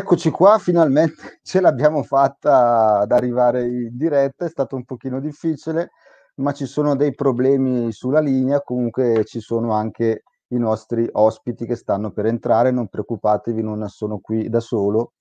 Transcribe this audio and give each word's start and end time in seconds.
Eccoci 0.00 0.30
qua, 0.30 0.56
finalmente 0.56 1.40
ce 1.44 1.60
l'abbiamo 1.60 2.02
fatta 2.02 3.00
ad 3.00 3.12
arrivare 3.12 3.66
in 3.66 3.98
diretta, 3.98 4.46
è 4.46 4.48
stato 4.48 4.74
un 4.74 4.86
pochino 4.86 5.20
difficile, 5.20 5.90
ma 6.36 6.52
ci 6.52 6.64
sono 6.64 6.96
dei 6.96 7.14
problemi 7.14 7.92
sulla 7.92 8.20
linea, 8.20 8.62
comunque 8.62 9.24
ci 9.26 9.40
sono 9.40 9.72
anche 9.72 10.22
i 10.48 10.56
nostri 10.56 11.06
ospiti 11.12 11.66
che 11.66 11.76
stanno 11.76 12.12
per 12.12 12.24
entrare, 12.24 12.70
non 12.70 12.88
preoccupatevi, 12.88 13.62
non 13.62 13.86
sono 13.90 14.20
qui 14.20 14.48
da 14.48 14.60
solo. 14.60 15.12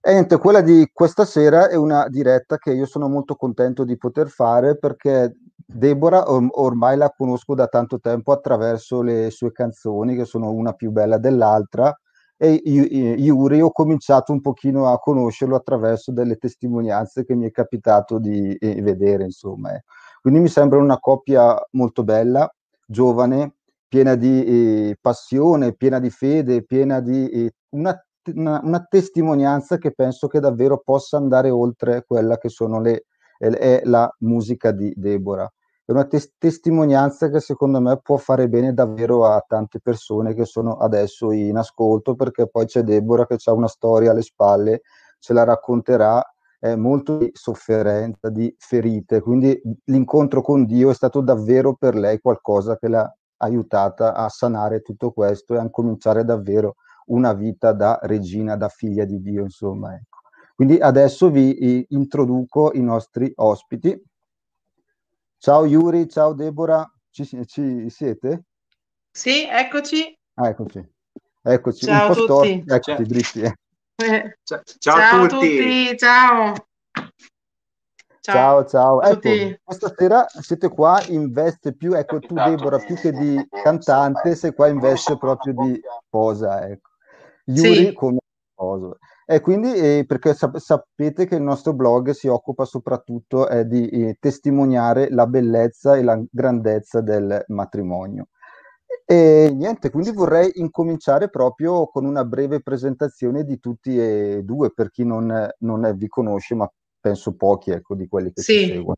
E 0.00 0.12
niente, 0.12 0.38
quella 0.38 0.62
di 0.62 0.88
questa 0.94 1.26
sera 1.26 1.68
è 1.68 1.74
una 1.74 2.08
diretta 2.08 2.56
che 2.56 2.72
io 2.72 2.86
sono 2.86 3.08
molto 3.08 3.34
contento 3.34 3.84
di 3.84 3.98
poter 3.98 4.28
fare 4.28 4.78
perché 4.78 5.36
Deborah 5.54 6.30
or- 6.30 6.48
ormai 6.52 6.96
la 6.96 7.12
conosco 7.14 7.54
da 7.54 7.66
tanto 7.66 8.00
tempo 8.00 8.32
attraverso 8.32 9.02
le 9.02 9.30
sue 9.30 9.52
canzoni, 9.52 10.16
che 10.16 10.24
sono 10.24 10.52
una 10.52 10.72
più 10.72 10.90
bella 10.90 11.18
dell'altra, 11.18 11.94
e 12.38 12.60
Yuri 12.64 13.60
ho 13.62 13.70
cominciato 13.70 14.32
un 14.32 14.40
pochino 14.40 14.92
a 14.92 14.98
conoscerlo 14.98 15.56
attraverso 15.56 16.12
delle 16.12 16.36
testimonianze 16.36 17.24
che 17.24 17.34
mi 17.34 17.46
è 17.46 17.50
capitato 17.50 18.18
di 18.18 18.54
eh, 18.54 18.82
vedere, 18.82 19.24
insomma. 19.24 19.74
Eh. 19.74 19.84
Quindi 20.20 20.40
mi 20.40 20.48
sembra 20.48 20.78
una 20.78 20.98
coppia 20.98 21.58
molto 21.72 22.04
bella, 22.04 22.52
giovane, 22.86 23.54
piena 23.88 24.14
di 24.16 24.44
eh, 24.44 24.98
passione, 25.00 25.74
piena 25.74 25.98
di 25.98 26.10
fede, 26.10 26.64
piena 26.64 27.00
di 27.00 27.28
eh, 27.30 27.52
una, 27.70 27.98
una, 28.34 28.60
una, 28.62 28.84
testimonianza 28.84 29.78
che 29.78 29.92
penso 29.92 30.26
che 30.26 30.40
davvero 30.40 30.82
possa 30.84 31.16
andare 31.16 31.48
oltre 31.48 32.04
quella 32.06 32.36
che 32.38 32.48
sono 32.50 32.80
le, 32.80 33.06
è 33.38 33.80
la 33.84 34.12
musica 34.18 34.72
di 34.72 34.92
Deborah 34.96 35.50
è 35.86 35.92
una 35.92 36.04
tes- 36.04 36.34
testimonianza 36.36 37.30
che 37.30 37.38
secondo 37.38 37.80
me 37.80 38.00
può 38.02 38.16
fare 38.16 38.48
bene 38.48 38.74
davvero 38.74 39.24
a 39.24 39.42
tante 39.46 39.78
persone 39.80 40.34
che 40.34 40.44
sono 40.44 40.78
adesso 40.78 41.30
in 41.30 41.56
ascolto, 41.56 42.16
perché 42.16 42.48
poi 42.48 42.66
c'è 42.66 42.82
Deborah 42.82 43.24
che 43.24 43.36
ha 43.44 43.52
una 43.52 43.68
storia 43.68 44.10
alle 44.10 44.22
spalle, 44.22 44.82
ce 45.20 45.32
la 45.32 45.44
racconterà, 45.44 46.22
è 46.58 46.74
molto 46.74 47.18
di 47.18 47.30
sofferenza, 47.32 48.30
di 48.30 48.52
ferite, 48.58 49.20
quindi 49.20 49.60
l'incontro 49.84 50.42
con 50.42 50.64
Dio 50.64 50.90
è 50.90 50.94
stato 50.94 51.20
davvero 51.20 51.74
per 51.74 51.94
lei 51.94 52.18
qualcosa 52.20 52.76
che 52.76 52.88
l'ha 52.88 53.08
aiutata 53.38 54.12
a 54.14 54.28
sanare 54.28 54.80
tutto 54.80 55.12
questo 55.12 55.54
e 55.54 55.58
a 55.58 55.70
cominciare 55.70 56.24
davvero 56.24 56.74
una 57.06 57.32
vita 57.32 57.72
da 57.72 58.00
regina, 58.02 58.56
da 58.56 58.68
figlia 58.68 59.04
di 59.04 59.20
Dio, 59.20 59.42
insomma. 59.42 59.94
Ecco. 59.94 60.18
Quindi 60.56 60.78
adesso 60.78 61.30
vi 61.30 61.86
introduco 61.90 62.72
i 62.72 62.80
nostri 62.80 63.30
ospiti. 63.36 64.02
Ciao 65.38 65.64
Yuri, 65.66 66.08
ciao 66.08 66.32
Deborah, 66.32 66.90
ci, 67.10 67.24
ci 67.46 67.88
siete? 67.90 68.44
Sì, 69.10 69.46
eccoci. 69.48 70.18
Ah, 70.34 70.48
eccoci. 70.48 70.84
Eccoci, 71.42 71.84
ciao 71.84 72.08
un 72.08 72.14
po' 72.14 72.22
storti, 72.22 72.64
eccoci 72.66 72.80
ciao. 72.80 73.02
dritti. 73.04 73.40
Eh. 73.42 73.54
Ciao, 74.42 74.62
ciao, 74.78 74.98
ciao, 74.98 75.22
a 75.22 75.26
tutti. 75.26 75.56
tutti. 75.56 75.96
ciao. 75.96 76.54
Ciao, 78.20 78.64
ciao. 78.66 79.02
Ecco, 79.02 79.56
questa 79.62 79.94
sera 79.96 80.26
siete 80.28 80.68
qua 80.68 81.02
in 81.06 81.32
veste 81.32 81.74
più, 81.74 81.94
ecco 81.94 82.18
tu 82.18 82.34
Deborah, 82.34 82.78
più 82.78 82.94
che 82.96 83.12
di 83.12 83.48
cantante, 83.62 84.34
sei 84.34 84.52
qua 84.52 84.68
in 84.68 84.80
veste 84.80 85.16
proprio 85.16 85.54
di 85.54 85.80
posa, 86.10 86.68
ecco. 86.68 86.90
Yuri 87.44 87.86
sì. 87.86 87.92
come 87.92 88.18
sposo. 88.52 88.98
E 89.28 89.40
quindi 89.40 89.74
eh, 89.74 90.04
perché 90.06 90.34
sap- 90.34 90.58
sapete 90.58 91.26
che 91.26 91.34
il 91.34 91.42
nostro 91.42 91.72
blog 91.72 92.10
si 92.10 92.28
occupa 92.28 92.64
soprattutto 92.64 93.48
eh, 93.48 93.66
di 93.66 93.88
eh, 93.88 94.16
testimoniare 94.20 95.10
la 95.10 95.26
bellezza 95.26 95.96
e 95.96 96.04
la 96.04 96.22
grandezza 96.30 97.00
del 97.00 97.44
matrimonio. 97.48 98.28
E 99.04 99.52
niente, 99.52 99.90
quindi 99.90 100.12
vorrei 100.12 100.52
incominciare 100.54 101.28
proprio 101.28 101.88
con 101.88 102.04
una 102.04 102.24
breve 102.24 102.62
presentazione 102.62 103.42
di 103.42 103.58
tutti 103.58 103.98
e 103.98 104.42
due, 104.44 104.72
per 104.72 104.90
chi 104.90 105.04
non, 105.04 105.48
non 105.58 105.92
vi 105.96 106.06
conosce, 106.06 106.54
ma 106.54 106.70
penso 107.00 107.34
pochi 107.34 107.72
ecco, 107.72 107.96
di 107.96 108.06
quelli 108.06 108.32
che 108.32 108.42
sì. 108.42 108.58
ci 108.58 108.66
seguono. 108.66 108.96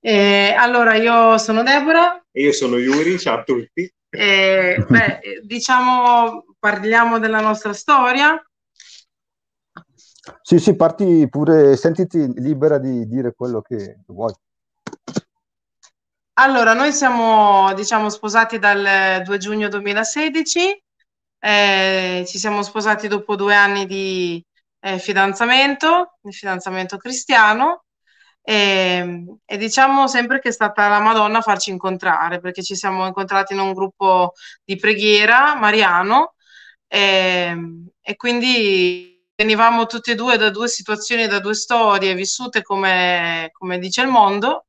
Eh, 0.00 0.54
allora, 0.58 0.94
io 0.94 1.36
sono 1.36 1.62
Deborah. 1.62 2.22
E 2.30 2.42
io 2.42 2.52
sono 2.52 2.76
Yuri, 2.76 3.18
ciao 3.18 3.40
a 3.40 3.42
tutti. 3.42 3.90
Eh, 4.16 4.84
beh, 4.88 5.20
diciamo, 5.44 6.44
parliamo 6.58 7.18
della 7.18 7.40
nostra 7.40 7.72
storia. 7.72 8.40
Sì, 10.42 10.58
sì, 10.58 10.74
parti 10.74 11.28
pure, 11.28 11.76
sentiti 11.76 12.32
libera 12.40 12.78
di 12.78 13.06
dire 13.06 13.34
quello 13.34 13.60
che 13.60 14.00
vuoi. 14.06 14.32
Allora, 16.34 16.72
noi 16.72 16.92
siamo, 16.92 17.72
diciamo, 17.74 18.08
sposati 18.08 18.58
dal 18.58 19.22
2 19.22 19.38
giugno 19.38 19.68
2016, 19.68 20.82
eh, 21.38 22.24
ci 22.26 22.38
siamo 22.38 22.62
sposati 22.62 23.06
dopo 23.06 23.36
due 23.36 23.54
anni 23.54 23.86
di 23.86 24.44
eh, 24.80 24.98
fidanzamento, 24.98 26.16
di 26.20 26.32
fidanzamento 26.32 26.96
cristiano, 26.96 27.84
e, 28.44 28.54
ehm, 28.54 29.38
e, 29.46 29.56
diciamo 29.56 30.06
sempre 30.06 30.38
che 30.38 30.50
è 30.50 30.52
stata 30.52 30.88
la 30.88 31.00
Madonna 31.00 31.38
a 31.38 31.40
farci 31.42 31.70
incontrare, 31.70 32.40
perché 32.40 32.62
ci 32.62 32.76
siamo 32.76 33.06
incontrati 33.06 33.54
in 33.54 33.60
un 33.60 33.72
gruppo 33.72 34.32
di 34.64 34.76
preghiera 34.76 35.54
mariano 35.56 36.34
e, 36.86 36.98
ehm, 37.48 37.88
e 38.02 38.16
quindi 38.16 39.12
venivamo 39.36 39.86
tutti 39.86 40.10
e 40.12 40.14
due 40.14 40.36
da 40.36 40.50
due 40.50 40.68
situazioni, 40.68 41.26
da 41.26 41.40
due 41.40 41.54
storie 41.54 42.14
vissute 42.14 42.62
come, 42.62 43.48
come 43.52 43.78
dice 43.78 44.02
il 44.02 44.08
mondo. 44.08 44.66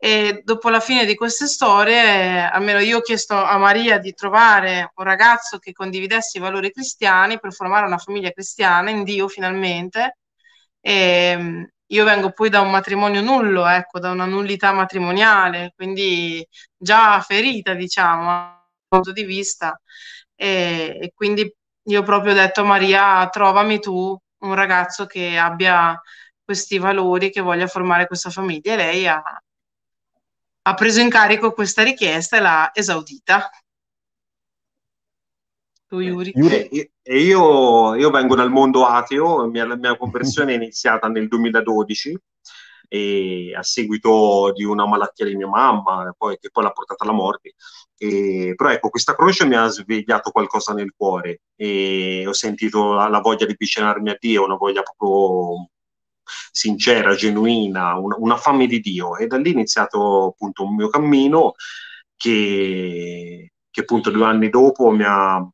E 0.00 0.42
dopo 0.44 0.68
la 0.70 0.78
fine 0.80 1.04
di 1.06 1.16
queste 1.16 1.46
storie, 1.48 2.42
almeno 2.48 2.78
io 2.78 2.98
ho 2.98 3.00
chiesto 3.00 3.34
a 3.34 3.56
Maria 3.58 3.98
di 3.98 4.12
trovare 4.14 4.92
un 4.94 5.04
ragazzo 5.04 5.58
che 5.58 5.72
condividesse 5.72 6.38
i 6.38 6.40
valori 6.40 6.70
cristiani 6.70 7.40
per 7.40 7.52
formare 7.52 7.86
una 7.86 7.98
famiglia 7.98 8.30
cristiana 8.30 8.90
in 8.90 9.02
Dio 9.02 9.26
finalmente. 9.28 10.18
E, 10.80 10.92
ehm, 10.92 11.68
io 11.90 12.04
vengo 12.04 12.32
poi 12.32 12.50
da 12.50 12.60
un 12.60 12.70
matrimonio 12.70 13.20
nullo, 13.22 13.66
ecco, 13.66 13.98
da 13.98 14.10
una 14.10 14.26
nullità 14.26 14.72
matrimoniale, 14.72 15.72
quindi 15.74 16.46
già 16.76 17.20
ferita, 17.20 17.74
diciamo, 17.74 18.24
dal 18.24 18.62
punto 18.88 19.12
di 19.12 19.24
vista. 19.24 19.80
E, 20.34 20.98
e 21.00 21.12
quindi 21.14 21.50
io 21.84 22.02
proprio 22.02 22.32
ho 22.32 22.34
detto 22.34 22.60
a 22.62 22.64
Maria, 22.64 23.28
trovami 23.28 23.80
tu 23.80 24.16
un 24.40 24.54
ragazzo 24.54 25.06
che 25.06 25.38
abbia 25.38 26.00
questi 26.44 26.78
valori, 26.78 27.30
che 27.30 27.40
voglia 27.40 27.66
formare 27.66 28.06
questa 28.06 28.30
famiglia. 28.30 28.74
E 28.74 28.76
lei 28.76 29.06
ha, 29.08 29.22
ha 30.62 30.74
preso 30.74 31.00
in 31.00 31.08
carico 31.10 31.52
questa 31.52 31.82
richiesta 31.82 32.36
e 32.36 32.40
l'ha 32.40 32.70
esaudita. 32.74 33.50
Tu, 35.88 36.00
Yuri? 36.00 36.32
Eh, 36.70 36.90
e 37.02 37.20
io, 37.20 37.94
io, 37.94 38.10
vengo 38.10 38.34
dal 38.34 38.50
mondo 38.50 38.84
ateo, 38.84 39.46
mia, 39.46 39.66
la 39.66 39.76
mia 39.76 39.96
conversione 39.96 40.52
è 40.52 40.56
iniziata 40.56 41.08
nel 41.08 41.28
2012 41.28 42.18
e 42.88 43.54
a 43.56 43.62
seguito 43.62 44.52
di 44.54 44.64
una 44.64 44.86
malattia 44.86 45.24
di 45.24 45.34
mia 45.34 45.46
mamma, 45.46 46.14
poi, 46.16 46.36
che 46.38 46.50
poi 46.50 46.64
l'ha 46.64 46.72
portata 46.72 47.04
alla 47.04 47.14
morte. 47.14 47.54
E, 47.96 48.52
però 48.54 48.70
ecco, 48.70 48.90
questa 48.90 49.14
croce 49.14 49.46
mi 49.46 49.54
ha 49.54 49.66
svegliato 49.68 50.30
qualcosa 50.30 50.74
nel 50.74 50.92
cuore 50.94 51.40
e 51.56 52.24
ho 52.26 52.34
sentito 52.34 52.92
la, 52.92 53.08
la 53.08 53.20
voglia 53.20 53.46
di 53.46 53.52
avvicinarmi 53.52 54.10
a 54.10 54.16
Dio, 54.18 54.44
una 54.44 54.56
voglia 54.56 54.82
proprio 54.82 55.70
sincera, 56.50 57.14
genuina, 57.14 57.96
una, 57.96 58.16
una 58.18 58.36
fame 58.36 58.66
di 58.66 58.80
Dio. 58.80 59.16
E 59.16 59.26
da 59.26 59.38
lì 59.38 59.50
è 59.50 59.54
iniziato 59.54 60.26
appunto 60.26 60.64
un 60.64 60.74
mio 60.74 60.88
cammino 60.88 61.54
che, 62.14 63.52
che 63.70 63.80
appunto 63.80 64.10
due 64.10 64.26
anni 64.26 64.50
dopo 64.50 64.90
mi 64.90 65.04
ha 65.06 65.48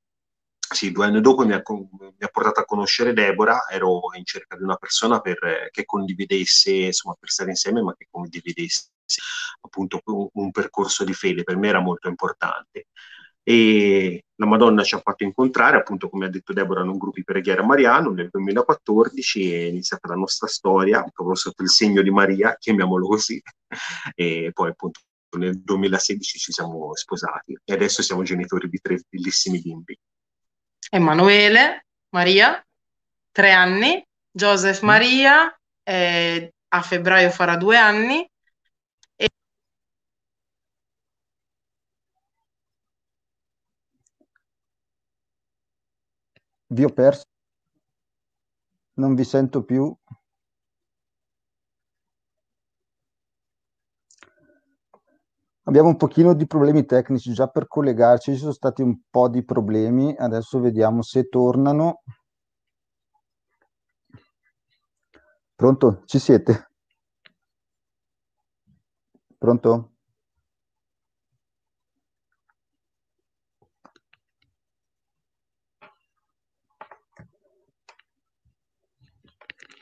sì, 0.70 0.92
due 0.92 1.06
anni 1.06 1.20
dopo 1.20 1.44
mi 1.44 1.52
ha, 1.52 1.62
mi 1.66 2.12
ha, 2.18 2.28
portato 2.28 2.60
a 2.60 2.64
conoscere 2.64 3.12
Deborah, 3.12 3.66
ero 3.70 4.00
in 4.16 4.24
cerca 4.24 4.56
di 4.56 4.62
una 4.62 4.76
persona 4.76 5.20
per, 5.20 5.68
che 5.70 5.84
condividesse, 5.84 6.70
insomma, 6.70 7.16
per 7.18 7.30
stare 7.30 7.50
insieme, 7.50 7.82
ma 7.82 7.94
che 7.96 8.06
condividesse 8.10 8.90
appunto 9.60 10.00
un, 10.04 10.28
un, 10.32 10.50
percorso 10.50 11.04
di 11.04 11.12
fede, 11.12 11.42
per 11.42 11.56
me 11.56 11.68
era 11.68 11.80
molto 11.80 12.08
importante. 12.08 12.86
E 13.42 14.24
la 14.36 14.46
Madonna 14.46 14.82
ci 14.82 14.94
ha 14.94 15.00
fatto 15.00 15.24
incontrare, 15.24 15.76
appunto, 15.76 16.08
come 16.08 16.26
ha 16.26 16.30
detto 16.30 16.52
Deborah, 16.52 16.82
in 16.82 16.88
un 16.88 16.98
gruppo 16.98 17.18
di 17.18 17.24
preghiera 17.24 17.62
mariano 17.62 18.10
nel 18.10 18.28
2014 18.30 19.52
è 19.52 19.64
iniziata 19.66 20.08
la 20.08 20.14
nostra 20.14 20.46
storia, 20.48 21.04
proprio 21.12 21.36
sotto 21.36 21.62
il 21.62 21.68
segno 21.68 22.02
di 22.02 22.10
Maria, 22.10 22.56
chiamiamolo 22.58 23.06
così, 23.06 23.40
e 24.14 24.50
poi 24.52 24.70
appunto 24.70 25.00
nel 25.36 25.60
2016 25.60 26.38
ci 26.38 26.52
siamo 26.52 26.94
sposati 26.94 27.58
e 27.64 27.72
adesso 27.72 28.02
siamo 28.02 28.22
genitori 28.22 28.68
di 28.68 28.78
tre 28.78 29.00
bellissimi 29.08 29.60
bimbi. 29.60 29.98
Emanuele 30.90 31.84
Maria, 32.10 32.64
tre 33.32 33.52
anni, 33.52 34.04
Joseph 34.30 34.82
mm. 34.82 34.86
Maria, 34.86 35.60
eh, 35.82 36.52
a 36.68 36.82
febbraio 36.82 37.30
farà 37.30 37.56
due 37.56 37.76
anni. 37.76 38.28
E... 39.16 39.28
Vi 46.66 46.84
ho 46.84 46.90
perso, 46.90 47.24
non 48.94 49.14
vi 49.14 49.24
sento 49.24 49.64
più. 49.64 49.94
Abbiamo 55.66 55.88
un 55.88 55.96
pochino 55.96 56.34
di 56.34 56.46
problemi 56.46 56.84
tecnici 56.84 57.32
già 57.32 57.48
per 57.48 57.66
collegarci, 57.68 58.32
ci 58.32 58.38
sono 58.38 58.52
stati 58.52 58.82
un 58.82 59.00
po' 59.08 59.28
di 59.30 59.42
problemi, 59.44 60.14
adesso 60.18 60.60
vediamo 60.60 61.00
se 61.00 61.28
tornano. 61.30 62.02
Pronto? 65.56 66.02
Ci 66.04 66.18
siete? 66.18 66.68
Pronto? 69.38 69.92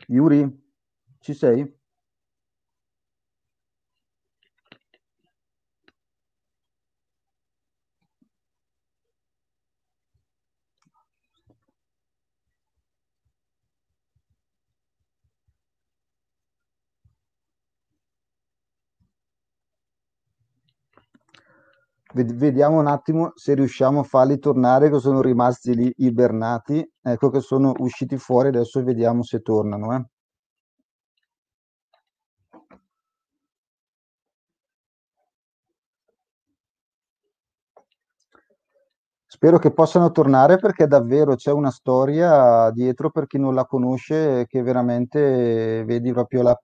Yuri, 0.07 0.47
ci 1.21 1.35
sei? 1.35 1.82
Vediamo 22.15 22.79
un 22.79 22.89
attimo 22.89 23.33
se 23.37 23.55
riusciamo 23.55 24.01
a 24.01 24.03
farli 24.03 24.39
tornare, 24.39 24.91
che 24.91 24.99
sono 24.99 25.23
rimasti 25.23 25.75
lì 25.75 25.93
ibernati. 25.97 26.87
Ecco 27.01 27.31
che 27.31 27.41
sono 27.41 27.73
usciti 27.79 28.19
fuori, 28.19 28.49
adesso 28.49 28.83
vediamo 28.85 29.23
se 29.23 29.41
tornano. 29.41 29.95
Eh. 29.97 30.05
Spero 39.27 39.59
che 39.59 39.73
possano 39.73 40.11
tornare 40.11 40.59
perché 40.59 40.87
davvero 40.87 41.35
c'è 41.35 41.51
una 41.51 41.71
storia 41.71 42.71
dietro 42.71 43.11
per 43.11 43.27
chi 43.27 43.39
non 43.39 43.55
la 43.55 43.65
conosce 43.65 44.45
che 44.47 44.63
veramente 44.63 45.83
vedi 45.85 46.13
proprio 46.13 46.43
la, 46.43 46.63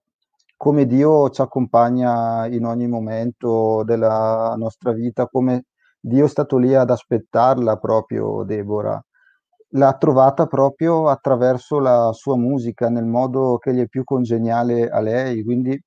come 0.59 0.87
Dio 0.87 1.31
ci 1.31 1.41
accompagna 1.41 2.47
in 2.49 2.65
ogni 2.67 2.89
momento 2.89 3.83
della 3.85 4.55
nostra 4.59 4.93
vita, 4.93 5.29
come 5.29 5.67
Dio 6.01 6.27
è 6.27 6.29
stato 6.29 6.59
lì 6.59 6.75
ad 6.75 6.91
aspettarla 6.91 7.77
proprio 7.79 8.43
Deborah. 8.45 9.01
L'ha 9.73 9.95
trovata 9.97 10.47
proprio 10.47 11.09
attraverso 11.09 11.79
la 11.79 12.13
sua 12.13 12.37
musica, 12.37 12.89
nel 12.91 13.05
modo 13.07 13.59
che 13.59 13.73
gli 13.75 13.81
è 13.81 13.87
più 13.89 14.05
congeniale 14.05 14.89
a 14.91 15.01
lei, 15.01 15.45
quindi 15.45 15.81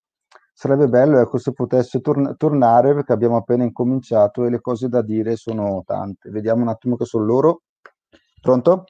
sarebbe 0.53 0.88
bello 0.88 1.19
ecco, 1.19 1.38
se 1.38 1.51
potesse 1.53 2.00
tor- 2.01 2.35
tornare 2.38 2.94
perché 2.94 3.13
abbiamo 3.13 3.38
appena 3.38 3.63
incominciato 3.63 4.45
e 4.45 4.50
le 4.50 4.62
cose 4.62 4.88
da 4.88 5.01
dire 5.01 5.35
sono 5.35 5.83
tante. 5.85 6.29
Vediamo 6.29 6.62
un 6.62 6.69
attimo 6.69 6.95
che 6.95 7.06
sono 7.06 7.25
loro. 7.25 7.62
Pronto? 8.41 8.85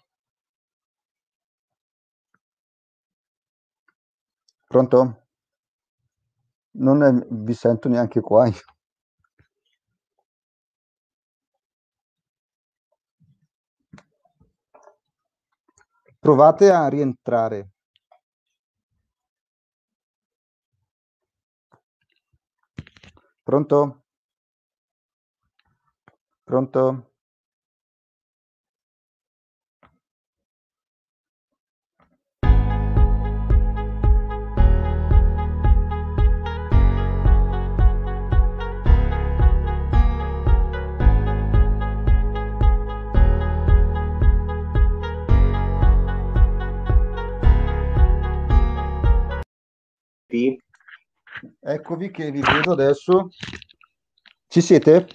Pronto? 4.68 5.21
Non 6.74 7.04
è, 7.04 7.12
vi 7.30 7.54
sento 7.54 7.88
neanche 7.90 8.22
qua. 8.22 8.50
Provate 16.20 16.70
a 16.72 16.88
rientrare. 16.88 17.72
Pronto? 23.44 24.04
Pronto? 26.46 27.11
Eccovi 51.60 52.12
che 52.12 52.32
vi 52.32 52.42
vedo 52.42 52.72
adesso. 52.72 53.30
Ci 54.48 54.62
siete? 54.62 55.08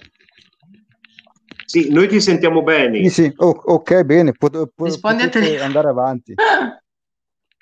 Sì, 1.65 1.91
noi 1.91 2.07
ti 2.07 2.21
sentiamo 2.21 2.63
bene. 2.63 3.03
Sì, 3.03 3.23
sì. 3.23 3.33
Oh, 3.37 3.49
ok, 3.49 4.03
bene. 4.03 4.33
Pot- 4.33 4.71
pot- 4.73 4.99
potete 4.99 5.59
andare 5.59 5.89
avanti. 5.89 6.33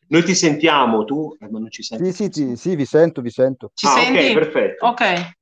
Noi 0.08 0.24
ti 0.24 0.36
sentiamo, 0.36 1.04
tu? 1.04 1.36
Eh, 1.40 1.50
ma 1.50 1.58
non 1.58 1.72
ci 1.72 1.82
senti? 1.82 2.12
Sì, 2.12 2.26
sì, 2.26 2.30
sì, 2.32 2.56
sì, 2.56 2.76
vi 2.76 2.86
sento, 2.86 3.22
vi 3.22 3.32
sento. 3.32 3.72
Ci 3.74 3.88
ah, 3.88 3.90
senti? 3.90 4.28
Ok, 4.28 4.34
perfetto. 4.34 4.86
Ok. 4.86 5.34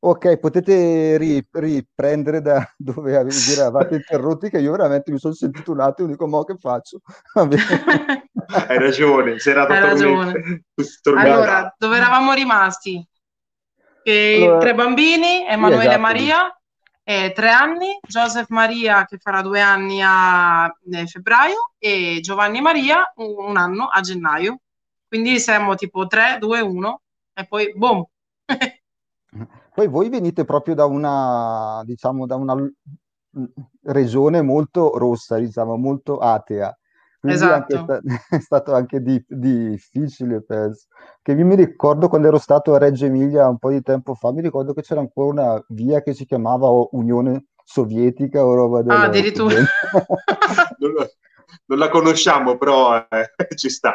Ok, 0.00 0.38
potete 0.38 1.16
riprendere 1.18 2.40
da 2.40 2.64
dove 2.76 3.12
eravate 3.12 3.94
interrotti, 3.96 4.50
che 4.50 4.58
io 4.58 4.72
veramente 4.72 5.10
mi 5.10 5.18
sono 5.18 5.34
sentito 5.34 5.72
un 5.72 5.80
attimo 5.80 6.08
dico, 6.08 6.26
ma 6.26 6.44
che 6.44 6.56
faccio? 6.56 7.00
Hai 8.50 8.78
ragione, 8.78 9.38
sei 9.38 9.54
Hai 9.54 9.66
ragione. 9.80 10.64
Allora, 11.14 11.74
dove 11.76 11.96
eravamo 11.96 12.32
rimasti? 12.32 13.06
Che 14.02 14.40
allora, 14.42 14.58
tre 14.58 14.74
bambini, 14.74 15.46
Emanuele 15.46 15.82
esatto. 15.82 16.00
Maria, 16.00 16.60
eh, 17.04 17.32
tre 17.32 17.50
anni, 17.50 17.98
Joseph 18.06 18.48
Maria 18.48 19.04
che 19.04 19.18
farà 19.18 19.42
due 19.42 19.60
anni 19.60 20.00
a 20.02 20.66
eh, 20.90 21.06
febbraio 21.06 21.72
e 21.78 22.20
Giovanni 22.22 22.62
Maria 22.62 23.12
un, 23.16 23.34
un 23.36 23.56
anno 23.58 23.86
a 23.86 24.00
gennaio. 24.00 24.60
Quindi 25.06 25.38
siamo 25.40 25.74
tipo 25.74 26.06
3, 26.06 26.38
2, 26.38 26.60
1 26.60 27.00
e 27.34 27.46
poi 27.46 27.72
boom. 27.74 28.04
Poi 29.78 29.86
voi 29.86 30.08
venite 30.08 30.44
proprio 30.44 30.74
da 30.74 30.86
una, 30.86 31.82
diciamo, 31.84 32.26
da 32.26 32.34
una 32.34 32.56
regione 33.84 34.42
molto 34.42 34.98
rossa, 34.98 35.38
diciamo, 35.38 35.76
molto 35.76 36.18
atea. 36.18 36.76
Quindi 37.28 37.34
esatto. 37.34 37.82
Sta- 37.82 38.00
è 38.36 38.40
stato 38.40 38.74
anche 38.74 39.00
di- 39.02 39.24
difficile, 39.28 40.42
penso. 40.42 40.86
Che 41.22 41.32
io 41.32 41.44
mi 41.44 41.54
ricordo 41.54 42.08
quando 42.08 42.28
ero 42.28 42.38
stato 42.38 42.74
a 42.74 42.78
Reggio 42.78 43.06
Emilia 43.06 43.48
un 43.48 43.58
po' 43.58 43.70
di 43.70 43.82
tempo 43.82 44.14
fa, 44.14 44.32
mi 44.32 44.40
ricordo 44.40 44.72
che 44.72 44.82
c'era 44.82 45.00
ancora 45.00 45.28
una 45.28 45.64
via 45.68 46.02
che 46.02 46.14
si 46.14 46.24
chiamava 46.24 46.68
Unione 46.92 47.46
Sovietica 47.64 48.44
o 48.44 48.54
roba 48.54 48.82
del 48.82 48.92
Ah, 48.92 49.02
addirittura. 49.02 49.56
non 51.66 51.78
la 51.78 51.88
conosciamo, 51.88 52.56
però 52.56 52.96
eh, 52.96 53.32
ci 53.56 53.68
sta. 53.68 53.94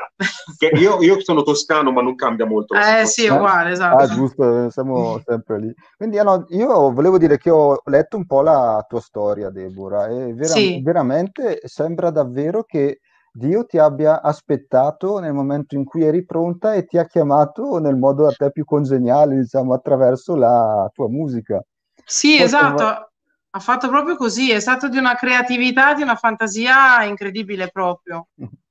Io, 0.76 1.02
io, 1.02 1.22
sono 1.22 1.44
toscano, 1.44 1.92
ma 1.92 2.02
non 2.02 2.16
cambia 2.16 2.46
molto. 2.46 2.76
Eh 2.76 3.06
sì, 3.06 3.28
uguale, 3.28 3.72
esatto. 3.72 4.04
Ah, 4.04 4.08
giusto, 4.08 4.70
siamo 4.70 5.20
sempre 5.26 5.60
lì. 5.60 5.74
Quindi 5.98 6.18
no, 6.22 6.46
io 6.50 6.92
volevo 6.92 7.18
dire 7.18 7.38
che 7.38 7.50
ho 7.50 7.82
letto 7.86 8.18
un 8.18 8.26
po' 8.26 8.42
la 8.42 8.84
tua 8.88 9.00
storia, 9.00 9.50
Deborah, 9.50 10.08
e 10.08 10.34
vera- 10.34 10.54
sì. 10.54 10.82
veramente 10.84 11.62
sembra 11.64 12.10
davvero 12.12 12.64
che 12.64 13.00
Dio 13.36 13.66
ti 13.66 13.80
abbia 13.80 14.22
aspettato 14.22 15.18
nel 15.18 15.34
momento 15.34 15.76
in 15.76 15.86
cui 15.86 16.04
eri 16.04 16.24
pronta 16.24 16.76
e 16.76 16.86
ti 16.86 17.00
ha 17.00 17.06
chiamato 17.06 17.80
nel 17.80 17.96
modo 17.96 18.28
a 18.28 18.32
te 18.32 18.52
più 18.52 18.64
congeniale, 18.64 19.40
diciamo, 19.40 19.74
attraverso 19.74 20.36
la 20.36 20.88
tua 20.94 21.10
musica. 21.10 21.60
Sì, 22.06 22.36
Poi, 22.36 22.46
esatto. 22.46 23.10
Ha 23.56 23.60
fatto 23.60 23.88
proprio 23.90 24.16
così, 24.16 24.52
è 24.52 24.60
stato 24.60 24.88
di 24.88 24.98
una 24.98 25.16
creatività, 25.16 25.96
di 25.96 26.04
una 26.04 26.16
fantasia 26.16 27.04
incredibile 27.06 27.70
proprio. 27.70 28.28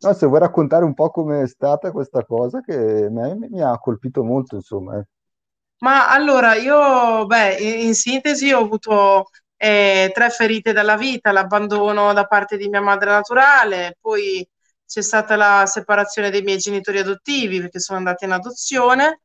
No, 0.00 0.12
se 0.12 0.26
vuoi 0.26 0.38
raccontare 0.38 0.84
un 0.84 0.94
po' 0.94 1.10
come 1.10 1.42
è 1.42 1.48
stata 1.48 1.90
questa 1.90 2.24
cosa 2.24 2.60
che 2.60 3.08
me 3.10 3.34
mi 3.34 3.60
ha 3.60 3.76
colpito 3.78 4.22
molto, 4.22 4.54
insomma. 4.54 4.96
Eh. 4.96 5.04
Ma 5.78 6.08
allora, 6.08 6.54
io, 6.54 7.26
beh, 7.26 7.56
in, 7.56 7.86
in 7.88 7.94
sintesi 7.96 8.52
ho 8.52 8.60
avuto 8.60 9.24
eh, 9.58 10.10
tre 10.14 10.30
ferite 10.30 10.72
dalla 10.72 10.96
vita, 10.96 11.32
l'abbandono 11.32 12.12
da 12.14 12.24
parte 12.26 12.56
di 12.56 12.68
mia 12.68 12.80
madre 12.80 13.10
naturale, 13.10 13.98
poi 14.00 14.46
c'è 14.86 15.02
stata 15.02 15.36
la 15.36 15.66
separazione 15.66 16.30
dei 16.30 16.42
miei 16.42 16.58
genitori 16.58 16.98
adottivi 16.98 17.60
perché 17.60 17.80
sono 17.80 17.98
andati 17.98 18.24
in 18.24 18.32
adozione 18.32 19.20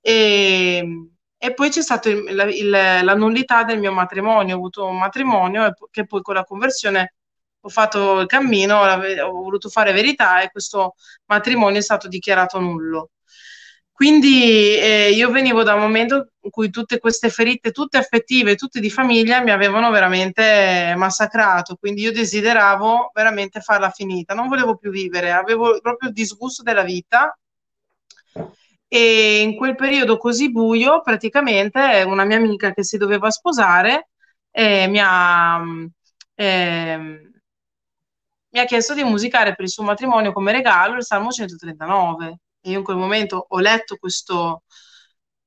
e 0.00 1.08
e 1.40 1.54
poi 1.54 1.70
c'è 1.70 1.82
stata 1.82 2.10
la 2.32 3.14
nullità 3.14 3.62
del 3.62 3.78
mio 3.78 3.92
matrimonio, 3.92 4.54
ho 4.56 4.58
avuto 4.58 4.86
un 4.86 4.98
matrimonio 4.98 5.72
che 5.90 6.04
poi 6.04 6.20
con 6.20 6.34
la 6.34 6.42
conversione 6.44 7.14
ho 7.60 7.68
fatto 7.68 8.20
il 8.20 8.26
cammino, 8.26 8.80
ho 8.80 9.30
voluto 9.32 9.68
fare 9.68 9.92
verità 9.92 10.40
e 10.42 10.50
questo 10.50 10.94
matrimonio 11.26 11.78
è 11.78 11.82
stato 11.82 12.08
dichiarato 12.08 12.58
nullo. 12.58 13.10
Quindi 13.98 14.76
eh, 14.76 15.10
io 15.10 15.28
venivo 15.32 15.64
da 15.64 15.74
un 15.74 15.80
momento 15.80 16.28
in 16.42 16.50
cui 16.50 16.70
tutte 16.70 17.00
queste 17.00 17.30
ferite, 17.30 17.72
tutte 17.72 17.98
affettive, 17.98 18.54
tutte 18.54 18.78
di 18.78 18.90
famiglia, 18.90 19.42
mi 19.42 19.50
avevano 19.50 19.90
veramente 19.90 20.94
massacrato, 20.96 21.74
quindi 21.74 22.02
io 22.02 22.12
desideravo 22.12 23.10
veramente 23.12 23.60
farla 23.60 23.90
finita, 23.90 24.34
non 24.34 24.46
volevo 24.46 24.76
più 24.76 24.92
vivere, 24.92 25.32
avevo 25.32 25.80
proprio 25.80 26.10
il 26.10 26.14
disgusto 26.14 26.62
della 26.62 26.84
vita. 26.84 27.36
E 28.86 29.40
in 29.42 29.56
quel 29.56 29.74
periodo 29.74 30.16
così 30.16 30.52
buio 30.52 31.02
praticamente 31.02 32.04
una 32.06 32.24
mia 32.24 32.36
amica 32.36 32.72
che 32.72 32.84
si 32.84 32.98
doveva 32.98 33.30
sposare 33.30 34.10
eh, 34.52 34.86
mi 34.86 35.00
ha... 35.02 35.60
Eh, 36.36 37.22
mi 38.50 38.60
ha 38.60 38.64
chiesto 38.64 38.94
di 38.94 39.02
musicare 39.02 39.56
per 39.56 39.64
il 39.64 39.70
suo 39.70 39.82
matrimonio 39.82 40.32
come 40.32 40.52
regalo 40.52 40.94
il 40.94 41.04
Salmo 41.04 41.30
139. 41.30 42.38
Io 42.70 42.78
in 42.78 42.84
quel 42.84 42.96
momento 42.96 43.46
ho 43.48 43.58
letto 43.58 43.96
questo, 43.96 44.64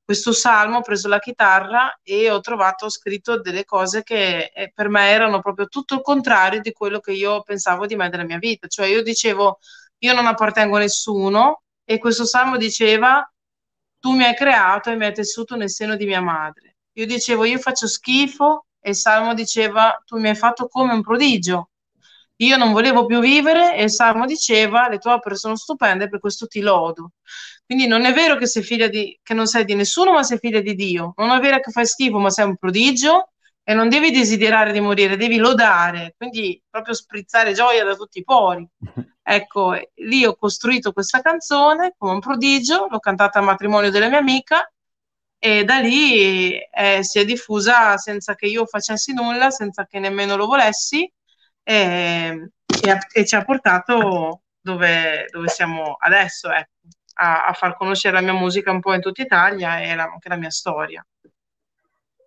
questo 0.04 0.32
salmo, 0.32 0.78
ho 0.78 0.82
preso 0.82 1.08
la 1.08 1.18
chitarra 1.18 1.98
e 2.02 2.30
ho 2.30 2.40
trovato 2.40 2.88
scritto 2.88 3.40
delle 3.40 3.64
cose 3.64 4.02
che 4.02 4.50
eh, 4.54 4.72
per 4.74 4.88
me 4.88 5.10
erano 5.10 5.40
proprio 5.40 5.66
tutto 5.66 5.94
il 5.94 6.02
contrario 6.02 6.60
di 6.60 6.72
quello 6.72 7.00
che 7.00 7.12
io 7.12 7.42
pensavo 7.42 7.86
di 7.86 7.96
me 7.96 8.08
nella 8.08 8.24
mia 8.24 8.38
vita. 8.38 8.66
Cioè 8.66 8.86
io 8.86 9.02
dicevo, 9.02 9.58
io 9.98 10.14
non 10.14 10.26
appartengo 10.26 10.76
a 10.76 10.80
nessuno 10.80 11.62
e 11.84 11.98
questo 11.98 12.24
salmo 12.24 12.56
diceva, 12.56 13.26
tu 13.98 14.12
mi 14.12 14.24
hai 14.24 14.34
creato 14.34 14.90
e 14.90 14.96
mi 14.96 15.04
hai 15.06 15.12
tessuto 15.14 15.56
nel 15.56 15.70
seno 15.70 15.96
di 15.96 16.06
mia 16.06 16.20
madre. 16.20 16.76
Io 16.94 17.06
dicevo, 17.06 17.44
io 17.44 17.58
faccio 17.58 17.86
schifo 17.86 18.66
e 18.80 18.90
il 18.90 18.96
salmo 18.96 19.34
diceva, 19.34 20.00
tu 20.04 20.18
mi 20.18 20.28
hai 20.28 20.34
fatto 20.34 20.66
come 20.68 20.92
un 20.92 21.02
prodigio 21.02 21.70
io 22.46 22.56
non 22.56 22.72
volevo 22.72 23.06
più 23.06 23.20
vivere 23.20 23.76
e 23.76 23.84
il 23.84 23.90
Salmo 23.90 24.26
diceva 24.26 24.88
le 24.88 24.98
tue 24.98 25.12
opere 25.12 25.36
sono 25.36 25.56
stupende, 25.56 26.08
per 26.08 26.20
questo 26.20 26.46
ti 26.46 26.60
lodo. 26.60 27.12
Quindi 27.64 27.86
non 27.86 28.04
è 28.04 28.12
vero 28.12 28.36
che 28.36 28.46
sei 28.46 28.62
figlia 28.62 28.88
di, 28.88 29.18
che 29.22 29.34
non 29.34 29.46
sei 29.46 29.64
di 29.64 29.74
nessuno, 29.74 30.12
ma 30.12 30.22
sei 30.22 30.38
figlia 30.38 30.60
di 30.60 30.74
Dio. 30.74 31.14
Non 31.16 31.30
è 31.30 31.40
vero 31.40 31.60
che 31.60 31.70
fai 31.70 31.86
schifo, 31.86 32.18
ma 32.18 32.30
sei 32.30 32.46
un 32.46 32.56
prodigio 32.56 33.32
e 33.64 33.74
non 33.74 33.88
devi 33.88 34.10
desiderare 34.10 34.72
di 34.72 34.80
morire, 34.80 35.16
devi 35.16 35.36
lodare, 35.36 36.14
quindi 36.16 36.60
proprio 36.68 36.94
sprizzare 36.94 37.52
gioia 37.52 37.84
da 37.84 37.94
tutti 37.94 38.18
i 38.18 38.24
pori. 38.24 38.66
Ecco, 39.24 39.76
lì 39.98 40.24
ho 40.24 40.34
costruito 40.34 40.90
questa 40.92 41.20
canzone 41.20 41.94
come 41.96 42.14
un 42.14 42.18
prodigio, 42.18 42.88
l'ho 42.90 42.98
cantata 42.98 43.38
al 43.38 43.44
matrimonio 43.44 43.88
della 43.88 44.08
mia 44.08 44.18
amica 44.18 44.68
e 45.38 45.62
da 45.62 45.78
lì 45.78 46.58
eh, 46.58 47.04
si 47.04 47.20
è 47.20 47.24
diffusa 47.24 47.96
senza 47.98 48.34
che 48.34 48.46
io 48.46 48.66
facessi 48.66 49.12
nulla, 49.12 49.50
senza 49.50 49.86
che 49.86 50.00
nemmeno 50.00 50.34
lo 50.34 50.46
volessi 50.46 51.08
e, 51.62 52.50
e, 52.82 52.98
e 53.12 53.24
ci 53.24 53.34
ha 53.34 53.44
portato 53.44 54.42
dove, 54.60 55.26
dove 55.30 55.48
siamo 55.48 55.96
adesso, 55.98 56.50
ecco, 56.50 56.70
a, 57.14 57.46
a, 57.46 57.52
far 57.52 57.76
conoscere 57.76 58.14
la 58.14 58.22
mia 58.22 58.32
musica 58.32 58.70
un 58.70 58.80
po' 58.80 58.94
in 58.94 59.00
tutta 59.00 59.22
Italia 59.22 59.80
e 59.80 59.94
la, 59.94 60.04
anche 60.04 60.28
la 60.28 60.36
mia 60.36 60.50
storia. 60.50 61.04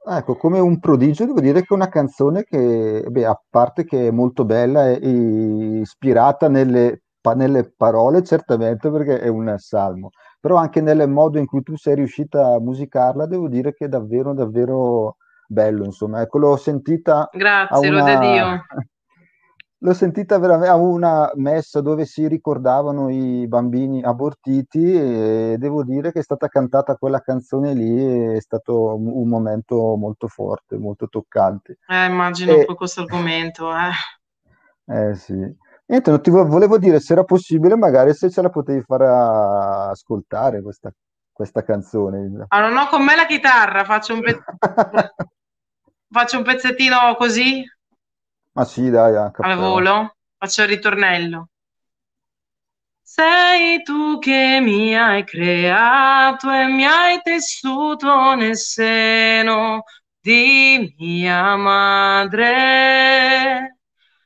Ecco, 0.08 0.36
come 0.36 0.60
un 0.60 0.80
prodigio 0.80 1.26
devo 1.26 1.40
dire 1.40 1.62
che 1.62 1.68
è 1.70 1.74
una 1.74 1.90
canzone 1.90 2.44
che, 2.44 3.04
beh, 3.10 3.26
a 3.26 3.42
parte 3.50 3.86
che 3.86 4.08
è 4.08 4.12
molto 4.12 4.46
bella 4.46 4.90
e, 4.90 5.00
e 5.02 5.80
ispirata 5.80 6.48
nelle, 6.48 7.02
nelle, 7.34 7.74
parole, 7.76 8.24
certamente 8.24 8.92
perché 8.92 9.20
è 9.20 9.28
un 9.30 9.56
salmo, 9.58 10.10
però 10.40 10.58
anche 10.58 10.80
nel 10.80 11.10
modo 11.10 11.40
in 11.40 11.48
cui 11.48 11.64
tu 11.64 11.76
sei 11.76 11.96
riuscita 11.96 12.54
a 12.54 12.60
musicarla, 12.60 13.26
devo 13.26 13.50
dire 13.50 13.74
che 13.74 13.86
è 13.86 13.88
davvero, 13.88 14.36
davvero 14.36 15.16
bello, 15.48 15.86
insomma. 15.86 16.22
Ecco, 16.22 16.38
l'ho 16.38 16.56
sentita... 16.56 17.28
Grazie, 17.32 17.90
una... 17.90 18.00
lode 18.00 18.20
Dio. 18.20 18.66
L'ho 19.86 19.94
sentita 19.94 20.40
veramente 20.40 20.68
a 20.68 20.74
una 20.78 21.32
messa 21.36 21.80
dove 21.80 22.06
si 22.06 22.28
ricordavano 22.28 23.08
i 23.12 23.48
bambini 23.48 24.02
abortiti 24.02 24.92
e 24.92 25.58
devo 25.60 25.84
dire 25.84 26.12
che 26.12 26.22
è 26.22 26.24
stata 26.24 26.48
cantata 26.48 26.96
quella 26.96 27.22
canzone 27.22 27.76
lì, 27.76 28.34
è 28.34 28.42
stato 28.42 28.96
un 28.96 29.28
momento 29.28 29.96
molto 29.96 30.28
forte, 30.28 30.76
molto 30.78 31.08
toccante. 31.08 31.78
Eh, 31.88 32.06
immagino 32.06 32.54
e... 32.54 32.66
poi 32.66 32.76
questo 32.76 33.02
argomento, 33.02 33.70
eh. 33.72 33.92
Eh 34.92 35.14
sì. 35.14 35.36
Niente, 35.86 36.10
non 36.10 36.20
ti 36.20 36.32
volevo 36.32 36.80
dire 36.80 37.00
se 37.00 37.14
era 37.14 37.24
possibile, 37.24 37.76
magari 37.76 38.16
se 38.16 38.32
ce 38.32 38.42
la 38.42 38.50
potevi 38.50 38.82
far 38.82 39.02
ascoltare 39.92 40.64
questa, 40.64 40.92
questa 41.32 41.64
canzone. 41.64 42.46
Ah, 42.48 42.68
non 42.68 42.76
ho 42.76 42.88
con 42.88 43.04
me 43.04 43.16
la 43.16 43.28
chitarra, 43.28 43.84
faccio 43.84 44.16
un, 44.16 44.22
pe... 44.22 44.40
faccio 46.10 46.38
un 46.38 46.44
pezzettino 46.44 47.14
così. 47.20 47.64
Ma 48.56 48.66
sì, 48.66 48.90
dai, 48.90 49.16
anche 49.16 49.44
Al 49.44 49.58
volo? 49.58 50.18
Faccio 50.38 50.64
il 50.64 50.68
ritornello. 50.68 51.48
Sei 53.08 53.82
tu 53.84 54.20
che 54.20 54.60
mi 54.62 54.94
hai 54.96 55.24
creato 55.24 56.52
e 56.52 56.66
mi 56.68 56.86
hai 56.86 57.22
tessuto 57.22 58.34
nel 58.36 58.58
seno 58.58 59.84
di 60.20 60.94
mia 60.98 61.56
madre. 61.56 62.58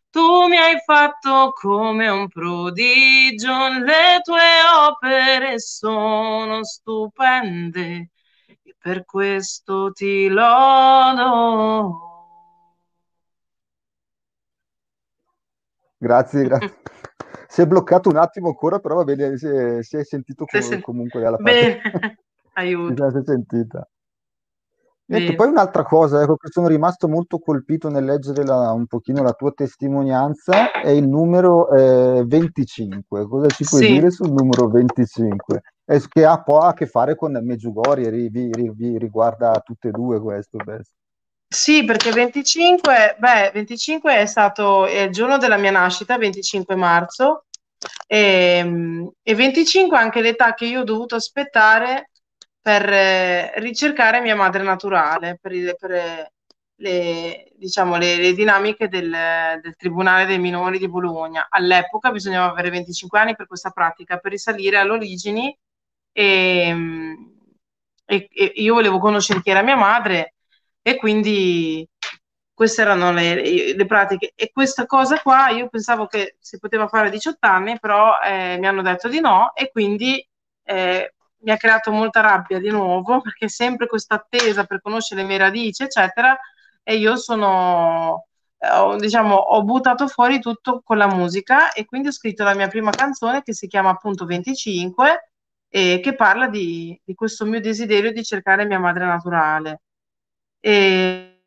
Tu 0.09 0.48
mi 0.48 0.57
hai 0.57 0.79
fatto 0.86 1.51
come 1.53 2.07
un 2.09 2.27
prodigio, 2.29 3.67
le 3.83 4.19
tue 4.24 4.39
opere 4.88 5.59
sono 5.59 6.63
stupende 6.63 8.09
e 8.63 8.75
per 8.79 9.05
questo 9.05 9.91
ti 9.91 10.27
lodo. 10.29 12.09
Grazie, 16.00 16.44
grazie. 16.44 16.77
Si 17.51 17.62
è 17.62 17.65
bloccato 17.65 18.10
un 18.10 18.18
attimo 18.18 18.50
ancora, 18.50 18.77
però 18.77 18.96
va 18.96 19.03
bene, 19.03 19.36
si 19.36 19.48
è, 19.48 19.82
si 19.82 19.98
è 19.98 20.03
sentito 20.03 20.46
com- 20.46 20.62
sì. 20.62 20.79
comunque 20.82 21.20
dalla 21.20 21.38
parte. 21.38 21.82
Si 21.82 22.20
aiuto. 22.53 23.08
è 23.08 23.24
sentita. 23.25 23.89
Bene. 25.06 25.25
poi 25.34 25.48
un'altra 25.48 25.82
cosa, 25.84 26.22
ecco, 26.22 26.36
che 26.36 26.50
sono 26.51 26.68
rimasto 26.68 27.08
molto 27.08 27.39
colpito 27.39 27.89
nel 27.89 28.06
leggere 28.06 28.46
la- 28.46 28.72
un 28.72 28.86
pochino 28.86 29.24
la 29.24 29.34
tua 29.34 29.51
testimonianza, 29.51 30.70
è 30.70 30.89
il 30.89 31.08
numero 31.08 31.68
eh, 31.72 32.24
25. 32.27 33.27
Cosa 33.27 33.48
ci 33.48 33.65
puoi 33.68 33.82
Sì. 33.82 33.94
dire 33.94 34.12
sul 34.12 34.32
numero 34.32 34.68
25? 34.68 35.62
E 35.86 36.03
che 36.08 36.25
ha 36.25 36.39
po' 36.44 36.60
a 36.60 36.74
che 36.74 36.86
fare 36.86 37.15
con 37.15 37.32
Medjugorje, 37.44 38.12
ri- 38.12 38.29
vi, 38.29 38.51
ri- 38.51 38.72
vi 38.75 39.00
riguarda 39.00 39.60
tutte 39.63 39.88
e 39.88 39.91
due 39.91 40.20
questo, 40.20 40.58
beh. 40.63 40.82
Sì, 41.51 41.84
perché 41.84 42.12
25, 42.12 43.15
beh, 43.18 43.51
25 43.53 44.15
è 44.18 44.25
stato 44.27 44.86
è 44.86 45.01
il 45.01 45.12
giorno 45.12 45.38
della 45.38 45.58
mia 45.58 45.72
nascita, 45.72 46.18
25 46.18 46.75
marzo, 46.75 47.46
e, 48.06 49.10
e 49.24 49.36
25 49.36 49.98
è 49.98 50.01
anche 50.01 50.22
l'età 50.22 50.53
che 50.53 50.65
io 50.65 50.82
ho 50.82 50.84
dovuto 50.84 51.15
aspettare 51.15 52.12
per 52.62 52.88
eh, 52.94 53.60
ricercare 53.60 54.22
mia 54.22 54.36
madre 54.36 54.62
naturale, 54.63 55.39
per, 55.41 55.75
per 55.75 56.32
le, 56.75 57.51
diciamo, 57.56 57.98
le, 57.98 58.15
le 58.18 58.34
dinamiche 58.34 58.88
del, 58.88 59.10
del 59.62 59.75
Tribunale 59.75 60.25
dei 60.25 60.38
minori 60.39 60.77
di 60.77 60.88
Bologna. 60.88 61.48
All'epoca 61.50 62.12
bisognava 62.12 62.51
avere 62.51 62.70
25 62.70 63.18
anni 63.20 63.36
per 63.36 63.48
questa 63.48 63.72
pratica, 63.72 64.18
per 64.18 64.32
risalire 64.32 64.77
alle 64.77 64.91
origini 64.91 65.58
e, 66.12 66.75
e- 68.06 68.29
e 68.32 68.51
io 68.56 68.74
volevo 68.75 69.00
conoscere 69.00 69.41
chi 69.41 69.50
era 69.50 69.62
mia 69.62 69.75
madre 69.75 70.36
e 70.89 70.98
quindi 70.98 71.88
queste 72.53 72.81
erano 72.81 73.12
le, 73.12 73.75
le 73.75 73.86
pratiche. 73.86 74.34
E 74.36 74.51
questa 74.51 74.86
cosa 74.86 75.19
qua 75.22 75.50
io 75.50 75.69
pensavo 75.69 76.08
che 76.08 76.38
si 76.39 76.58
poteva 76.60 76.88
fare 76.88 77.08
a 77.08 77.12
18 77.12 77.46
anni, 77.48 77.79
però 77.79 78.19
eh, 78.19 78.58
mi 78.60 78.67
hanno 78.67 78.81
detto 78.81 79.08
di 79.08 79.19
no 79.19 79.53
e 79.55 79.69
quindi 79.72 80.25
eh, 80.63 81.13
mi 81.41 81.51
ha 81.51 81.58
creato 81.58 81.91
molta 81.91 82.22
rabbia 82.22 82.60
di 82.60 82.69
nuovo 82.69 83.22
perché 83.22 83.48
sempre 83.50 83.88
questa 83.88 84.15
attesa 84.15 84.65
per 84.65 84.81
conoscere 84.81 85.22
le 85.22 85.27
mie 85.27 85.38
radici, 85.38 85.84
eccetera, 85.84 86.38
e 86.84 86.96
io 86.98 87.15
sono, 87.17 88.25
eh, 88.58 88.98
diciamo, 88.98 89.36
ho 89.36 89.63
buttato 89.63 90.08
fuori 90.08 90.39
tutto 90.39 90.81
con 90.84 90.98
la 90.98 91.08
musica 91.08 91.72
e 91.72 91.86
quindi 91.86 92.08
ho 92.10 92.12
scritto 92.12 92.43
la 92.43 92.55
mia 92.55 92.67
prima 92.67 92.91
canzone 92.91 93.43
che 93.43 93.53
si 93.53 93.67
chiama 93.67 93.91
appunto 93.91 94.25
25 94.25 95.31
e 95.69 96.00
che 96.01 96.15
parla 96.15 96.48
di, 96.48 97.00
di 97.05 97.13
questo 97.13 97.46
mio 97.46 97.62
desiderio 97.62 98.12
di 98.12 98.24
cercare 98.24 98.65
mia 98.65 98.79
madre 98.79 99.05
naturale. 99.05 99.81
E, 100.62 101.44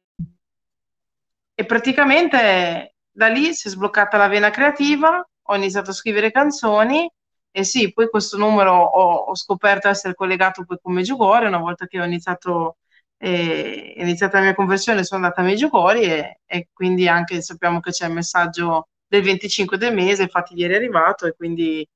e 1.55 1.65
praticamente 1.67 2.95
da 3.11 3.29
lì 3.29 3.53
si 3.55 3.69
è 3.69 3.71
sbloccata 3.71 4.17
la 4.17 4.29
vena 4.29 4.51
creativa, 4.51 5.27
ho 5.43 5.55
iniziato 5.57 5.91
a 5.91 5.93
scrivere 5.95 6.31
canzoni 6.31 7.11
e 7.51 7.65
sì, 7.65 7.93
poi 7.93 8.09
questo 8.09 8.39
numero 8.39 8.73
ho, 8.73 9.15
ho 9.27 9.35
scoperto 9.37 9.89
essere 9.89 10.15
collegato 10.15 10.65
poi 10.65 10.79
con 10.81 10.95
Meggiugorje, 10.95 11.47
una 11.47 11.59
volta 11.59 11.87
che 11.87 12.01
ho 12.01 12.05
iniziato, 12.05 12.79
eh, 13.19 13.93
è 13.95 14.03
iniziata 14.03 14.39
la 14.39 14.45
mia 14.45 14.55
conversione 14.55 15.05
sono 15.05 15.23
andata 15.23 15.43
a 15.43 15.45
Meggiugorje 15.45 16.41
e, 16.47 16.59
e 16.59 16.69
quindi 16.73 17.09
anche 17.09 17.43
sappiamo 17.43 17.81
che 17.81 17.91
c'è 17.91 18.07
il 18.07 18.13
messaggio 18.15 18.89
del 19.07 19.23
25 19.23 19.77
del 19.77 19.95
mese, 19.95 20.23
infatti 20.23 20.55
ieri 20.55 20.73
è 20.75 20.77
arrivato 20.77 21.27
e 21.27 21.35
quindi 21.37 21.87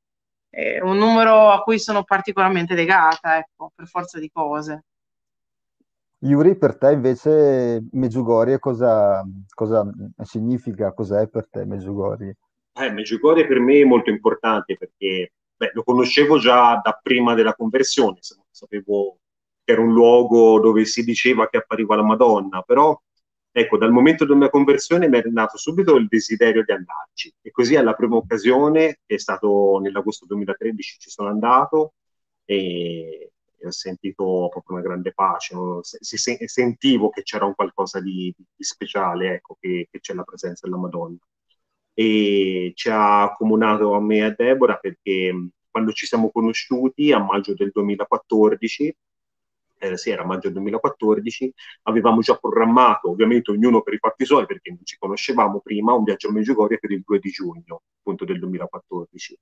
è 0.51 0.81
un 0.81 0.99
numero 0.99 1.51
a 1.51 1.63
cui 1.63 1.79
sono 1.79 2.05
particolarmente 2.05 2.75
legata, 2.75 3.39
ecco, 3.39 3.73
per 3.75 3.87
forza 3.87 4.19
di 4.19 4.31
cose. 4.31 4.85
Yuri, 6.19 6.57
per 6.57 6.77
te 6.79 6.93
invece 6.93 7.85
Meggiugorje 7.93 8.59
cosa, 8.59 9.25
cosa 9.55 9.87
significa? 10.23 10.93
Cos'è 10.93 11.29
per 11.29 11.49
te 11.49 11.65
Meggiugorje? 11.65 12.37
Eh, 12.73 12.91
Meggiugorje 12.91 13.47
per 13.47 13.61
me 13.61 13.81
è 13.81 13.85
molto 13.85 14.11
importante 14.11 14.77
perché 14.77 15.33
beh, 15.57 15.71
lo 15.75 15.83
conoscevo 15.83 16.39
già 16.39 16.81
da 16.83 16.99
prima 17.03 17.35
della 17.35 17.55
conversione, 17.55 18.19
sapevo 18.51 19.19
che 19.63 19.73
era 19.73 19.81
un 19.81 19.93
luogo 19.93 20.61
dove 20.61 20.85
si 20.85 21.03
diceva 21.05 21.49
che 21.49 21.59
appariva 21.59 21.97
la 21.97 22.03
Madonna, 22.03 22.63
però 22.63 22.99
ecco, 23.51 23.79
dal 23.79 23.91
momento 23.91 24.25
della 24.25 24.39
mia 24.39 24.51
conversione 24.51 25.09
mi 25.09 25.19
è 25.19 25.23
nato 25.27 25.57
subito 25.57 25.97
il 25.97 26.07
desiderio 26.09 26.63
di 26.65 26.73
andarci 26.73 27.35
e 27.43 27.51
così 27.51 27.77
alla 27.77 27.95
prima 27.95 28.17
occasione, 28.17 29.01
che 29.05 29.17
è 29.17 29.19
stato 29.19 29.79
nell'agosto 29.83 30.27
2013, 30.27 30.99
ci 30.99 31.11
sono 31.11 31.29
andato 31.29 31.95
e 32.45 33.33
ho 33.65 33.71
sentito 33.71 34.49
proprio 34.51 34.77
una 34.77 34.83
grande 34.87 35.13
pace, 35.13 35.55
no? 35.55 35.81
si, 35.83 35.99
si, 36.01 36.37
sentivo 36.47 37.11
che 37.11 37.23
c'era 37.23 37.45
un 37.45 37.55
qualcosa 37.55 38.01
di, 38.01 38.33
di 38.37 38.65
speciale, 38.65 39.35
ecco, 39.35 39.57
che, 39.61 39.89
che, 39.91 40.01
c'è 40.01 40.15
la 40.15 40.25
presenza 40.25 40.67
della 40.67 40.79
Madonna. 40.79 41.19
E 41.95 42.73
ci 42.75 42.91
ha 42.91 43.23
accomunato 43.23 43.95
a 43.95 44.01
me 44.01 44.17
e 44.19 44.23
a 44.23 44.35
Deborah 44.37 44.77
perché 44.77 45.33
quando 45.71 45.93
ci 45.93 46.07
siamo 46.07 46.31
conosciuti 46.31 47.13
a 47.13 47.19
maggio 47.19 47.55
del 47.55 47.71
2014, 47.73 48.97
eh, 49.79 49.97
sì, 49.97 50.11
era 50.11 50.25
maggio 50.25 50.51
2014, 50.51 51.53
avevamo 51.83 52.21
già 52.21 52.37
programmato, 52.37 53.11
ovviamente 53.11 53.51
ognuno 53.51 53.83
per 53.83 53.95
i 53.95 53.99
fatti 53.99 54.25
suoi, 54.25 54.47
perché 54.47 54.71
non 54.71 54.81
ci 54.85 54.97
conoscevamo 54.99 55.61
prima, 55.61 55.93
un 55.93 56.05
viaggio 56.05 56.29
a 56.29 56.33
Meggiugorie 56.33 56.79
per 56.79 56.93
il 56.93 57.03
2 57.05 57.19
di 57.19 57.31
giugno, 57.31 57.83
appunto 57.99 58.25
del 58.25 58.39
2014. 58.39 59.39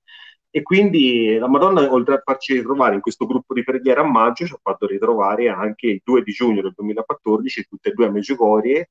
E 0.49 0.61
quindi 0.61 1.37
la 1.37 1.47
Madonna, 1.47 1.91
oltre 1.91 2.15
a 2.15 2.21
farci 2.23 2.53
ritrovare 2.53 2.95
in 2.95 3.01
questo 3.01 3.25
gruppo 3.25 3.53
di 3.53 3.63
preghiera 3.63 4.01
a 4.01 4.09
maggio, 4.09 4.45
ci 4.45 4.53
ha 4.53 4.59
fatto 4.61 4.87
ritrovare 4.87 5.49
anche 5.49 5.87
il 5.87 6.01
2 6.03 6.23
di 6.23 6.31
giugno 6.31 6.61
del 6.61 6.73
2014, 6.75 7.65
tutte 7.67 7.89
e 7.89 7.93
due 7.93 8.05
a 8.05 8.11
Meggiugorie, 8.11 8.89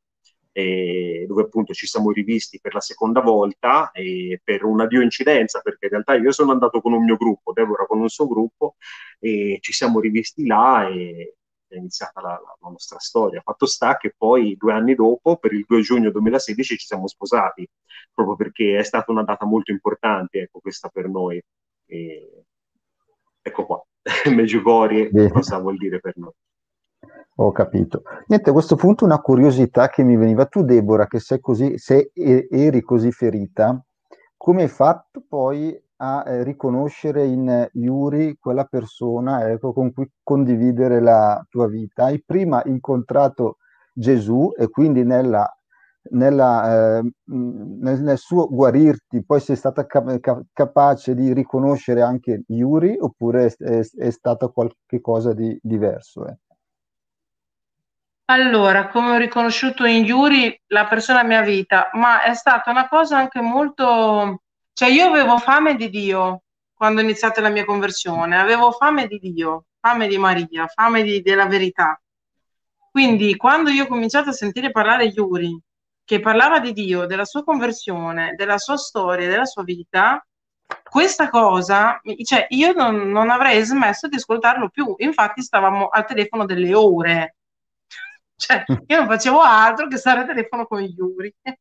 eh, 0.57 1.25
dove 1.27 1.43
appunto 1.43 1.75
ci 1.75 1.87
siamo 1.87 2.13
rivisti 2.13 2.61
per 2.61 2.75
la 2.75 2.81
seconda 2.81 3.21
volta 3.21 3.91
e 3.91 4.41
per 4.43 4.65
una 4.65 4.87
dio 4.87 5.03
incidenza, 5.03 5.61
perché 5.61 5.87
in 5.87 5.91
realtà 5.91 6.15
io 6.15 6.31
sono 6.31 6.53
andato 6.53 6.81
con 6.81 6.93
un 6.93 7.03
mio 7.03 7.17
gruppo, 7.17 7.53
Deborah 7.53 7.87
con 7.87 8.01
un 8.01 8.09
suo 8.09 8.29
gruppo, 8.29 8.77
e 9.19 9.59
ci 9.61 9.73
siamo 9.73 9.99
rivisti 9.99 10.47
là 10.47 10.87
e 10.89 11.35
è 11.67 11.77
iniziata 11.77 12.21
la, 12.21 12.41
la, 12.61 12.69
nostra 12.71 13.01
storia. 13.01 13.41
Fatto 13.41 13.67
sta 13.67 13.97
che 13.97 14.15
poi 14.17 14.57
due 14.57 14.73
anni 14.73 14.95
dopo, 14.95 15.39
per 15.39 15.53
il 15.53 15.65
2 15.67 15.81
giugno 15.81 16.11
2016, 16.13 16.79
ci 16.79 16.87
siamo 16.87 17.09
sposati, 17.09 17.69
proprio 18.13 18.37
perché 18.37 18.79
è 18.79 18.85
stata 18.85 19.11
una 19.11 19.25
data 19.25 19.45
molto 19.45 19.73
importante, 19.73 20.43
ecco, 20.43 20.61
questa 20.61 20.89
per 20.89 21.09
noi. 21.09 21.43
E, 21.87 22.45
ecco 23.43 23.67
qua, 23.67 23.85
Meggiugorie, 24.33 25.11
cosa 25.31 25.59
vuol 25.59 25.77
dire 25.77 25.99
per 25.99 26.17
noi. 26.17 26.33
Ho 27.37 27.51
capito. 27.51 28.03
Niente, 28.29 28.51
a 28.51 28.53
questo 28.53 28.77
punto 28.77 29.05
una 29.05 29.21
curiosità 29.21 29.89
che 29.89 30.05
mi 30.05 30.17
veniva. 30.17 30.47
Tu, 30.47 30.63
Deborah, 30.63 31.09
che 31.09 31.19
sei 31.19 31.41
così, 31.41 31.79
se 31.79 32.13
eri 32.15 32.81
così 32.83 33.11
ferita, 33.11 33.83
come 34.37 34.63
hai 34.63 34.69
fatto 34.69 35.25
poi 35.29 35.77
a 35.97 36.23
eh, 36.27 36.43
riconoscere 36.45 37.25
in 37.25 37.69
Yuri 37.73 38.37
quella 38.39 38.65
persona 38.65 39.49
ecco, 39.51 39.73
con 39.73 39.93
cui 39.93 40.09
condividere 40.23 41.01
la 41.01 41.45
tua 41.49 41.67
vita? 41.67 42.05
Hai 42.05 42.23
prima 42.25 42.63
incontrato 42.67 43.59
Gesù 43.93 44.53
e 44.57 44.69
quindi 44.69 45.03
nella, 45.05 45.49
nella, 46.11 46.99
eh, 46.99 47.13
nel, 47.25 48.01
nel, 48.03 48.19
suo 48.19 48.49
guarirti 48.49 49.25
poi 49.25 49.41
sei 49.41 49.57
stata 49.57 49.87
cap- 49.87 50.45
capace 50.53 51.15
di 51.15 51.33
riconoscere 51.33 52.03
anche 52.03 52.43
Yuri 52.49 52.97
oppure 52.99 53.47
è, 53.47 53.65
è, 53.65 53.81
è 53.97 54.11
stato 54.11 54.53
qualcosa 54.53 55.33
di 55.33 55.59
diverso? 55.63 56.27
Eh? 56.27 56.37
Allora, 58.27 58.89
come 58.89 59.11
ho 59.11 59.17
riconosciuto 59.19 59.85
in 59.85 60.05
Yuri 60.05 60.59
la 60.69 60.87
persona 60.87 61.23
mia 61.23 61.43
vita, 61.43 61.91
ma 61.93 62.23
è 62.23 62.35
stata 62.35 62.71
una 62.71 62.89
cosa 62.89 63.19
anche 63.19 63.41
molto... 63.43 64.43
Cioè 64.73 64.89
io 64.89 65.07
avevo 65.07 65.37
fame 65.39 65.77
di 65.77 65.91
Dio 65.91 66.43
quando 66.73 67.01
ho 67.01 67.05
iniziato 67.05 67.41
la 67.43 67.51
mia 67.51 67.67
conversione, 67.67 68.39
avevo 68.39 68.73
fame 68.73 69.07
di 69.07 69.19
Dio, 69.19 69.67
fame 69.79 70.09
di 70.09 70.17
Maria, 70.17 70.67
fame 70.67 71.03
di, 71.03 71.21
della 71.21 71.47
verità. 71.47 72.01
Quindi 72.91 73.37
quando 73.37 73.71
io 73.71 73.85
ho 73.85 73.87
cominciato 73.87 74.31
a 74.31 74.33
sentire 74.33 74.71
parlare 74.71 75.05
Yuri, 75.05 75.61
che 76.05 76.21
parlava 76.21 76.61
di 76.61 76.73
Dio, 76.73 77.07
della 77.07 77.25
sua 77.27 77.45
conversione, 77.45 78.35
della 78.37 78.59
sua 78.59 78.77
storia, 78.79 79.29
della 79.29 79.45
sua 79.45 79.65
vita, 79.65 80.25
questa 80.83 81.29
cosa, 81.29 82.01
cioè 82.25 82.47
io 82.51 82.73
non, 82.73 83.11
non 83.11 83.29
avrei 83.31 83.63
smesso 83.65 84.09
di 84.09 84.17
ascoltarlo 84.17 84.71
più. 84.71 84.95
Infatti 84.99 85.43
stavamo 85.43 85.89
al 85.89 86.07
telefono 86.07 86.47
delle 86.47 86.75
ore 86.75 87.37
cioè, 88.37 88.65
io 88.87 88.97
non 88.97 89.07
facevo 89.07 89.41
altro 89.41 89.87
che 89.89 89.97
stare 89.97 90.21
al 90.21 90.27
telefono 90.27 90.67
con 90.67 90.81
Yuri. 90.81 91.35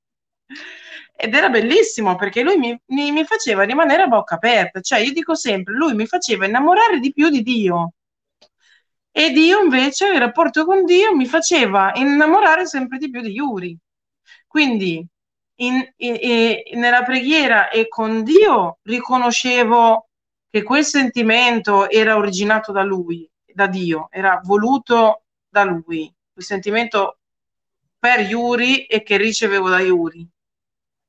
Ed 1.15 1.33
era 1.33 1.49
bellissimo 1.49 2.15
perché 2.15 2.41
lui 2.41 2.57
mi, 2.57 2.77
mi, 2.87 3.11
mi, 3.11 3.23
faceva 3.23 3.63
rimanere 3.63 4.03
a 4.03 4.07
bocca 4.07 4.35
aperta. 4.35 4.81
Cioè, 4.81 4.99
io 4.99 5.13
dico 5.13 5.35
sempre, 5.35 5.73
lui 5.73 5.93
mi 5.93 6.05
faceva 6.07 6.45
innamorare 6.45 6.99
di 6.99 7.13
più 7.13 7.29
di 7.29 7.41
Dio. 7.43 7.93
E 9.11 9.29
Dio 9.31 9.61
invece, 9.61 10.09
il 10.09 10.19
rapporto 10.19 10.65
con 10.65 10.85
Dio, 10.85 11.15
mi 11.15 11.25
faceva 11.27 11.91
innamorare 11.95 12.65
sempre 12.65 12.97
di 12.97 13.09
più 13.09 13.21
di 13.21 13.29
Yuri. 13.31 13.77
Quindi, 14.47 15.05
in, 15.57 15.93
in, 15.97 16.17
in, 16.19 16.79
nella 16.79 17.03
preghiera 17.03 17.69
e 17.69 17.87
con 17.87 18.23
Dio 18.23 18.79
riconoscevo 18.83 20.09
che 20.49 20.63
quel 20.63 20.83
sentimento 20.83 21.89
era 21.89 22.17
originato 22.17 22.71
da 22.71 22.83
lui, 22.83 23.29
da 23.45 23.67
Dio, 23.67 24.07
era 24.11 24.39
voluto 24.43 25.23
da 25.47 25.63
lui 25.63 26.12
il 26.35 26.43
sentimento 26.43 27.19
per 27.97 28.19
Yuri 28.19 28.85
e 28.85 29.03
che 29.03 29.17
ricevevo 29.17 29.69
da 29.69 29.79
Yuri. 29.79 30.27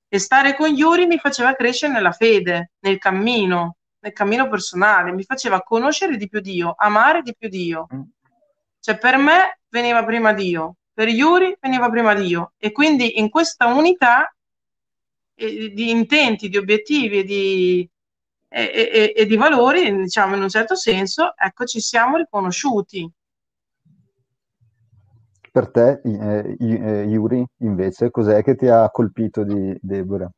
E 0.09 0.19
stare 0.19 0.55
con 0.55 0.69
Yuri 0.69 1.07
mi 1.07 1.19
faceva 1.19 1.55
crescere 1.55 1.93
nella 1.93 2.13
fede, 2.13 2.73
nel 2.81 2.99
cammino, 2.99 3.77
nel 3.99 4.13
cammino 4.13 4.49
personale, 4.49 5.13
mi 5.13 5.25
faceva 5.25 5.63
conoscere 5.63 6.17
di 6.17 6.29
più 6.29 6.41
Dio, 6.41 6.75
amare 6.77 7.23
di 7.23 7.35
più 7.37 7.49
Dio. 7.49 7.89
Mm. 7.93 8.03
Cioè 8.79 8.99
per 8.99 9.17
me 9.17 9.59
veniva 9.71 10.05
prima 10.05 10.33
Dio, 10.33 10.77
per 10.93 11.09
Yuri 11.09 11.57
veniva 11.59 11.91
prima 11.91 12.15
Dio. 12.15 12.53
E 12.59 12.71
quindi 12.71 13.19
in 13.19 13.31
questa 13.31 13.67
unità 13.67 14.33
eh, 15.35 15.73
di 15.73 15.91
intenti, 15.91 16.49
di 16.49 16.59
obiettivi 16.59 17.19
e 17.19 17.25
di, 17.25 17.91
e, 18.49 18.63
e, 18.63 19.13
e 19.17 19.27
di 19.27 19.37
valori, 19.37 19.93
diciamo 19.97 20.37
in 20.37 20.43
un 20.43 20.49
certo 20.49 20.77
senso, 20.77 21.33
ecco, 21.37 21.65
ci 21.65 21.81
siamo 21.81 22.19
riconosciuti. 22.19 23.11
Per 25.55 25.71
te, 25.71 26.01
eh, 26.03 26.57
eh, 26.59 27.03
Yuri, 27.05 27.47
invece, 27.59 28.11
cos'è 28.11 28.43
che 28.43 28.57
ti 28.57 28.67
ha 28.67 28.91
colpito 28.91 29.45
di 29.45 29.79
Deborah? 29.81 30.29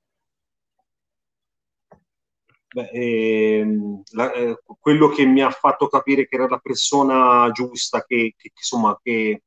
Beh, 2.69 2.91
ehm, 2.93 4.03
la, 4.11 4.31
eh, 4.35 4.59
quello 4.79 5.09
che 5.09 5.25
mi 5.25 5.41
ha 5.41 5.49
fatto 5.49 5.89
capire 5.89 6.29
che 6.29 6.35
era 6.37 6.47
la 6.49 6.59
persona 6.59 7.51
giusta, 7.51 8.05
che, 8.05 8.35
che 8.37 8.51
insomma, 8.55 9.01
che 9.03 9.41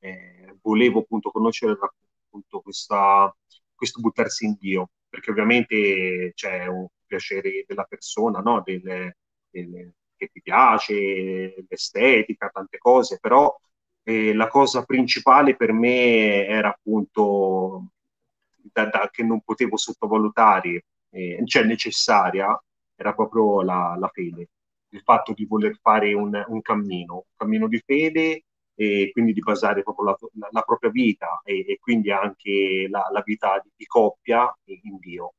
eh, 0.00 0.58
volevo 0.60 0.98
appunto 0.98 1.30
conoscere 1.30 1.72
era 1.72 1.90
appunto 2.26 2.60
questa, 2.60 3.34
questo 3.74 4.02
buttarsi 4.02 4.44
in 4.44 4.56
Dio, 4.60 4.90
perché 5.08 5.30
ovviamente 5.30 6.32
c'è 6.34 6.66
un 6.66 6.86
piacere 7.06 7.64
della 7.66 7.84
persona, 7.84 8.40
no? 8.40 8.60
Del, 8.62 8.82
del, 9.48 9.94
che 10.16 10.28
ti 10.30 10.42
piace, 10.42 11.64
l'estetica, 11.66 12.50
tante 12.50 12.76
cose, 12.76 13.16
però 13.18 13.50
e 14.04 14.34
la 14.34 14.48
cosa 14.48 14.84
principale 14.84 15.56
per 15.56 15.72
me 15.72 16.46
era 16.46 16.68
appunto 16.68 17.86
da, 18.72 18.84
da, 18.86 19.08
che 19.10 19.22
non 19.22 19.40
potevo 19.40 19.78
sottovalutare, 19.78 20.84
eh, 21.10 21.40
cioè 21.46 21.64
necessaria, 21.64 22.62
era 22.96 23.14
proprio 23.14 23.62
la, 23.62 23.96
la, 23.98 24.08
fede, 24.08 24.48
il 24.90 25.00
fatto 25.02 25.32
di 25.32 25.46
voler 25.46 25.78
fare 25.80 26.12
un, 26.12 26.44
un, 26.48 26.60
cammino, 26.60 27.14
un 27.14 27.22
cammino 27.34 27.66
di 27.66 27.82
fede 27.84 28.44
e 28.76 29.10
quindi 29.12 29.32
di 29.32 29.40
basare 29.40 29.82
proprio 29.82 30.06
la, 30.06 30.18
la, 30.34 30.48
la 30.50 30.62
propria 30.62 30.90
vita 30.90 31.40
e, 31.42 31.64
e, 31.66 31.78
quindi 31.80 32.10
anche 32.10 32.86
la, 32.90 33.22
vita 33.24 33.58
di, 33.62 33.70
di 33.74 33.86
coppia 33.86 34.54
in 34.64 34.98
Dio. 34.98 35.34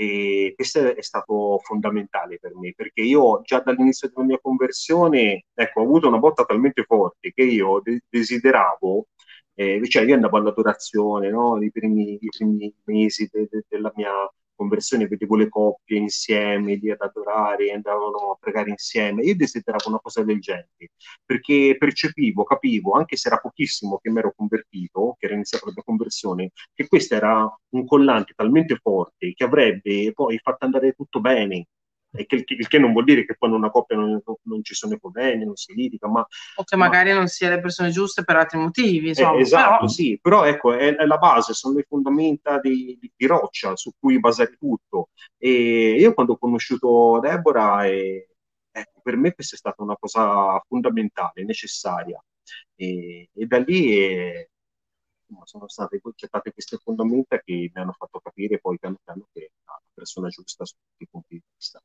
E 0.00 0.52
questo 0.56 0.94
è 0.96 1.02
stato 1.02 1.58
fondamentale 1.62 2.38
per 2.38 2.54
me, 2.56 2.72
perché 2.74 3.02
io 3.02 3.42
già 3.42 3.60
dall'inizio 3.60 4.08
della 4.08 4.26
mia 4.26 4.38
conversione, 4.40 5.44
ecco, 5.52 5.80
ho 5.80 5.84
avuto 5.84 6.08
una 6.08 6.18
botta 6.18 6.44
talmente 6.44 6.84
forte 6.84 7.32
che 7.34 7.42
io 7.42 7.80
de- 7.82 8.00
desideravo, 8.08 9.08
eh, 9.54 9.80
cioè 9.88 10.04
io 10.04 10.14
andavo 10.14 10.38
all'adorazione, 10.38 11.28
no? 11.30 11.62
I 11.62 11.70
primi, 11.70 12.14
i 12.14 12.28
primi 12.34 12.74
mesi 12.84 13.28
de- 13.30 13.46
de- 13.50 13.64
della 13.68 13.92
mia 13.94 14.10
conversione, 14.60 15.06
vedevo 15.06 15.36
le 15.36 15.48
coppie 15.48 15.96
insieme 15.96 16.74
lì 16.74 16.90
ad 16.90 17.00
adorare, 17.00 17.72
andavano 17.72 18.32
a 18.32 18.36
pregare 18.38 18.70
insieme. 18.70 19.22
Io 19.24 19.34
desideravo 19.34 19.88
una 19.88 20.00
cosa 20.00 20.22
del 20.22 20.40
genere, 20.40 20.90
perché 21.24 21.76
percepivo, 21.78 22.44
capivo, 22.44 22.92
anche 22.92 23.16
se 23.16 23.28
era 23.28 23.38
pochissimo 23.38 23.98
che 23.98 24.10
mi 24.10 24.18
ero 24.18 24.34
convertito, 24.36 25.16
che 25.18 25.26
era 25.26 25.34
iniziata 25.34 25.66
la 25.66 25.72
mia 25.74 25.84
conversione, 25.84 26.50
che 26.74 26.86
questo 26.88 27.14
era 27.14 27.58
un 27.70 27.86
collante 27.86 28.34
talmente 28.36 28.76
forte 28.76 29.32
che 29.32 29.44
avrebbe 29.44 30.12
poi 30.12 30.38
fatto 30.38 30.64
andare 30.66 30.92
tutto 30.92 31.20
bene, 31.20 31.66
e 32.12 32.26
che, 32.26 32.44
il 32.46 32.68
che 32.68 32.78
non 32.78 32.92
vuol 32.92 33.04
dire 33.04 33.24
che 33.24 33.36
poi 33.36 33.50
in 33.50 33.54
una 33.54 33.70
coppia 33.70 33.96
non, 33.96 34.20
non 34.42 34.62
ci 34.64 34.74
sono 34.74 34.94
i 34.94 34.98
problemi, 34.98 35.44
non 35.44 35.56
si 35.56 35.72
litiga, 35.74 36.08
ma... 36.08 36.26
O 36.56 36.64
che 36.64 36.76
magari 36.76 37.12
non 37.12 37.28
sia 37.28 37.48
le 37.48 37.60
persone 37.60 37.90
giuste 37.90 38.24
per 38.24 38.36
altri 38.36 38.58
motivi, 38.58 39.06
eh, 39.06 39.08
insomma. 39.10 39.36
Eh, 39.36 39.40
esatto, 39.40 39.74
però... 39.76 39.88
sì, 39.88 40.18
però 40.20 40.44
ecco, 40.44 40.72
è, 40.72 40.96
è, 40.96 41.06
la 41.06 41.18
base, 41.18 41.52
sono 41.52 41.76
le 41.76 41.84
fondamenta 41.88 42.58
di, 42.58 42.98
di, 43.00 43.12
di, 43.14 43.26
roccia 43.26 43.76
su 43.76 43.92
cui 43.98 44.18
basare 44.18 44.56
tutto. 44.58 45.10
E 45.38 45.96
io 45.98 46.14
quando 46.14 46.32
ho 46.32 46.38
conosciuto 46.38 47.20
Deborah, 47.20 47.86
eh, 47.86 48.28
ecco, 48.70 49.00
per 49.02 49.16
me 49.16 49.32
questa 49.32 49.54
è 49.54 49.58
stata 49.58 49.82
una 49.82 49.96
cosa 49.96 50.60
fondamentale, 50.66 51.44
necessaria. 51.44 52.22
E, 52.74 53.28
e 53.32 53.46
da 53.46 53.58
lì... 53.58 53.96
Eh, 53.96 54.50
sono 55.44 55.68
state 55.68 56.00
accettate 56.02 56.52
queste 56.52 56.76
fondamenta 56.78 57.38
che 57.38 57.70
mi 57.72 57.80
hanno 57.80 57.92
fatto 57.92 58.18
capire 58.18 58.58
poi 58.58 58.80
piano 58.80 58.96
piano 59.00 59.28
che 59.32 59.44
è 59.44 59.50
la 59.64 59.80
persona 59.94 60.28
giusta 60.28 60.64
su 60.64 60.74
tutti 60.74 61.04
i 61.04 61.08
punti 61.08 61.34
di 61.34 61.42
vista. 61.54 61.80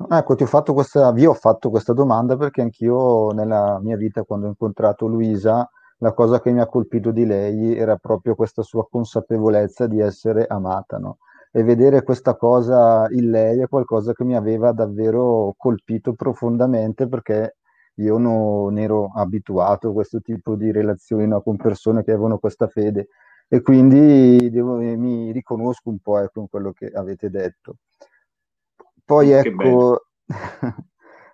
Ecco, 0.00 0.36
ti 0.36 0.44
ho 0.44 0.46
fatto 0.46 0.74
questa, 0.74 1.10
vi 1.12 1.26
ho 1.26 1.34
fatto 1.34 1.70
questa 1.70 1.92
domanda 1.92 2.36
perché 2.36 2.60
anch'io 2.62 3.30
nella 3.32 3.80
mia 3.82 3.96
vita, 3.96 4.22
quando 4.22 4.46
ho 4.46 4.48
incontrato 4.48 5.06
Luisa, 5.06 5.68
la 5.98 6.12
cosa 6.12 6.40
che 6.40 6.52
mi 6.52 6.60
ha 6.60 6.66
colpito 6.68 7.10
di 7.10 7.26
lei 7.26 7.76
era 7.76 7.96
proprio 7.96 8.36
questa 8.36 8.62
sua 8.62 8.86
consapevolezza 8.88 9.88
di 9.88 9.98
essere 9.98 10.46
amata, 10.46 10.98
no? 10.98 11.18
E 11.50 11.64
vedere 11.64 12.04
questa 12.04 12.36
cosa 12.36 13.08
in 13.10 13.30
lei 13.30 13.60
è 13.60 13.66
qualcosa 13.68 14.12
che 14.12 14.22
mi 14.22 14.36
aveva 14.36 14.70
davvero 14.72 15.54
colpito 15.56 16.12
profondamente 16.14 17.08
perché 17.08 17.56
io 17.96 18.18
non 18.18 18.78
ero 18.78 19.10
abituato 19.12 19.88
a 19.88 19.92
questo 19.92 20.20
tipo 20.20 20.54
di 20.54 20.70
relazioni 20.70 21.26
no, 21.26 21.42
con 21.42 21.56
persone 21.56 22.04
che 22.04 22.12
avevano 22.12 22.38
questa 22.38 22.68
fede 22.68 23.08
e 23.48 23.62
quindi 23.62 24.48
devo, 24.50 24.76
mi 24.76 25.32
riconosco 25.32 25.88
un 25.90 25.98
po' 25.98 26.18
ecco, 26.20 26.40
in 26.40 26.48
quello 26.48 26.70
che 26.72 26.86
avete 26.86 27.30
detto. 27.30 27.76
Poi 29.08 29.30
ecco, 29.30 30.02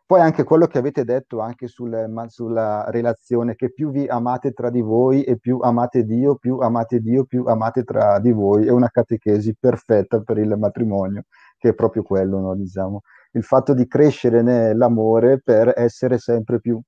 poi 0.07 0.21
anche 0.21 0.45
quello 0.45 0.69
che 0.69 0.79
avete 0.79 1.03
detto 1.03 1.41
anche 1.41 1.67
sul, 1.67 2.25
sulla 2.29 2.85
relazione, 2.89 3.57
che 3.57 3.73
più 3.73 3.91
vi 3.91 4.07
amate 4.07 4.53
tra 4.53 4.71
di 4.71 4.81
voi 4.81 5.25
e 5.25 5.41
più 5.41 5.59
amate 5.59 6.05
Dio, 6.05 6.37
più 6.37 6.59
amate 6.59 7.01
Dio, 7.01 7.25
più 7.25 7.43
amate 7.47 7.83
tra 7.83 8.21
di 8.21 8.31
voi, 8.31 8.65
è 8.65 8.71
una 8.71 8.91
catechesi 8.91 9.57
perfetta 9.59 10.21
per 10.21 10.39
il 10.39 10.57
matrimonio, 10.57 11.25
che 11.59 11.71
è 11.71 11.75
proprio 11.75 12.05
quello, 12.05 12.39
no, 12.39 12.55
diciamo. 12.55 13.01
Il 13.33 13.43
fatto 13.43 13.75
di 13.75 13.89
crescere 13.89 14.41
nell'amore 14.43 15.41
per 15.43 15.73
essere 15.75 16.19
sempre 16.19 16.61
più 16.61 16.81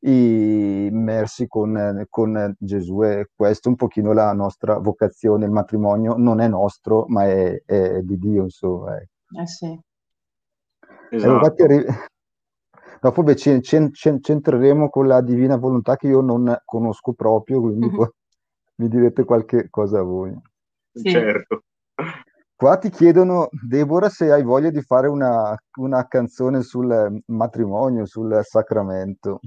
immersi 0.00 1.46
con, 1.46 2.04
con 2.10 2.54
Gesù 2.58 3.02
e 3.02 3.30
questa 3.34 3.68
è 3.68 3.70
un 3.70 3.76
pochino 3.76 4.12
la 4.12 4.30
nostra 4.34 4.76
vocazione, 4.76 5.46
il 5.46 5.52
matrimonio 5.52 6.16
non 6.18 6.40
è 6.40 6.48
nostro 6.48 7.06
ma 7.08 7.24
è, 7.24 7.62
è 7.64 8.02
di 8.02 8.18
Dio 8.18 8.42
insomma. 8.42 8.98
Eh 8.98 9.46
sì. 9.46 9.92
Esatto. 11.14 11.62
Arri- 11.62 11.86
dopo 13.00 13.22
beh, 13.22 13.36
ci, 13.36 13.62
ci, 13.62 13.90
ci, 13.92 14.18
centreremo 14.20 14.88
con 14.88 15.06
la 15.06 15.20
divina 15.20 15.56
volontà 15.56 15.96
che 15.96 16.08
io 16.08 16.20
non 16.20 16.56
conosco 16.64 17.12
proprio, 17.12 17.60
quindi 17.60 17.86
mm-hmm. 17.86 17.96
poi 17.96 18.08
mi 18.76 18.88
direte 18.88 19.24
qualche 19.24 19.68
cosa 19.70 20.00
a 20.00 20.02
voi. 20.02 20.36
Sì. 20.92 21.10
Certo. 21.10 21.62
Qua 22.56 22.78
ti 22.78 22.88
chiedono, 22.88 23.48
Deborah, 23.50 24.08
se 24.08 24.30
hai 24.30 24.42
voglia 24.42 24.70
di 24.70 24.80
fare 24.80 25.08
una, 25.08 25.56
una 25.78 26.06
canzone 26.06 26.62
sul 26.62 27.20
matrimonio, 27.26 28.06
sul 28.06 28.40
sacramento. 28.42 29.40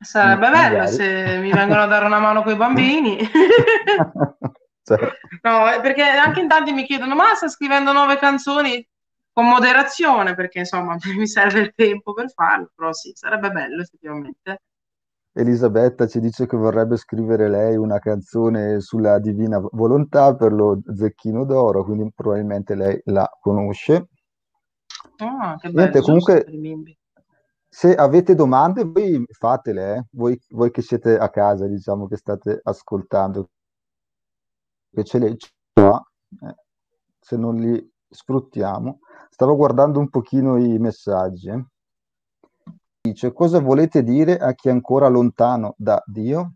Sarebbe 0.00 0.48
bello 0.50 0.86
se 0.86 1.38
mi 1.40 1.52
vengono 1.52 1.82
a 1.82 1.86
dare 1.86 2.06
una 2.06 2.18
mano 2.18 2.42
con 2.42 2.52
i 2.52 2.56
bambini. 2.56 3.18
certo. 4.82 5.12
No, 5.42 5.70
eh, 5.70 5.80
perché 5.80 6.02
anche 6.02 6.40
in 6.40 6.48
tanti 6.48 6.72
mi 6.72 6.84
chiedono, 6.84 7.14
ma 7.14 7.34
sta 7.34 7.48
scrivendo 7.48 7.92
nuove 7.92 8.16
canzoni? 8.16 8.86
Con 9.38 9.46
moderazione, 9.46 10.34
perché 10.34 10.58
insomma 10.58 10.96
mi 11.16 11.28
serve 11.28 11.60
il 11.60 11.72
tempo 11.72 12.12
per 12.12 12.28
farlo, 12.32 12.72
però 12.74 12.92
sì, 12.92 13.12
sarebbe 13.14 13.52
bello 13.52 13.82
effettivamente. 13.82 14.62
Elisabetta 15.32 16.08
ci 16.08 16.18
dice 16.18 16.48
che 16.48 16.56
vorrebbe 16.56 16.96
scrivere 16.96 17.48
lei 17.48 17.76
una 17.76 18.00
canzone 18.00 18.80
sulla 18.80 19.20
divina 19.20 19.60
volontà 19.60 20.34
per 20.34 20.52
lo 20.52 20.80
zecchino 20.92 21.44
d'oro, 21.44 21.84
quindi 21.84 22.10
probabilmente 22.12 22.74
lei 22.74 23.00
la 23.04 23.30
conosce. 23.40 24.08
Ah, 25.18 25.54
che 25.56 25.68
bello, 25.70 25.80
Niente, 25.82 26.00
comunque, 26.00 26.44
se 27.68 27.94
avete 27.94 28.34
domande, 28.34 28.82
voi 28.82 29.24
fatele, 29.28 29.94
eh? 29.94 30.04
voi, 30.10 30.36
voi, 30.48 30.72
che 30.72 30.82
siete 30.82 31.16
a 31.16 31.30
casa, 31.30 31.68
diciamo 31.68 32.08
che 32.08 32.16
state 32.16 32.58
ascoltando, 32.60 33.50
che 34.92 35.04
ce 35.04 35.18
le 35.20 35.28
eh, 35.28 36.54
se 37.20 37.36
non 37.36 37.54
li 37.54 37.96
sfruttiamo. 38.08 39.00
Stavo 39.30 39.56
guardando 39.56 39.98
un 39.98 40.08
pochino 40.08 40.56
i 40.56 40.78
messaggi. 40.78 41.48
Eh. 41.48 41.64
Dice, 43.00 43.32
cosa 43.32 43.60
volete 43.60 44.02
dire 44.02 44.38
a 44.38 44.54
chi 44.54 44.68
è 44.68 44.70
ancora 44.70 45.08
lontano 45.08 45.74
da 45.76 46.02
Dio? 46.06 46.54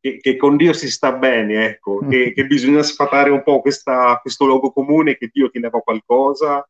Che, 0.00 0.16
che 0.16 0.36
con 0.36 0.56
Dio 0.56 0.72
si 0.72 0.90
sta 0.90 1.12
bene, 1.12 1.66
ecco, 1.66 1.98
che, 2.08 2.32
che, 2.34 2.46
bisogna 2.46 2.82
sfatare 2.82 3.30
un 3.30 3.42
po' 3.42 3.60
questa, 3.60 4.18
questo 4.20 4.46
logo 4.46 4.72
comune, 4.72 5.16
che 5.16 5.28
Dio 5.30 5.50
ti 5.50 5.58
leva 5.58 5.80
qualcosa 5.80 6.66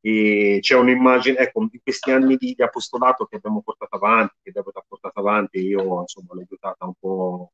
e 0.00 0.58
c'è 0.60 0.76
un'immagine, 0.76 1.38
ecco, 1.38 1.68
di 1.70 1.80
questi 1.80 2.10
anni 2.10 2.36
di, 2.36 2.54
di, 2.54 2.62
apostolato 2.62 3.26
che 3.26 3.36
abbiamo 3.36 3.62
portato 3.62 3.94
avanti, 3.94 4.34
che 4.42 4.50
Deborah 4.50 4.80
ha 4.80 4.84
portato 4.86 5.20
avanti, 5.20 5.60
io 5.60 6.00
insomma 6.00 6.34
l'ho 6.34 6.40
aiutata 6.40 6.84
un 6.84 6.94
po' 6.98 7.52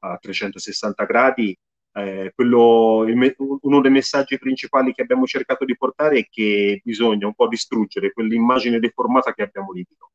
a 0.00 0.18
360 0.18 1.04
gradi, 1.04 1.58
eh, 2.04 2.32
quello, 2.34 3.04
il, 3.06 3.34
uno 3.36 3.80
dei 3.80 3.90
messaggi 3.90 4.38
principali 4.38 4.92
che 4.92 5.02
abbiamo 5.02 5.26
cercato 5.26 5.64
di 5.64 5.76
portare 5.76 6.18
è 6.18 6.26
che 6.28 6.80
bisogna 6.84 7.26
un 7.26 7.34
po' 7.34 7.48
distruggere 7.48 8.12
quell'immagine 8.12 8.78
deformata 8.78 9.32
che 9.32 9.42
abbiamo 9.42 9.72
di 9.72 9.86
Dio. 9.88 10.10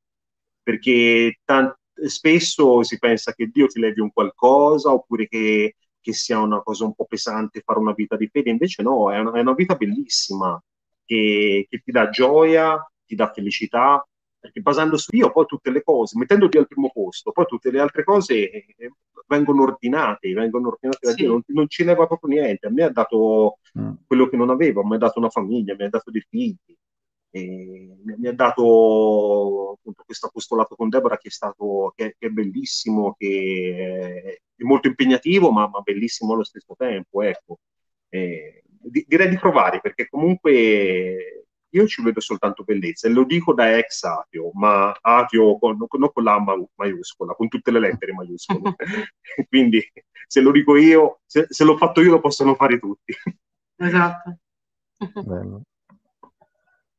Perché 0.61 1.39
tant- 1.43 1.77
spesso 2.05 2.83
si 2.83 2.97
pensa 2.99 3.33
che 3.33 3.47
Dio 3.47 3.67
ti 3.67 3.79
levi 3.79 3.99
un 4.01 4.11
qualcosa 4.11 4.91
oppure 4.93 5.27
che, 5.27 5.75
che, 5.99 6.13
sia 6.13 6.39
una 6.39 6.61
cosa 6.61 6.85
un 6.85 6.93
po' 6.93 7.05
pesante 7.05 7.61
fare 7.63 7.79
una 7.79 7.93
vita 7.93 8.15
di 8.15 8.27
fede, 8.27 8.49
invece 8.49 8.81
no, 8.83 9.11
è 9.11 9.19
una, 9.19 9.33
è 9.33 9.41
una 9.41 9.53
vita 9.53 9.75
bellissima 9.75 10.61
che, 11.05 11.65
che 11.69 11.79
ti 11.79 11.91
dà 11.91 12.09
gioia, 12.09 12.79
ti 13.05 13.15
dà 13.15 13.31
felicità, 13.31 14.05
perché 14.43 14.59
basando 14.59 14.97
su 14.97 15.09
Dio 15.09 15.31
poi 15.31 15.45
tutte 15.45 15.71
le 15.71 15.81
cose, 15.83 16.17
mettendo 16.17 16.49
Dio 16.49 16.59
al 16.59 16.67
primo 16.67 16.91
posto, 16.91 17.31
poi 17.31 17.45
tutte 17.45 17.71
le 17.71 17.79
altre 17.79 18.03
cose 18.03 18.51
eh, 18.51 18.91
vengono 19.25 19.63
ordinate, 19.63 20.33
vengono 20.33 20.67
ordinate 20.67 20.99
da 20.99 21.11
sì. 21.11 21.15
Dio, 21.15 21.29
non, 21.29 21.43
non, 21.45 21.69
ci 21.69 21.85
leva 21.85 22.05
proprio 22.07 22.41
niente. 22.41 22.67
A 22.67 22.69
me 22.69 22.83
ha 22.83 22.89
dato 22.89 23.59
mm. 23.79 23.93
quello 24.05 24.27
che 24.27 24.35
non 24.35 24.49
avevo, 24.49 24.83
mi 24.83 24.95
ha 24.95 24.97
dato 24.97 25.19
una 25.19 25.29
famiglia, 25.29 25.75
mi 25.75 25.85
ha 25.85 25.89
dato 25.89 26.11
dei 26.11 26.25
figli, 26.27 26.75
e 27.29 27.95
mi 28.03 28.27
ha 28.27 28.33
dato 28.33 29.77
appunto 29.77 30.03
questo 30.05 30.27
apostolato 30.27 30.75
con 30.75 30.89
Deborah 30.89 31.17
che 31.17 31.29
è 31.29 31.31
stato 31.31 31.93
che, 31.95 32.17
che 32.19 32.27
è 32.27 32.29
bellissimo, 32.29 33.15
che 33.17 34.41
è 34.57 34.63
molto 34.63 34.89
impegnativo, 34.89 35.51
ma, 35.51 35.69
ma 35.69 35.79
bellissimo 35.79 36.33
allo 36.33 36.43
stesso 36.43 36.75
tempo. 36.77 37.21
Ecco. 37.21 37.59
Eh, 38.09 38.61
di, 38.65 39.05
direi 39.07 39.29
di 39.29 39.37
provare 39.37 39.79
perché 39.79 40.09
comunque 40.09 41.42
io 41.73 41.87
ci 41.87 42.01
vedo 42.03 42.19
soltanto 42.19 42.63
bellezza 42.63 43.07
e 43.07 43.11
lo 43.11 43.23
dico 43.23 43.53
da 43.53 43.77
ex 43.77 44.03
ateo, 44.03 44.51
ma 44.53 44.91
ateo 45.01 45.57
con, 45.57 45.77
non 45.77 46.11
con 46.11 46.23
la 46.23 46.39
maiuscola, 46.75 47.33
con 47.33 47.47
tutte 47.47 47.71
le 47.71 47.79
lettere 47.79 48.13
maiuscole. 48.13 48.75
Quindi 49.49 49.83
se 50.27 50.41
lo 50.41 50.51
dico 50.51 50.75
io, 50.77 51.21
se, 51.25 51.47
se, 51.49 51.63
l'ho 51.63 51.77
fatto 51.77 52.01
io 52.01 52.11
lo 52.11 52.19
possono 52.19 52.55
fare 52.55 52.79
tutti. 52.79 53.13
Esatto. 53.75 54.37
Bello. 55.23 55.61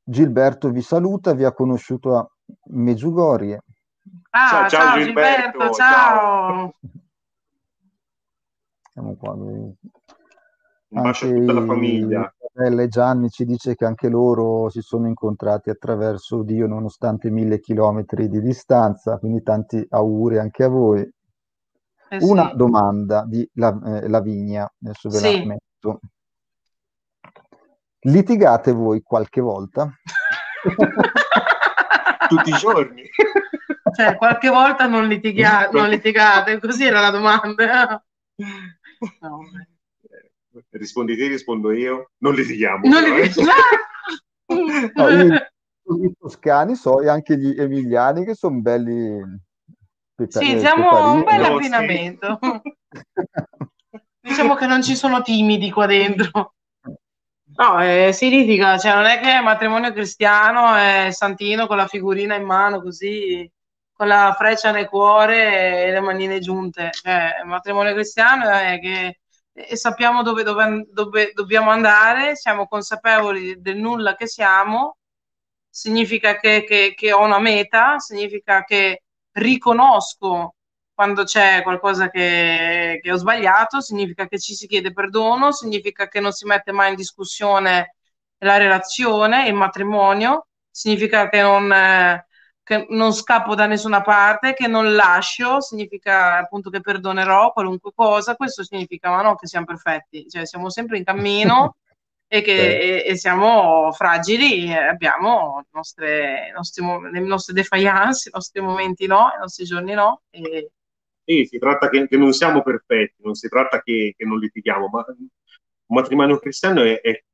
Gilberto 0.03 0.71
vi 0.71 0.83
saluta, 0.83 1.33
vi 1.33 1.45
ha 1.45 1.53
conosciuto 1.53 2.17
a 2.17 2.31
Meggiugorie. 2.71 3.63
Ah, 4.31 4.49
ciao, 4.49 4.69
ciao, 4.69 4.81
ciao 4.81 4.99
Gilberto, 4.99 5.51
Gilberto, 5.51 5.75
ciao. 5.75 6.75
Siamo 8.93 9.17
qua. 9.17 9.37
Un 10.95 11.03
bacio 11.03 11.27
a 11.27 11.31
tutta 11.31 11.53
la 11.53 11.65
famiglia. 11.65 12.35
Isabella 12.39 12.87
Gianni 12.87 13.29
ci 13.29 13.45
dice 13.45 13.75
che 13.75 13.85
anche 13.85 14.09
loro 14.09 14.69
si 14.69 14.81
sono 14.81 15.09
incontrati 15.09 15.69
attraverso 15.71 16.45
Dio 16.45 16.69
nonostante 16.69 17.31
mille 17.31 17.59
chilometri 17.59 18.29
di 18.29 18.41
distanza, 18.41 19.19
quindi 19.19 19.43
tanti 19.43 19.85
auguri 19.91 20.39
anche 20.39 20.63
a 20.63 20.69
voi. 20.69 21.01
Eh 21.01 22.21
sì. 22.21 22.31
Una 22.31 22.53
domanda 22.55 23.25
di 23.27 23.49
la, 23.55 23.77
eh, 23.85 24.09
Lavinia, 24.09 24.73
adesso 24.83 25.09
ve 25.09 25.19
sì. 25.19 25.39
la 25.41 25.45
metto. 25.47 26.01
Litigate 28.03 28.71
voi 28.71 29.03
qualche 29.03 29.41
volta? 29.41 29.93
Tutti 32.29 32.51
i 32.51 32.53
giorni. 32.53 33.03
Cioè, 33.97 34.17
qualche 34.17 34.49
volta 34.49 34.87
non, 34.87 35.09
litiga- 35.09 35.71
non 35.75 35.89
litigate, 35.89 36.61
così 36.61 36.85
era 36.85 37.01
la 37.01 37.11
domanda. 37.11 38.05
No, 39.21 39.41
rispondi 40.79 41.17
te, 41.17 41.29
rispondo 41.29 41.73
io, 41.73 42.11
non 42.19 42.35
litighiamo. 42.35 42.89
Non 42.89 43.03
però, 43.03 43.17
litighiamo. 43.17 43.51
Eh. 44.47 44.93
no, 44.95 45.09
i, 45.09 46.05
i, 46.05 46.13
toscani 46.19 46.75
so 46.75 47.01
e 47.01 47.09
anche 47.09 47.37
gli 47.37 47.59
emiliani 47.59 48.25
che 48.25 48.35
sono 48.35 48.61
belli. 48.61 49.21
Peta- 50.15 50.41
sì, 50.41 50.59
siamo 50.59 51.13
un 51.13 51.25
bel 51.25 51.41
no, 51.41 51.57
abbinamento. 51.57 52.39
Sì. 52.41 52.61
diciamo 54.25 54.55
che 54.55 54.67
non 54.67 54.83
ci 54.83 54.97
sono 54.97 55.23
timidi 55.23 55.71
qua 55.71 55.87
dentro. 55.87 56.55
No, 57.57 57.81
eh, 57.81 58.13
si 58.13 58.31
litiga, 58.31 58.79
cioè 58.79 58.95
non 58.95 59.05
è 59.05 59.21
che 59.21 59.31
è 59.33 59.41
matrimonio 59.41 59.93
cristiano, 59.93 60.75
è 60.75 61.11
Santino 61.13 61.69
con 61.69 61.77
la 61.77 61.87
figurina 61.87 62.35
in 62.35 62.45
mano 62.45 62.83
così, 62.83 63.49
con 63.93 64.09
la 64.09 64.35
freccia 64.37 64.73
nel 64.73 64.89
cuore 64.89 65.85
e 65.85 65.93
le 65.93 66.01
manine 66.01 66.41
giunte. 66.41 66.91
Cioè, 66.91 67.37
il 67.43 67.49
matrimonio 67.49 67.93
cristiano 67.93 68.49
è 68.51 68.81
che 68.81 69.21
e 69.55 69.77
sappiamo 69.77 70.23
dove, 70.23 70.43
dove, 70.43 70.87
dove 70.91 71.33
dobbiamo 71.33 71.71
andare, 71.71 72.35
siamo 72.37 72.67
consapevoli 72.67 73.61
del 73.61 73.77
nulla 73.77 74.17
che 74.17 74.27
siamo, 74.27 74.99
significa 75.69 76.37
che, 76.39 76.65
che, 76.65 76.95
che, 76.97 77.13
ho 77.13 77.23
una 77.23 77.39
meta, 77.39 77.99
significa 77.99 78.65
che 78.65 79.05
riconosco 79.33 80.57
quando 80.93 81.25
c'è 81.25 81.63
qualcosa 81.63 82.11
che, 82.11 82.99
che, 83.03 83.13
ho 83.13 83.17
sbagliato, 83.17 83.81
significa 83.81 84.27
che 84.29 84.39
ci 84.39 84.55
si 84.55 84.67
chiede 84.67 84.93
perdono, 84.93 85.53
significa 85.53 86.09
che 86.09 86.21
non 86.21 86.33
si 86.33 86.47
mette 86.47 86.73
mai 86.73 86.91
in 86.91 86.97
discussione 86.97 87.97
la 88.39 88.57
relazione, 88.57 89.49
il 89.49 89.55
matrimonio, 89.55 90.49
significa 90.71 91.29
che 91.29 91.43
non, 91.43 91.73
eh, 91.73 92.27
che 92.65 92.87
non 92.89 93.13
scappo 93.13 93.55
da 93.55 93.67
nessuna 93.67 94.01
parte, 94.01 94.55
che 94.55 94.67
non 94.67 94.95
lascio, 94.95 95.61
significa 95.61 96.39
appunto 96.39 96.71
che 96.71 96.81
perdonerò 96.81 97.53
qualunque 97.53 97.93
cosa, 97.95 98.37
questo 98.37 98.65
significa 98.65 99.11
ma 99.11 99.21
no 99.21 99.37
che 99.37 99.47
siamo 99.47 99.67
perfetti, 99.67 100.27
cioè 100.29 100.47
siamo 100.47 100.71
sempre 100.71 100.97
in 100.97 101.05
cammino 101.05 101.77
e 102.27 102.41
che 102.41 102.79
e, 102.79 103.05
e 103.07 103.17
siamo 103.17 103.93
fragili, 103.93 104.73
abbiamo 104.73 105.63
nostre, 105.73 106.51
nostri, 106.57 106.83
le 107.13 107.21
nostre 107.21 107.53
defiance, 107.53 108.31
i 108.31 108.33
nostri 108.33 108.63
momenti 108.63 109.07
no, 109.07 109.31
i 109.37 109.41
nostri 109.41 109.65
giorni 109.67 109.93
no. 109.93 110.23
E... 110.31 110.71
Sì, 111.23 111.45
si 111.45 111.59
tratta 111.59 111.91
che, 111.91 112.09
che, 112.09 112.17
non 112.17 112.33
siamo 112.33 112.63
perfetti, 112.63 113.23
non 113.23 113.35
si 113.35 113.49
tratta 113.49 113.83
che, 113.83 114.15
che 114.17 114.25
non 114.25 114.39
litighiamo, 114.39 114.89
ma 114.89 115.05
un 115.07 115.97
matrimonio 115.97 116.39
cristiano 116.39 116.83
è, 116.83 117.01
è 117.01 117.23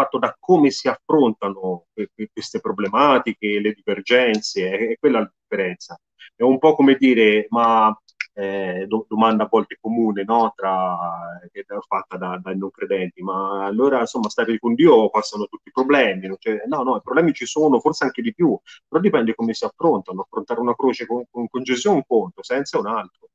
fatto 0.00 0.18
da 0.18 0.34
come 0.38 0.70
si 0.70 0.88
affrontano 0.88 1.86
queste 2.32 2.60
problematiche, 2.60 3.60
le 3.60 3.72
divergenze, 3.72 4.70
è, 4.70 4.98
quella 4.98 5.20
la 5.20 5.32
differenza. 5.46 5.98
È 6.34 6.42
un 6.42 6.58
po' 6.58 6.74
come 6.74 6.96
dire, 6.96 7.46
ma 7.50 7.94
eh, 8.32 8.86
domanda 9.06 9.44
a 9.44 9.48
volte 9.50 9.76
comune 9.80 10.24
no? 10.24 10.52
Tra, 10.56 10.96
che 11.52 11.60
è 11.60 11.64
fatta 11.86 12.16
da, 12.16 12.38
dai 12.42 12.56
non 12.56 12.70
credenti, 12.70 13.22
ma 13.22 13.66
allora 13.66 14.00
insomma 14.00 14.28
stare 14.30 14.58
con 14.58 14.74
Dio 14.74 15.10
passano 15.10 15.46
tutti 15.46 15.68
i 15.68 15.72
problemi, 15.72 16.34
cioè, 16.38 16.62
no, 16.66 16.82
no, 16.82 16.96
i 16.96 17.02
problemi 17.02 17.32
ci 17.34 17.46
sono, 17.46 17.80
forse 17.80 18.04
anche 18.04 18.22
di 18.22 18.32
più, 18.32 18.58
però 18.88 19.00
dipende 19.00 19.34
come 19.34 19.52
si 19.52 19.64
affrontano, 19.64 20.22
affrontare 20.22 20.60
una 20.60 20.74
croce 20.74 21.06
con, 21.06 21.24
con, 21.30 21.48
con 21.48 21.62
Gesù 21.62 21.90
è 21.90 21.92
un 21.92 22.04
conto, 22.06 22.42
senza 22.42 22.78
un 22.78 22.86
altro 22.86 23.28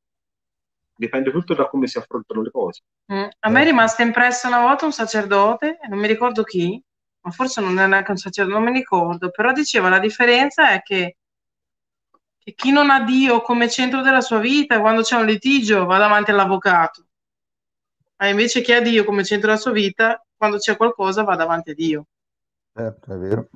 dipende 0.95 1.31
tutto 1.31 1.53
da 1.53 1.67
come 1.67 1.88
si 1.88 1.97
affrontano 1.97 2.41
le 2.41 2.51
cose. 2.51 2.81
Mm. 3.12 3.27
A 3.39 3.49
me 3.49 3.62
è 3.62 3.65
rimasto 3.65 4.01
impresso 4.01 4.47
una 4.47 4.62
volta 4.62 4.86
un 4.86 4.91
sacerdote, 4.91 5.79
non 5.89 5.99
mi 5.99 6.08
ricordo 6.08 6.43
chi, 6.43 6.81
ma 7.21 7.31
forse 7.31 7.62
non 7.62 7.77
è 7.79 7.88
neanche 7.88 8.12
un 8.12 8.17
sacerdote, 8.17 8.58
non 8.58 8.71
mi 8.71 8.77
ricordo, 8.77 9.29
però 9.29 9.51
diceva 9.51 9.89
la 9.89 9.99
differenza 9.99 10.71
è 10.71 10.81
che, 10.81 11.17
che 12.38 12.53
chi 12.53 12.71
non 12.71 12.89
ha 12.89 13.03
Dio 13.03 13.41
come 13.41 13.69
centro 13.69 14.01
della 14.01 14.21
sua 14.21 14.39
vita, 14.39 14.79
quando 14.79 15.01
c'è 15.01 15.15
un 15.15 15.25
litigio 15.25 15.86
va 15.86 15.97
davanti 15.97 16.31
all'avvocato, 16.31 17.05
ma 18.17 18.27
invece 18.27 18.62
chi 18.62 18.73
ha 18.73 18.81
Dio 18.81 19.03
come 19.03 19.23
centro 19.23 19.47
della 19.49 19.60
sua 19.60 19.71
vita, 19.71 20.23
quando 20.38 20.58
c'è 20.58 20.77
qualcosa 20.77 21.23
va 21.23 21.36
davanti 21.36 21.71
a 21.71 21.73
Dio. 21.73 22.05
Certo, 22.73 23.13
è 23.13 23.17
vero. 23.17 23.49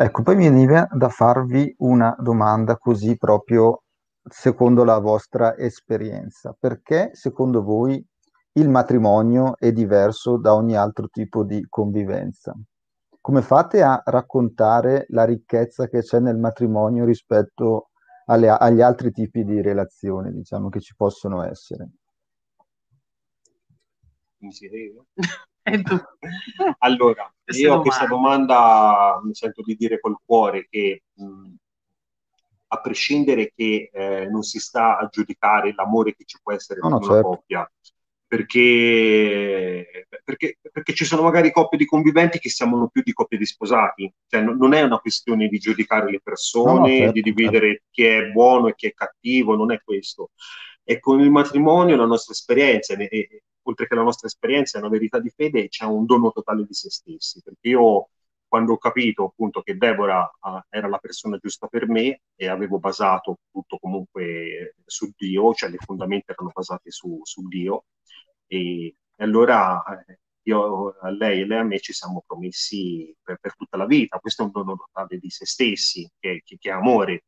Ecco, 0.00 0.22
poi 0.22 0.36
mi 0.36 0.48
viene 0.48 0.86
da 0.92 1.08
farvi 1.08 1.74
una 1.78 2.14
domanda 2.20 2.76
così 2.76 3.16
proprio 3.16 3.82
secondo 4.30 4.84
la 4.84 4.98
vostra 4.98 5.56
esperienza? 5.56 6.56
Perché 6.58 7.10
secondo 7.12 7.62
voi 7.62 8.04
il 8.52 8.68
matrimonio 8.68 9.56
è 9.56 9.72
diverso 9.72 10.36
da 10.36 10.54
ogni 10.54 10.76
altro 10.76 11.08
tipo 11.08 11.44
di 11.44 11.64
convivenza? 11.68 12.54
Come 13.20 13.42
fate 13.42 13.82
a 13.82 14.00
raccontare 14.04 15.06
la 15.10 15.24
ricchezza 15.24 15.88
che 15.88 16.00
c'è 16.00 16.20
nel 16.20 16.38
matrimonio 16.38 17.04
rispetto 17.04 17.90
alle, 18.26 18.48
agli 18.48 18.80
altri 18.80 19.10
tipi 19.10 19.44
di 19.44 19.60
relazioni, 19.60 20.32
diciamo, 20.32 20.68
che 20.68 20.80
ci 20.80 20.94
possono 20.96 21.42
essere? 21.42 21.88
allora, 26.78 27.34
io 27.46 27.74
a 27.74 27.80
questa 27.80 28.06
domanda 28.06 29.20
mi 29.22 29.34
sento 29.34 29.62
di 29.62 29.74
dire 29.74 30.00
col 30.00 30.16
cuore 30.24 30.66
che 30.70 31.02
mh, 31.14 31.54
a 32.68 32.80
prescindere 32.80 33.52
che 33.54 33.90
eh, 33.92 34.26
non 34.26 34.42
si 34.42 34.58
sta 34.58 34.98
a 34.98 35.08
giudicare 35.10 35.72
l'amore 35.74 36.14
che 36.14 36.24
ci 36.24 36.38
può 36.42 36.52
essere 36.52 36.80
no, 36.82 36.88
tra 36.88 36.98
no, 36.98 37.04
una 37.04 37.14
certo. 37.14 37.28
coppia, 37.28 37.72
perché, 38.26 40.06
perché, 40.22 40.58
perché, 40.70 40.92
ci 40.92 41.06
sono 41.06 41.22
magari 41.22 41.50
coppie 41.50 41.78
di 41.78 41.86
conviventi 41.86 42.38
che 42.38 42.50
siamo 42.50 42.88
più 42.88 43.02
di 43.02 43.14
coppie 43.14 43.38
di 43.38 43.46
sposati, 43.46 44.12
cioè 44.26 44.42
no, 44.42 44.54
non 44.54 44.74
è 44.74 44.82
una 44.82 44.98
questione 44.98 45.48
di 45.48 45.58
giudicare 45.58 46.10
le 46.10 46.20
persone, 46.22 46.90
no, 46.90 46.96
certo, 46.96 47.12
di 47.12 47.22
dividere 47.22 47.68
certo. 47.68 47.84
chi 47.90 48.04
è 48.04 48.26
buono 48.30 48.68
e 48.68 48.74
chi 48.74 48.86
è 48.86 48.92
cattivo, 48.92 49.56
non 49.56 49.72
è 49.72 49.80
questo. 49.82 50.30
E 50.84 51.00
con 51.00 51.20
il 51.20 51.30
matrimonio 51.30 51.96
la 51.96 52.04
nostra 52.04 52.34
esperienza, 52.34 52.94
e, 52.94 53.08
e, 53.10 53.42
oltre 53.62 53.86
che 53.86 53.94
la 53.94 54.02
nostra 54.02 54.26
esperienza, 54.28 54.76
è 54.76 54.80
una 54.82 54.90
verità 54.90 55.18
di 55.18 55.30
fede, 55.34 55.68
c'è 55.68 55.84
un 55.84 56.04
dono 56.04 56.30
totale 56.30 56.64
di 56.66 56.74
se 56.74 56.90
stessi, 56.90 57.40
perché 57.42 57.68
io 57.68 58.10
quando 58.48 58.72
ho 58.72 58.78
capito 58.78 59.24
appunto 59.24 59.60
che 59.62 59.76
Deborah 59.76 60.30
uh, 60.40 60.60
era 60.70 60.88
la 60.88 60.98
persona 60.98 61.36
giusta 61.36 61.66
per 61.66 61.86
me 61.88 62.22
e 62.34 62.48
avevo 62.48 62.78
basato 62.78 63.40
tutto 63.50 63.78
comunque 63.78 64.74
su 64.86 65.12
Dio, 65.16 65.52
cioè 65.54 65.68
le 65.70 65.76
fondamenta 65.78 66.32
erano 66.32 66.50
basate 66.52 66.90
su, 66.90 67.20
su 67.22 67.46
Dio, 67.46 67.84
e, 68.46 68.86
e 68.86 69.24
allora 69.24 69.82
eh, 70.06 70.18
io 70.44 70.96
a 71.00 71.10
lei 71.10 71.40
e 71.42 71.46
lei 71.46 71.58
a 71.58 71.62
me 71.62 71.78
ci 71.78 71.92
siamo 71.92 72.24
promessi 72.26 73.14
per, 73.22 73.38
per, 73.40 73.54
tutta 73.54 73.76
la 73.76 73.86
vita. 73.86 74.18
Questo 74.18 74.42
è 74.42 74.44
un 74.46 74.50
dono 74.52 74.74
notale 74.76 75.18
di 75.18 75.28
se 75.30 75.44
stessi, 75.46 76.08
che, 76.18 76.42
che, 76.44 76.56
che 76.58 76.70
è 76.70 76.72
amore. 76.72 77.24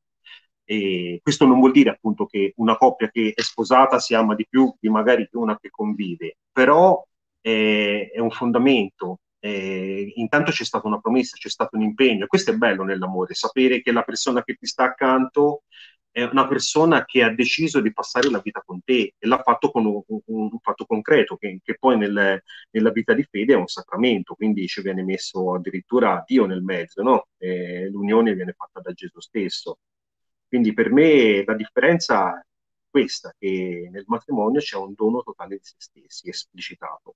E 0.65 1.21
questo 1.23 1.47
non 1.47 1.59
vuol 1.59 1.73
dire 1.73 1.91
appunto 1.91 2.27
che 2.27 2.53
una 2.57 2.77
coppia 2.77 3.11
che 3.11 3.33
è 3.35 3.41
sposata 3.43 3.99
si 3.99 4.15
ama 4.15 4.35
di 4.35 4.47
più 4.49 4.75
di 4.79 4.89
magari 4.89 5.29
una 5.33 5.59
che 5.59 5.69
convive, 5.71 6.39
però 6.51 7.05
è, 7.41 8.11
è 8.15 8.19
un 8.21 8.31
fondamento 8.31 9.19
eh, 9.41 10.13
intanto 10.17 10.51
c'è 10.53 10.65
stata 10.65 10.87
una 10.87 11.01
promessa, 11.01 11.37
c'è 11.37 11.49
stato 11.49 11.77
un 11.77 11.83
impegno. 11.83 12.27
Questo 12.27 12.51
è 12.53 12.57
bello 12.57 12.85
nell'amore, 12.85 13.35
sapere 13.35 13.81
che 13.83 13.93
la 13.93 14.03
persona 14.03 14.43
che 14.45 14.55
ti 14.55 14.67
sta 14.67 14.85
accanto 14.85 15.65
è 16.13 16.23
una 16.25 16.47
persona 16.49 17.05
che 17.05 17.23
ha 17.23 17.33
deciso 17.33 17.81
di 17.81 17.93
passare 17.93 18.31
la 18.31 18.41
vita 18.41 18.63
con 18.65 18.83
te 18.83 19.15
e 19.17 19.27
l'ha 19.27 19.41
fatto 19.43 19.71
con 19.71 19.87
un, 19.87 20.03
un, 20.07 20.59
fatto 20.61 20.85
concreto, 20.85 21.37
che, 21.37 21.61
che 21.63 21.77
poi 21.79 21.97
nel, 21.99 22.43
nella 22.71 22.91
vita 22.91 23.15
di 23.15 23.23
fede 23.23 23.53
è 23.55 23.57
un 23.57 23.67
sacramento, 23.69 24.35
quindi 24.35 24.67
ci 24.67 24.83
viene 24.83 25.03
messo 25.05 25.55
addirittura 25.55 26.23
Dio 26.27 26.47
nel 26.47 26.63
mezzo, 26.63 27.03
no? 27.03 27.29
eh, 27.39 27.89
l'unione 27.89 28.35
viene 28.35 28.53
fatta 28.57 28.81
da 28.81 28.93
Gesù 28.93 29.21
stesso. 29.21 29.79
Quindi 30.49 30.75
per 30.75 30.91
me 30.93 31.45
la 31.45 31.55
differenza 31.55 32.37
è 32.39 32.45
questa, 32.91 33.33
che 33.39 33.89
nel 33.93 34.05
matrimonio 34.07 34.61
c'è 34.61 34.77
un 34.77 34.93
dono 34.95 35.23
totale 35.23 35.57
di 35.57 35.63
se 35.63 35.75
stessi, 35.79 36.29
esplicitato. 36.29 37.15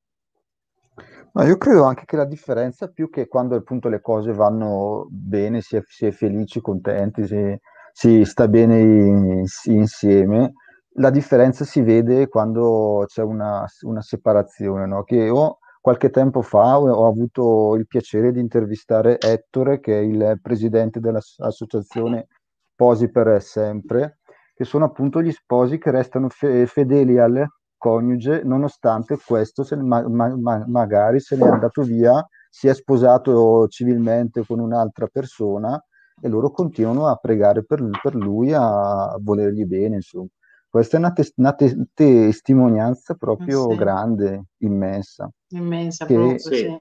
No, 1.32 1.42
io 1.44 1.56
credo 1.56 1.84
anche 1.84 2.04
che 2.04 2.16
la 2.16 2.24
differenza, 2.24 2.88
più 2.88 3.10
che 3.10 3.26
quando 3.26 3.56
appunto 3.56 3.88
le 3.88 4.00
cose 4.00 4.32
vanno 4.32 5.06
bene, 5.10 5.60
si 5.60 5.76
è, 5.76 5.82
si 5.86 6.06
è 6.06 6.12
felici, 6.12 6.60
contenti, 6.60 7.26
si, 7.26 7.58
si 7.92 8.24
sta 8.24 8.46
bene 8.46 8.78
in, 8.80 9.44
insieme, 9.64 10.52
la 10.96 11.10
differenza 11.10 11.64
si 11.64 11.82
vede 11.82 12.28
quando 12.28 13.04
c'è 13.06 13.22
una, 13.22 13.66
una 13.82 14.00
separazione, 14.02 14.86
no? 14.86 15.02
Che 15.02 15.16
io 15.16 15.58
qualche 15.80 16.10
tempo 16.10 16.40
fa 16.42 16.78
ho, 16.78 17.06
avuto 17.06 17.74
il 17.74 17.86
piacere 17.86 18.30
di 18.32 18.40
intervistare 18.40 19.18
Ettore, 19.18 19.80
che 19.80 19.98
è 19.98 20.02
il 20.02 20.38
presidente 20.40 21.00
dell'associazione 21.00 22.28
Sposi 22.72 23.10
per 23.10 23.42
Sempre, 23.42 24.18
che 24.54 24.64
sono 24.64 24.84
appunto 24.84 25.20
gli 25.20 25.32
sposi 25.32 25.78
che 25.78 25.90
restano 25.90 26.28
fe- 26.28 26.66
fedeli 26.66 27.18
al, 27.18 27.44
coniuge, 27.84 28.40
nonostante 28.44 29.18
questo 29.22 29.62
se, 29.62 29.76
ma, 29.76 30.00
ma, 30.08 30.64
magari 30.66 31.20
se 31.20 31.36
n'è 31.36 31.46
andato 31.46 31.82
via, 31.82 32.26
si 32.48 32.66
è 32.66 32.74
sposato 32.74 33.68
civilmente 33.68 34.42
con 34.46 34.58
un'altra 34.58 35.06
persona 35.06 35.78
e 36.18 36.28
loro 36.28 36.50
continuano 36.50 37.08
a 37.08 37.16
pregare 37.16 37.62
per, 37.62 37.86
per 38.02 38.14
lui, 38.14 38.54
a 38.54 39.14
volergli 39.20 39.66
bene, 39.66 39.96
insomma. 39.96 40.28
Questa 40.66 40.96
è 40.96 40.98
una, 40.98 41.12
tes- 41.12 41.34
una 41.36 41.52
te- 41.52 41.76
testimonianza 41.92 43.14
proprio 43.14 43.68
sì. 43.68 43.76
grande, 43.76 44.44
immensa. 44.62 45.28
Immensa, 45.48 46.06
che, 46.06 46.14
proprio, 46.14 46.38
sì. 46.38 46.78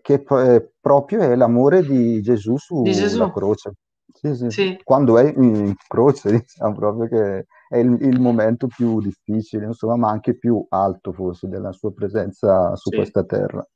che 0.00 0.22
p- 0.22 0.70
proprio 0.80 1.22
è 1.22 1.34
l'amore 1.34 1.82
di 1.82 2.22
Gesù 2.22 2.56
sulla 2.56 3.32
croce. 3.32 3.72
Sì, 4.12 4.34
sì, 4.36 4.50
sì. 4.50 4.80
Quando 4.84 5.18
è 5.18 5.24
in 5.36 5.74
croce, 5.88 6.30
diciamo 6.38 6.74
proprio 6.74 7.08
che 7.08 7.46
è 7.68 7.78
il, 7.78 7.96
il, 8.00 8.20
momento 8.20 8.66
più 8.66 9.00
difficile, 9.00 9.66
insomma, 9.66 9.96
ma 9.96 10.10
anche 10.10 10.36
più 10.36 10.64
alto 10.68 11.12
forse 11.12 11.48
della 11.48 11.72
sua 11.72 11.92
presenza 11.92 12.74
su 12.76 12.90
questa 12.90 13.24
terra. 13.24 13.66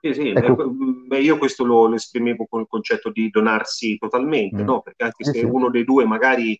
Sì, 0.00 0.14
sì, 0.14 0.28
ecco. 0.30 0.70
beh, 0.70 1.20
io 1.20 1.38
questo 1.38 1.64
lo, 1.64 1.86
lo, 1.86 1.94
esprimevo 1.94 2.46
con 2.46 2.60
il 2.60 2.66
concetto 2.68 3.10
di 3.10 3.28
donarsi 3.30 3.98
totalmente, 3.98 4.62
mm. 4.62 4.66
no? 4.66 4.80
Perché 4.80 5.04
anche 5.04 5.24
se 5.24 5.44
uno 5.44 5.70
dei 5.70 5.84
due 5.84 6.04
magari 6.06 6.58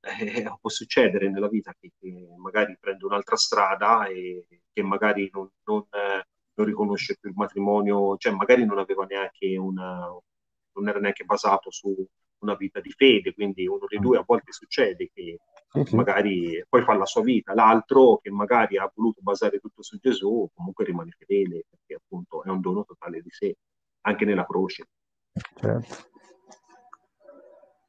eh, 0.00 0.44
può 0.60 0.70
succedere 0.70 1.30
nella 1.30 1.48
vita 1.48 1.74
che, 1.78 1.92
che, 1.98 2.28
magari 2.36 2.76
prende 2.78 3.04
un'altra 3.04 3.36
strada 3.36 4.06
e 4.06 4.46
che 4.72 4.82
magari 4.82 5.30
non, 5.32 5.48
non, 5.64 5.80
eh, 5.90 6.26
non 6.54 6.66
riconosce 6.66 7.16
più 7.18 7.30
il 7.30 7.36
matrimonio, 7.36 8.16
cioè 8.16 8.32
magari 8.32 8.64
non 8.64 8.78
aveva 8.78 9.04
neanche 9.04 9.56
una, 9.56 10.06
non 10.72 10.88
era 10.88 10.98
neanche 10.98 11.24
basato 11.24 11.70
su 11.70 11.94
una 12.40 12.54
vita 12.54 12.80
di 12.80 12.90
fede, 12.90 13.34
quindi 13.34 13.66
uno 13.66 13.86
dei 13.88 13.98
due 13.98 14.18
a 14.18 14.24
volte 14.26 14.52
succede 14.52 15.10
che 15.12 15.38
magari 15.92 16.64
poi 16.68 16.82
fa 16.82 16.94
la 16.94 17.04
sua 17.04 17.22
vita, 17.22 17.54
l'altro 17.54 18.18
che 18.22 18.30
magari 18.30 18.78
ha 18.78 18.90
voluto 18.94 19.20
basare 19.22 19.58
tutto 19.58 19.82
su 19.82 19.98
Gesù, 19.98 20.48
comunque 20.54 20.84
rimane 20.84 21.14
fedele, 21.18 21.64
perché 21.68 21.94
appunto 22.02 22.42
è 22.42 22.48
un 22.48 22.60
dono 22.60 22.84
totale 22.84 23.20
di 23.20 23.30
sé, 23.30 23.56
anche 24.02 24.24
nella 24.24 24.46
croce. 24.46 24.88
Certo. 25.54 26.06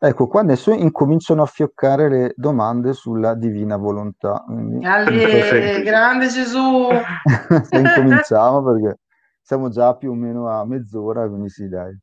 Ecco, 0.01 0.27
qua 0.27 0.41
adesso 0.41 0.71
incominciano 0.71 1.41
a 1.41 1.45
fioccare 1.45 2.09
le 2.09 2.33
domande 2.37 2.93
sulla 2.93 3.35
divina 3.35 3.75
volontà. 3.75 4.45
Allora, 4.45 4.79
grande 5.83 6.27
Gesù! 6.29 6.87
Incominciamo 7.71 8.63
perché 8.63 8.99
siamo 9.41 9.69
già 9.69 9.95
più 9.97 10.11
o 10.11 10.13
meno 10.13 10.47
a 10.47 10.65
mezz'ora, 10.65 11.27
quindi 11.27 11.49
sì, 11.49 11.67
dai. 11.67 11.93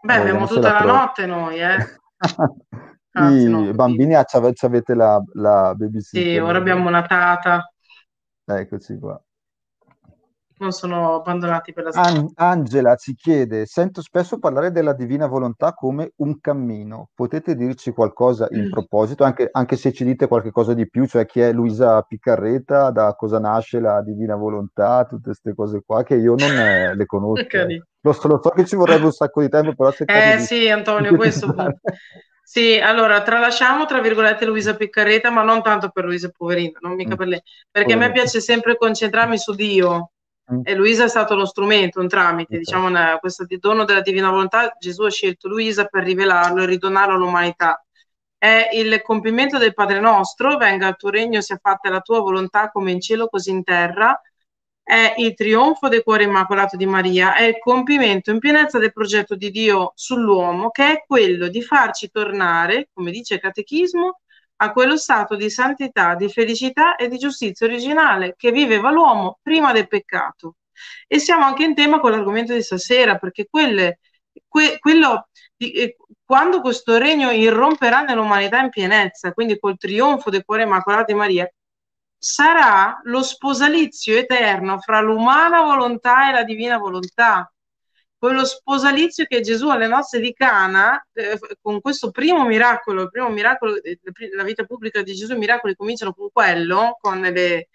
Beh, 0.00 0.14
allora, 0.14 0.28
abbiamo 0.28 0.46
tutta 0.46 0.72
la, 0.72 0.84
la 0.84 0.92
notte 0.92 1.26
noi, 1.26 1.60
eh. 1.60 1.76
Anzi, 3.12 3.46
I 3.46 3.48
no, 3.48 3.72
bambini 3.72 4.14
ah, 4.14 4.24
avete 4.30 4.94
la, 4.94 5.20
la 5.34 5.74
babysitter. 5.74 6.32
Sì, 6.32 6.38
ora 6.38 6.58
abbiamo 6.58 6.88
una 6.88 7.02
tata. 7.02 7.72
Eccoci 8.44 8.98
qua 8.98 9.20
non 10.58 10.72
sono 10.72 11.16
abbandonati 11.16 11.72
per 11.72 11.84
la 11.84 11.90
strada. 11.92 12.08
An- 12.10 12.30
Angela 12.34 12.96
ci 12.96 13.14
chiede, 13.14 13.66
sento 13.66 14.02
spesso 14.02 14.38
parlare 14.38 14.70
della 14.70 14.92
divina 14.92 15.26
volontà 15.26 15.72
come 15.72 16.12
un 16.16 16.40
cammino, 16.40 17.10
potete 17.14 17.54
dirci 17.54 17.92
qualcosa 17.92 18.48
in 18.50 18.66
mm. 18.66 18.70
proposito, 18.70 19.24
anche, 19.24 19.48
anche, 19.50 19.76
se 19.76 19.92
ci 19.92 20.04
dite 20.04 20.26
qualcosa 20.26 20.74
di 20.74 20.88
più, 20.88 21.06
cioè 21.06 21.26
chi 21.26 21.40
è 21.40 21.52
Luisa 21.52 22.02
Piccarreta, 22.02 22.90
da 22.90 23.14
cosa 23.14 23.38
nasce 23.38 23.80
la 23.80 24.02
divina 24.02 24.36
volontà, 24.36 25.04
tutte 25.04 25.24
queste 25.24 25.54
cose 25.54 25.82
qua 25.84 26.02
che 26.02 26.16
io 26.16 26.34
non 26.36 26.50
eh, 26.50 26.94
le 26.94 27.06
conosco. 27.06 27.66
lo, 28.00 28.12
so, 28.12 28.28
lo 28.28 28.40
so 28.42 28.50
che 28.50 28.64
ci 28.64 28.76
vorrebbe 28.76 29.04
un 29.04 29.12
sacco 29.12 29.40
di 29.40 29.48
tempo, 29.48 29.74
però 29.74 29.90
se 29.90 30.04
Eh 30.06 30.36
di... 30.36 30.42
sì, 30.42 30.68
Antonio, 30.68 31.14
questo... 31.16 31.54
Sì, 32.48 32.78
allora 32.78 33.20
tralasciamo 33.20 33.84
tra 33.84 34.00
virgolette 34.00 34.46
Luisa 34.46 34.74
Piccareta, 34.74 35.28
ma 35.28 35.42
non 35.42 35.60
tanto 35.60 35.90
per 35.90 36.06
Luisa 36.06 36.30
Poverina, 36.34 36.78
non 36.80 36.94
mica 36.94 37.12
mm. 37.12 37.18
per 37.18 37.26
lei, 37.26 37.42
perché 37.70 37.92
Poverina. 37.92 38.04
a 38.04 38.08
me 38.08 38.12
piace 38.14 38.40
sempre 38.40 38.78
concentrarmi 38.78 39.36
su 39.36 39.54
Dio, 39.54 40.12
Mm. 40.52 40.60
E 40.64 40.74
Luisa 40.74 41.04
è 41.04 41.08
stato 41.08 41.34
lo 41.34 41.44
strumento, 41.44 42.00
un 42.00 42.08
tramite, 42.08 42.54
okay. 42.54 42.58
diciamo, 42.58 42.86
una, 42.86 43.18
questo 43.18 43.46
dono 43.58 43.84
della 43.84 44.00
divina 44.00 44.30
volontà. 44.30 44.74
Gesù 44.78 45.02
ha 45.02 45.10
scelto 45.10 45.48
Luisa 45.48 45.84
per 45.84 46.04
rivelarlo 46.04 46.62
e 46.62 46.66
ridonarlo 46.66 47.14
all'umanità. 47.14 47.84
È 48.36 48.68
il 48.72 49.02
compimento 49.02 49.58
del 49.58 49.74
Padre 49.74 50.00
nostro, 50.00 50.56
venga 50.56 50.88
il 50.88 50.96
tuo 50.96 51.10
regno, 51.10 51.40
sia 51.40 51.58
fatta 51.60 51.90
la 51.90 52.00
tua 52.00 52.20
volontà 52.20 52.70
come 52.70 52.92
in 52.92 53.00
cielo 53.00 53.28
così 53.28 53.50
in 53.50 53.64
terra. 53.64 54.18
È 54.82 55.14
il 55.18 55.34
trionfo 55.34 55.88
del 55.88 56.02
cuore 56.02 56.24
immacolato 56.24 56.76
di 56.76 56.86
Maria, 56.86 57.34
è 57.34 57.42
il 57.42 57.58
compimento 57.58 58.30
in 58.30 58.38
pienezza 58.38 58.78
del 58.78 58.92
progetto 58.92 59.34
di 59.34 59.50
Dio 59.50 59.92
sull'uomo, 59.94 60.70
che 60.70 60.92
è 60.92 61.04
quello 61.06 61.48
di 61.48 61.60
farci 61.60 62.10
tornare, 62.10 62.88
come 62.94 63.10
dice 63.10 63.34
il 63.34 63.40
Catechismo, 63.40 64.20
a 64.60 64.72
quello 64.72 64.96
stato 64.96 65.36
di 65.36 65.50
santità, 65.50 66.14
di 66.14 66.28
felicità 66.28 66.96
e 66.96 67.08
di 67.08 67.18
giustizia 67.18 67.66
originale 67.66 68.34
che 68.36 68.50
viveva 68.50 68.90
l'uomo 68.90 69.38
prima 69.42 69.72
del 69.72 69.88
peccato. 69.88 70.56
E 71.06 71.18
siamo 71.18 71.44
anche 71.44 71.64
in 71.64 71.74
tema 71.74 72.00
con 72.00 72.10
l'argomento 72.10 72.52
di 72.52 72.62
stasera, 72.62 73.18
perché 73.18 73.46
quelle, 73.48 74.00
que, 74.46 74.78
quello, 74.78 75.28
eh, 75.56 75.96
quando 76.24 76.60
questo 76.60 76.98
regno 76.98 77.30
irromperà 77.30 78.02
nell'umanità 78.02 78.60
in 78.60 78.70
pienezza, 78.70 79.32
quindi 79.32 79.58
col 79.58 79.76
trionfo 79.76 80.30
del 80.30 80.44
cuore 80.44 80.62
immacolato 80.62 81.12
di 81.12 81.18
Maria, 81.18 81.52
sarà 82.16 83.00
lo 83.04 83.22
sposalizio 83.22 84.16
eterno 84.16 84.78
fra 84.80 85.00
l'umana 85.00 85.62
volontà 85.62 86.28
e 86.28 86.32
la 86.32 86.42
divina 86.42 86.78
volontà 86.78 87.52
quello 88.18 88.44
sposalizio 88.44 89.24
che 89.26 89.40
Gesù 89.40 89.68
alle 89.68 89.86
nozze 89.86 90.18
di 90.20 90.32
Cana, 90.32 91.04
eh, 91.12 91.38
con 91.60 91.80
questo 91.80 92.10
primo 92.10 92.44
miracolo, 92.44 93.02
il 93.02 93.10
primo 93.10 93.28
miracolo, 93.28 93.74
la 94.34 94.42
vita 94.42 94.64
pubblica 94.64 95.02
di 95.02 95.14
Gesù, 95.14 95.34
i 95.34 95.38
miracoli 95.38 95.76
cominciano 95.76 96.12
con 96.12 96.28
quello, 96.32 96.96
con 97.00 97.20
le, 97.20 97.68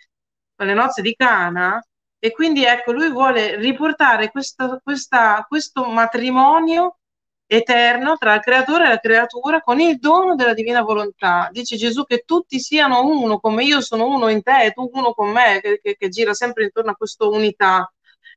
con 0.55 0.67
le 0.67 0.73
nozze 0.73 1.01
di 1.01 1.15
Cana, 1.15 1.81
e 2.19 2.31
quindi 2.31 2.63
ecco, 2.63 2.91
lui 2.91 3.09
vuole 3.09 3.57
riportare 3.57 4.31
questa, 4.31 4.79
questa, 4.83 5.45
questo 5.47 5.85
matrimonio 5.85 6.97
eterno 7.45 8.17
tra 8.17 8.35
il 8.35 8.41
creatore 8.41 8.85
e 8.85 8.87
la 8.89 8.97
creatura 8.97 9.61
con 9.61 9.79
il 9.79 9.97
dono 9.99 10.35
della 10.35 10.53
divina 10.53 10.81
volontà. 10.81 11.49
Dice 11.51 11.75
Gesù 11.77 12.05
che 12.05 12.23
tutti 12.25 12.59
siano 12.59 13.05
uno, 13.05 13.39
come 13.39 13.63
io 13.63 13.81
sono 13.81 14.07
uno 14.07 14.29
in 14.29 14.41
te 14.41 14.65
e 14.65 14.71
tu 14.71 14.89
uno 14.93 15.13
con 15.13 15.29
me, 15.31 15.59
che, 15.61 15.79
che, 15.81 15.95
che 15.97 16.09
gira 16.09 16.33
sempre 16.33 16.63
intorno 16.63 16.91
a 16.91 16.95
questa 16.95 17.25
unità. 17.27 17.91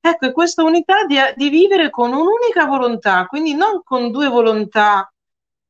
Ecco, 0.09 0.31
questa 0.31 0.63
unità 0.63 1.05
di, 1.05 1.17
di 1.35 1.49
vivere 1.49 1.91
con 1.91 2.13
un'unica 2.13 2.65
volontà, 2.67 3.27
quindi 3.27 3.55
non 3.55 3.83
con 3.83 4.13
due 4.13 4.29
volontà, 4.29 5.13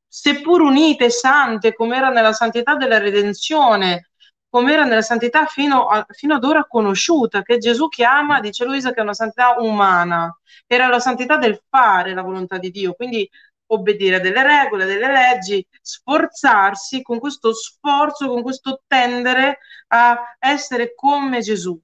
seppur 0.07 0.61
unite, 0.61 1.09
sante, 1.09 1.73
come 1.75 1.97
era 1.97 2.11
nella 2.11 2.35
santità 2.35 2.77
della 2.77 2.99
redenzione, 2.99 4.11
come 4.51 4.75
era 4.75 4.85
nella 4.85 5.01
santità 5.01 5.47
fino, 5.47 5.87
a, 5.87 6.05
fino, 6.11 6.35
ad 6.35 6.45
ora 6.45 6.67
conosciuta, 6.67 7.41
che 7.43 7.57
Gesù 7.57 7.89
chiama, 7.89 8.41
dice 8.41 8.67
Luisa, 8.67 8.93
che 8.93 9.01
è 9.01 9.03
una 9.03 9.15
santità 9.15 9.55
umana, 9.59 10.39
era 10.67 10.87
la 10.89 11.01
santità 11.01 11.39
del 11.39 11.59
fare 11.71 12.13
la 12.13 12.23
volontà 12.23 12.59
di 12.59 12.71
Dio, 12.71 12.93
quindi 12.93 13.27
obbedire 13.69 14.17
a 14.17 14.21
delle 14.21 14.43
regole, 14.43 14.85
delle 14.85 15.11
leggi, 15.11 15.67
sforzarsi 15.81 17.01
con 17.01 17.19
questo 17.19 17.55
sforzo, 17.55 18.29
con 18.29 18.43
questo 18.43 18.83
tendere 18.87 19.61
a 19.89 20.37
essere 20.39 20.95
come 20.95 21.41
Gesù. 21.41 21.81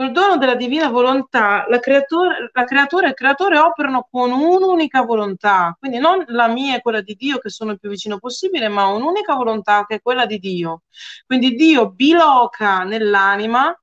Col 0.00 0.12
dono 0.12 0.38
della 0.38 0.54
divina 0.54 0.88
volontà, 0.88 1.66
la, 1.68 1.78
creatura, 1.78 2.34
la 2.54 2.64
creatura 2.64 3.04
e 3.04 3.08
il 3.10 3.14
creatore 3.14 3.58
operano 3.58 4.08
con 4.10 4.32
un'unica 4.32 5.02
volontà, 5.02 5.76
quindi 5.78 5.98
non 5.98 6.24
la 6.28 6.48
mia 6.48 6.76
e 6.76 6.80
quella 6.80 7.02
di 7.02 7.14
Dio 7.16 7.36
che 7.36 7.50
sono 7.50 7.72
il 7.72 7.78
più 7.78 7.90
vicino 7.90 8.18
possibile, 8.18 8.68
ma 8.68 8.86
un'unica 8.86 9.34
volontà 9.34 9.84
che 9.84 9.96
è 9.96 10.00
quella 10.00 10.24
di 10.24 10.38
Dio. 10.38 10.84
Quindi 11.26 11.54
Dio 11.54 11.90
biloca 11.90 12.82
nell'anima 12.84 13.78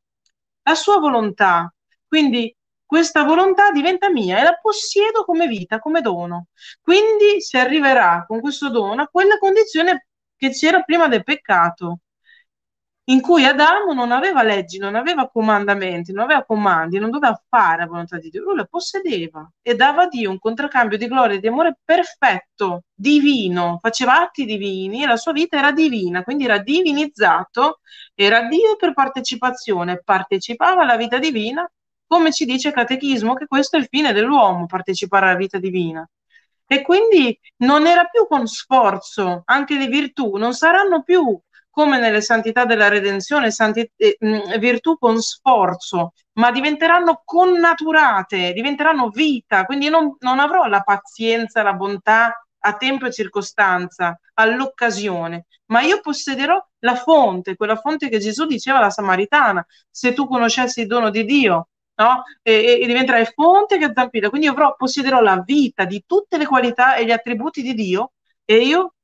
la 0.63 0.73
sua 0.73 0.97
volontà. 0.97 1.71
Quindi 2.07 2.51
questa 2.83 3.23
volontà 3.23 3.69
diventa 3.69 4.09
mia 4.09 4.39
e 4.39 4.43
la 4.43 4.57
possiedo 4.59 5.23
come 5.23 5.45
vita, 5.45 5.77
come 5.77 6.01
dono. 6.01 6.47
Quindi 6.81 7.41
si 7.41 7.57
arriverà 7.57 8.25
con 8.27 8.41
questo 8.41 8.71
dono 8.71 9.03
a 9.03 9.07
quella 9.07 9.37
condizione 9.37 10.07
che 10.35 10.49
c'era 10.49 10.81
prima 10.81 11.07
del 11.07 11.23
peccato, 11.23 11.99
in 13.09 13.21
cui 13.21 13.45
Adamo 13.45 13.93
non 13.93 14.11
aveva 14.11 14.43
leggi, 14.43 14.77
non 14.77 14.95
aveva 14.95 15.29
comandamenti, 15.29 16.11
non 16.11 16.25
aveva 16.25 16.43
comandi, 16.43 16.99
non 16.99 17.09
doveva 17.09 17.41
fare 17.47 17.83
la 17.83 17.87
volontà 17.87 18.17
di 18.17 18.29
Dio, 18.29 18.41
lui 18.41 18.57
la 18.57 18.65
possedeva 18.65 19.49
e 19.61 19.75
dava 19.75 20.03
a 20.03 20.07
Dio 20.07 20.29
un 20.29 20.39
contraccambio 20.39 20.97
di 20.97 21.07
gloria 21.07 21.37
e 21.37 21.39
di 21.39 21.47
amore 21.47 21.77
perfetto, 21.85 22.83
divino, 22.93 23.79
faceva 23.81 24.21
atti 24.21 24.43
divini 24.43 25.03
e 25.03 25.07
la 25.07 25.15
sua 25.15 25.31
vita 25.31 25.57
era 25.57 25.71
divina, 25.71 26.23
quindi 26.23 26.43
era 26.43 26.57
divinizzato, 26.57 27.79
era 28.13 28.41
Dio 28.43 28.75
per 28.75 28.93
partecipazione, 28.93 30.01
partecipava 30.03 30.81
alla 30.81 30.97
vita 30.97 31.17
divina, 31.17 31.69
come 32.05 32.33
ci 32.33 32.43
dice 32.43 32.69
il 32.69 32.73
catechismo 32.73 33.35
che 33.35 33.47
questo 33.47 33.77
è 33.77 33.79
il 33.79 33.87
fine 33.89 34.11
dell'uomo, 34.11 34.65
partecipare 34.65 35.27
alla 35.27 35.37
vita 35.37 35.59
divina. 35.59 36.05
E 36.69 36.81
quindi 36.81 37.37
non 37.57 37.87
era 37.87 38.05
più 38.05 38.27
con 38.27 38.45
sforzo, 38.47 39.43
anche 39.45 39.77
di 39.77 39.87
virtù, 39.87 40.35
non 40.35 40.53
saranno 40.53 41.01
più 41.03 41.39
come 41.77 41.99
nelle 41.99 42.21
santità 42.21 42.65
della 42.65 42.87
redenzione, 42.87 43.51
santi, 43.51 43.87
eh, 43.97 44.17
mh, 44.19 44.57
virtù 44.57 44.97
con 44.97 45.21
sforzo, 45.21 46.13
ma 46.39 46.49
diventeranno 46.49 47.21
connaturate, 47.23 48.51
diventeranno 48.51 49.09
vita, 49.09 49.63
quindi 49.63 49.87
non, 49.87 50.15
non 50.21 50.39
avrò 50.39 50.65
la 50.65 50.81
pazienza, 50.81 51.61
la 51.61 51.73
bontà 51.73 52.33
a 52.61 52.73
tempo 52.77 53.05
e 53.05 53.11
circostanza, 53.13 54.19
all'occasione, 54.33 55.45
ma 55.67 55.81
io 55.81 55.99
possederò 56.01 56.59
la 56.79 56.95
fonte, 56.95 57.55
quella 57.55 57.75
fonte 57.75 58.09
che 58.09 58.17
Gesù 58.17 58.47
diceva 58.47 58.79
alla 58.79 58.89
Samaritana, 58.89 59.63
se 59.87 60.13
tu 60.13 60.25
conoscessi 60.27 60.81
il 60.81 60.87
dono 60.87 61.11
di 61.11 61.25
Dio, 61.25 61.67
no? 61.97 62.23
E, 62.41 62.79
e 62.81 62.87
diventerai 62.87 63.25
fonte 63.35 63.77
che 63.77 63.91
zampilla, 63.93 64.29
quindi 64.29 64.47
avrò, 64.47 64.75
possederò 64.75 65.21
la 65.21 65.43
vita 65.45 65.85
di 65.85 66.03
tutte 66.07 66.39
le 66.39 66.47
qualità 66.47 66.95
e 66.95 67.05
gli 67.05 67.11
attributi 67.11 67.61
di 67.61 67.75
Dio 67.75 68.13
e 68.45 68.65
io, 68.65 68.95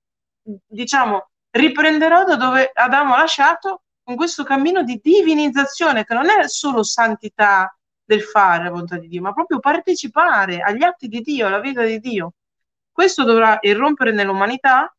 diciamo, 0.41 1.27
riprenderò 1.53 2.23
da 2.23 2.35
dove 2.35 2.71
Adamo 2.73 3.13
ha 3.13 3.19
lasciato 3.19 3.83
con 4.03 4.15
questo 4.15 4.43
cammino 4.43 4.83
di 4.83 4.99
divinizzazione 5.01 6.03
che 6.03 6.13
non 6.13 6.29
è 6.29 6.47
solo 6.47 6.83
santità 6.83 7.75
del 8.03 8.21
fare 8.21 8.65
la 8.65 8.69
volontà 8.69 8.97
di 8.97 9.07
Dio, 9.07 9.21
ma 9.21 9.33
proprio 9.33 9.59
partecipare 9.59 10.59
agli 10.61 10.83
atti 10.83 11.07
di 11.07 11.21
Dio, 11.21 11.47
alla 11.47 11.59
vita 11.59 11.83
di 11.83 11.99
Dio. 11.99 12.33
Questo 12.91 13.23
dovrà 13.23 13.59
irrompere 13.61 14.11
nell'umanità, 14.11 14.93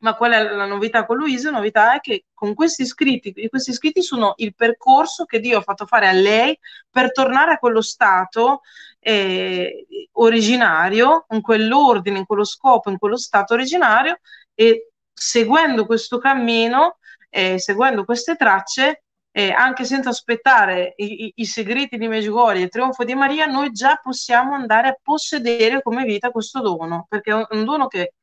ma 0.00 0.14
qual 0.14 0.32
è 0.32 0.42
la 0.42 0.66
novità 0.66 1.04
con 1.04 1.16
Luisa? 1.16 1.50
La 1.50 1.56
novità 1.56 1.94
è 1.94 2.00
che 2.00 2.26
con 2.32 2.54
questi 2.54 2.86
scritti, 2.86 3.34
questi 3.48 3.72
scritti 3.72 4.02
sono 4.02 4.34
il 4.36 4.54
percorso 4.54 5.24
che 5.24 5.40
Dio 5.40 5.58
ha 5.58 5.62
fatto 5.62 5.86
fare 5.86 6.06
a 6.06 6.12
lei 6.12 6.56
per 6.88 7.10
tornare 7.12 7.52
a 7.52 7.58
quello 7.58 7.80
stato 7.80 8.60
eh, 9.00 9.86
originario, 10.12 11.26
in 11.30 11.40
quell'ordine, 11.40 12.18
in 12.18 12.26
quello 12.26 12.44
scopo, 12.44 12.90
in 12.90 12.98
quello 12.98 13.16
stato 13.16 13.54
originario 13.54 14.20
e 14.54 14.92
seguendo 15.18 15.86
questo 15.86 16.18
cammino, 16.18 16.98
eh, 17.30 17.58
seguendo 17.58 18.04
queste 18.04 18.36
tracce, 18.36 19.02
eh, 19.30 19.50
anche 19.50 19.84
senza 19.84 20.08
aspettare 20.08 20.94
i, 20.96 21.26
i, 21.26 21.32
i, 21.36 21.44
segreti 21.44 21.98
di 21.98 22.08
Meggiugorie 22.08 22.62
e 22.62 22.64
il 22.64 22.70
trionfo 22.70 23.04
di 23.04 23.14
Maria, 23.14 23.46
noi 23.46 23.70
già 23.72 23.96
possiamo 24.02 24.54
andare 24.54 24.88
a 24.88 24.98
possedere 25.00 25.82
come 25.82 26.04
vita 26.04 26.30
questo 26.30 26.60
dono, 26.60 27.06
perché 27.08 27.30
è 27.30 27.34
un, 27.34 27.46
un 27.50 27.64
dono 27.64 27.86
che 27.86 28.14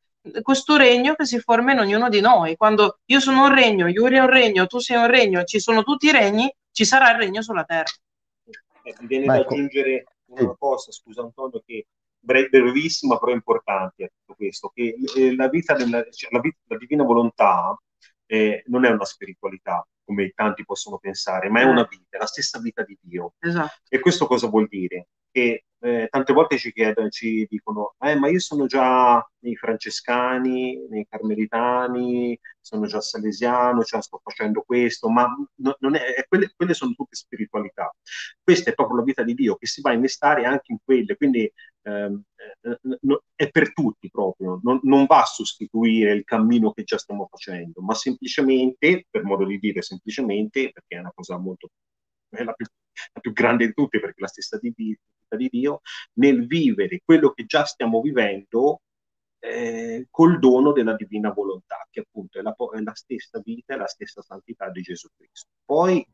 questo 0.42 0.76
regno 0.76 1.14
che 1.14 1.26
si 1.26 1.40
forma 1.40 1.72
in 1.72 1.80
ognuno 1.80 2.10
di 2.10 2.20
noi. 2.20 2.56
Quando 2.56 3.00
io 3.06 3.20
sono 3.20 3.46
un 3.46 3.54
regno, 3.54 3.88
Yuri 3.88 4.16
è 4.16 4.20
un 4.20 4.30
regno, 4.30 4.66
tu 4.66 4.80
sei 4.80 4.98
un 4.98 5.08
regno, 5.08 5.44
ci 5.44 5.60
sono 5.60 5.84
tutti 5.84 6.08
i 6.08 6.12
regni, 6.12 6.54
ci 6.72 6.86
sarà 6.86 7.12
il 7.12 7.18
regno 7.18 7.42
sulla 7.42 7.64
terra. 7.64 7.92
Eh, 8.84 8.96
mi 9.00 9.08
viene 9.08 9.26
da 9.26 9.38
ecco. 9.38 9.54
aggiungere 9.54 10.06
una 10.26 10.56
cosa, 10.58 10.92
scusa 10.92 11.22
Antonio, 11.22 11.62
che 11.66 11.88
brevissima 12.26 13.18
però 13.18 13.32
importante 13.32 14.04
a 14.04 14.08
tutto 14.08 14.36
questo, 14.36 14.72
che 14.74 14.96
eh, 15.16 15.36
la 15.36 15.48
vita 15.48 15.74
della 15.74 16.04
cioè, 16.10 16.32
la, 16.32 16.40
vita, 16.40 16.58
la 16.68 16.78
divina 16.78 17.04
volontà 17.04 17.80
eh, 18.26 18.64
non 18.68 18.86
è 18.86 18.90
una 18.90 19.06
spiritualità, 19.06 19.88
come 20.04 20.32
tanti 20.36 20.66
possono 20.66 20.98
pensare, 20.98 21.50
ma 21.50 21.62
è 21.62 21.64
una 21.64 21.88
vita, 21.90 22.18
è 22.18 22.20
la 22.20 22.26
stessa 22.26 22.60
vita 22.60 22.84
di 22.84 22.98
Dio. 23.02 23.34
Esatto. 23.40 23.82
E 23.88 24.00
questo 24.00 24.26
cosa 24.28 24.48
vuol 24.48 24.68
dire? 24.68 25.08
Che 25.32 25.66
eh, 25.86 26.08
tante 26.10 26.34
volte 26.34 26.58
ci 26.58 26.72
chiedono, 26.74 27.10
ci 27.10 27.46
dicono, 27.48 27.94
eh, 28.00 28.16
ma 28.16 28.28
io 28.28 28.40
sono 28.40 28.66
già 28.66 29.24
nei 29.42 29.56
francescani, 29.56 30.84
nei 30.90 31.06
carmelitani, 31.08 32.38
sono 32.60 32.88
già 32.88 33.00
salesiano, 33.02 33.84
cioè 33.84 34.02
sto 34.02 34.20
facendo 34.24 34.64
questo, 34.66 35.10
ma 35.10 35.28
no, 35.58 35.76
non 35.80 35.94
è, 35.96 36.26
quelle, 36.28 36.52
quelle, 36.56 36.74
sono 36.74 36.94
tutte 36.94 37.16
spiritualità. 37.16 37.94
Questa 38.42 38.72
è 38.72 38.74
proprio 38.74 38.98
la 38.98 39.04
vita 39.04 39.22
di 39.24 39.36
Dio 39.36 39.56
che 39.58 39.68
si 39.68 39.82
va 39.82 39.92
a 39.92 39.94
innestare 39.94 40.46
anche 40.46 40.72
in 40.72 40.80
quelle, 40.84 41.16
quindi 41.16 41.52
ehm, 41.84 42.24
eh, 42.62 42.80
è 43.36 43.52
per 43.52 43.72
tutti 43.74 44.10
proprio, 44.10 44.60
non, 44.64 44.80
non, 44.84 45.06
va 45.06 45.22
a 45.22 45.26
sostituire 45.26 46.14
il 46.14 46.24
cammino 46.24 46.72
che 46.72 46.84
già 46.84 46.98
stiamo 46.98 47.28
facendo, 47.30 47.82
ma 47.82 47.94
semplicemente, 47.94 49.06
per 49.08 49.24
modo 49.24 49.46
di 49.46 49.60
dire 49.60 49.84
semplicemente, 49.84 50.72
perché 50.72 50.96
è 50.96 51.00
una 51.00 51.12
cosa 51.14 51.38
molto, 51.38 51.70
è 52.30 52.44
la 52.44 52.54
più, 52.54 52.66
la 53.14 53.20
più 53.22 53.34
grande 53.34 53.68
di 53.68 53.74
tutte, 53.74 54.00
perché 54.00 54.22
la 54.22 54.28
stessa 54.28 54.58
di, 54.60 54.74
vita 55.36 55.50
di 55.50 55.50
Dio, 55.50 55.82
nel 56.14 56.48
vivere 56.48 57.02
quello 57.04 57.32
che 57.32 57.46
già 57.46 57.66
stiamo 57.66 58.02
vivendo 58.02 58.82
eh, 59.40 60.08
col 60.10 60.40
dono 60.40 60.72
della 60.72 60.96
divina 60.96 61.32
volontà, 61.32 61.86
che 61.90 62.02
appunto 62.02 62.40
è 62.40 62.42
la, 62.42 62.56
è 62.76 62.82
la 62.82 62.96
stessa 62.96 63.40
vita 63.44 63.76
e 63.76 63.78
la 63.78 63.88
stessa 63.88 64.22
santità 64.22 64.70
di 64.70 64.82
Gesù 64.82 65.08
Cristo. 65.16 65.50
Poi 65.64 66.06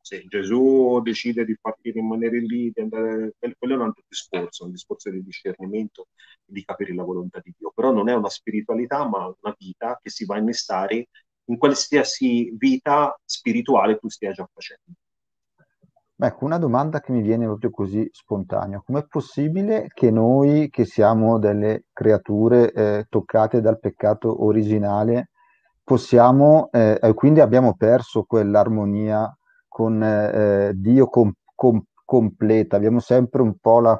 se 0.00 0.24
Gesù 0.28 1.00
decide 1.02 1.46
di 1.46 1.56
farti 1.58 1.90
rimanere 1.90 2.38
lì, 2.40 2.70
di 2.70 2.80
andare, 2.82 3.36
quello 3.56 3.74
è 3.74 3.76
un 3.76 3.84
altro 3.84 4.02
discorso, 4.06 4.64
un 4.64 4.72
discorso 4.72 5.08
di 5.10 5.22
discernimento, 5.22 6.08
di 6.44 6.62
capire 6.62 6.94
la 6.94 7.04
volontà 7.04 7.40
di 7.42 7.54
Dio, 7.56 7.72
però 7.74 7.90
non 7.90 8.10
è 8.10 8.14
una 8.14 8.28
spiritualità, 8.28 9.08
ma 9.08 9.34
una 9.40 9.54
vita 9.58 9.98
che 10.02 10.10
si 10.10 10.26
va 10.26 10.34
a 10.34 10.38
innestare 10.40 11.08
in 11.46 11.56
qualsiasi 11.56 12.52
vita 12.54 13.18
spirituale 13.24 13.98
tu 13.98 14.08
stia 14.10 14.32
già 14.32 14.46
facendo. 14.52 14.92
Ecco, 16.16 16.44
una 16.44 16.58
domanda 16.58 17.00
che 17.00 17.10
mi 17.12 17.22
viene 17.22 17.44
proprio 17.46 17.70
così 17.70 18.08
spontanea. 18.12 18.80
Com'è 18.84 19.04
possibile 19.08 19.88
che 19.92 20.10
noi, 20.12 20.68
che 20.70 20.84
siamo 20.84 21.38
delle 21.38 21.86
creature 21.92 22.72
eh, 22.72 23.06
toccate 23.08 23.60
dal 23.60 23.80
peccato 23.80 24.44
originale, 24.44 25.30
possiamo, 25.82 26.68
eh, 26.70 26.98
e 27.02 27.14
quindi 27.14 27.40
abbiamo 27.40 27.74
perso 27.74 28.22
quell'armonia 28.24 29.36
con 29.66 30.02
eh, 30.02 30.72
Dio 30.76 31.06
com- 31.08 31.32
com- 31.54 31.82
completa, 32.04 32.76
abbiamo 32.76 33.00
sempre 33.00 33.42
un 33.42 33.56
po' 33.58 33.80
la, 33.80 33.98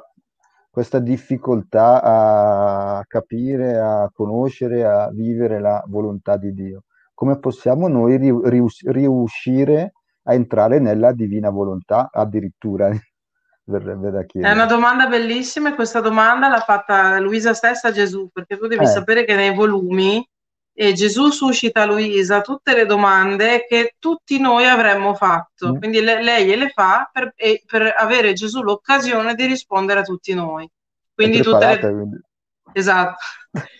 questa 0.69 0.99
difficoltà 0.99 2.01
a 2.01 3.03
capire, 3.07 3.77
a 3.77 4.09
conoscere, 4.13 4.85
a 4.85 5.09
vivere 5.11 5.59
la 5.59 5.83
volontà 5.87 6.37
di 6.37 6.53
Dio. 6.53 6.83
Come 7.13 7.39
possiamo 7.39 7.87
noi 7.89 8.17
rius- 8.17 8.83
riuscire 8.87 9.81
a 9.81 9.91
entrare 10.33 10.79
nella 10.79 11.11
divina 11.13 11.49
volontà 11.49 12.09
addirittura? 12.11 12.89
Verrebbe 13.67 14.11
da 14.11 14.23
chiedere. 14.25 14.51
È 14.51 14.55
una 14.55 14.67
domanda 14.67 15.07
bellissima 15.07 15.69
e 15.69 15.75
questa 15.75 15.99
domanda 15.99 16.47
l'ha 16.47 16.59
fatta 16.59 17.19
Luisa 17.19 17.53
stessa 17.53 17.87
a 17.87 17.91
Gesù, 17.91 18.29
perché 18.31 18.57
tu 18.57 18.67
devi 18.67 18.83
eh. 18.83 18.87
sapere 18.87 19.25
che 19.25 19.35
nei 19.35 19.55
volumi 19.55 20.23
e 20.77 20.93
Gesù 20.93 21.29
suscita 21.29 21.83
a 21.83 21.85
Luisa 21.85 22.41
tutte 22.41 22.75
le 22.75 22.85
domande 22.85 23.65
che 23.65 23.95
tutti 23.97 24.39
noi 24.39 24.67
avremmo 24.67 25.15
fatto. 25.15 25.73
Mm. 25.73 25.77
Quindi 25.77 26.01
le, 26.01 26.21
lei 26.21 26.45
gliele 26.45 26.69
fa 26.69 27.09
per, 27.11 27.33
per, 27.65 27.93
avere 27.97 28.33
Gesù 28.33 28.61
l'occasione 28.61 29.35
di 29.35 29.45
rispondere 29.45 30.01
a 30.01 30.03
tutti 30.03 30.33
noi. 30.33 30.69
Quindi 31.13 31.41
tutte 31.41 31.65
le... 31.65 31.79
Quindi. 31.79 32.19
Esatto. 32.77 33.23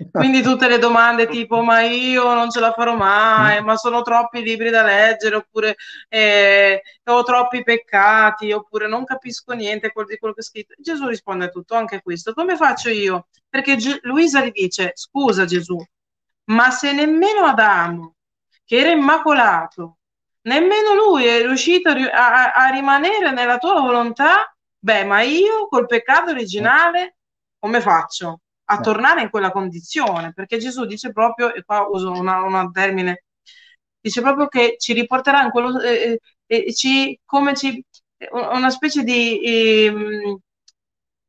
Quindi 0.10 0.41
tutte 0.41 0.70
le 0.70 0.78
domande 0.78 1.28
tipo 1.28 1.62
ma 1.62 1.82
io 1.82 2.34
non 2.34 2.50
ce 2.50 2.62
la 2.62 2.72
farò 2.72 2.96
mai, 2.96 3.62
ma 3.62 3.76
sono 3.76 4.02
troppi 4.04 4.41
libri 4.41 4.70
da 4.70 4.84
leggere, 4.84 5.36
oppure 5.36 5.76
eh, 6.08 6.82
ho 7.04 7.24
troppi 7.24 7.62
peccati, 7.64 8.54
oppure 8.54 8.88
non 8.88 9.04
capisco 9.04 9.52
niente 9.52 9.91
di 10.08 10.18
quello 10.18 10.34
che 10.34 10.39
è 10.39 10.43
scritto. 10.43 10.76
Gesù 10.78 11.08
risponde 11.08 11.46
a 11.46 11.50
tutto, 11.50 11.76
anche 11.76 11.96
a 11.98 12.02
questo. 12.02 12.34
Come 12.34 12.56
faccio 12.56 12.88
io? 12.89 13.28
Perché 13.50 13.76
Ge- 13.76 14.00
Luisa 14.04 14.46
gli 14.46 14.52
dice, 14.52 14.93
scusa 14.96 15.43
Gesù, 15.43 15.78
ma 16.46 16.72
se 16.72 16.93
nemmeno 16.93 17.43
Adamo, 17.46 18.16
che 18.64 18.78
era 18.78 18.91
immacolato, 18.91 19.98
nemmeno 20.43 20.93
lui 20.93 21.26
è 21.26 21.41
riuscito 21.41 21.89
a, 21.89 22.54
a 22.54 22.70
rimanere 22.70 23.32
nella 23.32 23.58
tua 23.58 23.82
volontà, 23.82 24.56
beh, 24.80 25.04
ma 25.04 25.22
io 25.22 25.68
col 25.68 25.86
peccato 25.86 26.32
originale 26.32 27.18
come 27.60 27.82
faccio 27.82 28.39
a 28.66 28.80
tornare 28.80 29.22
in 29.22 29.30
quella 29.30 29.51
condizione? 29.51 30.34
Perché 30.34 30.57
Gesù 30.57 30.86
dice 30.86 31.11
proprio, 31.11 31.53
e 31.53 31.63
qua 31.63 31.88
uso 31.88 32.11
un 32.11 32.72
termine, 32.72 33.24
dice 33.99 34.22
proprio 34.22 34.47
che 34.47 34.76
ci 34.78 34.93
riporterà 34.93 35.43
in 35.43 35.51
quello, 35.51 35.80
eh, 35.82 36.20
eh, 36.45 36.74
ci, 36.74 37.20
come 37.26 37.55
ci, 37.55 37.84
una 38.32 38.70
specie 38.70 39.03
di... 39.03 39.41
Eh, 39.43 40.39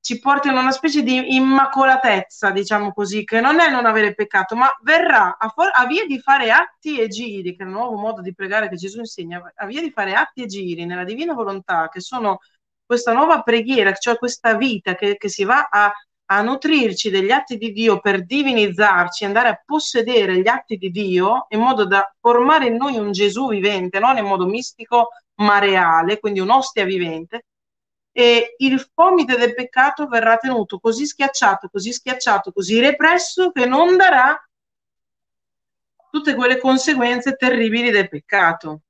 ci 0.07 0.21
porta 0.21 0.49
in 0.49 0.57
una 0.57 0.71
specie 0.71 1.03
di 1.03 1.35
immacolatezza, 1.35 2.53
diciamo 2.53 2.93
così, 2.93 3.25
che 3.25 3.41
non 3.41 3.59
è 3.59 3.69
non 3.69 3.87
avere 3.87 4.15
peccato, 4.15 4.55
ma 4.55 4.69
verrà 4.85 5.37
a, 5.37 5.49
for- 5.49 5.73
a, 5.75 5.85
via 5.85 6.07
di 6.07 6.21
fare 6.21 6.53
atti 6.53 7.01
e 7.01 7.09
giri, 7.09 7.57
che 7.57 7.65
è 7.65 7.67
il 7.67 7.73
nuovo 7.73 7.97
modo 7.97 8.21
di 8.23 8.33
pregare 8.33 8.69
che 8.69 8.77
Gesù 8.77 9.01
insegna, 9.01 9.43
a 9.53 9.67
via 9.67 9.81
di 9.81 9.91
fare 9.91 10.15
atti 10.15 10.45
e 10.45 10.47
giri 10.47 10.85
nella 10.85 11.03
divina 11.03 11.35
volontà, 11.35 11.89
che 11.89 11.99
sono 12.01 12.39
questa 12.85 13.13
nuova 13.13 13.43
preghiera, 13.43 13.93
cioè 13.95 14.17
questa 14.17 14.55
vita 14.55 14.95
che, 14.95 15.17
che 15.17 15.29
si 15.29 15.43
va 15.43 15.67
a, 15.69 15.93
a 16.27 16.43
nutrirci 16.43 17.11
degli 17.11 17.31
atti 17.31 17.57
di 17.57 17.73
Dio 17.73 18.01
per 18.01 18.25
divinizzarci, 18.25 19.25
andare 19.25 19.49
a 19.49 19.63
possedere 19.65 20.41
gli 20.41 20.49
atti 20.49 20.77
di 20.77 20.91
Dio 20.91 21.47
in 21.51 21.61
modo 21.61 21.87
da 21.87 22.13
formare 22.21 22.67
in 22.67 22.77
noi 22.77 22.97
un 22.97 23.13
Gesù 23.13 23.49
vivente, 23.49 23.99
non 23.99 24.17
in 24.17 24.25
modo 24.25 24.47
mistico 24.47 25.11
ma 25.37 25.59
reale, 25.59 26.19
quindi 26.19 26.41
un'ostia 26.41 26.85
vivente, 26.85 27.45
e 28.11 28.55
il 28.59 28.81
fomite 28.95 29.37
del 29.37 29.55
peccato 29.55 30.07
verrà 30.07 30.39
tenuto 30.39 30.79
così 30.79 31.07
schiacciato, 31.07 31.69
così 31.69 31.93
schiacciato, 31.93 32.51
così 32.51 32.81
represso 32.81 33.53
che 33.53 33.67
non 33.67 33.97
darà 33.97 34.41
tutte 36.11 36.35
quelle 36.35 36.59
conseguenze 36.59 37.37
terribili 37.37 37.91
del 37.91 38.09
peccato. 38.09 38.81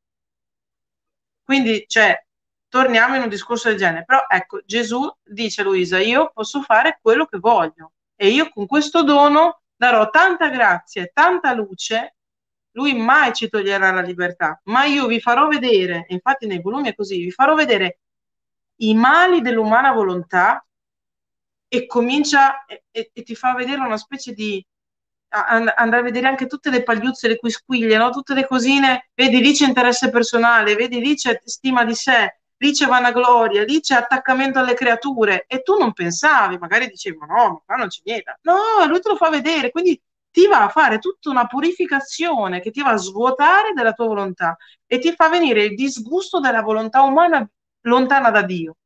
Quindi, 1.43 1.85
cioè, 1.89 2.26
torniamo 2.69 3.17
in 3.17 3.23
un 3.23 3.29
discorso 3.29 3.69
del 3.69 3.79
genere. 3.79 4.05
Però 4.05 4.25
ecco, 4.29 4.61
Gesù 4.65 5.11
dice 5.23 5.61
a 5.63 5.65
Luisa, 5.65 5.99
io 5.99 6.31
posso 6.33 6.63
fare 6.63 6.99
quello 7.01 7.27
che 7.27 7.39
voglio 7.39 7.93
e 8.15 8.29
io 8.29 8.49
con 8.49 8.67
questo 8.67 9.03
dono 9.03 9.63
darò 9.77 10.09
tanta 10.11 10.49
grazia 10.49 11.03
e 11.03 11.11
tanta 11.13 11.53
luce, 11.53 12.17
lui 12.73 12.95
mai 12.95 13.33
ci 13.33 13.49
toglierà 13.49 13.91
la 13.91 14.01
libertà, 14.01 14.61
ma 14.65 14.85
io 14.85 15.07
vi 15.07 15.21
farò 15.21 15.49
vedere, 15.49 16.05
infatti 16.09 16.47
nei 16.47 16.61
volumi 16.61 16.89
è 16.89 16.95
così, 16.95 17.19
vi 17.19 17.31
farò 17.31 17.55
vedere 17.55 18.01
i 18.81 18.95
mali 18.95 19.41
dell'umana 19.41 19.93
volontà 19.93 20.67
e 21.69 21.87
comincia 21.87 22.65
e, 22.67 22.85
e, 22.91 23.23
ti 23.23 23.35
fa 23.35 23.55
vedere 23.55 23.81
una 23.81 23.97
specie 23.97 24.33
di 24.33 24.65
andare 25.29 25.99
a 25.99 26.03
vedere 26.03 26.29
anche 26.29 26.47
tutte 26.47 26.71
le 26.71 26.83
pagliuzze, 26.83 27.29
le 27.29 27.37
quisquiglie, 27.39 27.97
no? 27.97 28.11
tutte 28.11 28.35
le 28.35 28.47
cosine, 28.47 29.11
vedi 29.15 29.41
lì 29.41 29.53
c'è 29.53 29.67
interesse 29.67 30.11
personale, 30.11 30.75
vedi 30.75 31.01
lì 31.01 31.15
c'è 31.15 31.41
stima 31.45 31.85
di 31.85 31.95
sé, 31.95 32.41
lì 32.59 32.73
c'è 32.73 32.87
vanagloria, 32.87 33.65
lì 33.65 33.81
c'è 33.81 33.95
attaccamento 33.95 34.59
alle 34.59 34.75
creature 34.75 35.45
e 35.47 35.63
tu 35.63 35.77
non 35.77 35.93
pensavi, 35.93 36.59
magari 36.59 36.89
dicevi 36.89 37.19
no, 37.19 37.27
ma 37.27 37.63
qua 37.65 37.77
non 37.77 37.89
c'è 37.89 38.01
niente. 38.05 38.39
No, 38.43 38.87
lui 38.87 39.01
te 39.01 39.09
lo 39.09 39.17
fa 39.17 39.29
vedere, 39.31 39.71
quindi 39.71 40.01
ti 40.31 40.47
va 40.47 40.65
a 40.65 40.69
fare 40.69 40.99
tutta 40.99 41.31
una 41.31 41.47
purificazione 41.47 42.61
che 42.61 42.71
ti 42.71 42.83
va 42.83 42.91
a 42.91 42.97
svuotare 42.97 43.73
della 43.73 43.93
tua 43.93 44.07
volontà 44.07 44.57
e 44.87 44.99
ti 44.99 45.13
fa 45.13 45.29
venire 45.29 45.65
il 45.65 45.75
disgusto 45.75 46.41
della 46.41 46.61
volontà 46.63 47.03
umana 47.03 47.49
lontana 47.83 48.31
da 48.31 48.43
Dio 48.43 48.77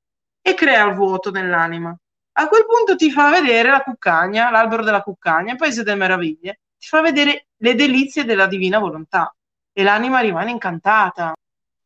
e 0.40 0.54
crea 0.54 0.86
il 0.86 0.94
vuoto 0.94 1.30
nell'anima. 1.30 1.96
A 2.32 2.48
quel 2.48 2.64
punto 2.66 2.96
ti 2.96 3.10
fa 3.10 3.30
vedere 3.30 3.70
la 3.70 3.82
cuccagna, 3.82 4.50
l'albero 4.50 4.84
della 4.84 5.02
cuccagna, 5.02 5.52
il 5.52 5.58
paese 5.58 5.82
delle 5.82 5.96
meraviglie, 5.96 6.60
ti 6.78 6.86
fa 6.86 7.00
vedere 7.00 7.48
le 7.56 7.74
delizie 7.74 8.24
della 8.24 8.46
divina 8.46 8.78
volontà 8.78 9.34
e 9.72 9.82
l'anima 9.82 10.20
rimane 10.20 10.50
incantata 10.50 11.34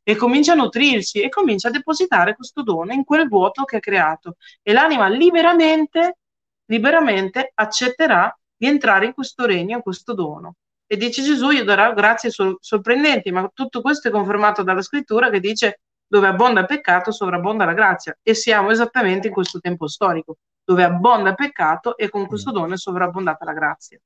e 0.05 0.16
comincia 0.16 0.52
a 0.52 0.57
nutrirsi 0.57 1.20
e 1.20 1.28
comincia 1.28 1.68
a 1.68 1.70
depositare 1.70 2.36
questo 2.36 2.62
dono 2.62 2.92
in 2.92 3.05
quel 3.05 3.26
vuoto 3.26 3.64
che 3.64 3.76
ha 3.76 3.80
creato 3.80 4.36
e 4.62 4.72
l'anima 4.72 5.09
liberamente, 5.09 6.18
liberamente 6.66 7.50
accetterà 7.55 8.36
di 8.55 8.66
entrare 8.66 9.07
in 9.07 9.14
questo 9.14 9.46
regno, 9.46 9.76
in 9.76 9.82
questo 9.82 10.14
dono. 10.14 10.57
E 10.86 10.96
dice 10.96 11.22
Gesù, 11.22 11.50
io 11.50 11.64
darò 11.64 11.92
grazie 11.94 12.30
sorprendenti, 12.61 13.32
ma 13.32 13.50
tutto 13.52 13.80
questo 13.80 14.09
è 14.09 14.11
confermato 14.11 14.62
dalla 14.62 14.82
scrittura 14.82 15.30
che 15.30 15.40
dice 15.40 15.80
dove 16.07 16.26
abbonda 16.26 16.61
il 16.61 16.66
peccato 16.66 17.11
sovrabbonda 17.11 17.64
la 17.64 17.72
grazia 17.72 18.16
e 18.22 18.34
siamo 18.34 18.70
esattamente 18.70 19.28
in 19.28 19.32
questo 19.32 19.59
tempo 19.59 19.88
storico 19.88 20.36
dove 20.62 20.84
abbonda 20.84 21.30
il 21.30 21.34
peccato 21.34 21.96
e 21.96 22.09
con 22.09 22.26
questo 22.26 22.50
dono 22.50 22.74
è 22.74 22.76
sovrabbondata 22.76 23.44
la 23.44 23.52
grazia. 23.52 23.98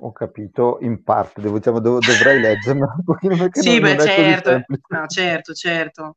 Ho 0.00 0.12
capito 0.12 0.78
in 0.80 1.02
parte, 1.02 1.40
devo, 1.40 1.56
diciamo, 1.56 1.80
dov- 1.80 2.04
dovrei 2.04 2.40
leggerla 2.40 2.94
un 2.96 3.04
pochino 3.04 3.36
perché 3.36 3.60
Sì, 3.60 3.78
non, 3.78 3.80
beh, 3.80 3.94
non 3.96 4.06
certo, 4.06 4.50
no, 4.50 5.06
certo, 5.06 5.52
certo. 5.52 6.16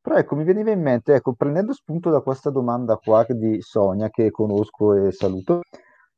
Però 0.00 0.16
ecco, 0.16 0.36
mi 0.36 0.44
veniva 0.44 0.70
in 0.70 0.82
mente, 0.82 1.14
ecco, 1.14 1.32
prendendo 1.32 1.72
spunto 1.72 2.10
da 2.10 2.20
questa 2.20 2.50
domanda 2.50 2.96
qua 2.96 3.24
di 3.28 3.60
Sonia, 3.60 4.10
che 4.10 4.30
conosco 4.30 4.92
e 4.94 5.12
saluto, 5.12 5.62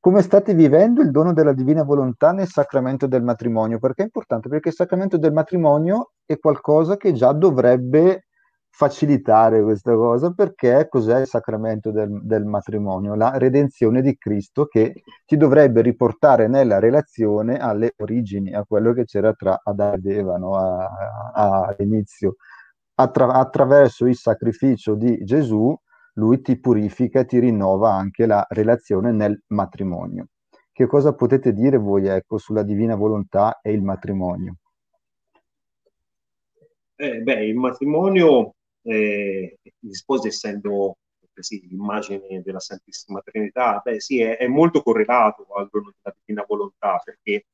come 0.00 0.22
state 0.22 0.54
vivendo 0.54 1.02
il 1.02 1.10
dono 1.10 1.32
della 1.32 1.52
divina 1.52 1.82
volontà 1.82 2.32
nel 2.32 2.48
sacramento 2.48 3.06
del 3.06 3.22
matrimonio? 3.22 3.78
Perché 3.78 4.02
è 4.02 4.04
importante? 4.04 4.48
Perché 4.48 4.68
il 4.68 4.74
sacramento 4.74 5.18
del 5.18 5.32
matrimonio 5.32 6.12
è 6.24 6.38
qualcosa 6.38 6.96
che 6.96 7.12
già 7.12 7.32
dovrebbe 7.32 8.25
facilitare 8.76 9.62
questa 9.62 9.94
cosa, 9.94 10.32
perché 10.32 10.86
cos'è 10.90 11.20
il 11.20 11.26
sacramento 11.26 11.90
del, 11.90 12.20
del 12.22 12.44
matrimonio? 12.44 13.14
La 13.14 13.38
redenzione 13.38 14.02
di 14.02 14.18
Cristo 14.18 14.66
che 14.66 15.02
ti 15.24 15.38
dovrebbe 15.38 15.80
riportare 15.80 16.46
nella 16.46 16.78
relazione 16.78 17.56
alle 17.56 17.94
origini, 17.96 18.52
a 18.52 18.64
quello 18.64 18.92
che 18.92 19.06
c'era 19.06 19.32
tra 19.32 19.58
Adamo 19.64 19.94
ed 19.94 20.06
Eva 20.06 20.36
no? 20.36 20.58
all'inizio 21.32 22.34
attra- 22.96 23.32
attraverso 23.32 24.04
il 24.04 24.16
sacrificio 24.16 24.94
di 24.94 25.24
Gesù, 25.24 25.74
lui 26.16 26.42
ti 26.42 26.60
purifica 26.60 27.20
e 27.20 27.24
ti 27.24 27.38
rinnova 27.38 27.94
anche 27.94 28.26
la 28.26 28.44
relazione 28.50 29.10
nel 29.10 29.42
matrimonio. 29.48 30.26
Che 30.70 30.86
cosa 30.86 31.14
potete 31.14 31.54
dire 31.54 31.78
voi 31.78 32.08
ecco, 32.08 32.36
sulla 32.36 32.62
divina 32.62 32.94
volontà 32.94 33.58
e 33.62 33.72
il 33.72 33.82
matrimonio? 33.82 34.56
Eh, 36.96 37.20
beh, 37.20 37.46
il 37.46 37.56
matrimonio, 37.56 38.55
eh, 38.86 39.58
gli 39.78 39.90
essendo 40.26 40.98
sì, 41.42 41.66
l'immagine 41.68 42.42
della 42.42 42.60
Santissima 42.60 43.20
Trinità, 43.20 43.80
beh 43.84 44.00
sì, 44.00 44.20
è, 44.20 44.36
è 44.38 44.46
molto 44.46 44.82
correlato 44.82 45.46
al 45.54 45.68
dono 45.70 45.92
della 46.00 46.16
divina 46.18 46.44
volontà, 46.48 47.00
perché 47.04 47.46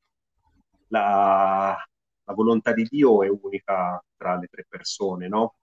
la, 0.87 1.75
la 2.23 2.33
volontà 2.33 2.73
di 2.73 2.83
Dio 2.89 3.23
è 3.23 3.29
unica 3.29 4.03
tra 4.15 4.37
le 4.37 4.47
tre 4.47 4.65
persone, 4.67 5.27
no? 5.27 5.55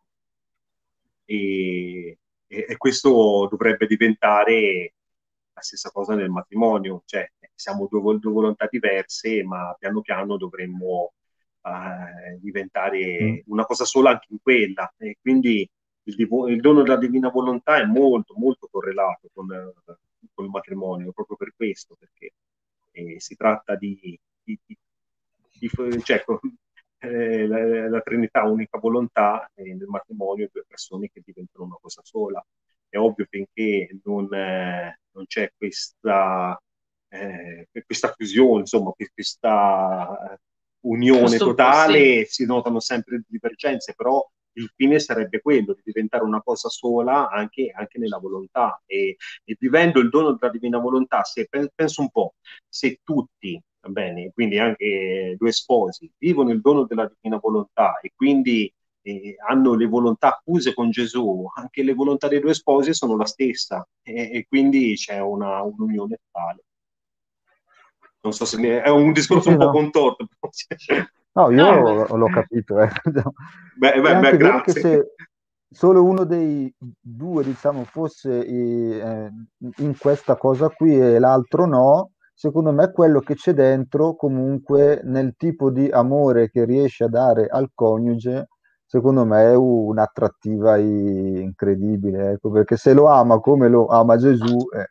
E, 1.25 2.19
e, 2.47 2.67
e 2.69 2.77
questo 2.77 3.47
dovrebbe 3.51 3.87
diventare 3.87 4.95
la 5.53 5.61
stessa 5.63 5.91
cosa 5.91 6.15
nel 6.15 6.31
matrimonio, 6.31 7.03
cioè 7.07 7.31
siamo 7.55 7.87
due, 7.91 8.19
due 8.19 8.33
volontà 8.33 8.67
diverse, 8.71 9.43
ma 9.45 9.75
piano 9.79 10.01
piano 10.01 10.37
dovremmo 10.37 11.13
uh, 11.63 12.39
diventare 12.39 13.23
mm. 13.23 13.39
una 13.47 13.65
cosa 13.65 13.85
sola 13.85 14.11
anche 14.11 14.27
in 14.31 14.39
quella. 14.43 14.93
E 14.97 15.17
quindi 15.21 15.69
il, 16.05 16.29
il, 16.49 16.61
dono 16.61 16.83
della 16.83 16.97
divina 16.97 17.29
volontà 17.29 17.77
è 17.81 17.85
molto, 17.85 18.35
molto 18.37 18.69
correlato 18.71 19.29
con, 19.33 19.47
con 20.33 20.45
il 20.45 20.51
matrimonio, 20.51 21.13
proprio 21.13 21.37
per 21.37 21.53
questo, 21.55 21.97
perché 21.99 22.33
eh, 22.93 23.21
si 23.21 23.37
tratta 23.37 23.77
di, 23.77 24.19
di, 24.43 24.59
di 24.67 24.79
cioè, 26.03 26.25
eh, 26.99 27.47
la, 27.47 27.89
la, 27.89 28.01
Trinità 28.01 28.45
unica 28.45 28.79
volontà 28.79 29.51
e 29.55 29.75
nel 29.75 29.87
matrimonio 29.87 30.49
due 30.53 30.65
persone 30.67 31.11
che 31.13 31.23
diventano 31.25 31.67
una 31.67 31.79
cosa 31.81 32.01
sola. 32.05 32.45
È 32.89 32.97
ovvio 32.97 33.27
finché 33.29 34.01
non, 34.05 34.33
eh, 34.35 35.01
non 35.13 35.27
c'è 35.27 35.53
questa, 35.57 36.61
eh, 37.09 37.69
questa 37.87 38.13
fusione, 38.17 38.61
insomma, 38.61 38.93
questa 38.93 40.39
unione 40.81 41.21
Questo 41.21 41.47
totale, 41.47 42.25
sì. 42.25 42.43
si 42.43 42.47
notano 42.47 42.81
sempre 42.81 43.23
divergenze, 43.27 43.95
però 43.95 44.25
il 44.55 44.71
fine 44.75 44.99
sarebbe 44.99 45.41
quello 45.41 45.75
di 45.75 45.83
diventare 45.85 46.25
una 46.25 46.43
cosa 46.43 46.69
sola 46.69 47.29
anche, 47.31 47.71
anche 47.75 47.99
nella 47.99 48.19
volontà 48.19 48.83
e, 48.85 49.17
e, 49.45 49.57
vivendo 49.59 50.01
il 50.01 50.09
dono 50.09 50.33
della 50.33 50.51
divina 50.51 50.79
volontà, 50.79 51.23
se 51.23 51.49
penso 51.75 52.01
un 52.01 52.11
po', 52.11 52.35
se 52.69 53.01
tutti 53.03 53.61
bene? 53.89 54.31
Quindi 54.33 54.59
anche 54.59 55.37
due 55.39 55.53
sposi 55.53 56.11
vivono 56.19 56.51
il 56.51 56.61
dono 56.61 56.85
della 56.85 57.07
divina 57.09 57.39
volontà 57.39 57.99
e 58.01 58.13
quindi 58.15 58.73
eh, 59.03 59.37
hanno 59.49 59.75
le 59.75 59.87
volontà 59.87 60.41
fuse 60.45 60.75
con 60.75 60.91
Gesù, 60.91 61.49
anche 61.55 61.83
le 61.83 61.95
volontà 61.95 62.29
dei 62.29 62.41
due 62.41 62.55
sposi 62.55 62.93
sono 62.93 63.17
la 63.17 63.25
stessa 63.25 63.87
e, 64.03 64.31
e 64.33 64.47
quindi 64.47 64.95
c'è 64.95 65.21
una, 65.21 65.63
un'unione 65.63 66.19
tale. 66.31 66.65
Non 68.23 68.33
so 68.33 68.45
se 68.45 68.59
mi 68.59 68.69
è, 68.69 68.83
è 68.83 68.91
un 68.91 69.13
discorso 69.13 69.49
sì, 69.49 69.49
un 69.51 69.57
no. 69.57 69.67
po' 69.67 69.71
contorto. 69.71 70.27
No, 71.33 71.51
io 71.51 72.07
no, 72.07 72.17
l'ho 72.17 72.27
capito. 72.27 72.81
Eh. 72.81 72.89
Beh, 73.77 74.01
beh, 74.01 74.19
beh 74.19 74.37
grazie. 74.37 74.73
Se 74.73 75.15
solo 75.71 76.03
uno 76.03 76.25
dei 76.25 76.73
due, 76.77 77.45
diciamo, 77.45 77.85
fosse 77.85 78.45
eh, 78.45 79.31
in 79.77 79.97
questa 79.97 80.37
cosa 80.37 80.69
qui 80.69 80.99
e 80.99 81.19
l'altro 81.19 81.67
no, 81.67 82.11
secondo 82.35 82.73
me 82.73 82.91
quello 82.91 83.21
che 83.21 83.35
c'è 83.35 83.53
dentro 83.53 84.15
comunque 84.17 85.01
nel 85.05 85.35
tipo 85.37 85.71
di 85.71 85.89
amore 85.89 86.51
che 86.51 86.65
riesce 86.65 87.05
a 87.05 87.09
dare 87.09 87.47
al 87.47 87.71
coniuge 87.75 88.49
secondo 88.87 89.27
me 89.27 89.43
è 89.43 89.55
un'attrattiva 89.55 90.79
incredibile 90.79 92.33
ecco, 92.33 92.51
perché 92.51 92.77
se 92.77 92.95
lo 92.95 93.07
ama 93.09 93.39
come 93.41 93.69
lo 93.69 93.87
ama 93.87 94.17
Gesù 94.17 94.57
eh, 94.75 94.89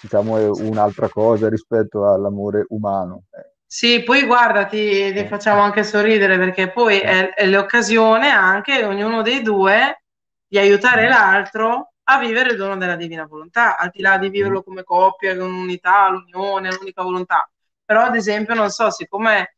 diciamo 0.00 0.36
è 0.36 0.48
un'altra 0.48 1.08
cosa 1.08 1.48
rispetto 1.48 2.10
all'amore 2.10 2.64
umano 2.68 3.24
eh. 3.30 3.56
Sì, 3.70 4.02
poi 4.02 4.24
guarda, 4.24 4.64
ti, 4.64 5.12
ti, 5.12 5.26
facciamo 5.26 5.60
anche 5.60 5.84
sorridere 5.84 6.38
perché 6.38 6.70
poi 6.70 7.00
è, 7.00 7.34
è 7.34 7.44
l'occasione 7.44 8.30
anche 8.30 8.82
ognuno 8.82 9.20
dei 9.20 9.42
due 9.42 10.04
di 10.46 10.58
aiutare 10.58 11.04
mm. 11.04 11.08
l'altro 11.10 11.92
a 12.04 12.18
vivere 12.18 12.52
il 12.52 12.56
dono 12.56 12.78
della 12.78 12.96
divina 12.96 13.26
volontà, 13.26 13.76
al 13.76 13.90
di 13.92 14.00
là 14.00 14.16
di 14.16 14.30
viverlo 14.30 14.62
come 14.62 14.84
coppia, 14.84 15.36
con 15.36 15.52
unità, 15.52 16.08
l'unione, 16.08 16.72
l'unica 16.72 17.02
volontà. 17.02 17.46
Però, 17.84 18.04
ad 18.04 18.16
esempio, 18.16 18.54
non 18.54 18.70
so, 18.70 18.90
siccome 18.90 19.57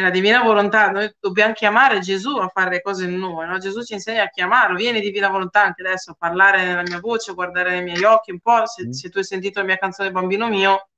nella 0.00 0.10
divina 0.10 0.42
volontà 0.42 0.90
noi 0.90 1.14
dobbiamo 1.20 1.52
chiamare 1.52 2.00
Gesù 2.00 2.36
a 2.36 2.48
fare 2.48 2.70
le 2.70 2.82
cose 2.82 3.04
in 3.04 3.16
noi, 3.16 3.46
no? 3.46 3.58
Gesù 3.58 3.82
ci 3.82 3.92
insegna 3.92 4.24
a 4.24 4.28
chiamarlo, 4.28 4.76
vieni 4.76 5.00
divina 5.00 5.28
volontà 5.28 5.62
anche 5.62 5.82
adesso, 5.82 6.12
a 6.12 6.16
parlare 6.18 6.64
nella 6.64 6.82
mia 6.82 6.98
voce, 6.98 7.34
guardare 7.34 7.70
nei 7.70 7.82
miei 7.82 8.02
occhi 8.04 8.30
un 8.30 8.40
po', 8.40 8.66
se, 8.66 8.86
mm. 8.86 8.90
se 8.90 9.08
tu 9.10 9.18
hai 9.18 9.24
sentito 9.24 9.60
la 9.60 9.66
mia 9.66 9.76
canzone 9.76 10.10
Bambino 10.10 10.48
mio, 10.48 10.88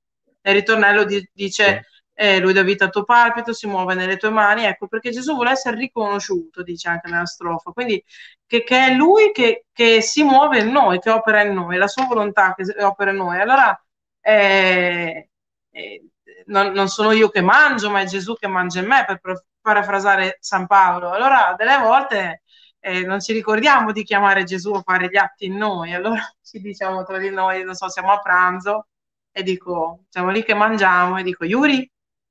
nel 0.41 0.55
ritornello 0.55 1.03
di, 1.03 1.29
dice 1.33 1.87
eh, 2.13 2.39
lui 2.39 2.53
dà 2.53 2.61
vita 2.63 2.85
al 2.85 2.91
tuo 2.91 3.03
palpito, 3.03 3.53
si 3.53 3.67
muove 3.67 3.95
nelle 3.95 4.17
tue 4.17 4.29
mani, 4.29 4.65
ecco 4.65 4.87
perché 4.87 5.11
Gesù 5.11 5.33
vuole 5.33 5.51
essere 5.51 5.77
riconosciuto, 5.77 6.63
dice 6.63 6.89
anche 6.89 7.09
nella 7.09 7.25
strofa, 7.25 7.71
quindi 7.71 8.03
che, 8.45 8.63
che 8.63 8.87
è 8.87 8.93
lui 8.93 9.31
che, 9.31 9.65
che, 9.71 10.01
si 10.01 10.23
muove 10.23 10.59
in 10.59 10.69
noi, 10.71 10.99
che 10.99 11.09
opera 11.09 11.41
in 11.41 11.53
noi, 11.53 11.77
la 11.77 11.87
sua 11.87 12.05
volontà 12.05 12.53
che 12.55 12.63
opera 12.83 13.11
in 13.11 13.17
noi. 13.17 13.39
Allora 13.39 13.77
eh, 14.21 15.29
eh, 15.71 16.07
non, 16.47 16.71
non, 16.71 16.87
sono 16.87 17.11
io 17.11 17.29
che 17.29 17.41
mangio, 17.41 17.89
ma 17.89 18.01
è 18.01 18.05
Gesù 18.05 18.35
che 18.35 18.47
mangia 18.47 18.79
in 18.79 18.87
me, 18.87 19.05
per, 19.05 19.45
parafrasare 19.63 20.37
San 20.41 20.67
Paolo. 20.67 21.11
Allora 21.11 21.55
delle 21.57 21.77
volte 21.77 22.43
eh, 22.79 23.03
non 23.05 23.21
ci 23.21 23.33
ricordiamo 23.33 23.91
di 23.91 24.03
chiamare 24.03 24.43
Gesù 24.43 24.73
a 24.73 24.81
fare 24.81 25.09
gli 25.09 25.17
atti 25.17 25.45
in 25.45 25.55
noi, 25.55 25.93
allora 25.93 26.21
ci 26.43 26.59
diciamo 26.59 27.03
tra 27.03 27.17
di 27.17 27.29
noi, 27.29 27.63
non 27.63 27.73
so, 27.73 27.89
siamo 27.89 28.11
a 28.11 28.19
pranzo 28.19 28.87
e 29.31 29.41
dico, 29.41 30.03
siamo 30.09 30.29
lì 30.29 30.43
che 30.43 30.53
mangiamo 30.53 31.17
e 31.17 31.23
dico, 31.23 31.45
Yuri, 31.45 31.89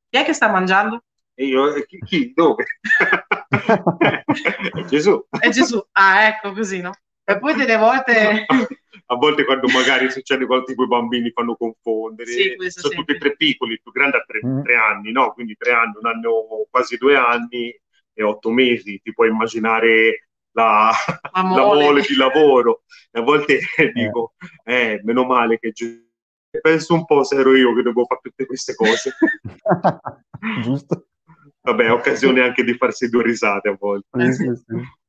chi 0.08 0.18
è 0.18 0.24
che 0.24 0.34
sta 0.34 0.48
mangiando? 0.48 1.04
E 1.34 1.46
io, 1.46 1.72
chi? 1.86 1.98
chi? 1.98 2.32
Dove? 2.34 2.64
è 4.74 4.84
Gesù. 4.84 5.24
È 5.30 5.48
Gesù. 5.48 5.82
Ah, 5.92 6.26
ecco, 6.26 6.52
così, 6.52 6.80
no? 6.80 6.92
E 7.24 7.38
poi 7.38 7.54
delle 7.54 7.76
volte... 7.76 8.46
A 9.12 9.16
volte 9.16 9.44
quando 9.44 9.68
magari 9.68 10.10
succede 10.10 10.46
qualcosa 10.46 10.72
tipo 10.72 10.84
i 10.84 10.88
bambini 10.88 11.30
fanno 11.32 11.54
confondere, 11.54 12.30
sì, 12.30 12.56
sono 12.68 12.94
tutti 12.94 13.12
e 13.12 13.18
tre 13.18 13.36
piccoli, 13.36 13.74
il 13.74 13.82
più 13.82 13.92
grande 13.92 14.16
ha 14.16 14.24
tre, 14.26 14.40
mm. 14.42 14.62
tre, 14.62 14.74
anni, 14.74 15.12
no? 15.12 15.34
Quindi 15.34 15.54
tre 15.54 15.72
anni, 15.72 15.92
un 16.00 16.06
anno 16.06 16.66
quasi 16.70 16.96
due 16.96 17.14
anni 17.14 17.78
e 18.14 18.22
otto 18.22 18.50
mesi, 18.50 19.00
ti 19.02 19.12
puoi 19.12 19.28
immaginare 19.28 20.28
la, 20.52 20.90
la 21.34 21.42
mole 21.42 22.00
di 22.00 22.16
lavoro. 22.16 22.84
E 23.10 23.20
a 23.20 23.22
volte 23.22 23.60
eh. 23.76 23.92
dico, 23.92 24.32
eh, 24.64 25.00
meno 25.04 25.24
male 25.24 25.58
che 25.58 25.72
penso 26.62 26.94
un 26.94 27.04
po' 27.04 27.22
se 27.22 27.36
ero 27.36 27.54
io 27.54 27.74
che 27.74 27.82
devo 27.82 28.06
fare 28.06 28.20
tutte 28.22 28.46
queste 28.46 28.74
cose. 28.74 29.12
Giusto. 30.62 31.08
Vabbè, 31.60 31.92
occasione 31.92 32.40
anche 32.40 32.64
di 32.64 32.74
farsi 32.74 33.10
due 33.10 33.24
risate 33.24 33.68
a 33.68 33.76
volte. 33.78 34.32
Sì, 34.32 34.44
sì, 34.44 34.56
sì. 34.56 35.00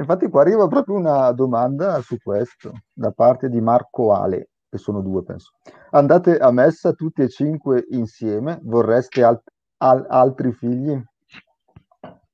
Infatti 0.00 0.30
qua 0.30 0.40
arriva 0.40 0.66
proprio 0.66 0.96
una 0.96 1.30
domanda 1.32 2.00
su 2.00 2.16
questo, 2.22 2.72
da 2.90 3.10
parte 3.12 3.50
di 3.50 3.60
Marco 3.60 4.14
Ale, 4.14 4.48
che 4.70 4.78
sono 4.78 5.02
due 5.02 5.22
penso. 5.22 5.50
Andate 5.90 6.38
a 6.38 6.50
messa 6.50 6.94
tutti 6.94 7.20
e 7.20 7.28
cinque 7.28 7.84
insieme? 7.90 8.58
Vorreste 8.62 9.22
alt- 9.22 9.52
al- 9.76 10.06
altri 10.08 10.52
figli? 10.52 10.98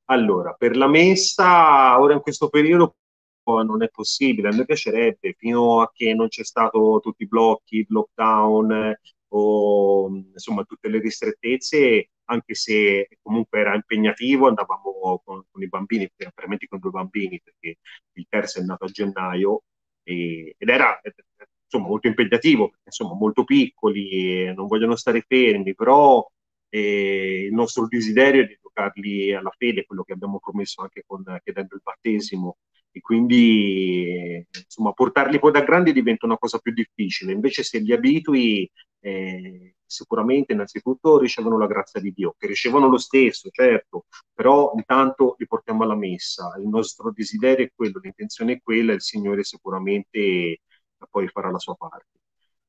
Allora, 0.04 0.52
per 0.52 0.76
la 0.76 0.86
messa, 0.86 2.00
ora 2.00 2.14
in 2.14 2.20
questo 2.20 2.48
periodo 2.48 2.94
non 3.42 3.82
è 3.82 3.88
possibile. 3.88 4.48
A 4.48 4.54
me 4.54 4.64
piacerebbe, 4.64 5.34
fino 5.36 5.80
a 5.80 5.90
che 5.92 6.14
non 6.14 6.28
c'è 6.28 6.44
stato 6.44 7.00
tutti 7.02 7.24
i 7.24 7.28
blocchi, 7.28 7.84
lockdown 7.88 8.96
o 9.28 10.08
insomma 10.32 10.64
tutte 10.64 10.88
le 10.88 11.00
ristrettezze, 11.00 12.10
anche 12.24 12.54
se 12.54 13.08
comunque 13.22 13.60
era 13.60 13.74
impegnativo, 13.74 14.48
andavamo 14.48 15.22
con, 15.24 15.44
con 15.50 15.62
i 15.62 15.68
bambini, 15.68 16.10
veramente 16.34 16.66
con 16.68 16.78
due 16.78 16.90
bambini, 16.90 17.40
perché 17.42 17.78
il 18.12 18.26
terzo 18.28 18.60
è 18.60 18.62
nato 18.62 18.84
a 18.84 18.88
gennaio 18.88 19.62
e, 20.02 20.54
ed 20.58 20.68
era 20.68 21.00
insomma 21.64 21.88
molto 21.88 22.06
impegnativo, 22.08 22.68
perché 22.68 22.84
insomma 22.86 23.14
molto 23.14 23.44
piccoli, 23.44 24.52
non 24.54 24.66
vogliono 24.66 24.96
stare 24.96 25.24
fermi, 25.26 25.74
però 25.74 26.24
eh, 26.68 27.44
il 27.46 27.52
nostro 27.54 27.86
desiderio 27.86 28.42
è 28.42 28.46
di 28.46 28.52
educarli 28.54 29.32
alla 29.34 29.52
fede, 29.56 29.84
quello 29.86 30.02
che 30.02 30.12
abbiamo 30.12 30.38
promesso 30.38 30.82
anche 30.82 31.02
con, 31.06 31.22
chiedendo 31.42 31.74
il 31.74 31.80
battesimo, 31.82 32.58
e 32.90 33.00
quindi 33.00 34.46
insomma 34.64 34.92
portarli 34.92 35.38
poi 35.38 35.52
da 35.52 35.62
grandi 35.62 35.92
diventa 35.92 36.26
una 36.26 36.38
cosa 36.38 36.58
più 36.58 36.72
difficile, 36.72 37.32
invece 37.32 37.62
se 37.62 37.78
li 37.78 37.92
abitui 37.92 38.68
eh, 39.00 39.76
sicuramente 39.84 40.52
innanzitutto 40.52 41.18
ricevono 41.18 41.58
la 41.58 41.66
grazia 41.66 42.00
di 42.00 42.12
Dio, 42.12 42.34
che 42.36 42.46
ricevono 42.46 42.88
lo 42.88 42.98
stesso, 42.98 43.50
certo, 43.50 44.06
però 44.32 44.72
intanto 44.74 45.36
li 45.38 45.46
portiamo 45.46 45.84
alla 45.84 45.94
messa, 45.94 46.54
il 46.58 46.68
nostro 46.68 47.12
desiderio 47.12 47.66
è 47.66 47.70
quello, 47.74 48.00
l'intenzione 48.02 48.54
è 48.54 48.60
quella, 48.62 48.92
il 48.92 49.02
Signore 49.02 49.44
sicuramente 49.44 50.60
poi 51.10 51.28
farà 51.28 51.50
la 51.50 51.58
sua 51.58 51.74
parte. 51.76 52.08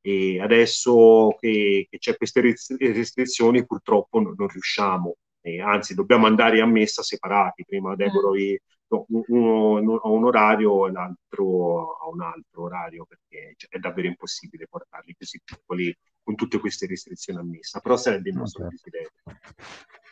E 0.01 0.39
adesso 0.41 1.35
che, 1.39 1.87
che 1.89 1.97
c'è 1.97 2.15
queste 2.15 2.41
restrizioni 2.41 3.65
purtroppo 3.65 4.19
non, 4.19 4.35
non 4.37 4.47
riusciamo, 4.47 5.15
eh, 5.41 5.61
anzi 5.61 5.95
dobbiamo 5.95 6.27
andare 6.27 6.61
a 6.61 6.65
messa 6.65 7.01
separati, 7.01 7.65
prima 7.65 7.95
Deborah 7.95 8.31
mm 8.31 8.55
uno 8.89 9.97
a 9.97 10.07
un 10.07 10.23
orario 10.23 10.87
e 10.87 10.91
l'altro 10.91 11.97
a 11.97 12.07
un 12.07 12.21
altro 12.21 12.63
orario 12.63 13.05
perché 13.05 13.53
cioè, 13.57 13.69
è 13.69 13.79
davvero 13.79 14.07
impossibile 14.07 14.67
portarli 14.69 15.15
così 15.17 15.41
piccoli 15.43 15.93
con 16.27 16.35
tutte 16.35 16.59
queste 16.59 16.87
restrizioni 16.87 17.39
a 17.39 17.43
messa, 17.43 17.79
però 17.79 17.95
sarebbe 17.95 18.31
il 18.31 18.35
nostro 18.35 18.67
certo. 18.67 18.75
desiderio. 18.75 19.11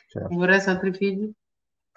Certo. 0.08 0.34
Vorresti 0.34 0.70
altri 0.70 0.94
figli? 0.94 1.30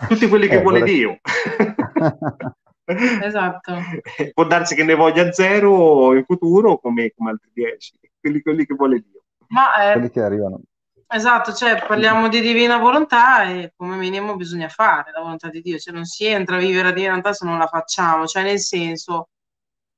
Tutti 0.08 0.26
quelli 0.26 0.48
che 0.48 0.56
eh, 0.56 0.60
vuole 0.60 0.80
vorrei... 0.80 0.92
Dio. 0.92 1.20
esatto. 3.22 3.78
Può 4.34 4.44
darsi 4.44 4.74
che 4.74 4.82
ne 4.82 4.96
voglia 4.96 5.30
zero 5.30 6.16
in 6.16 6.24
futuro 6.24 6.78
come, 6.78 7.12
come 7.16 7.30
altri 7.30 7.50
dieci, 7.52 7.92
quelli, 8.20 8.42
quelli 8.42 8.66
che 8.66 8.74
vuole 8.74 8.98
Dio. 8.98 9.22
Ma 9.50 9.88
eh, 9.88 9.92
quelli 9.92 10.10
che 10.10 10.20
arrivano. 10.20 10.62
Esatto, 11.06 11.52
cioè 11.52 11.86
parliamo 11.86 12.26
di 12.26 12.40
divina 12.40 12.76
volontà 12.76 13.44
e 13.44 13.72
come 13.76 13.94
minimo 13.94 14.34
bisogna 14.34 14.68
fare 14.68 15.12
la 15.12 15.20
volontà 15.20 15.48
di 15.48 15.60
Dio, 15.60 15.78
cioè 15.78 15.94
non 15.94 16.06
si 16.06 16.26
entra 16.26 16.56
a 16.56 16.58
vivere 16.58 16.88
la 16.88 16.90
divina 16.90 17.10
volontà 17.10 17.32
se 17.32 17.44
non 17.44 17.56
la 17.56 17.68
facciamo, 17.68 18.26
cioè 18.26 18.42
nel 18.42 18.58
senso 18.58 19.28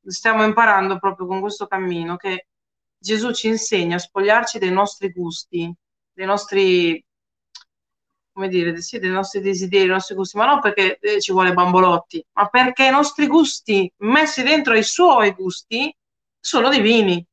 stiamo 0.05 0.45
imparando 0.45 0.99
proprio 0.99 1.27
con 1.27 1.41
questo 1.41 1.67
cammino 1.67 2.17
che 2.17 2.49
Gesù 3.03 3.33
ci 3.33 3.49
insegna 3.49 3.97
a 3.97 3.99
spogliarci 3.99 4.59
dei 4.59 4.71
nostri 4.71 5.11
gusti, 5.11 5.73
dei 6.13 6.27
nostri, 6.27 7.03
come 8.33 8.49
dire, 8.49 8.79
sì, 8.83 8.99
dei 8.99 9.11
nostri 9.11 9.41
desideri, 9.41 9.85
dei 9.85 9.93
nostri 9.93 10.15
gusti, 10.15 10.37
ma 10.37 10.45
non 10.45 10.61
perché 10.61 10.99
eh, 10.99 11.21
ci 11.21 11.33
vuole 11.33 11.55
bambolotti, 11.55 12.23
ma 12.33 12.47
perché 12.49 12.87
i 12.87 12.91
nostri 12.91 13.27
gusti 13.27 13.91
messi 13.99 14.43
dentro 14.43 14.75
ai 14.75 14.83
suoi 14.83 15.33
gusti 15.33 15.95
sono 16.39 16.69
divini. 16.69 17.25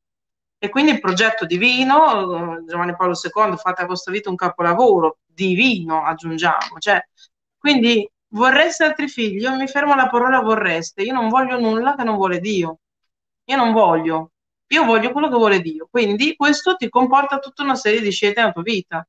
E 0.60 0.70
quindi 0.70 0.92
il 0.92 1.00
progetto 1.00 1.44
divino, 1.44 2.64
Giovanni 2.66 2.96
Paolo 2.96 3.12
II, 3.12 3.56
fate 3.58 3.82
a 3.82 3.86
vostra 3.86 4.10
vita 4.10 4.30
un 4.30 4.36
capolavoro, 4.36 5.18
divino 5.26 6.02
aggiungiamo, 6.04 6.78
cioè, 6.78 7.00
quindi 7.58 8.08
vorreste 8.28 8.84
altri 8.84 9.08
figli, 9.08 9.42
io 9.42 9.54
mi 9.54 9.68
fermo 9.68 9.92
alla 9.92 10.08
parola 10.08 10.40
vorreste, 10.40 11.02
io 11.02 11.12
non 11.12 11.28
voglio 11.28 11.60
nulla 11.60 11.94
che 11.94 12.04
non 12.04 12.16
vuole 12.16 12.40
Dio, 12.40 12.78
io 13.44 13.56
non 13.56 13.72
voglio, 13.72 14.32
io 14.68 14.84
voglio 14.84 15.12
quello 15.12 15.28
che 15.28 15.36
vuole 15.36 15.60
Dio, 15.60 15.88
quindi 15.90 16.36
questo 16.36 16.76
ti 16.76 16.88
comporta 16.88 17.38
tutta 17.38 17.62
una 17.62 17.74
serie 17.74 18.00
di 18.00 18.10
scelte 18.10 18.40
nella 18.40 18.52
tua 18.52 18.62
vita, 18.62 19.06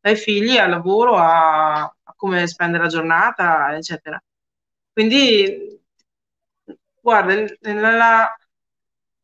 dai 0.00 0.16
figli 0.16 0.56
al 0.56 0.70
lavoro, 0.70 1.16
a, 1.16 1.80
a 1.82 2.14
come 2.16 2.46
spendere 2.46 2.84
la 2.84 2.88
giornata, 2.88 3.74
eccetera. 3.76 4.22
Quindi, 4.92 5.80
guarda, 7.00 7.34
nella, 7.60 8.36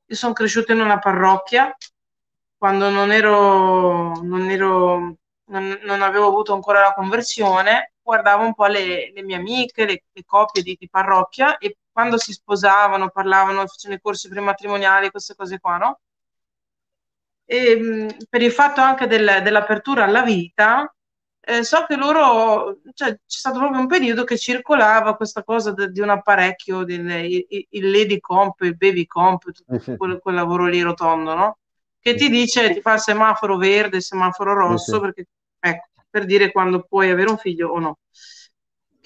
io 0.06 0.16
sono 0.16 0.32
cresciuta 0.32 0.72
in 0.72 0.80
una 0.80 0.98
parrocchia 0.98 1.74
quando 2.56 2.88
non 2.90 3.12
ero, 3.12 4.14
non, 4.22 4.48
ero 4.50 5.16
non, 5.46 5.78
non, 5.82 6.02
avevo 6.02 6.28
avuto 6.28 6.54
ancora 6.54 6.80
la 6.80 6.94
conversione, 6.94 7.92
guardavo 8.02 8.44
un 8.44 8.54
po' 8.54 8.66
le, 8.66 9.12
le 9.12 9.22
mie 9.22 9.36
amiche, 9.36 9.84
le, 9.84 10.02
le 10.10 10.24
coppie 10.24 10.62
di, 10.62 10.76
di, 10.78 10.88
parrocchia 10.88 11.58
e 11.58 11.76
quando 11.96 12.18
si 12.18 12.34
sposavano, 12.34 13.08
parlavano, 13.08 13.66
facevano 13.66 13.98
i 13.98 14.02
corsi 14.02 14.28
prematrimoniali, 14.28 15.10
queste 15.10 15.34
cose 15.34 15.58
qua, 15.58 15.78
no? 15.78 16.00
E, 17.46 18.14
per 18.28 18.42
il 18.42 18.52
fatto 18.52 18.82
anche 18.82 19.06
del, 19.06 19.40
dell'apertura 19.42 20.04
alla 20.04 20.20
vita, 20.20 20.94
eh, 21.40 21.64
so 21.64 21.86
che 21.86 21.96
loro, 21.96 22.80
cioè, 22.92 23.12
c'è 23.12 23.18
stato 23.24 23.60
proprio 23.60 23.80
un 23.80 23.86
periodo 23.86 24.24
che 24.24 24.36
circolava 24.36 25.16
questa 25.16 25.42
cosa 25.42 25.72
de, 25.72 25.90
di 25.90 26.00
un 26.00 26.10
apparecchio, 26.10 26.84
del, 26.84 27.08
il, 27.08 27.66
il, 27.70 27.90
Lady 27.90 28.20
Comp, 28.20 28.60
il 28.60 28.76
Baby 28.76 29.06
Comp, 29.06 29.44
tutto 29.50 29.96
quel, 29.96 30.18
quel, 30.18 30.34
lavoro 30.34 30.66
lì 30.66 30.82
rotondo, 30.82 31.34
no? 31.34 31.58
Che 31.98 32.14
ti 32.14 32.28
dice, 32.28 32.74
ti 32.74 32.82
fa 32.82 32.92
il 32.92 33.00
semaforo 33.00 33.56
verde, 33.56 33.96
il 33.96 34.02
semaforo 34.02 34.52
rosso, 34.52 35.00
perché, 35.00 35.28
ecco, 35.58 35.86
per 36.10 36.26
dire 36.26 36.52
quando 36.52 36.82
puoi 36.82 37.08
avere 37.08 37.30
un 37.30 37.38
figlio 37.38 37.70
o 37.70 37.78
no. 37.78 37.98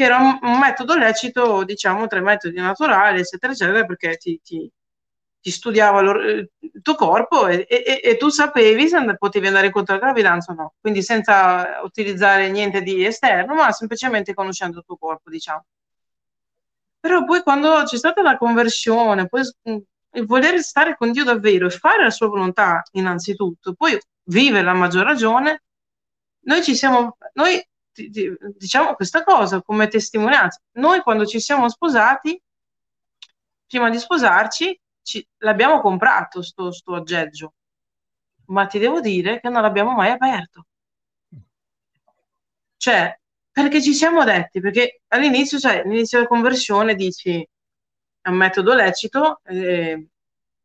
Che 0.00 0.06
era 0.06 0.16
un, 0.16 0.58
metodo 0.58 0.96
lecito, 0.96 1.62
diciamo, 1.62 2.06
tra 2.06 2.20
i 2.20 2.22
metodi 2.22 2.56
naturali, 2.56 3.20
eccetera, 3.20 3.52
eccetera, 3.52 3.84
perché 3.84 4.16
ti, 4.16 4.40
ti 4.42 4.72
ti 5.42 5.50
studiava 5.50 6.00
il 6.00 6.50
tuo 6.82 6.94
corpo 6.94 7.46
e, 7.46 7.66
e, 7.68 8.00
e, 8.02 8.16
tu 8.16 8.28
sapevi 8.28 8.88
se 8.88 9.16
potevi 9.18 9.46
andare 9.46 9.66
incontro 9.66 9.94
alla 9.94 10.04
gravidanza 10.04 10.52
o 10.52 10.54
no, 10.54 10.74
quindi 10.80 11.02
senza 11.02 11.80
utilizzare 11.82 12.50
niente 12.50 12.82
di 12.82 13.04
esterno, 13.04 13.54
ma 13.54 13.72
semplicemente 13.72 14.34
conoscendo 14.34 14.78
il 14.78 14.84
tuo 14.84 14.96
corpo, 14.96 15.30
diciamo. 15.30 15.64
Però 16.98 17.24
poi 17.24 17.42
quando 17.42 17.82
c'è 17.84 17.96
stata 17.98 18.22
la 18.22 18.38
conversione, 18.38 19.28
poi 19.28 19.42
il 19.62 20.26
voler 20.26 20.60
stare 20.60 20.96
con 20.96 21.12
Dio 21.12 21.24
davvero 21.24 21.66
e 21.66 21.70
fare 21.70 22.02
la 22.04 22.10
sua 22.10 22.28
volontà 22.28 22.82
innanzitutto, 22.92 23.74
poi 23.74 23.98
vive 24.24 24.62
la 24.62 24.74
maggior 24.74 25.04
ragione, 25.04 25.62
noi 26.44 26.62
ci 26.62 26.74
siamo, 26.74 27.16
noi 27.34 27.62
diciamo 27.92 28.94
questa 28.94 29.22
cosa 29.24 29.62
come 29.62 29.88
testimonianza, 29.88 30.60
noi 30.72 31.00
quando 31.00 31.26
ci 31.26 31.40
siamo 31.40 31.68
sposati, 31.68 32.40
prima 33.66 33.90
di 33.90 33.98
sposarci, 33.98 34.80
ci, 35.02 35.26
l'abbiamo 35.38 35.80
comprato 35.80 36.42
sto, 36.42 36.72
sto 36.72 36.94
aggeggio, 36.94 37.54
ma 38.46 38.66
ti 38.66 38.78
devo 38.78 39.00
dire 39.00 39.40
che 39.40 39.48
non 39.48 39.62
l'abbiamo 39.62 39.92
mai 39.92 40.10
aperto. 40.10 40.66
Cioè, 42.76 43.18
perché 43.50 43.82
ci 43.82 43.92
siamo 43.94 44.24
detti, 44.24 44.60
perché 44.60 45.02
all'inizio, 45.08 45.58
cioè, 45.58 45.80
all'inizio 45.80 46.18
della 46.18 46.30
conversione 46.30 46.94
dici 46.94 47.46
è 48.22 48.28
un 48.28 48.36
metodo 48.36 48.74
lecito 48.74 49.40
eh, 49.44 50.08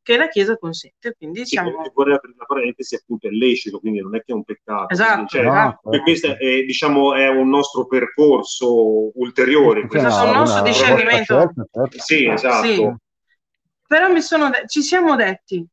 che 0.06 0.18
la 0.18 0.28
Chiesa 0.28 0.56
consente, 0.58 1.16
quindi 1.18 1.40
sì, 1.40 1.56
siamo... 1.56 1.72
Vorrei 1.94 2.14
aprire 2.14 2.36
la 2.38 2.46
parentesi, 2.46 2.94
appunto, 2.94 3.28
è 3.28 3.32
lecito, 3.32 3.80
quindi 3.80 4.02
non 4.02 4.16
è 4.16 4.20
che 4.20 4.32
è 4.32 4.36
un 4.36 4.44
peccato. 4.44 4.94
Esatto. 4.94 5.26
Cioè, 5.26 5.44
no, 5.44 5.80
questo 6.04 6.38
è, 6.38 6.62
diciamo, 6.62 7.16
è 7.16 7.28
un 7.28 7.50
nostro 7.50 7.88
percorso 7.88 9.18
ulteriore. 9.20 9.88
Questo 9.88 10.08
è 10.08 10.28
un 10.28 10.36
nostro 10.36 10.62
discernimento. 10.62 11.36
Certo, 11.36 11.68
certo. 11.72 11.98
Sì, 12.00 12.28
esatto. 12.28 12.66
Sì 12.68 12.94
però 13.88 14.12
mi 14.12 14.22
sono 14.22 14.50
de- 14.50 14.64
ci 14.68 14.82
siamo 14.82 15.16
detti, 15.16 15.66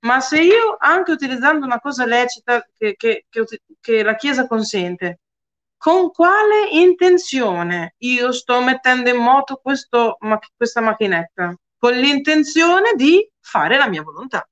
ma 0.00 0.20
se 0.20 0.40
io, 0.40 0.76
anche 0.78 1.12
utilizzando 1.12 1.64
una 1.64 1.80
cosa 1.80 2.04
lecita 2.04 2.66
che, 2.76 2.94
che, 2.96 3.26
che, 3.28 3.44
che 3.80 4.02
la 4.02 4.14
Chiesa 4.14 4.46
consente, 4.46 5.20
con 5.76 6.10
quale 6.10 6.68
intenzione 6.72 7.94
io 7.98 8.32
sto 8.32 8.62
mettendo 8.62 9.10
in 9.10 9.16
moto 9.16 9.56
questo, 9.62 10.16
ma, 10.20 10.38
questa 10.56 10.80
macchinetta? 10.80 11.54
Con 11.78 11.92
l'intenzione 11.94 12.92
di 12.94 13.28
fare 13.46 13.76
la 13.76 13.88
mia 13.88 14.02
volontà. 14.02 14.48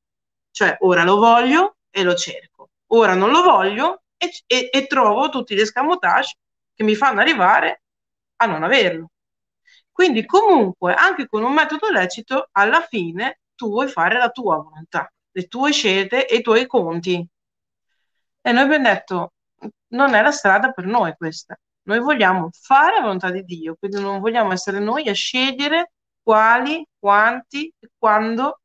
Cioè, 0.51 0.77
ora 0.81 1.03
lo 1.03 1.17
voglio 1.17 1.77
e 1.91 2.03
lo 2.03 2.15
cerco, 2.15 2.71
ora 2.93 3.15
non 3.15 3.31
lo 3.31 3.43
voglio 3.43 4.05
e, 4.17 4.31
e, 4.47 4.71
e 4.73 4.87
trovo 4.87 5.29
tutti 5.29 5.55
gli 5.55 5.61
escamotage 5.61 6.37
che 6.75 6.85
mi 6.85 6.95
fanno 6.95 7.21
arrivare 7.21 7.83
a 8.37 8.47
non 8.47 8.63
averlo. 8.63 9.11
Quindi 9.91 10.25
comunque, 10.27 10.95
anche 10.95 11.27
con 11.27 11.43
un 11.43 11.53
metodo 11.53 11.91
lecito, 11.91 12.49
alla 12.53 12.83
fine 12.83 13.41
tu 13.55 13.69
vuoi 13.69 13.89
fare 13.89 14.17
la 14.19 14.31
tua 14.31 14.57
volontà, 14.57 15.13
le 15.33 15.47
tue 15.49 15.73
scelte 15.73 16.27
e 16.29 16.37
i 16.37 16.43
tuoi 16.43 16.67
conti. 16.67 17.27
E 18.47 18.53
noi 18.53 18.63
abbiamo 18.63 18.85
detto, 18.85 19.33
non 19.89 20.15
è 20.15 20.23
la 20.23 20.31
strada 20.31 20.73
per 20.73 20.87
noi 20.87 21.15
questa. 21.17 21.57
Noi 21.83 21.99
vogliamo 22.01 22.51
fare 22.53 22.97
la 22.97 23.03
volontà 23.03 23.31
di 23.31 23.43
Dio, 23.45 23.77
quindi 23.77 24.01
non 24.01 24.21
vogliamo 24.21 24.53
essere 24.53 24.79
noi 24.79 25.09
a 25.09 25.13
scegliere 25.13 25.93
quali, 26.23 26.85
quanti 26.99 27.73
e 27.79 27.91
quando. 27.97 28.61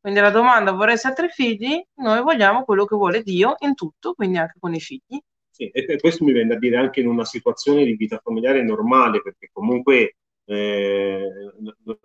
Quindi 0.00 0.22
la 0.22 0.30
domanda 0.30 0.70
vorresti 0.70 1.12
tre 1.14 1.28
figli? 1.28 1.82
Noi 1.96 2.22
vogliamo 2.22 2.64
quello 2.64 2.84
che 2.84 2.94
vuole 2.94 3.22
Dio 3.22 3.56
in 3.58 3.74
tutto, 3.74 4.14
quindi 4.14 4.38
anche 4.38 4.54
con 4.60 4.72
i 4.72 4.80
figli. 4.80 5.18
Sì, 5.50 5.68
e 5.68 5.98
questo 5.98 6.22
mi 6.22 6.32
viene 6.32 6.54
a 6.54 6.58
dire 6.58 6.76
anche 6.76 7.00
in 7.00 7.08
una 7.08 7.24
situazione 7.24 7.82
di 7.84 7.96
vita 7.96 8.20
familiare 8.22 8.62
normale, 8.62 9.22
perché 9.22 9.48
comunque 9.52 10.16
eh, 10.44 11.28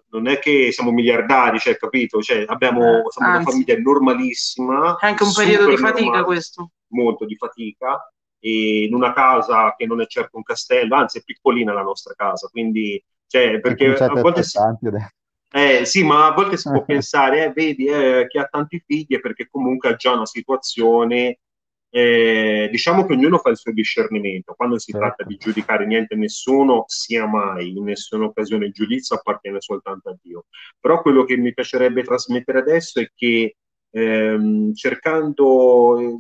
non 0.10 0.28
è 0.28 0.40
che 0.40 0.72
siamo 0.72 0.92
miliardari, 0.92 1.60
cioè, 1.60 1.78
capito? 1.78 2.22
Cioè, 2.22 2.46
abbiamo 2.48 2.82
eh, 2.82 3.04
una 3.18 3.42
famiglia 3.42 3.78
normalissima. 3.78 4.98
È 4.98 5.06
anche 5.06 5.24
un 5.24 5.34
periodo 5.36 5.70
di 5.70 5.78
fatica 5.78 6.06
normale, 6.06 6.24
questo. 6.24 6.72
Molto 6.88 7.26
di 7.26 7.36
fatica, 7.36 8.12
e 8.40 8.86
in 8.86 8.96
una 8.96 9.14
casa 9.14 9.76
che 9.78 9.86
non 9.86 10.02
è 10.02 10.08
certo 10.08 10.38
un 10.38 10.44
castello, 10.44 10.96
anzi 10.96 11.20
è 11.20 11.24
piccolina 11.24 11.72
la 11.72 11.84
nostra 11.84 12.16
casa, 12.16 12.48
quindi, 12.48 13.00
cioè, 13.28 13.60
perché 13.60 13.94
a 13.94 14.08
volte... 14.08 14.42
Si... 14.42 14.58
Eh, 15.54 15.86
sì, 15.86 16.04
ma 16.04 16.28
a 16.28 16.34
volte 16.34 16.56
si 16.58 16.70
può 16.70 16.84
pensare, 16.86 17.46
eh, 17.46 17.52
vedi, 17.52 17.86
eh, 17.86 18.26
chi 18.30 18.38
ha 18.38 18.46
tanti 18.46 18.82
figli 18.86 19.18
è 19.18 19.20
perché 19.20 19.48
comunque 19.50 19.90
ha 19.90 19.96
già 19.96 20.14
una 20.14 20.26
situazione 20.26 21.40
eh, 21.94 22.70
diciamo 22.72 23.06
che 23.06 23.14
ognuno 23.14 23.38
fa 23.38 23.50
il 23.50 23.58
suo 23.58 23.74
discernimento. 23.74 24.54
Quando 24.56 24.80
si 24.80 24.92
certo. 24.92 25.08
tratta 25.08 25.24
di 25.26 25.36
giudicare 25.38 25.86
niente 25.86 26.14
e 26.14 26.18
nessuno, 26.18 26.86
sia 26.88 27.28
mai, 27.28 27.70
in 27.76 27.84
nessuna 27.84 28.26
occasione 28.26 28.68
il 28.68 28.72
giudizio 28.72 29.18
appartiene 29.18 29.60
soltanto 29.60 30.10
a 30.10 30.18
Dio. 30.22 30.46
Però 30.80 31.02
quello 31.02 31.26
che 31.26 31.36
mi 31.38 31.54
piacerebbe 31.54 32.04
trasmettere 32.04 32.60
adesso 32.60 33.02
è 33.02 33.10
che 33.14 33.58
ehm, 33.92 34.74
cercando 34.74 36.00
eh, 36.00 36.16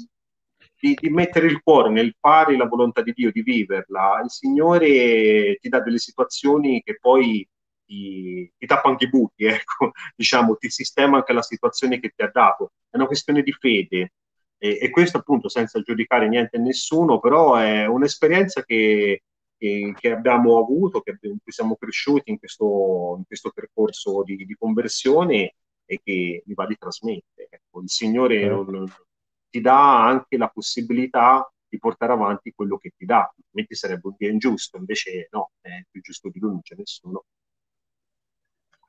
di, 0.79 0.97
di, 0.99 1.09
mettere 1.09 1.47
il 1.47 1.61
cuore 1.63 1.89
nel 1.89 2.15
fare 2.19 2.57
la 2.57 2.65
volontà 2.67 3.01
di 3.01 3.13
Dio, 3.13 3.31
di 3.31 3.41
viverla, 3.41 4.21
il 4.23 4.29
Signore 4.29 5.55
ti 5.61 5.69
dà 5.69 5.79
delle 5.79 5.99
situazioni 5.99 6.81
che 6.83 6.97
poi 6.99 7.47
ti, 7.91 8.53
ti 8.57 8.65
tappa 8.65 8.87
anche 8.87 9.05
i 9.05 9.09
buchi, 9.09 9.43
ecco, 9.45 9.91
diciamo, 10.15 10.55
ti 10.55 10.69
sistema 10.69 11.17
anche 11.17 11.33
la 11.33 11.41
situazione 11.41 11.99
che 11.99 12.13
ti 12.15 12.21
ha 12.23 12.29
dato. 12.31 12.71
È 12.89 12.95
una 12.95 13.07
questione 13.07 13.41
di 13.43 13.51
fede 13.51 14.13
e, 14.57 14.77
e 14.81 14.89
questo 14.89 15.17
appunto 15.17 15.49
senza 15.49 15.81
giudicare 15.81 16.29
niente 16.29 16.57
e 16.57 16.59
nessuno, 16.61 17.19
però 17.19 17.55
è 17.55 17.85
un'esperienza 17.85 18.63
che, 18.63 19.23
che, 19.57 19.93
che 19.97 20.11
abbiamo 20.11 20.57
avuto, 20.57 21.01
che, 21.01 21.17
in 21.21 21.37
cui 21.43 21.51
siamo 21.51 21.75
cresciuti 21.75 22.31
in 22.31 22.39
questo, 22.39 23.15
in 23.17 23.25
questo 23.25 23.51
percorso 23.51 24.23
di, 24.23 24.45
di, 24.45 24.55
conversione 24.57 25.55
e 25.85 25.99
che 26.01 26.43
mi 26.45 26.53
va 26.53 26.65
di 26.65 26.77
trasmettere. 26.77 27.47
Ecco, 27.49 27.81
il 27.81 27.89
Signore 27.89 28.47
non, 28.47 28.85
ti 29.49 29.59
dà 29.59 30.05
anche 30.05 30.37
la 30.37 30.47
possibilità 30.47 31.51
di 31.67 31.77
portare 31.77 32.13
avanti 32.13 32.53
quello 32.53 32.77
che 32.77 32.91
ti 32.95 33.05
dà, 33.05 33.33
altrimenti 33.35 33.75
sarebbe 33.75 34.07
un 34.07 34.15
Dio 34.17 34.29
ingiusto, 34.29 34.77
invece 34.77 35.27
no, 35.31 35.51
è 35.61 35.69
più 35.89 36.01
giusto 36.01 36.29
di 36.29 36.39
lui, 36.39 36.51
non 36.51 36.61
c'è 36.61 36.75
nessuno. 36.75 37.25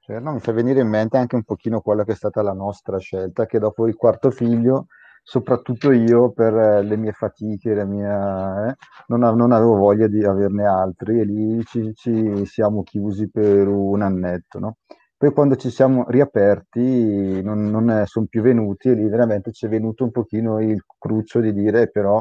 Cioè, 0.05 0.19
mi 0.19 0.41
fa 0.41 0.51
venire 0.51 0.81
in 0.81 0.89
mente 0.89 1.17
anche 1.17 1.37
un 1.37 1.45
pochino 1.45 1.81
quella 1.81 2.03
che 2.03 2.11
è 2.11 2.17
stata 2.17 2.43
la 2.43 2.53
nostra 2.53 2.99
scelta, 2.99 3.47
che 3.47 3.61
dopo 3.61 3.87
il 3.87 3.95
quarto 3.95 4.33
figlio 4.33 4.87
soprattutto 5.23 5.93
io 5.93 6.33
per 6.33 6.53
eh, 6.55 6.83
le 6.83 6.97
mie 6.97 7.13
fatiche, 7.13 7.85
mie, 7.85 8.05
eh, 8.05 8.75
non, 9.07 9.21
non, 9.21 9.53
avevo 9.53 9.77
voglia 9.77 10.09
di 10.09 10.25
averne 10.25 10.67
altri 10.67 11.21
e 11.21 11.25
lì 11.25 11.65
ci, 11.65 11.95
ci 11.95 12.45
siamo 12.47 12.83
chiusi 12.83 13.31
per 13.31 13.69
un 13.69 14.03
annetto. 14.03 14.59
No? 14.59 14.77
Poi 15.17 15.33
quando 15.33 15.55
ci 15.55 15.71
siamo 15.71 16.05
riaperti 16.09 17.41
non, 17.43 17.71
non 17.71 18.03
sono 18.07 18.27
più 18.29 18.43
venuti 18.43 18.89
e 18.89 18.95
lì 18.95 19.09
veramente 19.09 19.53
ci 19.53 19.67
è 19.67 19.69
venuto 19.69 20.03
un 20.03 20.11
pochino 20.11 20.61
il 20.61 20.85
cruccio 20.99 21.39
di 21.39 21.53
dire 21.53 21.89
però 21.91 22.21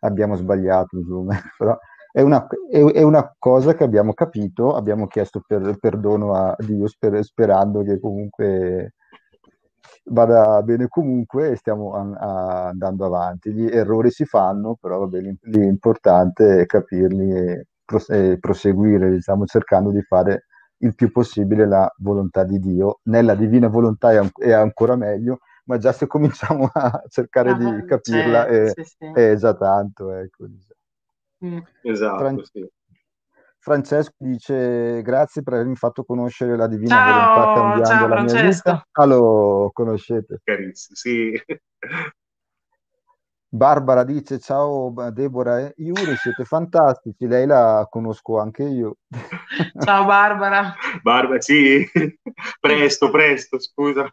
abbiamo 0.00 0.36
sbagliato, 0.36 0.96
insomma. 0.96 1.34
però 1.58 1.76
è 2.12 2.20
una, 2.20 2.46
è, 2.70 2.78
è 2.78 3.02
una, 3.02 3.34
cosa 3.38 3.74
che 3.74 3.84
abbiamo 3.84 4.12
capito, 4.14 4.74
abbiamo 4.74 5.06
chiesto 5.06 5.42
per, 5.46 5.76
perdono 5.78 6.34
a 6.34 6.54
Dio 6.58 6.86
sper, 6.86 7.22
sperando 7.24 7.82
che 7.82 8.00
comunque 8.00 8.94
vada 10.04 10.62
bene 10.62 10.88
comunque 10.88 11.50
e 11.50 11.56
stiamo 11.56 11.94
an- 11.94 12.16
andando 12.16 13.04
avanti. 13.06 13.52
Gli 13.52 13.66
errori 13.66 14.10
si 14.10 14.24
fanno, 14.24 14.76
però 14.80 14.98
vabbè, 15.00 15.20
l'importante 15.42 16.60
è 16.60 16.66
capirli 16.66 17.30
e, 17.30 17.66
pros- 17.84 18.10
e 18.10 18.38
proseguire, 18.38 19.10
diciamo, 19.10 19.44
cercando 19.46 19.90
di 19.90 20.02
fare 20.02 20.46
il 20.78 20.94
più 20.94 21.10
possibile 21.12 21.66
la 21.66 21.92
volontà 21.98 22.44
di 22.44 22.58
Dio. 22.58 23.00
Nella 23.04 23.34
divina 23.34 23.68
volontà 23.68 24.12
è, 24.12 24.20
è 24.40 24.52
ancora 24.52 24.96
meglio, 24.96 25.38
ma 25.64 25.78
già 25.78 25.92
se 25.92 26.06
cominciamo 26.06 26.68
a 26.72 27.02
cercare 27.08 27.50
ah, 27.50 27.54
di 27.54 27.84
capirla 27.84 28.46
certo, 28.46 28.80
è, 28.80 28.84
sì, 28.84 28.96
sì. 28.98 29.12
è, 29.12 29.34
già 29.36 29.54
tanto. 29.54 30.12
Ecco. 30.12 30.46
Mm. 31.44 31.58
Esatto, 31.82 32.18
Fran- 32.18 32.42
sì. 32.44 32.70
Francesco 33.58 34.14
dice 34.16 35.02
grazie 35.02 35.42
per 35.42 35.52
avermi 35.54 35.76
fatto 35.76 36.04
conoscere 36.04 36.56
la 36.56 36.66
divina 36.66 36.96
ciao, 36.96 37.12
volontà 37.12 37.52
cambiando 37.60 37.84
ciao, 37.84 38.08
la 38.08 38.14
Francesco. 38.16 38.70
mia 38.70 38.84
vita. 38.88 39.06
Lo 39.06 39.70
conoscete? 39.72 40.40
Carissimo, 40.42 40.96
sì. 40.96 41.42
Barbara 43.52 44.04
dice 44.04 44.38
ciao 44.38 44.94
Deborah 45.10 45.58
e 45.58 45.74
Iuri, 45.78 46.14
siete 46.16 46.44
fantastici, 46.44 47.26
lei 47.26 47.46
la 47.46 47.84
conosco 47.90 48.38
anche 48.38 48.62
io. 48.62 48.98
Ciao 49.84 50.04
Barbara. 50.06 50.72
Barbara, 51.02 51.40
sì, 51.40 51.84
presto, 52.60 53.10
presto, 53.10 53.58
scusa. 53.58 54.08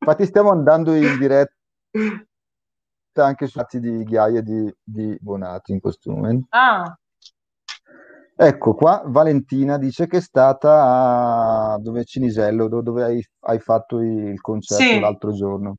Infatti 0.00 0.24
stiamo 0.24 0.50
andando 0.50 0.94
in 0.94 1.18
diretta 1.18 1.52
anche 3.22 3.46
su 3.46 3.58
atti 3.58 3.78
di 3.80 4.02
Ghiaia 4.02 4.40
di, 4.40 4.74
di 4.82 5.16
Bonati 5.20 5.72
in 5.72 5.80
questo 5.80 6.10
momento. 6.10 6.46
Ah, 6.50 6.96
Ecco 8.36 8.74
qua, 8.74 9.00
Valentina 9.06 9.78
dice 9.78 10.08
che 10.08 10.16
è 10.16 10.20
stata 10.20 11.74
a 11.74 11.78
dove 11.78 12.04
Cinisello, 12.04 12.66
dove 12.66 13.04
hai, 13.04 13.24
hai 13.42 13.60
fatto 13.60 14.00
il 14.00 14.40
concerto 14.40 14.82
sì. 14.82 14.98
l'altro 14.98 15.32
giorno. 15.32 15.76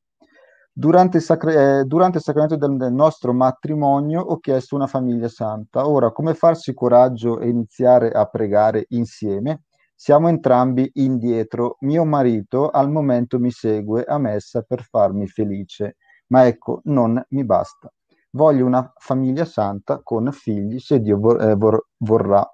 Durante 0.71 1.17
il, 1.17 1.23
sacre- 1.23 1.79
eh, 1.79 1.83
durante 1.83 2.17
il 2.17 2.23
sacramento 2.23 2.55
del, 2.55 2.77
del, 2.77 2.93
nostro 2.93 3.33
matrimonio 3.33 4.21
ho 4.21 4.39
chiesto 4.39 4.75
una 4.75 4.87
famiglia 4.87 5.27
santa. 5.27 5.87
Ora, 5.87 6.11
come 6.11 6.33
farsi 6.33 6.73
coraggio 6.73 7.39
e 7.39 7.49
iniziare 7.49 8.11
a 8.11 8.25
pregare 8.25 8.85
insieme? 8.89 9.63
Siamo 9.93 10.29
entrambi 10.29 10.89
indietro. 10.95 11.75
Mio 11.81 12.05
marito 12.05 12.69
al 12.69 12.89
momento 12.89 13.37
mi 13.37 13.51
segue 13.51 14.05
a 14.05 14.17
messa 14.17 14.61
per 14.61 14.81
farmi 14.83 15.27
felice, 15.27 15.97
ma 16.27 16.45
ecco, 16.47 16.81
non 16.85 17.23
mi 17.29 17.43
basta. 17.45 17.91
Voglio 18.31 18.65
una 18.65 18.91
famiglia 18.97 19.45
santa 19.45 20.01
con 20.03 20.31
figli, 20.31 20.79
se 20.79 20.99
Dio 20.99 21.17
vor- 21.17 21.41
eh, 21.41 21.55
vor- 21.55 21.87
vorrà. 21.97 22.45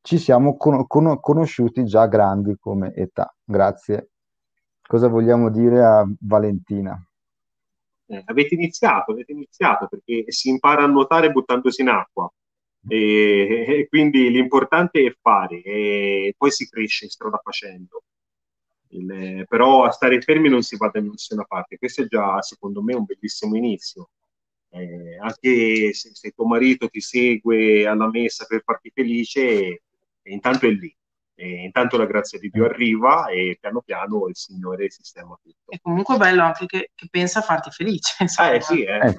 Ci 0.00 0.18
siamo 0.18 0.56
con- 0.56 0.86
con- 0.86 1.18
conosciuti 1.20 1.84
già 1.84 2.06
grandi 2.06 2.56
come 2.58 2.92
età. 2.94 3.34
Grazie. 3.44 4.10
Cosa 4.82 5.08
vogliamo 5.08 5.50
dire 5.50 5.84
a 5.84 6.06
Valentina? 6.20 6.96
Eh, 8.08 8.22
avete 8.26 8.54
iniziato, 8.54 9.12
avete 9.12 9.32
iniziato 9.32 9.88
perché 9.88 10.24
si 10.30 10.48
impara 10.48 10.84
a 10.84 10.86
nuotare 10.86 11.30
buttandosi 11.32 11.82
in 11.82 11.88
acqua. 11.88 12.30
E, 12.88 13.64
e 13.68 13.86
quindi 13.88 14.30
l'importante 14.30 15.04
è 15.04 15.16
fare 15.20 15.60
e 15.62 16.34
poi 16.36 16.50
si 16.52 16.68
cresce 16.68 17.08
strada 17.08 17.40
facendo. 17.42 18.04
Il, 18.98 19.44
però 19.48 19.84
a 19.84 19.90
stare 19.90 20.20
fermi 20.20 20.48
non 20.48 20.62
si 20.62 20.76
va 20.76 20.90
da 20.92 21.00
nessuna 21.00 21.44
parte. 21.44 21.78
Questo 21.78 22.02
è 22.02 22.06
già, 22.06 22.40
secondo 22.42 22.82
me, 22.82 22.94
un 22.94 23.04
bellissimo 23.04 23.56
inizio 23.56 24.10
eh, 24.76 25.18
anche 25.20 25.92
se, 25.94 26.10
se, 26.12 26.30
tuo 26.30 26.46
marito 26.46 26.88
ti 26.88 27.00
segue 27.00 27.86
alla 27.86 28.08
messa 28.08 28.44
per 28.46 28.62
farti 28.62 28.90
felice, 28.94 29.40
e, 29.40 29.82
e 30.22 30.32
intanto 30.32 30.66
è 30.66 30.70
lì. 30.70 30.94
E 31.38 31.64
intanto 31.64 31.98
la 31.98 32.06
grazia 32.06 32.38
di 32.38 32.48
Dio 32.48 32.64
arriva 32.64 33.26
e 33.26 33.58
piano 33.60 33.82
piano 33.82 34.26
il 34.26 34.36
Signore 34.36 34.90
sistema 34.90 35.38
tutto. 35.42 35.70
È 35.70 35.78
comunque 35.82 36.16
bello 36.16 36.42
anche 36.42 36.64
che, 36.64 36.92
che 36.94 37.08
pensa 37.10 37.40
a 37.40 37.42
farti 37.42 37.70
felice. 37.70 38.14
Eh, 38.24 38.60
sì, 38.60 38.82
eh. 38.82 39.06
Eh, 39.06 39.16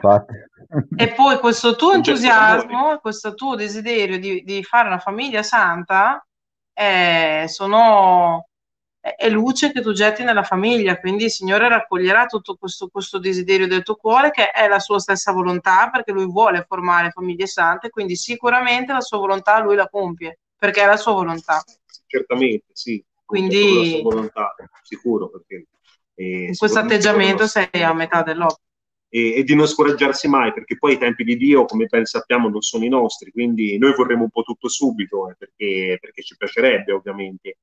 e 0.95 1.13
poi 1.13 1.38
questo 1.38 1.75
tuo 1.75 1.93
entusiasmo, 1.93 2.97
questo 2.99 3.36
tuo 3.36 3.55
desiderio 3.55 4.19
di, 4.19 4.43
di 4.43 4.63
fare 4.63 4.88
una 4.88 4.97
famiglia 4.97 5.43
santa 5.43 6.25
eh, 6.73 7.45
sono 7.47 8.47
è 9.16 9.30
luce 9.30 9.72
che 9.72 9.82
tu 9.82 9.91
getti 9.93 10.24
nella 10.24 10.43
famiglia, 10.43 10.99
quindi 10.99 11.26
il 11.26 11.32
Signore 11.32 11.70
raccoglierà 11.70 12.26
tutto 12.26 12.55
questo, 12.55 12.88
questo, 12.88 13.20
desiderio 13.20 13.68
del 13.68 13.84
tuo 13.84 13.95
cuore 13.95 14.32
che 14.32 14.51
è 14.51 14.68
la 14.68 14.80
sua 14.80 14.99
stessa 14.99 15.32
volontà 15.32 15.89
perché 15.89 16.12
lui 16.12 16.26
vuole 16.26 16.66
formare 16.68 17.12
famiglie 17.12 17.47
sante, 17.47 17.89
quindi 17.89 18.16
sicuramente 18.16 18.93
la 18.93 19.01
sua 19.01 19.18
volontà 19.18 19.60
lui 19.60 19.76
la 19.76 19.88
compie 19.88 20.39
perché 20.58 20.82
è 20.82 20.86
la 20.86 20.97
sua 20.97 21.14
volontà. 21.14 21.64
Certamente, 22.08 22.66
sì. 22.74 23.03
Quindi, 23.24 23.60
la 23.60 23.86
sua 23.86 24.01
volontà, 24.01 24.55
sicuro, 24.84 25.30
perché 25.30 25.68
eh, 26.16 26.45
in 26.45 26.55
questo 26.55 26.80
atteggiamento 26.80 27.45
sei 27.45 27.68
a 27.84 27.93
metà 27.93 28.24
dell'opera. 28.24 28.62
E, 29.10 29.36
e, 29.36 29.43
di 29.43 29.55
non 29.55 29.68
scoraggiarsi 29.68 30.28
mai, 30.28 30.51
perché 30.53 30.78
poi 30.78 30.93
i 30.93 30.97
tempi 30.97 31.24
di 31.24 31.38
Dio, 31.38 31.66
come 31.66 31.86
ben 31.86 32.05
sappiamo, 32.05 32.49
non 32.49 32.62
sono 32.62 32.84
i 32.84 32.89
nostri, 32.89 33.32
quindi 33.32 33.78
noi 33.78 33.93
vorremmo 33.93 34.24
un 34.24 34.30
po' 34.30 34.43
tutto 34.43 34.68
subito, 34.68 35.30
eh, 35.30 35.36
perché, 35.38 35.97
perché 35.99 36.24
ci 36.24 36.36
piacerebbe 36.36 36.91
ovviamente, 36.91 37.58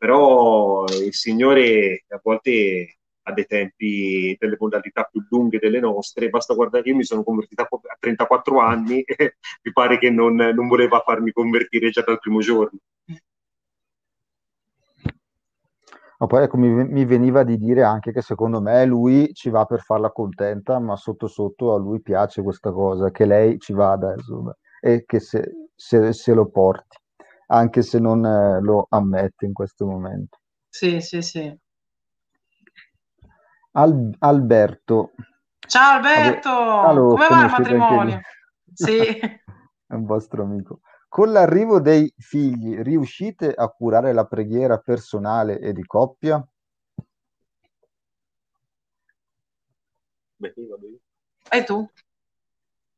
però 0.00 0.86
il 0.86 1.12
Signore 1.12 2.04
a 2.08 2.18
volte 2.22 3.00
ha 3.24 3.32
dei 3.34 3.44
tempi, 3.44 4.34
delle 4.38 4.56
modalità 4.58 5.02
più 5.02 5.22
lunghe 5.28 5.58
delle 5.58 5.78
nostre, 5.78 6.30
basta 6.30 6.54
guardare, 6.54 6.88
io 6.88 6.96
mi 6.96 7.04
sono 7.04 7.22
convertita 7.22 7.64
a 7.64 7.96
34 7.98 8.58
anni 8.60 9.02
e 9.04 9.34
mi 9.62 9.72
pare 9.74 9.98
che 9.98 10.08
non, 10.08 10.36
non 10.36 10.68
voleva 10.68 11.02
farmi 11.04 11.32
convertire 11.32 11.90
già 11.90 12.00
dal 12.00 12.18
primo 12.18 12.40
giorno. 12.40 12.78
Ma 16.16 16.26
poi 16.26 16.44
ecco, 16.44 16.56
mi, 16.56 16.70
mi, 16.70 17.04
veniva 17.04 17.42
di 17.42 17.58
dire 17.58 17.82
anche 17.82 18.10
che 18.10 18.22
secondo 18.22 18.62
me 18.62 18.86
lui 18.86 19.34
ci 19.34 19.50
va 19.50 19.66
per 19.66 19.80
farla 19.80 20.10
contenta, 20.10 20.78
ma 20.78 20.96
sotto 20.96 21.26
sotto 21.26 21.74
a 21.74 21.78
lui 21.78 22.00
piace 22.00 22.40
questa 22.40 22.72
cosa, 22.72 23.10
che 23.10 23.26
lei 23.26 23.58
ci 23.58 23.74
vada, 23.74 24.14
insomma, 24.14 24.56
e 24.80 25.04
che 25.04 25.20
se, 25.20 25.68
se, 25.74 26.14
se 26.14 26.32
lo 26.32 26.48
porti 26.48 26.96
anche 27.50 27.82
se 27.82 27.98
non 27.98 28.24
eh, 28.24 28.60
lo 28.60 28.86
ammette 28.88 29.46
in 29.46 29.52
questo 29.52 29.86
momento. 29.86 30.38
Sì, 30.68 31.00
sì, 31.00 31.20
sì. 31.22 31.58
Al- 33.72 34.14
Alberto. 34.18 35.12
Ciao 35.58 35.96
Alberto, 35.96 36.48
allora, 36.48 37.26
come 37.26 37.28
va 37.28 37.44
il 37.44 37.50
matrimonio? 37.50 38.20
Sì. 38.72 38.98
È 39.86 39.94
un 39.94 40.04
vostro 40.04 40.42
amico. 40.42 40.80
Con 41.08 41.32
l'arrivo 41.32 41.80
dei 41.80 42.12
figli, 42.16 42.78
riuscite 42.78 43.52
a 43.52 43.68
curare 43.68 44.12
la 44.12 44.26
preghiera 44.26 44.78
personale 44.78 45.58
e 45.58 45.72
di 45.72 45.84
coppia? 45.84 46.44
E 51.50 51.64
tu? 51.64 51.90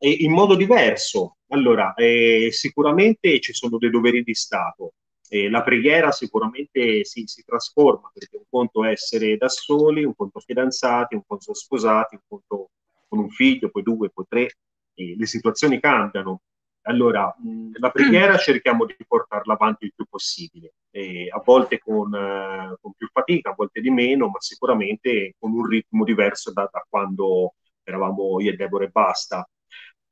In 0.08 0.32
modo 0.32 0.56
diverso. 0.56 1.36
Allora, 1.48 1.94
eh, 1.94 2.48
sicuramente 2.50 3.40
ci 3.40 3.52
sono 3.52 3.78
dei 3.78 3.90
doveri 3.90 4.22
di 4.22 4.34
Stato. 4.34 4.94
Eh, 5.28 5.48
la 5.48 5.62
preghiera 5.62 6.10
sicuramente 6.10 7.04
si, 7.04 7.24
si, 7.26 7.42
trasforma, 7.44 8.10
perché 8.12 8.36
un 8.36 8.44
conto 8.50 8.84
è 8.84 8.90
essere 8.90 9.36
da 9.36 9.48
soli, 9.48 10.04
un 10.04 10.14
conto 10.14 10.40
fidanzati, 10.40 11.14
un 11.14 11.22
conto 11.26 11.54
sposati, 11.54 12.16
un 12.16 12.22
conto 12.28 12.70
con 13.08 13.18
un 13.18 13.30
figlio, 13.30 13.70
poi 13.70 13.82
due, 13.82 14.10
poi 14.10 14.24
tre, 14.28 14.56
le 14.94 15.26
situazioni 15.26 15.80
cambiano. 15.80 16.42
Allora, 16.82 17.34
mh, 17.38 17.72
la 17.78 17.90
preghiera 17.90 18.36
cerchiamo 18.38 18.84
di 18.84 18.96
portarla 19.06 19.54
avanti 19.54 19.84
il 19.84 19.92
più 19.94 20.04
possibile, 20.08 20.74
eh, 20.90 21.28
a 21.30 21.40
volte 21.44 21.78
con, 21.78 22.12
eh, 22.14 22.76
con, 22.80 22.92
più 22.96 23.08
fatica, 23.12 23.50
a 23.50 23.54
volte 23.56 23.80
di 23.80 23.90
meno, 23.90 24.28
ma 24.28 24.40
sicuramente 24.40 25.34
con 25.38 25.52
un 25.52 25.66
ritmo 25.66 26.04
diverso 26.04 26.52
da, 26.52 26.68
da 26.70 26.84
quando 26.88 27.54
eravamo 27.84 28.40
io 28.40 28.52
e 28.52 28.56
Deborah 28.56 28.84
e 28.84 28.88
basta. 28.88 29.48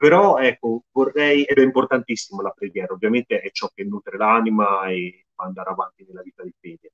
Però 0.00 0.38
ecco, 0.38 0.84
vorrei, 0.92 1.44
ed 1.44 1.58
è 1.58 1.60
importantissima 1.62 2.40
la 2.40 2.54
preghiera, 2.56 2.94
ovviamente 2.94 3.38
è 3.42 3.50
ciò 3.50 3.68
che 3.74 3.84
nutre 3.84 4.16
l'anima 4.16 4.86
e 4.86 5.26
fa 5.34 5.44
andare 5.44 5.68
avanti 5.68 6.06
nella 6.08 6.22
vita 6.22 6.42
di 6.42 6.54
fede. 6.58 6.92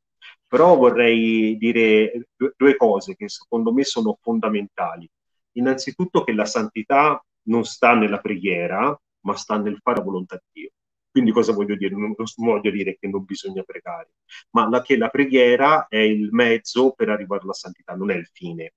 Però 0.48 0.74
vorrei 0.74 1.56
dire 1.56 2.26
due, 2.56 2.76
cose 2.76 3.14
che 3.14 3.28
secondo 3.28 3.72
me 3.72 3.84
sono 3.84 4.18
fondamentali. 4.20 5.08
Innanzitutto 5.52 6.24
che 6.24 6.32
la 6.32 6.46
santità 6.46 7.24
non 7.42 7.62
sta 7.62 7.94
nella 7.94 8.18
preghiera, 8.18 9.00
ma 9.20 9.36
sta 9.36 9.56
nel 9.56 9.78
fare 9.80 9.98
la 9.98 10.02
volontà 10.02 10.34
di 10.34 10.62
Dio. 10.62 10.70
Quindi 11.08 11.30
cosa 11.30 11.52
voglio 11.52 11.76
dire? 11.76 11.94
Non 11.94 12.12
voglio 12.38 12.70
dire 12.72 12.96
che 12.98 13.06
non 13.06 13.24
bisogna 13.24 13.62
pregare, 13.62 14.14
ma 14.50 14.68
la, 14.68 14.82
che 14.82 14.96
la 14.96 15.10
preghiera 15.10 15.86
è 15.86 15.98
il 15.98 16.30
mezzo 16.32 16.90
per 16.90 17.10
arrivare 17.10 17.42
alla 17.44 17.52
santità, 17.52 17.94
non 17.94 18.10
è 18.10 18.16
il 18.16 18.26
fine. 18.32 18.72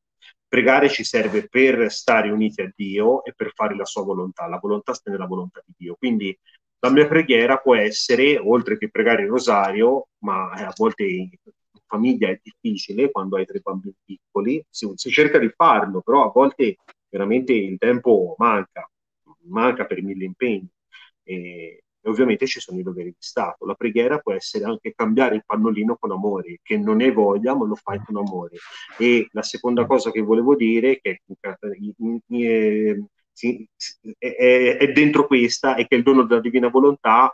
Pregare 0.50 0.89
ci 0.89 1.04
serve 1.04 1.47
per 1.47 1.91
stare 1.91 2.32
uniti 2.32 2.62
a 2.62 2.74
Dio 2.76 3.24
e 3.24 3.34
per 3.34 3.54
fare 3.54 3.76
la 3.76 3.86
sua 3.86 4.04
volontà. 4.04 4.47
La 4.47 4.58
volontà 4.58 4.93
sta 4.93 5.12
nella 5.12 5.28
volontà 5.28 5.62
di 5.66 5.74
Dio. 5.78 5.95
Quindi 5.95 6.38
la 6.80 6.89
mia 6.89 7.08
preghiera 7.08 7.58
può 7.58 7.76
essere, 7.76 8.38
oltre 8.38 8.78
che 8.78 8.89
pregare 8.89 9.24
il 9.24 9.30
rosario, 9.30 10.08
ma 10.24 10.50
a 10.50 10.74
volte 10.76 11.04
in 11.04 11.30
famiglia 11.86 12.30
è 12.30 12.39
difficile 12.41 13.12
quando 13.12 13.38
hai 13.38 13.45
tre 13.45 13.60
bambini 13.60 13.95
piccoli, 14.04 14.64
si, 14.70 14.89
si 14.95 15.10
cerca 15.10 15.38
di 15.38 15.50
farlo, 15.56 16.02
però 16.02 16.26
a 16.26 16.32
volte 16.32 16.78
veramente 17.10 17.54
il 17.54 17.78
tempo 17.78 18.36
manca, 18.38 18.89
manca 19.47 19.86
per 19.86 20.02
mille 20.02 20.26
impegni. 20.26 20.70
E, 21.24 21.84
e 22.02 22.10
ovviamente 22.10 22.47
ci 22.47 22.60
sono 22.60 22.80
i 22.80 22.84
doveri 22.84 23.10
di 23.10 23.16
Stato. 23.20 23.66
La 23.66 23.76
preghiera 23.76 24.20
può 24.20 24.34
essere 24.34 24.66
anche 24.66 24.93
cambiare 24.93 25.36
il 25.36 25.43
pannolino 25.45 25.97
con 25.97 26.12
amore, 26.12 26.60
che 26.64 26.78
non 26.78 27.02
è 27.02 27.12
voglia, 27.12 27.56
ma 27.56 27.66
lo 27.66 27.76
fai 27.76 28.00
con 28.04 28.18
amore. 28.18 28.58
E 28.97 29.28
la 29.32 29.43
seconda 29.43 29.86
cosa 29.86 30.12
che 30.12 30.22
volevo 30.22 30.56
dire, 30.56 31.00
che 31.02 31.22
è, 31.39 31.56
è, 34.18 34.78
è 34.78 34.91
dentro 34.91 35.28
questa, 35.28 35.76
è 35.76 35.88
che 35.88 35.95
il 35.95 36.04
dono 36.04 36.24
della 36.24 36.41
divina 36.41 36.70
volontà 36.70 37.34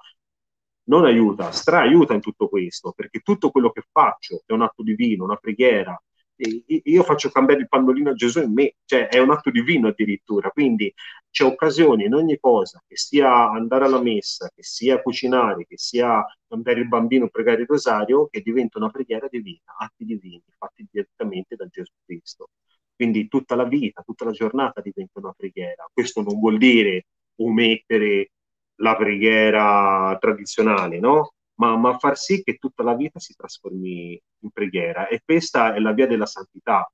non 0.88 1.06
aiuta, 1.06 1.52
stra-aiuta 1.52 2.14
in 2.14 2.22
tutto 2.22 2.48
questo, 2.48 2.92
perché 2.96 3.20
tutto 3.20 3.50
quello 3.52 3.72
che 3.72 3.84
faccio 3.92 4.44
è 4.46 4.54
un 4.54 4.62
atto 4.62 4.84
divino, 4.84 5.24
una 5.24 5.36
preghiera, 5.36 6.00
io 6.38 7.04
faccio 7.04 7.30
cambiare 7.30 7.62
il 7.62 7.68
pannolino 7.68 8.10
a 8.10 8.14
Gesù 8.14 8.42
in 8.42 8.54
me, 8.54 8.76
cioè 8.86 9.08
è 9.08 9.20
un 9.20 9.32
atto 9.32 9.50
divino 9.52 9.88
addirittura, 9.88 10.50
quindi 10.50 10.94
c'è 11.30 11.44
occasione 11.46 12.06
in 12.06 12.14
ogni 12.14 12.38
cosa, 12.40 12.82
che 12.86 12.98
sia 12.98 13.50
andare 13.50 13.86
alla 13.86 14.02
messa, 14.02 14.50
che 14.54 14.64
sia 14.64 15.02
cucinare, 15.02 15.66
che 15.66 15.78
sia 15.78 16.26
cambiare 16.48 16.80
il 16.82 16.88
bambino, 16.88 17.30
pregare 17.30 17.62
il 17.62 17.68
rosario, 17.68 18.28
che 18.28 18.42
diventa 18.42 18.78
una 18.78 18.90
preghiera 18.90 19.28
divina, 19.30 19.76
atti 19.78 20.06
divini, 20.06 20.44
fatti 20.58 20.88
direttamente 20.90 21.56
da 21.56 21.68
Gesù 21.68 21.92
Cristo. 22.06 22.50
Quindi 22.96 23.28
tutta 23.28 23.56
la 23.56 23.66
vita, 23.66 24.02
tutta 24.04 24.26
la 24.26 24.32
giornata 24.32 24.82
diventa 24.82 25.20
una 25.20 25.34
preghiera. 25.36 25.90
Questo 25.92 26.22
non 26.22 26.40
vuol 26.40 26.58
dire 26.58 27.08
omettere 27.38 28.32
la 28.76 28.96
preghiera 28.96 30.18
tradizionale, 30.20 31.00
no? 31.00 31.34
Ma, 31.56 31.76
ma 31.78 31.98
far 31.98 32.18
sì 32.18 32.44
che 32.44 32.58
tutta 32.58 32.84
la 32.84 32.96
vita 32.96 33.20
si 33.20 33.36
trasformi 33.36 34.22
in 34.40 34.50
preghiera. 34.52 35.08
E 35.08 35.22
questa 35.24 35.74
è 35.74 35.80
la 35.80 35.94
via 35.94 36.08
della 36.08 36.26
santità, 36.26 36.90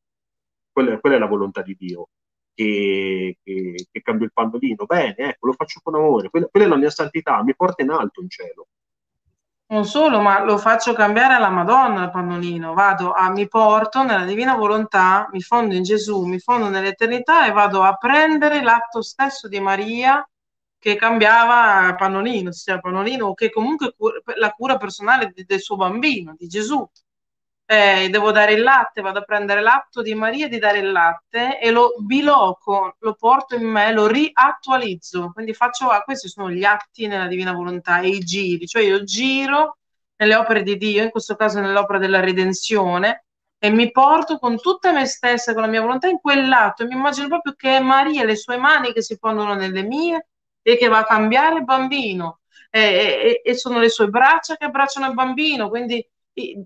quella, 0.71 0.99
quella 0.99 1.15
è 1.15 1.19
la 1.19 1.27
volontà 1.27 1.61
di 1.61 1.75
Dio. 1.77 2.09
Che, 2.53 3.37
che, 3.41 3.87
che, 3.89 4.01
cambio 4.01 4.25
il 4.25 4.33
pannolino, 4.33 4.85
bene, 4.85 5.15
ecco, 5.15 5.47
lo 5.47 5.53
faccio 5.53 5.79
con 5.81 5.95
amore, 5.95 6.29
quella, 6.29 6.47
quella, 6.47 6.65
è 6.65 6.69
la 6.69 6.75
mia 6.75 6.89
santità, 6.89 7.41
mi 7.43 7.55
porta 7.55 7.81
in 7.81 7.91
alto 7.91 8.21
in 8.21 8.29
cielo. 8.29 8.67
Non 9.71 9.85
solo, 9.85 10.19
ma 10.19 10.43
lo 10.43 10.57
faccio 10.57 10.91
cambiare 10.91 11.35
alla 11.35 11.49
Madonna 11.49 12.03
il 12.03 12.11
pannolino, 12.11 12.73
vado 12.73 13.13
a, 13.13 13.29
mi 13.29 13.47
porto 13.47 14.03
nella 14.03 14.25
divina 14.25 14.55
volontà, 14.55 15.29
mi 15.31 15.39
fondo 15.39 15.75
in 15.75 15.83
Gesù, 15.83 16.25
mi 16.25 16.39
fondo 16.39 16.67
nell'eternità 16.67 17.47
e 17.47 17.53
vado 17.53 17.81
a 17.81 17.95
prendere 17.95 18.61
l'atto 18.61 19.01
stesso 19.01 19.47
di 19.47 19.61
Maria 19.61 20.23
che 20.81 20.95
cambiava 20.95 21.93
Pannolino, 21.95 22.51
sia 22.51 22.79
Pannolino 22.79 23.27
o 23.27 23.33
che 23.35 23.51
comunque 23.51 23.93
cura, 23.95 24.19
la 24.37 24.49
cura 24.49 24.77
personale 24.77 25.31
del 25.35 25.61
suo 25.61 25.75
bambino, 25.75 26.33
di 26.35 26.47
Gesù. 26.47 26.83
Eh, 27.65 28.09
devo 28.09 28.31
dare 28.31 28.53
il 28.53 28.63
latte, 28.63 29.01
vado 29.01 29.19
a 29.19 29.23
prendere 29.23 29.61
l'atto 29.61 30.01
di 30.01 30.15
Maria 30.15 30.49
di 30.49 30.57
dare 30.57 30.79
il 30.79 30.91
latte 30.91 31.59
e 31.59 31.69
lo 31.69 31.93
biloco, 31.99 32.95
lo 32.99 33.13
porto 33.13 33.53
in 33.55 33.63
me, 33.63 33.93
lo 33.93 34.07
riattualizzo. 34.07 35.31
Quindi 35.33 35.53
faccio, 35.53 35.87
ah, 35.89 36.01
questi 36.01 36.27
sono 36.27 36.49
gli 36.49 36.63
atti 36.63 37.05
nella 37.05 37.27
divina 37.27 37.53
volontà 37.53 37.99
e 37.99 38.07
i 38.07 38.19
giri, 38.19 38.65
cioè 38.65 38.81
io 38.81 39.03
giro 39.03 39.77
nelle 40.15 40.35
opere 40.35 40.63
di 40.63 40.77
Dio, 40.77 41.03
in 41.03 41.11
questo 41.11 41.35
caso 41.35 41.59
nell'opera 41.59 41.99
della 41.99 42.19
redenzione, 42.21 43.25
e 43.59 43.69
mi 43.69 43.91
porto 43.91 44.39
con 44.39 44.59
tutta 44.59 44.91
me 44.91 45.05
stessa, 45.05 45.53
con 45.53 45.61
la 45.61 45.67
mia 45.67 45.81
volontà 45.81 46.07
in 46.07 46.19
quell'atto 46.19 46.85
mi 46.87 46.95
immagino 46.95 47.27
proprio 47.27 47.53
che 47.55 47.77
è 47.77 47.79
Maria, 47.79 48.23
le 48.23 48.35
sue 48.35 48.57
mani 48.57 48.93
che 48.93 49.03
si 49.03 49.19
pongono 49.19 49.53
nelle 49.53 49.83
mie 49.83 50.25
e 50.61 50.77
che 50.77 50.87
va 50.87 50.99
a 50.99 51.05
cambiare 51.05 51.57
il 51.57 51.63
bambino. 51.63 52.39
E, 52.69 52.79
e, 52.79 53.41
e 53.43 53.55
sono 53.55 53.79
le 53.79 53.89
sue 53.89 54.07
braccia 54.07 54.55
che 54.55 54.65
abbracciano 54.65 55.07
il 55.07 55.13
bambino, 55.13 55.67
quindi 55.69 56.05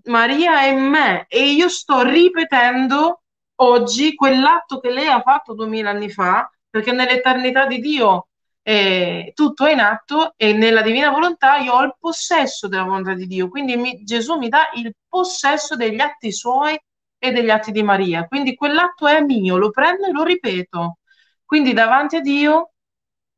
Maria 0.03 0.61
è 0.61 0.67
in 0.67 0.83
me 0.83 1.25
e 1.27 1.51
io 1.51 1.67
sto 1.69 2.03
ripetendo 2.03 3.23
oggi 3.55 4.13
quell'atto 4.13 4.79
che 4.79 4.91
lei 4.91 5.07
ha 5.07 5.21
fatto 5.21 5.53
duemila 5.55 5.89
anni 5.89 6.09
fa, 6.09 6.49
perché 6.69 6.91
nell'eternità 6.91 7.65
di 7.65 7.79
Dio 7.79 8.27
eh, 8.61 9.31
tutto 9.35 9.65
è 9.65 9.71
in 9.71 9.79
atto 9.79 10.33
e 10.37 10.53
nella 10.53 10.81
divina 10.81 11.09
volontà 11.09 11.57
io 11.57 11.73
ho 11.73 11.83
il 11.83 11.95
possesso 11.99 12.67
della 12.67 12.83
volontà 12.83 13.13
di 13.13 13.25
Dio, 13.27 13.49
quindi 13.49 13.75
mi, 13.75 14.03
Gesù 14.03 14.37
mi 14.37 14.49
dà 14.49 14.69
il 14.75 14.93
possesso 15.07 15.75
degli 15.75 15.99
atti 15.99 16.31
suoi 16.31 16.77
e 17.17 17.31
degli 17.31 17.49
atti 17.49 17.71
di 17.71 17.83
Maria, 17.83 18.27
quindi 18.27 18.55
quell'atto 18.55 19.07
è 19.07 19.21
mio, 19.21 19.57
lo 19.57 19.71
prendo 19.71 20.05
e 20.07 20.11
lo 20.11 20.23
ripeto. 20.23 20.99
Quindi 21.45 21.73
davanti 21.73 22.17
a 22.17 22.21
Dio 22.21 22.71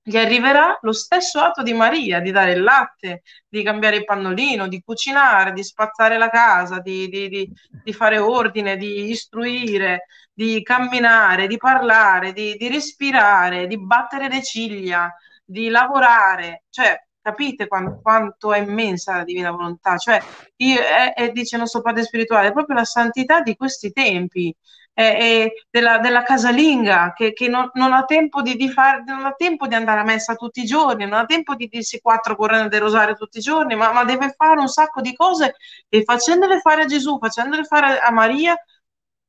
gli 0.08 0.16
arriverà 0.16 0.78
lo 0.84 0.94
stesso 0.94 1.42
atto 1.42 1.62
di 1.62 1.74
Maria, 1.74 2.22
di 2.22 2.32
dare 2.32 2.54
il 2.54 2.64
latte, 2.64 3.24
di 3.46 3.62
cambiare 3.62 3.98
il 3.98 4.06
pannolino, 4.06 4.70
di 4.70 4.82
cucinare, 4.82 5.52
di 5.52 5.62
spazzare 5.62 6.18
la 6.18 6.30
casa, 6.30 6.80
di, 6.80 7.10
di, 7.10 7.28
di, 7.28 7.52
di 7.84 7.92
fare 7.92 8.18
ordine, 8.18 8.78
di 8.78 9.10
istruire, 9.10 10.06
di 10.32 10.64
camminare, 10.64 11.48
di 11.48 11.58
parlare, 11.58 12.32
di, 12.32 12.58
respirare, 12.70 13.68
di 13.68 13.78
battere 13.78 14.30
le 14.30 14.42
ciglia, 14.42 15.14
di 15.44 15.68
lavorare. 15.68 16.64
Cioè, 16.70 17.06
capite 17.22 17.68
quanto, 17.68 18.00
quanto 18.02 18.54
è 18.54 18.60
immensa 18.60 19.18
la 19.18 19.24
divina 19.26 19.52
volontà? 19.52 19.98
Cioè, 19.98 20.22
io, 20.58 20.80
è, 20.80 21.16
è, 21.16 21.32
dice 21.32 21.56
il 21.56 21.64
nostro 21.64 21.82
padre 21.82 22.04
spirituale, 22.04 22.54
proprio 22.54 22.78
la 22.78 22.86
santità 22.86 23.42
di 23.42 23.58
questi 23.58 23.92
tempi 23.92 24.56
eh, 25.00 25.54
della, 25.70 26.00
della, 26.00 26.24
casalinga 26.24 27.14
che, 27.16 27.32
che 27.34 27.48
non, 27.48 27.70
non, 27.74 27.94
ha 27.94 28.04
tempo 28.06 28.42
di, 28.42 28.56
di 28.56 28.68
fare, 28.72 29.04
non 29.06 29.26
ha 29.26 29.34
tempo 29.34 29.68
di 29.68 29.76
andare 29.76 30.00
a 30.00 30.04
messa 30.04 30.34
tutti 30.34 30.62
i 30.62 30.66
giorni, 30.66 31.06
non 31.06 31.20
ha 31.20 31.26
tempo 31.26 31.54
di 31.54 31.68
dirsi 31.68 32.02
quattro 32.02 32.36
correnti 32.36 32.70
del 32.70 32.82
rosario 32.82 33.14
tutti 33.14 33.38
i 33.38 33.42
giorni, 33.42 33.76
ma, 33.76 33.92
ma 33.92 34.04
deve 34.06 34.34
fare 34.36 34.60
un 34.60 34.68
sacco 34.68 35.02
di 35.02 35.14
cose 35.14 35.56
e 35.88 36.04
facendole 36.04 36.60
fare 36.62 36.82
a 36.84 36.86
Gesù, 36.86 37.20
facendole 37.20 37.64
fare 37.66 38.00
a 38.00 38.12
Maria, 38.12 38.56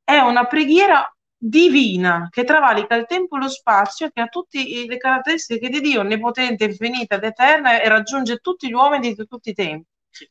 è 0.03 0.19
una 0.21 0.47
preghiera 0.47 1.07
divina 1.37 2.29
che 2.31 2.45
travalica 2.45 2.95
il 2.95 3.05
tempo 3.07 3.37
e 3.37 3.41
lo 3.41 3.49
spazio, 3.49 4.09
che 4.11 4.23
ha 4.23 4.27
tutte 4.29 4.62
le 4.62 4.97
caratteristiche 4.97 5.69
di 5.69 5.81
Dio, 5.81 6.01
onnipotente, 6.01 6.64
infinita 6.64 7.16
ed 7.16 7.25
eterna 7.25 7.79
e 7.81 7.89
raggiunge 7.89 8.39
tutti 8.39 8.69
gli 8.69 8.73
uomini 8.73 9.12
di 9.12 9.27
tutti 9.27 9.51
i 9.51 9.55
tempi. 9.55 9.87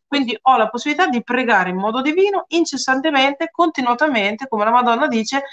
Quindi 0.06 0.38
ho 0.42 0.58
la 0.58 0.70
possibilità 0.70 1.08
di 1.08 1.24
pregare 1.24 1.70
in 1.70 1.78
modo 1.78 2.02
divino, 2.02 2.46
incessantemente, 2.50 3.50
continuamente, 3.52 4.48
come 4.48 4.64
la 4.64 4.72
Madonna 4.72 5.08
dice, 5.08 5.44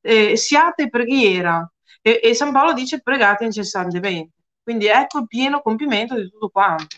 eh, 0.00 0.36
siate 0.36 0.88
preghiera. 0.88 1.68
E, 2.00 2.20
e 2.22 2.34
San 2.34 2.52
Paolo 2.52 2.72
dice 2.72 3.00
pregate 3.00 3.44
incessantemente. 3.44 4.32
Quindi 4.62 4.86
ecco 4.86 5.18
il 5.20 5.26
pieno 5.26 5.60
compimento 5.60 6.14
di 6.14 6.28
tutto 6.30 6.48
quanto. 6.48 6.96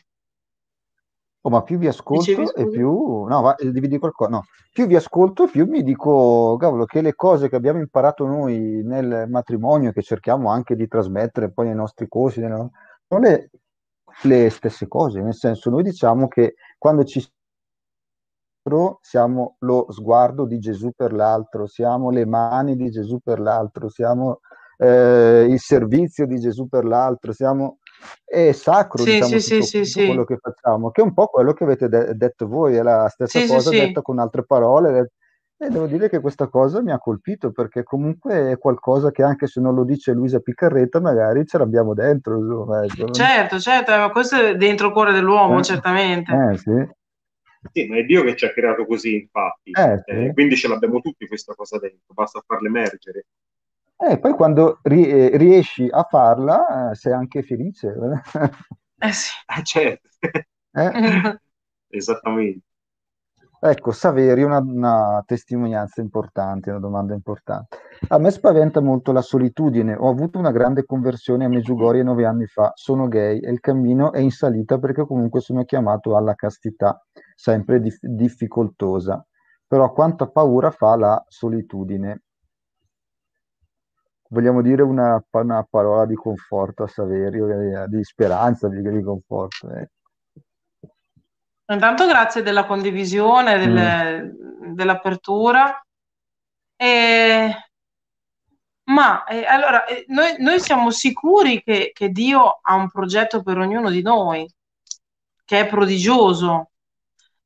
Oh, 1.42 1.48
ma 1.48 1.62
più 1.62 1.78
vi 1.78 1.86
ascolto 1.86 2.24
Dicevi, 2.24 2.50
e 2.56 2.68
più... 2.68 3.24
No, 3.24 3.40
va, 3.40 3.54
devi 3.56 3.86
dire 3.86 4.00
qualcosa. 4.00 4.30
No, 4.30 4.44
più 4.72 4.86
vi 4.86 4.96
ascolto 4.96 5.44
e 5.44 5.48
più 5.48 5.64
mi 5.66 5.84
dico, 5.84 6.56
cavolo, 6.58 6.86
che 6.86 7.02
le 7.02 7.14
cose 7.14 7.48
che 7.48 7.54
abbiamo 7.54 7.78
imparato 7.78 8.26
noi 8.26 8.82
nel 8.84 9.26
matrimonio, 9.28 9.92
che 9.92 10.02
cerchiamo 10.02 10.50
anche 10.50 10.74
di 10.74 10.88
trasmettere 10.88 11.52
poi 11.52 11.66
nei 11.66 11.76
nostri 11.76 12.08
corsi, 12.08 12.40
non 12.40 12.70
le, 13.20 13.50
le 14.22 14.50
stesse 14.50 14.88
cose. 14.88 15.20
Nel 15.20 15.34
senso, 15.34 15.70
noi 15.70 15.82
diciamo 15.82 16.28
che 16.28 16.54
quando 16.78 17.04
ci 17.04 17.20
siamo 19.00 19.56
lo 19.60 19.86
sguardo 19.90 20.44
di 20.44 20.58
Gesù 20.58 20.90
per 20.94 21.12
l'altro, 21.12 21.66
siamo 21.66 22.10
le 22.10 22.26
mani 22.26 22.74
di 22.74 22.90
Gesù 22.90 23.20
per 23.22 23.38
l'altro, 23.38 23.88
siamo 23.88 24.40
eh, 24.78 25.46
il 25.48 25.60
servizio 25.60 26.26
di 26.26 26.38
Gesù 26.40 26.68
per 26.68 26.84
l'altro, 26.84 27.32
siamo, 27.32 27.78
è 28.24 28.50
sacro 28.52 29.04
Sì, 29.04 29.12
diciamo, 29.12 29.38
sì, 29.38 29.50
tutto, 29.54 29.64
sì, 29.64 29.82
tutto 29.82 30.06
quello 30.06 30.24
che 30.24 30.36
facciamo, 30.38 30.90
che 30.90 31.00
è 31.00 31.04
un 31.04 31.14
po' 31.14 31.26
quello 31.26 31.52
che 31.52 31.64
avete 31.64 31.88
de- 31.88 32.14
detto 32.14 32.48
voi, 32.48 32.74
è 32.74 32.82
la 32.82 33.08
stessa 33.08 33.46
cosa 33.46 33.70
detta 33.70 34.02
con 34.02 34.18
altre 34.18 34.44
parole. 34.44 35.12
E 35.58 35.70
devo 35.70 35.86
dire 35.86 36.10
che 36.10 36.20
questa 36.20 36.48
cosa 36.48 36.82
mi 36.82 36.92
ha 36.92 36.98
colpito 36.98 37.50
perché 37.50 37.82
comunque 37.82 38.50
è 38.50 38.58
qualcosa 38.58 39.10
che 39.10 39.22
anche 39.22 39.46
se 39.46 39.58
non 39.60 39.74
lo 39.74 39.84
dice 39.84 40.12
Luisa 40.12 40.38
Piccarretta, 40.40 41.00
magari 41.00 41.46
ce 41.46 41.56
l'abbiamo 41.56 41.94
dentro. 41.94 42.36
insomma, 42.36 42.84
ecco. 42.84 43.10
Certo, 43.12 43.58
certo, 43.58 43.96
ma 43.96 44.10
questo 44.10 44.36
è 44.36 44.54
dentro 44.56 44.88
il 44.88 44.92
cuore 44.92 45.12
dell'uomo, 45.12 45.60
Eh, 45.60 45.62
certamente. 45.62 46.30
eh, 46.32 46.58
sì. 46.58 46.94
Sì, 47.72 47.86
ma 47.88 47.96
è 47.96 48.02
Dio 48.04 48.22
che 48.22 48.36
ci 48.36 48.44
ha 48.44 48.50
creato 48.52 48.84
così, 48.84 49.14
infatti. 49.14 49.70
Eh, 49.70 50.02
sì. 50.04 50.10
Eh, 50.10 50.32
quindi 50.34 50.56
ce 50.56 50.68
l'abbiamo 50.68 51.00
tutti 51.00 51.26
questa 51.26 51.54
cosa 51.54 51.78
dentro, 51.78 52.12
basta 52.12 52.42
farla 52.46 52.68
emergere. 52.68 53.24
E 53.98 54.18
poi 54.18 54.34
quando 54.34 54.80
ri- 54.82 55.08
eh, 55.08 55.36
riesci 55.38 55.88
a 55.90 56.02
farla, 56.02 56.90
eh, 56.90 56.94
sei 56.94 57.14
anche 57.14 57.42
felice. 57.42 57.94
Eh 58.98 59.12
sì. 59.12 59.32
Certo, 59.62 60.08
Eh? 60.72 60.90
esattamente. 61.88 62.65
Ecco, 63.58 63.90
Saveri, 63.90 64.42
una, 64.42 64.58
una 64.58 65.22
testimonianza 65.26 66.00
importante, 66.00 66.70
una 66.70 66.78
domanda 66.78 67.14
importante. 67.14 67.76
A 68.08 68.18
me 68.18 68.30
spaventa 68.30 68.80
molto 68.80 69.12
la 69.12 69.22
solitudine. 69.22 69.94
Ho 69.94 70.08
avuto 70.08 70.38
una 70.38 70.50
grande 70.52 70.84
conversione 70.84 71.44
a 71.44 71.48
Medjugorje 71.48 72.02
nove 72.02 72.24
anni 72.26 72.46
fa. 72.46 72.72
Sono 72.74 73.08
gay 73.08 73.38
e 73.40 73.50
il 73.50 73.60
cammino 73.60 74.12
è 74.12 74.20
in 74.20 74.30
salita 74.30 74.78
perché 74.78 75.04
comunque 75.06 75.40
sono 75.40 75.64
chiamato 75.64 76.16
alla 76.16 76.34
castità, 76.34 77.02
sempre 77.34 77.80
dif- 77.80 78.04
difficoltosa. 78.06 79.24
Però 79.66 79.92
quanta 79.92 80.28
paura 80.28 80.70
fa 80.70 80.96
la 80.96 81.24
solitudine. 81.28 82.22
Vogliamo 84.28 84.62
dire 84.62 84.82
una, 84.82 85.20
una 85.30 85.66
parola 85.68 86.06
di 86.06 86.14
conforto 86.14 86.82
a 86.84 86.86
Saverio, 86.86 87.48
eh, 87.48 87.88
di 87.88 88.04
speranza, 88.04 88.68
di, 88.68 88.80
di 88.82 89.02
conforto. 89.02 89.70
eh. 89.70 89.88
Intanto 91.68 92.06
grazie 92.06 92.42
della 92.42 92.64
condivisione, 92.64 93.58
del- 93.58 94.32
dell'apertura. 94.74 95.84
E- 96.76 97.54
Ma 98.88 99.24
eh, 99.24 99.44
allora, 99.44 99.84
eh, 99.84 100.04
noi, 100.08 100.36
noi 100.38 100.60
siamo 100.60 100.90
sicuri 100.90 101.60
che, 101.62 101.90
che 101.92 102.10
Dio 102.10 102.60
ha 102.62 102.74
un 102.74 102.88
progetto 102.88 103.42
per 103.42 103.58
ognuno 103.58 103.90
di 103.90 104.00
noi, 104.02 104.48
che 105.44 105.60
è 105.60 105.66
prodigioso. 105.66 106.70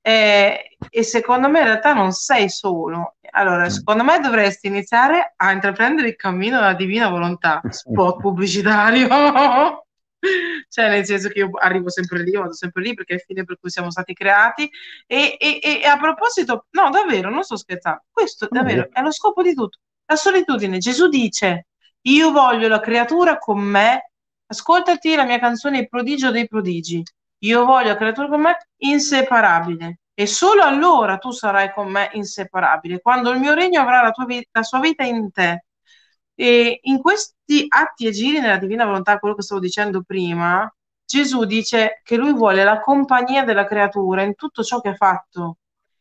Eh, 0.03 0.77
e 0.91 1.03
secondo 1.03 1.49
me 1.49 1.61
in 1.61 1.65
realtà 1.67 1.95
non 1.95 2.13
sei 2.13 2.49
solo. 2.51 3.17
Allora, 3.31 3.65
Mm. 3.65 3.69
secondo 3.69 4.05
me 4.05 4.19
dovresti 4.21 4.67
iniziare 4.67 5.33
a 5.37 5.51
intraprendere 5.53 6.09
il 6.09 6.17
cammino 6.17 6.57
della 6.59 6.75
divina 6.75 7.09
volontà, 7.09 7.61
spot 7.71 8.21
pubblicitario. 8.21 9.87
Cioè, 10.71 10.89
nel 10.89 11.05
senso 11.05 11.29
che 11.29 11.41
io 11.41 11.51
arrivo 11.59 11.91
sempre 11.91 12.23
lì, 12.23 12.31
vado 12.33 12.53
sempre 12.55 12.83
lì 12.83 12.95
perché 12.95 13.15
è 13.15 13.17
il 13.17 13.23
fine 13.23 13.45
per 13.45 13.59
cui 13.59 13.71
siamo 13.71 13.91
stati 13.91 14.13
creati. 14.15 14.71
E, 15.07 15.37
e- 15.39 15.61
e 15.83 15.85
a 15.87 15.99
proposito, 15.99 16.67
no, 16.71 16.91
davvero, 16.91 17.29
non 17.31 17.43
sto 17.43 17.57
scherzando, 17.57 18.05
questo 18.11 18.47
davvero 18.51 18.83
io- 18.83 18.89
è 18.93 19.01
lo 19.03 19.11
scopo 19.13 19.43
di 19.43 19.55
tutto. 19.55 19.79
La 20.07 20.17
solitudine. 20.17 20.79
Gesù 20.79 21.09
dice: 21.09 21.67
Io 22.03 22.31
voglio 22.33 22.69
la 22.69 22.81
creatura 22.81 23.39
con 23.39 23.59
me. 23.61 24.11
Ascoltati 24.47 25.15
la 25.15 25.25
mia 25.25 25.39
canzone 25.39 25.79
Il 25.79 25.89
prodigio 25.89 26.31
dei 26.31 26.47
prodigi. 26.49 27.03
Io 27.43 27.65
voglio 27.65 27.89
la 27.89 27.97
creatura 27.97 28.29
con 28.29 28.41
me 28.41 28.57
inseparabile. 28.79 30.01
E 30.15 30.27
solo 30.27 30.63
allora 30.63 31.17
tu 31.19 31.31
sarai 31.31 31.73
con 31.73 31.91
me 31.91 32.11
inseparabile, 32.13 33.01
quando 33.01 33.31
il 33.31 33.39
mio 33.39 33.55
regno 33.55 33.81
avrà 33.81 34.03
la, 34.03 34.11
tua 34.11 34.27
vi- 34.27 34.47
la 34.53 34.63
sua 34.63 34.81
vita 34.81 35.03
in 35.05 35.31
te. 35.33 35.65
E 36.41 36.79
in 36.85 37.03
questi 37.03 37.67
atti 37.69 38.07
e 38.07 38.13
giri 38.13 38.41
nella 38.41 38.57
divina 38.57 38.87
volontà, 38.87 39.19
quello 39.19 39.35
che 39.35 39.43
stavo 39.43 39.61
dicendo 39.61 40.03
prima, 40.03 40.67
Gesù 41.05 41.45
dice 41.45 42.01
che 42.03 42.17
lui 42.17 42.33
vuole 42.33 42.65
la 42.65 42.81
compagnia 42.81 43.45
della 43.45 43.67
creatura 43.67 44.23
in 44.23 44.35
tutto 44.35 44.63
ciò 44.63 44.81
che 44.81 44.89
ha 44.89 44.95
fatto. 44.95 45.59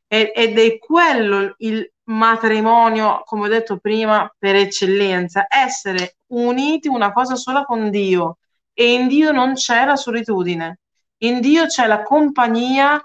Ed 0.08 0.58
è 0.58 0.78
quello 0.80 1.56
il 1.58 1.92
matrimonio, 2.06 3.22
come 3.26 3.48
ho 3.48 3.48
detto 3.50 3.80
prima, 3.80 4.34
per 4.38 4.56
eccellenza, 4.56 5.46
essere 5.50 6.16
uniti 6.28 6.88
una 6.88 7.12
cosa 7.12 7.36
sola 7.36 7.66
con 7.66 7.90
Dio. 7.90 8.38
E 8.74 8.94
in 8.94 9.10
Dio 9.10 9.34
non 9.34 9.56
c'è 9.56 9.84
la 9.84 9.98
solitudine, 9.98 10.80
in 11.18 11.42
Dio 11.42 11.66
c'è 11.66 11.86
la 11.86 12.02
compagnia 12.02 12.98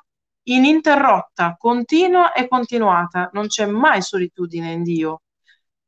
ininterrotta, 0.45 1.57
continua 1.59 2.33
e 2.33 2.47
continuata, 2.47 3.31
non 3.33 3.49
c'è 3.49 3.67
mai 3.67 4.03
solitudine 4.03 4.71
in 4.71 4.85
Dio. 4.85 5.23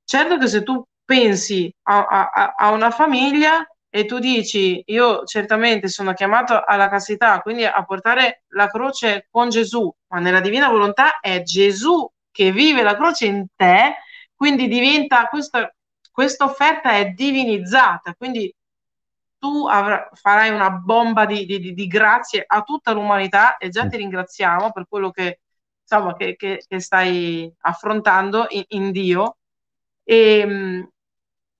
Certo 0.03 0.39
che 0.39 0.49
se 0.49 0.65
tu 0.65 0.85
pensi 1.07 1.73
a, 1.85 2.07
a- 2.07 2.55
a 2.59 2.71
una 2.73 2.91
famiglia 2.91 3.67
e 3.89 4.05
tu 4.07 4.19
dici 4.19 4.83
io 4.87 5.25
certamente 5.25 5.89
sono 5.89 6.13
chiamato 6.13 6.63
alla 6.65 6.89
castità, 6.91 7.41
quindi 7.41 7.65
a 7.65 7.85
portare 7.85 8.43
la 8.49 8.69
croce 8.69 9.29
con 9.31 9.49
Gesù, 9.49 9.91
ma 10.09 10.19
nella 10.21 10.41
divina 10.41 10.69
volontà 10.69 11.21
è 11.21 11.43
Gesù 11.43 12.07
che 12.31 12.53
vive 12.53 12.83
la 12.83 12.97
croce 12.97 13.27
in 13.27 13.47
te, 13.57 13.97
quindi 14.35 14.69
diventa 14.69 15.27
questa, 15.29 15.73
questa 16.13 16.45
offerta 16.45 16.93
è 16.93 17.07
divinizzata, 17.11 18.15
quindi 18.15 18.55
tu 19.39 19.67
avra- 19.67 20.09
farai 20.13 20.51
una 20.51 20.71
bomba 20.71 21.27
di, 21.27 21.45
di- 21.47 21.59
di- 21.61 21.75
di 21.75 21.87
grazie 21.87 22.45
a 22.47 22.63
tutta 22.63 22.93
l'umanità 22.93 23.57
e 23.59 23.69
già 23.69 23.87
ti 23.87 23.97
ringraziamo 23.97 24.73
per 24.73 24.87
quello 24.89 25.11
che, 25.11 25.41
insomma, 25.83 26.17
che, 26.17 26.37
che- 26.37 26.65
che 26.67 26.81
stai 26.81 27.53
affrontando 27.61 28.47
in, 28.51 28.65
in 28.69 28.91
Dio. 28.93 29.37
E, 30.05 30.89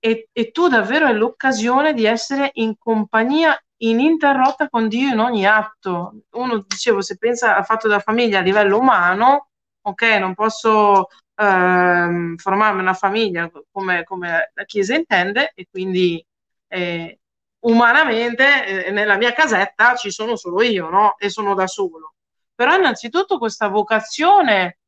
e- 0.09 0.29
e 0.31 0.51
tu 0.51 0.67
davvero 0.67 1.05
hai 1.05 1.15
l'occasione 1.15 1.93
di 1.93 2.05
essere 2.05 2.49
in 2.55 2.77
compagnia 2.77 3.59
ininterrotta 3.77 4.69
con 4.69 4.87
Dio 4.87 5.09
in 5.11 5.19
ogni 5.19 5.45
atto. 5.45 6.13
Uno, 6.31 6.63
dicevo, 6.67 7.01
se 7.01 7.17
pensa 7.17 7.55
al 7.55 7.65
fatto 7.65 7.87
della 7.87 7.99
famiglia 7.99 8.39
a 8.39 8.41
livello 8.41 8.79
umano, 8.79 9.49
ok, 9.81 10.01
non 10.19 10.33
posso 10.33 11.07
ehm, 11.35 12.35
formarmi 12.37 12.81
una 12.81 12.93
famiglia 12.93 13.49
come, 13.71 14.03
come 14.03 14.51
la 14.53 14.63
Chiesa 14.65 14.95
intende 14.95 15.51
e 15.55 15.67
quindi 15.69 16.23
eh, 16.67 17.19
umanamente 17.59 18.85
eh, 18.85 18.91
nella 18.91 19.17
mia 19.17 19.33
casetta 19.33 19.95
ci 19.95 20.11
sono 20.11 20.35
solo 20.35 20.61
io, 20.63 20.89
no? 20.89 21.15
E 21.17 21.29
sono 21.29 21.53
da 21.53 21.67
solo. 21.67 22.13
Però 22.55 22.75
innanzitutto 22.75 23.37
questa 23.37 23.67
vocazione 23.67 24.79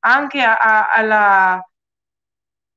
anche 0.00 0.42
a- 0.42 0.58
a- 0.58 0.90
alla, 0.92 1.71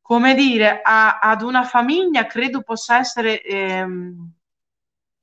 come 0.07 0.35
dire, 0.35 0.81
a- 0.83 1.17
ad 1.19 1.41
una 1.41 1.63
famiglia 1.63 2.25
credo 2.27 2.61
possa 2.61 2.97
essere 2.99 3.41
ehm, 3.41 4.31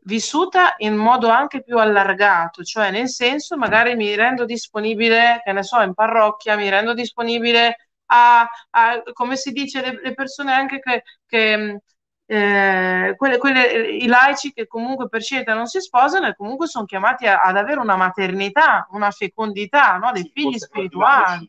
vissuta 0.04 0.74
in 0.78 0.96
modo 0.96 1.28
anche 1.28 1.62
più 1.62 1.78
allargato, 1.78 2.62
cioè 2.64 2.90
nel 2.90 3.08
senso 3.08 3.56
magari 3.56 3.94
mi 3.94 4.14
rendo 4.16 4.44
disponibile, 4.44 5.40
che 5.44 5.52
ne 5.52 5.62
so, 5.62 5.80
in 5.80 5.94
parrocchia, 5.94 6.56
mi 6.56 6.68
rendo 6.68 6.94
disponibile 6.94 7.76
a, 8.06 8.48
a- 8.70 9.02
come 9.12 9.36
si 9.36 9.52
dice, 9.52 9.80
le, 9.80 10.00
le 10.02 10.14
persone 10.14 10.52
anche 10.52 10.80
che, 10.80 11.02
che, 11.26 11.80
eh, 12.26 13.14
quelle, 13.16 13.38
quelle- 13.38 13.90
i 13.96 14.06
laici 14.06 14.52
che 14.52 14.66
comunque 14.66 15.08
per 15.08 15.22
scelta 15.22 15.54
non 15.54 15.66
si 15.66 15.80
sposano 15.80 16.26
e 16.26 16.34
comunque 16.36 16.66
sono 16.66 16.84
chiamati 16.86 17.26
a- 17.26 17.38
ad 17.40 17.56
avere 17.56 17.78
una 17.80 17.96
maternità, 17.96 18.86
una 18.90 19.10
fecondità, 19.12 19.96
no? 19.98 20.10
dei 20.12 20.28
figli 20.32 20.58
spirituali. 20.58 21.48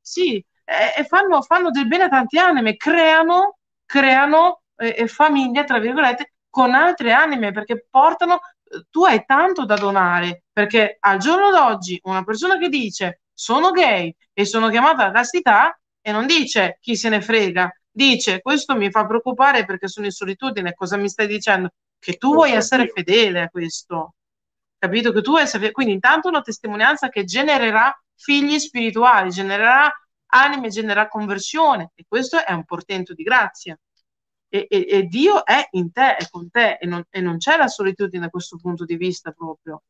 Sì, 0.00 0.44
e, 0.72 1.00
e 1.00 1.04
fanno, 1.04 1.42
fanno 1.42 1.70
del 1.70 1.86
bene 1.86 2.04
a 2.04 2.08
tanti 2.08 2.38
anime, 2.38 2.76
creano, 2.76 3.58
creano 3.84 4.62
eh, 4.76 4.94
eh, 4.98 5.06
famiglia, 5.06 5.64
tra 5.64 5.78
virgolette, 5.78 6.34
con 6.48 6.74
altre 6.74 7.12
anime, 7.12 7.52
perché 7.52 7.86
portano, 7.88 8.40
eh, 8.64 8.86
tu 8.90 9.04
hai 9.04 9.24
tanto 9.24 9.64
da 9.64 9.76
donare, 9.76 10.44
perché 10.52 10.96
al 11.00 11.18
giorno 11.18 11.50
d'oggi 11.50 12.00
una 12.04 12.24
persona 12.24 12.58
che 12.58 12.68
dice 12.68 13.22
sono 13.32 13.70
gay 13.70 14.14
e 14.32 14.44
sono 14.44 14.68
chiamata 14.68 15.04
alla 15.04 15.12
castità 15.12 15.78
e 16.00 16.12
non 16.12 16.26
dice 16.26 16.78
chi 16.80 16.96
se 16.96 17.08
ne 17.08 17.20
frega, 17.20 17.70
dice 17.90 18.40
questo 18.40 18.74
mi 18.76 18.90
fa 18.90 19.06
preoccupare 19.06 19.64
perché 19.64 19.88
sono 19.88 20.06
in 20.06 20.12
solitudine, 20.12 20.74
cosa 20.74 20.96
mi 20.96 21.08
stai 21.08 21.26
dicendo? 21.26 21.70
Che 21.98 22.14
tu 22.14 22.32
vuoi 22.34 22.52
essere 22.52 22.88
fedele 22.88 23.42
a 23.42 23.48
questo 23.48 24.14
capito? 24.78 25.12
Che 25.12 25.20
tu 25.22 25.36
essere, 25.36 25.70
quindi 25.70 25.92
intanto 25.92 26.28
una 26.28 26.40
testimonianza 26.42 27.08
che 27.08 27.24
genererà 27.24 27.96
figli 28.16 28.58
spirituali, 28.58 29.30
genererà 29.30 29.92
anime, 30.32 30.68
genererà 30.68 31.08
conversione 31.08 31.90
e 31.94 32.04
questo 32.06 32.44
è 32.44 32.52
un 32.52 32.64
portento 32.64 33.14
di 33.14 33.22
grazia. 33.22 33.78
E, 34.48 34.66
e- 34.68 34.86
e 34.88 35.02
Dio 35.04 35.44
è 35.46 35.66
in 35.72 35.92
te, 35.92 36.16
è 36.16 36.28
con 36.28 36.50
te 36.50 36.76
e 36.80 36.86
non, 36.86 37.02
e 37.08 37.20
non 37.20 37.38
c'è 37.38 37.56
la 37.56 37.68
solitudine 37.68 38.24
da 38.24 38.30
questo 38.30 38.58
punto 38.58 38.84
di 38.84 38.96
vista 38.96 39.30
proprio. 39.32 39.82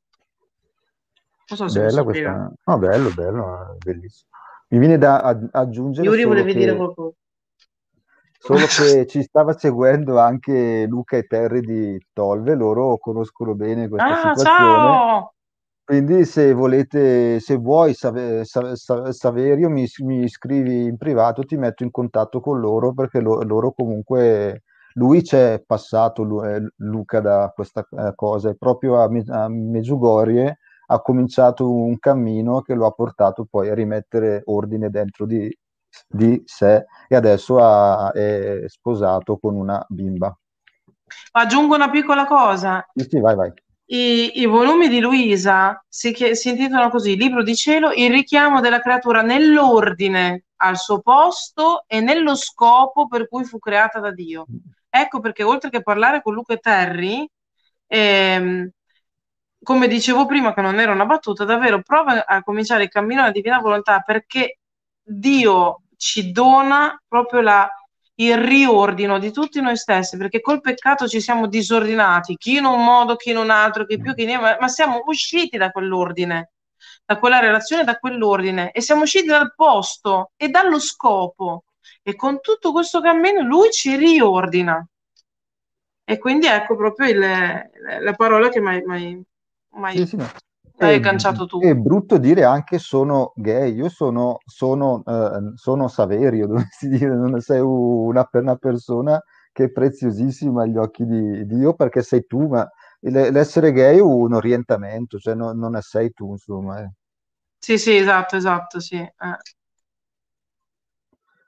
Non 1.49 1.59
so 1.59 1.69
se 1.69 1.81
Bella 1.81 2.05
questa. 2.05 2.53
No, 2.67 2.79
bello, 2.79 3.11
bello, 3.11 3.77
bellissimo. 3.85 4.31
Mi 4.69 4.79
viene 4.79 4.99
da 4.99 5.21
aggiungere 5.53 6.09
Yuri 6.09 6.25
volevi 6.25 6.53
che, 6.53 6.59
dire 6.59 6.77
qualcosa? 6.77 7.15
solo 8.39 8.67
che 8.67 9.07
ci 9.07 9.23
stava 9.23 9.57
seguendo 9.57 10.19
anche 10.19 10.87
Luca 10.89 11.17
e 11.17 11.27
Terry 11.27 11.61
di 11.61 12.07
Tolve, 12.13 12.55
loro 12.55 12.99
conoscono 12.99 13.55
bene 13.55 13.89
questa 13.89 14.15
Ah, 14.15 14.35
situazione. 14.35 14.45
ciao! 14.45 15.35
Quindi 15.93 16.25
se 16.25 16.55
volete, 16.55 17.39
se 17.39 17.57
vuoi 17.57 17.93
Save- 17.93 18.47
Sa- 18.47 18.75
Sa- 18.75 19.13
Saverio, 19.13 19.69
mi, 19.69 19.87
mi 20.05 20.27
scrivi 20.27 20.85
in 20.85 20.97
privato, 20.97 21.43
ti 21.45 21.59
metto 21.59 21.83
in 21.83 21.91
contatto 21.91 22.41
con 22.41 22.61
loro 22.61 22.95
perché 22.95 23.21
lo- 23.21 23.43
loro 23.43 23.73
comunque 23.73 24.63
lui 24.95 25.21
c'è 25.21 25.63
passato, 25.67 26.23
lui, 26.23 26.49
eh, 26.51 26.67
Luca, 26.77 27.21
da 27.21 27.53
questa 27.55 27.87
eh, 27.91 28.13
cosa, 28.15 28.49
e 28.49 28.57
proprio 28.57 29.03
a, 29.03 29.11
a 29.45 29.49
Meggiugorie 29.51 30.61
ha 30.87 31.01
cominciato 31.01 31.71
un 31.71 31.99
cammino 31.99 32.63
che 32.63 32.73
lo 32.73 32.87
ha 32.87 32.93
portato 32.93 33.45
poi 33.45 33.69
a 33.69 33.75
rimettere 33.75 34.41
ordine 34.47 34.89
dentro 34.89 35.27
di, 35.27 35.55
di 36.09 36.43
sé 36.47 36.87
e 37.07 37.15
adesso 37.15 37.59
ha, 37.59 38.11
è 38.13 38.63
sposato 38.67 39.37
con 39.37 39.57
una 39.57 39.85
bimba. 39.91 40.35
Aggiungo 41.33 41.75
una 41.75 41.91
piccola 41.91 42.25
cosa. 42.25 42.83
Sì, 42.95 43.07
sì, 43.11 43.21
vai, 43.21 43.35
vai. 43.35 43.53
I, 43.93 44.41
I, 44.41 44.47
volumi 44.47 44.89
di 44.89 45.01
Luisa 45.01 45.85
si, 45.87 46.15
si 46.33 46.49
intitolano 46.49 46.89
così, 46.89 47.15
Libro 47.15 47.43
di 47.43 47.55
cielo, 47.55 47.93
il 47.93 48.11
richiamo 48.11 48.61
della 48.61 48.81
creatura 48.81 49.21
nell'ordine 49.21 50.45
al 50.57 50.79
suo 50.79 51.01
posto 51.01 51.85
e 51.87 52.01
nello 52.01 52.35
scopo 52.35 53.07
per 53.07 53.29
cui 53.29 53.45
fu 53.45 53.59
creata 53.59 54.01
da 54.01 54.11
Dio. 54.11 54.47
Ecco 54.89 55.21
perché 55.21 55.43
oltre 55.43 55.69
che 55.69 55.83
parlare 55.83 56.23
con 56.23 56.33
Luca 56.33 56.55
e 56.55 56.59
Terry, 56.59 57.29
ehm, 57.87 58.71
come 59.63 59.89
dicevo 59.89 60.25
prima, 60.25 60.55
che 60.55 60.63
non 60.63 60.81
era 60.81 60.93
una 60.93 61.05
battuta, 61.05 61.45
davvero 61.45 61.83
prova 61.83 62.25
a 62.25 62.43
cominciare 62.43 62.85
il 62.85 62.89
cammino 62.89 63.21
della 63.21 63.33
divina 63.33 63.59
volontà 63.59 64.01
perché 64.01 64.59
Dio 65.03 65.83
ci 65.97 66.33
dona 66.33 66.99
proprio 67.07 67.43
la, 67.43 67.69
il 68.17 68.37
riordino 68.37 69.19
di 69.19 69.33
tutti 69.33 69.61
noi 69.61 69.77
stessi, 69.77 70.17
perché 70.17 70.41
col 70.41 70.61
peccato 70.61 71.09
ci 71.09 71.21
siamo 71.21 71.47
disordinati, 71.47 72.37
chi 72.37 72.57
in 72.57 72.65
un 72.65 72.85
modo, 72.85 73.17
chi 73.17 73.31
in 73.31 73.39
un 73.39 73.51
altro, 73.51 73.87
chi 73.87 73.99
più, 73.99 74.15
chi 74.15 74.27
meno, 74.27 74.43
ma, 74.59 74.69
siamo 74.69 75.03
usciti 75.07 75.57
da 75.57 75.71
quell'ordine, 75.71 76.53
da 77.05 77.19
quella 77.19 77.41
relazione, 77.41 77.85
da 77.85 77.99
quell'ordine, 77.99 78.71
e 78.73 78.81
siamo 78.81 79.03
usciti 79.03 79.27
dal 79.27 79.55
posto 79.55 80.33
e 80.37 80.49
dallo 80.49 80.79
scopo. 80.79 81.65
E 82.03 82.15
con 82.17 82.41
tutto 82.41 82.73
questo 82.73 83.01
cammino 83.01 83.43
lui 83.43 83.71
ci 83.71 83.97
riordina. 83.97 84.85
E 86.05 86.19
quindi 86.19 86.47
ecco 86.47 86.77
proprio 86.77 87.09
il, 87.09 87.21
la 88.01 88.13
parola 88.15 88.49
che 88.49 88.61
mi 88.61 88.83
hai 88.91 89.25
sì, 89.95 90.07
sì, 90.07 90.17
no. 90.79 90.87
Hai 90.87 90.95
agganciato 90.97 91.47
tu. 91.47 91.61
È 91.61 91.75
brutto 91.75 92.19
dire 92.19 92.45
anche 92.45 92.79
sono 92.79 93.33
gay, 93.37 93.75
io 93.75 93.89
sono, 93.89 94.39
sono, 94.45 95.03
eh, 95.07 95.53
sono 95.57 95.89
Saverio, 95.89 96.47
dovresti 96.49 96.89
dire, 96.89 97.15
non 97.15 97.41
sei 97.41 97.61
una, 97.61 98.29
una, 98.33 98.57
persona 98.57 99.23
che 99.53 99.65
è 99.65 99.71
preziosissima 99.71 100.63
agli 100.63 100.77
occhi 100.77 101.05
di 101.05 101.47
Dio 101.47 101.75
perché 101.75 102.03
sei 102.03 102.25
tu, 102.27 102.47
ma 102.49 102.69
l'essere 103.01 103.73
gay 103.73 103.99
è 103.99 104.01
un 104.01 104.33
orientamento, 104.33 105.19
cioè 105.19 105.35
non, 105.35 105.59
non 105.59 105.79
sei 105.81 106.13
tu, 106.13 106.31
insomma. 106.31 106.81
Eh. 106.81 106.91
Sì, 107.59 107.79
sì, 107.79 107.97
esatto, 107.97 108.37
esatto, 108.37 108.81
sì. 108.81 108.97
Eh. 108.97 109.39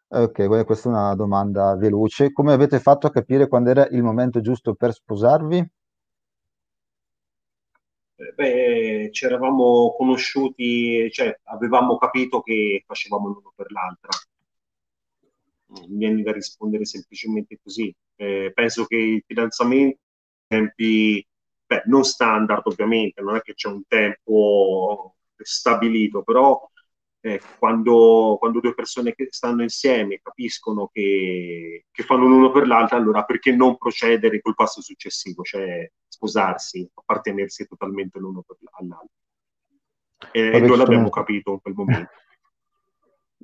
Ok, 0.07 0.65
questa 0.65 0.89
è 0.89 0.93
una 0.93 1.15
domanda 1.17 1.75
veloce. 1.77 2.33
Come 2.33 2.53
avete 2.53 2.79
fatto 2.79 3.09
a 3.09 3.11
capire 3.11 3.49
quando 3.49 3.71
era 3.71 3.87
il 3.89 4.03
momento 4.03 4.41
giusto 4.41 4.75
per 4.75 4.93
sposarvi? 4.93 5.69
Eh, 8.17 8.33
beh, 8.33 9.11
ci 9.13 9.25
eravamo 9.25 9.95
conosciuti, 9.97 11.11
cioè 11.11 11.37
avevamo 11.45 11.97
capito 11.99 12.41
che 12.43 12.83
facevamo 12.87 13.27
l'uno 13.29 13.53
per 13.57 13.71
l'altra. 13.73 14.11
Mi 15.67 15.97
viene 15.97 16.23
da 16.23 16.33
rispondere 16.33 16.85
semplicemente 16.85 17.59
così. 17.63 17.95
Eh, 18.17 18.53
penso 18.55 18.85
che 18.87 18.97
il 18.97 19.25
fidanzamento 19.27 19.99
tempi, 20.47 21.27
beh, 21.67 21.83
non 21.87 22.05
standard 22.05 22.63
ovviamente, 22.67 23.21
non 23.23 23.37
è 23.37 23.41
che 23.43 23.55
c'è 23.55 23.69
un 23.69 23.83
tempo 23.87 25.17
stabilito, 25.37 26.23
però 26.23 26.69
eh, 27.21 27.41
quando, 27.59 28.37
quando, 28.39 28.61
due 28.61 28.75
persone 28.75 29.15
che 29.15 29.29
stanno 29.31 29.63
insieme 29.63 30.21
capiscono 30.23 30.89
che, 30.93 31.87
che 31.91 32.03
fanno 32.05 32.27
l'uno 32.27 32.51
per 32.53 32.67
l'altra, 32.67 32.97
allora 32.97 33.25
perché 33.25 33.53
non 33.53 33.77
procedere 33.77 34.41
col 34.41 34.55
passo 34.55 34.81
successivo, 34.83 35.43
cioè 35.43 35.91
sposarsi, 36.15 36.89
appartenersi 36.95 37.67
totalmente 37.67 38.19
l'uno 38.19 38.43
per 38.47 38.57
l'altro. 38.61 39.09
E 40.33 40.51
Vabbè, 40.51 40.67
noi 40.67 40.77
l'abbiamo 40.77 41.09
sono... 41.09 41.11
capito 41.11 41.51
in 41.53 41.61
quel 41.61 41.75
momento. 41.75 42.11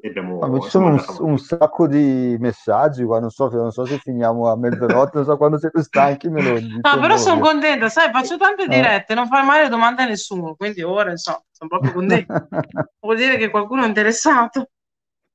Abbiamo, 0.02 0.60
ci 0.60 0.70
sono 0.70 0.86
un, 0.86 1.04
un, 1.18 1.38
sacco 1.38 1.86
di 1.86 2.34
messaggi 2.40 3.04
qua, 3.04 3.20
non 3.20 3.28
so, 3.28 3.50
non 3.50 3.70
so 3.70 3.84
se 3.84 3.98
finiamo 3.98 4.50
a 4.50 4.56
mezzanotte, 4.56 5.18
non 5.18 5.24
so 5.26 5.36
quando 5.36 5.58
siete 5.58 5.82
stanchi 5.82 6.30
me 6.30 6.40
lo 6.40 6.58
dite. 6.58 6.80
No, 6.80 6.98
però 6.98 7.18
sono 7.18 7.38
contenta, 7.38 7.90
sai, 7.90 8.10
faccio 8.10 8.38
tante 8.38 8.62
eh. 8.64 8.68
dirette, 8.68 9.12
eh. 9.12 9.14
non 9.14 9.26
fai 9.26 9.44
mai 9.44 9.68
domande 9.68 10.00
a 10.00 10.06
nessuno, 10.06 10.54
quindi 10.54 10.82
ora 10.82 11.14
so, 11.18 11.44
sono 11.50 11.68
proprio 11.68 11.92
contenta. 11.92 12.48
Vuol 12.98 13.16
dire 13.16 13.36
che 13.36 13.50
qualcuno 13.50 13.84
è 13.84 13.88
interessato. 13.88 14.70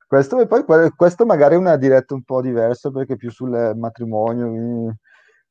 Questo, 0.07 0.39
e 0.39 0.47
poi 0.47 0.63
questo 0.95 1.27
magari 1.27 1.53
è 1.53 1.59
una 1.59 1.77
diretta 1.77 2.15
un 2.15 2.23
po' 2.23 2.41
diversa 2.41 2.89
perché 2.89 3.17
più 3.17 3.29
sul 3.29 3.73
matrimonio. 3.75 4.95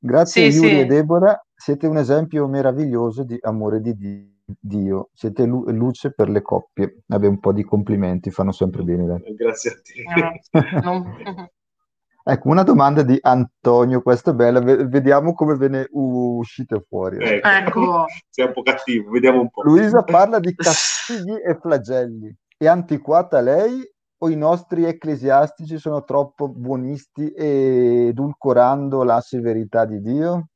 Grazie 0.06 0.50
sì, 0.50 0.58
Yuri 0.58 0.68
sì. 0.68 0.80
e 0.80 0.84
Deborah, 0.84 1.46
siete 1.54 1.86
un 1.86 1.96
esempio 1.96 2.46
meraviglioso 2.46 3.24
di 3.24 3.38
amore 3.40 3.80
di 3.80 3.96
Dio. 4.44 5.08
Siete 5.14 5.46
lu- 5.46 5.64
luce 5.70 6.12
per 6.12 6.28
le 6.28 6.42
coppie. 6.42 7.04
Vabbè, 7.06 7.26
un 7.26 7.40
po' 7.40 7.54
di 7.54 7.64
complimenti 7.64 8.30
fanno 8.30 8.52
sempre 8.52 8.82
bene. 8.82 9.06
Dai. 9.06 9.34
Grazie 9.34 9.70
a 9.70 9.74
te. 9.80 10.42
No. 10.82 11.16
ecco, 12.22 12.48
una 12.48 12.64
domanda 12.64 13.02
di 13.02 13.18
Antonio, 13.18 14.02
questa 14.02 14.32
è 14.32 14.34
bella, 14.34 14.60
vediamo 14.60 15.32
come 15.32 15.56
ve 15.56 15.68
ne 15.68 15.88
uscite 15.90 16.84
fuori. 16.86 17.16
Ecco. 17.24 17.48
ecco. 17.48 18.04
Sei 18.28 18.44
un 18.44 18.52
po' 18.52 18.62
cattivo, 18.62 19.10
vediamo 19.10 19.40
un 19.40 19.48
po'. 19.48 19.62
Luisa 19.62 20.02
parla 20.02 20.38
di 20.38 20.52
castighi 20.54 21.40
e 21.40 21.56
flagelli. 21.58 22.34
È 22.58 22.66
antiquata 22.66 23.40
lei 23.40 23.82
o 24.24 24.30
i 24.30 24.36
nostri 24.36 24.84
ecclesiastici 24.84 25.78
sono 25.78 26.02
troppo 26.02 26.48
buonisti 26.48 27.30
e 27.30 28.06
edulcorando 28.08 29.02
la 29.02 29.20
severità 29.20 29.84
di 29.84 30.00
Dio? 30.00 30.48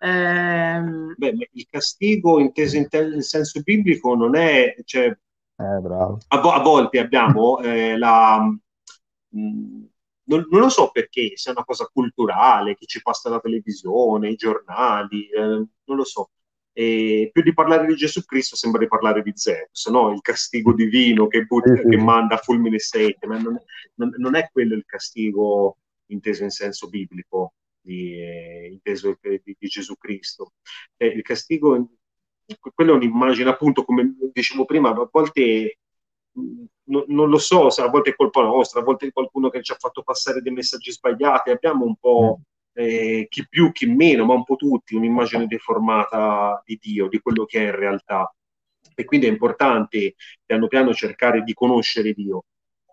Ehm... 0.00 1.14
Beh, 1.16 1.48
il 1.52 1.66
castigo 1.70 2.38
inteso 2.40 2.76
in, 2.76 2.88
te- 2.88 3.14
in, 3.14 3.22
senso 3.22 3.62
biblico 3.62 4.14
non 4.14 4.36
è, 4.36 4.74
cioè, 4.84 5.06
eh, 5.06 5.64
a, 5.64 6.40
vo- 6.40 6.50
a, 6.50 6.60
volte 6.60 6.98
abbiamo 6.98 7.58
eh, 7.64 7.96
la... 7.96 8.38
Mh, 8.40 9.40
mm, 9.40 9.84
non, 10.24 10.46
non, 10.50 10.60
lo 10.60 10.68
so 10.68 10.90
perché, 10.90 11.32
se 11.36 11.50
è 11.50 11.52
una 11.52 11.64
cosa 11.64 11.88
culturale, 11.92 12.74
che 12.74 12.86
ci 12.86 13.00
passa 13.02 13.28
la 13.30 13.40
televisione, 13.40 14.30
i 14.30 14.36
giornali, 14.36 15.28
eh, 15.28 15.40
non 15.40 15.96
lo 15.96 16.04
so. 16.04 16.30
E 16.74 17.30
più 17.32 17.42
di 17.42 17.52
parlare 17.52 17.86
di 17.86 17.94
Gesù 17.94 18.24
Cristo 18.24 18.56
sembra 18.56 18.80
di 18.80 18.88
parlare 18.88 19.22
di 19.22 19.32
Zeus, 19.34 19.86
no? 19.88 20.10
il 20.10 20.22
castigo 20.22 20.72
divino 20.72 21.26
che, 21.26 21.44
butta, 21.44 21.74
che 21.74 21.96
manda 21.98 22.38
fulmine 22.38 22.76
e 22.76 22.80
sete, 22.80 23.26
ma 23.26 23.38
non, 23.38 23.60
non, 23.96 24.14
non, 24.16 24.36
è 24.36 24.48
quello 24.50 24.74
il 24.74 24.84
castigo 24.86 25.76
inteso 26.06 26.44
in 26.44 26.50
senso 26.50 26.88
biblico 26.88 27.52
di, 27.82 28.14
eh, 28.14 28.68
inteso 28.70 29.18
di, 29.20 29.40
di, 29.44 29.68
Gesù 29.68 29.96
Cristo. 29.96 30.52
Eh, 30.96 31.08
il 31.08 31.22
castigo, 31.22 31.90
quella 32.74 32.92
è 32.92 32.94
un'immagine, 32.94 33.50
appunto, 33.50 33.84
come 33.84 34.14
dicevo 34.32 34.64
prima, 34.64 34.90
a 34.90 35.08
volte 35.10 35.78
mm, 36.38 36.64
no, 36.84 37.04
non 37.08 37.28
lo 37.28 37.38
so 37.38 37.70
se 37.70 37.82
a 37.82 37.88
volte 37.88 38.10
è 38.10 38.14
colpa 38.14 38.42
nostra, 38.42 38.80
a 38.80 38.84
volte 38.84 39.08
è 39.08 39.12
qualcuno 39.12 39.50
che 39.50 39.62
ci 39.62 39.72
ha 39.72 39.76
fatto 39.78 40.02
passare 40.02 40.40
dei 40.40 40.52
messaggi 40.52 40.92
sbagliati, 40.92 41.50
abbiamo 41.50 41.84
un 41.84 41.96
po', 41.96 42.38
mm. 42.38 42.42
Eh, 42.74 43.26
chi 43.28 43.46
più, 43.48 43.72
chi 43.72 43.86
meno, 43.86 44.24
ma 44.24 44.34
un 44.34 44.44
po' 44.44 44.56
tutti, 44.56 44.94
un'immagine 44.94 45.46
deformata 45.46 46.62
di 46.64 46.78
Dio, 46.80 47.08
di 47.08 47.20
quello 47.20 47.44
che 47.44 47.60
è 47.60 47.64
in 47.66 47.76
realtà. 47.76 48.34
E 48.94 49.04
quindi 49.04 49.26
è 49.26 49.30
importante 49.30 50.14
piano 50.44 50.66
piano 50.68 50.92
cercare 50.92 51.42
di 51.42 51.54
conoscere 51.54 52.12
Dio 52.12 52.44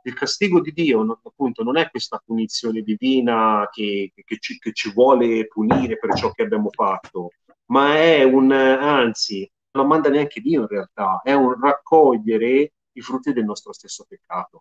il 0.04 0.14
castigo 0.14 0.62
di 0.62 0.72
Dio 0.72 1.20
appunto 1.24 1.64
non 1.64 1.78
è 1.78 1.90
questa 1.90 2.22
punizione 2.24 2.82
divina 2.82 3.68
che, 3.72 4.12
che, 4.14 4.38
ci, 4.40 4.58
che, 4.58 4.72
ci, 4.74 4.92
vuole 4.92 5.48
punire 5.48 5.98
per 5.98 6.14
ciò 6.16 6.32
che 6.32 6.44
abbiamo 6.44 6.70
fatto, 6.72 7.30
ma 7.66 7.96
è 7.96 8.24
un, 8.24 8.52
anzi, 8.52 9.50
non 9.72 9.88
manda 9.88 10.10
neanche 10.10 10.42
Dio 10.42 10.62
in 10.62 10.68
realtà, 10.68 11.22
è 11.24 11.34
un 11.34 11.60
raccogliere 11.60 12.74
i 12.92 13.02
frutti 13.02 13.34
del 13.34 13.46
nostro 13.46 13.74
stesso 13.74 14.06
peccato. 14.08 14.58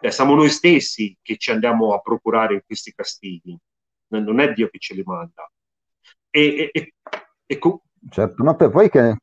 Cioè, 0.00 0.10
siamo 0.10 0.34
noi 0.34 0.48
stessi 0.48 1.16
che 1.20 1.36
ci 1.36 1.50
andiamo 1.50 1.92
a 1.92 2.00
procurare 2.00 2.62
questi 2.64 2.92
castighi, 2.92 3.56
non 4.08 4.40
è 4.40 4.52
Dio 4.52 4.68
che 4.68 4.78
ce 4.78 4.94
li 4.94 5.02
manda. 5.04 5.50
E, 6.30 6.70
e, 6.72 6.92
e, 7.46 7.60
certo, 8.10 8.42
ma 8.44 8.54
per 8.54 8.70
poi 8.70 8.90
che 8.90 9.16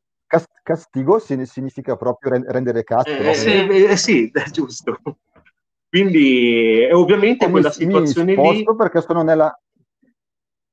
castigo 0.64 1.20
significa 1.20 1.96
proprio 1.96 2.44
rendere 2.48 2.84
castigo. 2.84 3.30
Eh, 3.30 3.34
sì, 3.34 3.50
eh, 3.86 3.98
sì, 3.98 4.32
è 4.34 4.50
giusto. 4.50 5.00
Quindi 5.88 6.82
è 6.82 6.94
ovviamente 6.94 7.50
quella 7.50 7.72
situazione 7.72 8.36
mi 8.36 8.52
lì... 8.58 8.64
perché 8.76 9.02
sono 9.02 9.22
nella, 9.22 9.58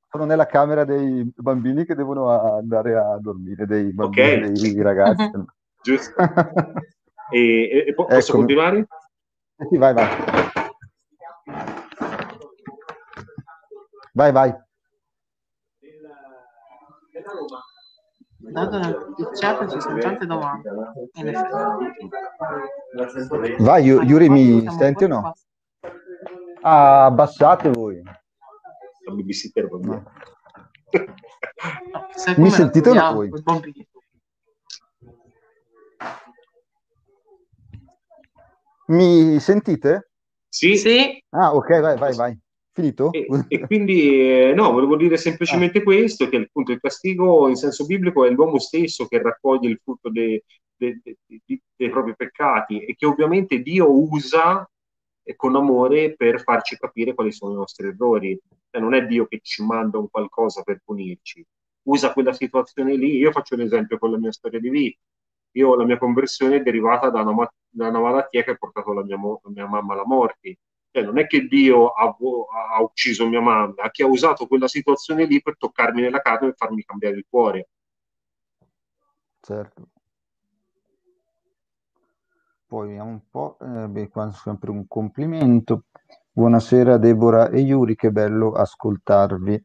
sono 0.08 0.24
nella 0.24 0.46
camera 0.46 0.84
dei 0.84 1.30
bambini 1.36 1.84
che 1.84 1.94
devono 1.94 2.28
andare 2.28 2.96
a 2.96 3.18
dormire, 3.20 3.66
dei 3.66 3.92
bambini, 3.92 4.44
okay. 4.44 4.52
dei 4.52 4.82
ragazzi. 4.82 5.30
Giusto. 5.82 6.14
e, 7.30 7.38
e, 7.38 7.84
e 7.88 7.94
posso 7.94 8.16
Eccomi. 8.16 8.38
continuare? 8.38 8.86
Sì, 9.68 9.76
vai, 9.76 9.94
vai. 9.94 10.51
Vai, 14.14 14.30
vai. 14.30 14.54
Dato 18.36 18.76
il 18.76 19.30
chat 19.38 19.70
ci 19.70 19.80
sono 19.80 19.98
tante 19.98 20.26
domande. 20.26 20.70
Vai, 23.58 23.84
Yuri, 23.84 24.28
mi 24.28 24.68
senti 24.68 25.04
o 25.04 25.08
no? 25.08 25.32
Ah, 26.62 27.06
abbassate 27.06 27.70
voi. 27.70 28.02
La 28.02 29.14
babysitter 29.14 29.68
va 29.68 30.02
Mi 32.36 32.50
sentite 32.50 32.90
o 32.90 32.94
no 32.94 33.12
voi? 33.12 33.30
Mi 38.86 39.40
sentite? 39.40 40.10
Sì, 40.48 40.76
Sì, 40.76 41.24
Ah, 41.30 41.54
ok, 41.54 41.80
vai, 41.80 41.96
vai, 41.96 42.14
vai. 42.14 42.41
Finito? 42.72 43.10
E, 43.12 43.26
e 43.48 43.60
quindi 43.66 44.30
eh, 44.50 44.54
no, 44.54 44.72
volevo 44.72 44.96
dire 44.96 45.16
semplicemente 45.16 45.82
questo, 45.82 46.28
che 46.28 46.36
appunto 46.36 46.72
il 46.72 46.80
castigo 46.80 47.48
in 47.48 47.56
senso 47.56 47.84
biblico 47.86 48.24
è 48.24 48.30
l'uomo 48.30 48.58
stesso 48.58 49.06
che 49.06 49.20
raccoglie 49.20 49.68
il 49.68 49.80
frutto 49.82 50.10
de- 50.10 50.44
de- 50.76 51.00
de- 51.02 51.18
de- 51.26 51.62
dei 51.76 51.90
propri 51.90 52.14
peccati 52.16 52.80
e 52.84 52.94
che 52.94 53.06
ovviamente 53.06 53.60
Dio 53.60 53.90
usa 53.92 54.68
eh, 55.24 55.36
con 55.36 55.54
amore 55.56 56.14
per 56.16 56.42
farci 56.42 56.76
capire 56.78 57.14
quali 57.14 57.32
sono 57.32 57.52
i 57.52 57.56
nostri 57.56 57.86
errori. 57.88 58.38
Cioè, 58.70 58.80
non 58.80 58.94
è 58.94 59.06
Dio 59.06 59.26
che 59.26 59.40
ci 59.42 59.62
manda 59.64 59.98
un 59.98 60.08
qualcosa 60.10 60.62
per 60.62 60.80
punirci, 60.84 61.44
usa 61.88 62.12
quella 62.12 62.32
situazione 62.32 62.96
lì. 62.96 63.16
Io 63.16 63.30
faccio 63.32 63.54
l'esempio 63.56 63.98
con 63.98 64.10
la 64.12 64.18
mia 64.18 64.32
storia 64.32 64.58
di 64.58 64.70
vita. 64.70 64.98
Io 65.52 65.74
la 65.76 65.84
mia 65.84 65.98
conversione 65.98 66.56
è 66.56 66.62
derivata 66.62 67.10
da 67.10 67.20
una, 67.20 67.52
da 67.68 67.88
una 67.88 68.00
malattia 68.00 68.42
che 68.42 68.52
ha 68.52 68.54
portato 68.56 68.92
la 68.94 69.04
mia, 69.04 69.16
mo- 69.18 69.40
la 69.44 69.50
mia 69.50 69.66
mamma 69.66 69.92
alla 69.92 70.06
morte. 70.06 70.56
Cioè, 70.94 71.02
non 71.04 71.18
è 71.18 71.26
che 71.26 71.46
Dio 71.46 71.88
ha, 71.88 72.14
ha 72.74 72.82
ucciso 72.82 73.26
mia 73.26 73.40
mamma, 73.40 73.90
che 73.90 74.02
ha 74.02 74.06
usato 74.06 74.46
quella 74.46 74.68
situazione 74.68 75.24
lì 75.24 75.40
per 75.40 75.56
toccarmi 75.56 76.02
nella 76.02 76.20
carne 76.20 76.48
e 76.48 76.54
farmi 76.54 76.84
cambiare 76.84 77.16
il 77.16 77.24
cuore. 77.26 77.68
Certo. 79.40 79.88
Poi 82.66 82.88
vediamo 82.88 83.08
un 83.08 83.20
po', 83.30 83.56
eh, 83.62 83.88
beh, 83.88 84.08
qua 84.08 84.30
sempre 84.32 84.70
un 84.70 84.86
complimento. 84.86 85.84
Buonasera 86.30 86.98
Deborah 86.98 87.48
e 87.48 87.60
Yuri, 87.60 87.96
che 87.96 88.10
bello 88.10 88.52
ascoltarvi. 88.52 89.62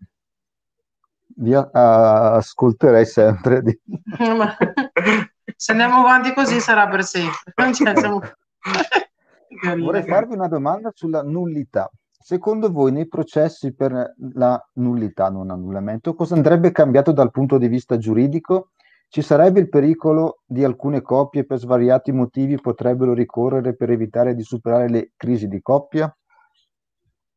Vi 1.39 1.53
a- 1.53 1.69
a- 1.73 2.35
ascolterei 2.35 3.05
sempre. 3.05 3.61
di- 3.63 3.77
se 5.57 5.71
andiamo 5.73 5.99
avanti 5.99 6.33
così 6.33 6.61
sarà 6.61 6.87
per 6.87 7.03
sempre. 7.03 7.73
Cioè, 7.73 7.97
siamo- 7.97 8.21
Vorrei 9.49 10.01
carina. 10.01 10.03
farvi 10.03 10.33
una 10.33 10.47
domanda 10.47 10.91
sulla 10.93 11.23
nullità. 11.23 11.89
Secondo 12.09 12.71
voi 12.71 12.91
nei 12.91 13.07
processi 13.07 13.73
per 13.73 14.13
la 14.33 14.69
nullità, 14.73 15.29
non 15.29 15.49
annullamento, 15.49 16.13
cosa 16.13 16.35
andrebbe 16.35 16.71
cambiato 16.71 17.13
dal 17.13 17.31
punto 17.31 17.57
di 17.57 17.67
vista 17.67 17.97
giuridico? 17.97 18.71
Ci 19.07 19.21
sarebbe 19.21 19.61
il 19.61 19.69
pericolo 19.69 20.41
di 20.45 20.65
alcune 20.65 21.01
coppie 21.01 21.45
per 21.45 21.59
svariati 21.59 22.11
motivi 22.11 22.59
potrebbero 22.59 23.13
ricorrere 23.13 23.73
per 23.73 23.89
evitare 23.91 24.35
di 24.35 24.43
superare 24.43 24.89
le 24.89 25.13
crisi 25.15 25.47
di 25.47 25.61
coppia? 25.61 26.13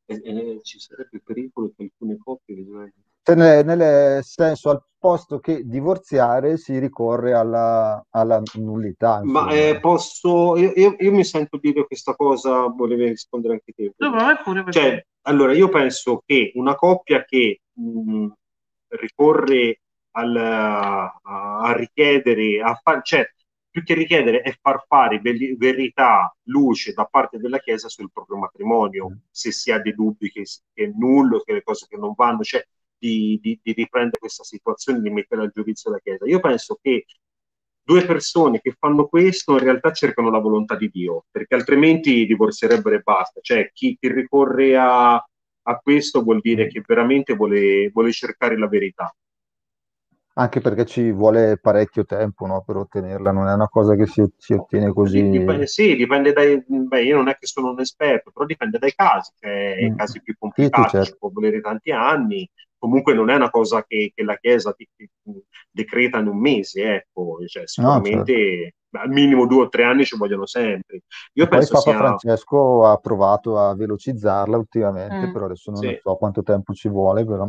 E, 0.07 0.21
e 0.25 0.59
ci 0.63 0.81
sarebbe 0.81 1.11
il 1.13 1.23
pericolo 1.23 1.71
che 1.77 1.85
alcune 1.85 2.19
coppie 2.19 2.57
bisogna- 2.57 2.93
nel, 3.35 3.65
nel 3.65 4.25
senso, 4.25 4.71
al 4.71 4.83
posto 4.99 5.39
che 5.39 5.63
divorziare 5.65 6.57
si 6.57 6.79
ricorre 6.79 7.33
alla, 7.33 8.05
alla 8.11 8.43
nullità, 8.55 9.21
Ma 9.23 9.41
insomma. 9.41 9.53
eh, 9.53 9.81
posso, 9.81 10.57
io, 10.57 10.73
io- 10.75 10.97
io 10.99 11.13
mi 11.13 11.25
sento 11.25 11.59
dire 11.59 11.87
questa 11.87 12.15
cosa, 12.15 12.67
volevi 12.67 13.09
rispondere 13.09 13.55
anche 13.55 13.73
te. 13.73 13.93
No, 13.99 14.11
ma 14.11 14.37
pure 14.43 14.65
perché- 14.65 14.81
Cioè, 14.81 15.07
allora, 15.23 15.53
io 15.53 15.69
penso 15.69 16.23
che 16.27 16.53
una 16.55 16.75
coppia 16.75 17.25
che 17.25 17.61
mh, 17.73 18.27
ricorre 18.89 19.81
al- 20.13 20.37
a, 20.37 21.13
a 21.23 21.73
richiedere, 21.77 22.61
a 22.63 22.75
far, 22.83 23.03
cioè, 23.03 23.25
più 23.71 23.83
che 23.85 23.95
richiedere 23.95 24.41
è 24.41 24.57
far 24.61 24.85
fare 24.89 25.21
veri- 25.21 25.55
verità, 25.57 26.35
luce 26.45 26.93
da 26.93 27.05
parte 27.05 27.39
della 27.39 27.59
Chiesa 27.59 27.89
sul 27.89 28.11
proprio 28.13 28.39
matrimonio, 28.39 29.19
se 29.31 29.53
si 29.53 29.71
ha 29.71 29.79
dei 29.81 29.95
dubbi 29.95 30.31
che, 30.31 30.43
che 30.73 30.85
è 30.85 30.91
nullo, 30.97 31.41
che 31.41 31.53
le 31.53 31.63
cose 31.63 31.87
che 31.89 31.97
non 31.97 32.13
vanno, 32.17 32.43
cioè 32.43 32.65
di, 33.01 33.39
di, 33.43 33.59
di 33.63 33.73
riprendere 33.73 34.19
questa 34.19 34.45
situazione, 34.45 35.01
di 35.01 35.11
mettere 35.11 35.43
al 35.43 35.51
giudizio 35.53 35.91
la 35.91 35.99
Chiesa. 35.99 36.27
Io 36.27 36.39
penso 36.41 36.79
che 36.81 37.07
due 37.83 38.05
persone 38.05 38.61
che 38.61 38.77
fanno 38.79 39.07
questo 39.09 39.53
in 39.53 39.59
realtà 39.59 39.91
cercano 39.93 40.31
la 40.31 40.39
volontà 40.39 40.77
di 40.77 40.89
Dio, 40.91 41.25
perché 41.31 41.55
altrimenti 41.55 42.27
divorzierebbero 42.27 42.95
e 42.97 43.01
basta. 43.01 43.41
Cioè, 43.43 43.71
chi, 43.73 43.97
chi 43.99 44.13
ricorre 44.13 44.77
a, 44.77 45.15
a 45.15 45.77
questo 45.83 46.23
vuol 46.23 46.41
dire 46.41 46.69
che 46.69 46.83
veramente 46.87 47.35
vuole, 47.35 47.89
vuole 47.91 48.13
cercare 48.13 48.57
la 48.59 48.69
verità. 48.69 49.13
Anche 50.35 50.61
perché 50.61 50.87
ci 50.87 51.11
vuole 51.11 51.59
parecchio 51.61 52.05
tempo, 52.05 52.47
no, 52.47 52.63
per 52.65 52.77
ottenerla, 52.77 53.33
non 53.33 53.49
è 53.49 53.53
una 53.53 53.69
cosa 53.69 53.97
che 53.97 54.07
si, 54.07 54.25
si 54.39 54.53
ottiene 54.55 54.93
così. 54.93 55.29
Dipende, 55.29 55.67
sì, 55.67 55.97
dipende 55.97 56.33
dai. 56.33 56.63
Beh, 56.67 57.03
io 57.03 57.17
non 57.17 57.29
è 57.29 57.37
che 57.37 57.47
sono 57.47 57.71
un 57.71 57.81
esperto, 57.81 58.31
però 58.31 58.47
dipende 58.47 58.79
dai 58.79 58.95
casi. 58.95 59.33
Cioè, 59.39 59.77
Mm. 59.83 59.87
i 59.87 59.97
casi 59.97 60.23
più 60.23 60.35
complicati 60.39 60.89
certo. 60.91 61.07
ci 61.07 61.17
può 61.19 61.31
volere 61.31 61.61
tanti 61.61 61.91
anni. 61.91 62.49
Comunque 62.81 63.13
non 63.15 63.29
è 63.31 63.35
una 63.37 63.51
cosa 63.51 63.85
che, 63.85 64.13
che 64.15 64.23
la 64.25 64.37
Chiesa 64.39 64.73
ti- 64.73 64.89
ti- 64.97 65.09
decreta 65.71 66.19
in 66.19 66.29
un 66.29 66.39
mese, 66.41 66.95
ecco. 66.95 67.39
Cioè, 67.47 67.67
sicuramente 67.67 68.75
al 68.93 69.11
minimo 69.11 69.47
due 69.47 69.65
o 69.65 69.69
tre 69.69 69.85
anni 69.85 70.05
ci 70.05 70.17
vogliono 70.17 70.47
sempre. 70.47 71.03
Io 71.35 71.47
Poi 71.47 71.59
penso 71.59 71.75
Papa 71.75 71.91
sia. 71.91 71.99
Francesco 71.99 72.87
ha 72.87 72.97
provato 72.97 73.59
a 73.59 73.75
velocizzarla 73.75 74.57
ultimamente, 74.57 75.27
Mm. 75.27 75.33
però 75.33 75.45
adesso 75.45 75.71
non 75.71 75.81
Sì. 75.83 76.01
so 76.03 76.17
quanto 76.17 76.43
tempo 76.43 76.73
ci 76.73 76.89
vuole, 76.89 77.25
però. 77.25 77.49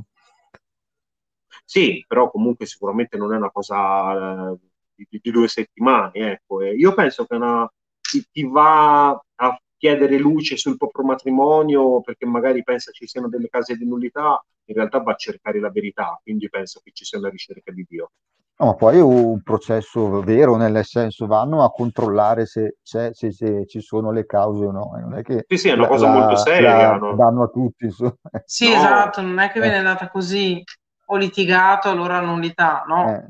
Sì, 1.66 2.04
però 2.08 2.30
comunque 2.30 2.66
sicuramente 2.66 3.18
non 3.18 3.34
è 3.34 3.38
una 3.38 3.52
cosa 3.52 4.52
eh, 4.52 4.58
di, 4.96 5.20
di 5.22 5.32
due 5.32 5.48
settimane, 5.48 6.12
ecco. 6.34 6.62
E 6.62 6.76
io 6.76 6.94
penso 6.94 7.26
che 7.26 7.36
una, 7.36 7.72
chi, 8.00 8.26
chi 8.32 8.44
va 8.48 9.10
a 9.10 9.62
chiedere 9.82 10.18
luce 10.20 10.58
sul 10.58 10.78
proprio 10.78 11.04
matrimonio 11.06 12.02
perché 12.02 12.28
magari 12.28 12.62
pensa 12.62 12.92
ci 12.92 13.08
siano 13.08 13.28
delle 13.30 13.50
case 13.50 13.76
di 13.76 13.86
nullità, 13.88 14.40
in 14.66 14.76
realtà 14.76 15.00
va 15.00 15.14
a 15.14 15.16
cercare 15.16 15.60
la 15.60 15.72
verità, 15.72 16.20
quindi 16.22 16.48
penso 16.50 16.80
che 16.84 16.92
ci 16.94 17.04
sia 17.04 17.18
una 17.18 17.30
ricerca 17.30 17.72
di 17.72 17.84
Dio. 17.90 18.12
No, 18.60 18.68
ma 18.68 18.76
poi 18.76 18.98
è 18.98 19.02
un 19.02 19.42
processo 19.42 20.22
vero, 20.22 20.56
nel 20.56 20.86
senso 20.86 21.26
vanno 21.26 21.64
a 21.64 21.72
controllare 21.72 22.46
se, 22.46 22.78
c'è- 22.84 23.10
se- 23.12 23.32
se 23.32 23.66
ci 23.66 23.82
sono 23.82 24.12
le 24.12 24.28
cause 24.28 24.66
o 24.66 24.72
no. 24.72 24.92
Non 25.02 25.16
è 25.16 25.24
che 25.24 25.46
Sì, 25.48 25.58
sì, 25.58 25.70
è 25.70 25.74
una 25.74 25.82
la- 25.82 25.88
cosa 25.88 26.06
la- 26.06 26.14
molto 26.14 26.36
seria, 26.36 26.92
la 26.92 26.98
no? 27.00 27.16
danno 27.16 27.44
a 27.44 27.48
tutti, 27.48 27.86
insomma. 27.86 28.14
Sì, 28.46 28.66
No. 28.66 28.74
esatto, 28.76 29.22
non 29.22 29.40
è 29.40 29.50
che 29.52 29.58
Eh. 29.58 29.62
viene 29.64 29.82
data 29.82 30.10
così, 30.10 30.64
ho 31.06 31.16
litigato, 31.18 31.90
allora 31.90 32.20
nullità, 32.22 32.84
no? 32.88 33.08
Eh, 33.08 33.24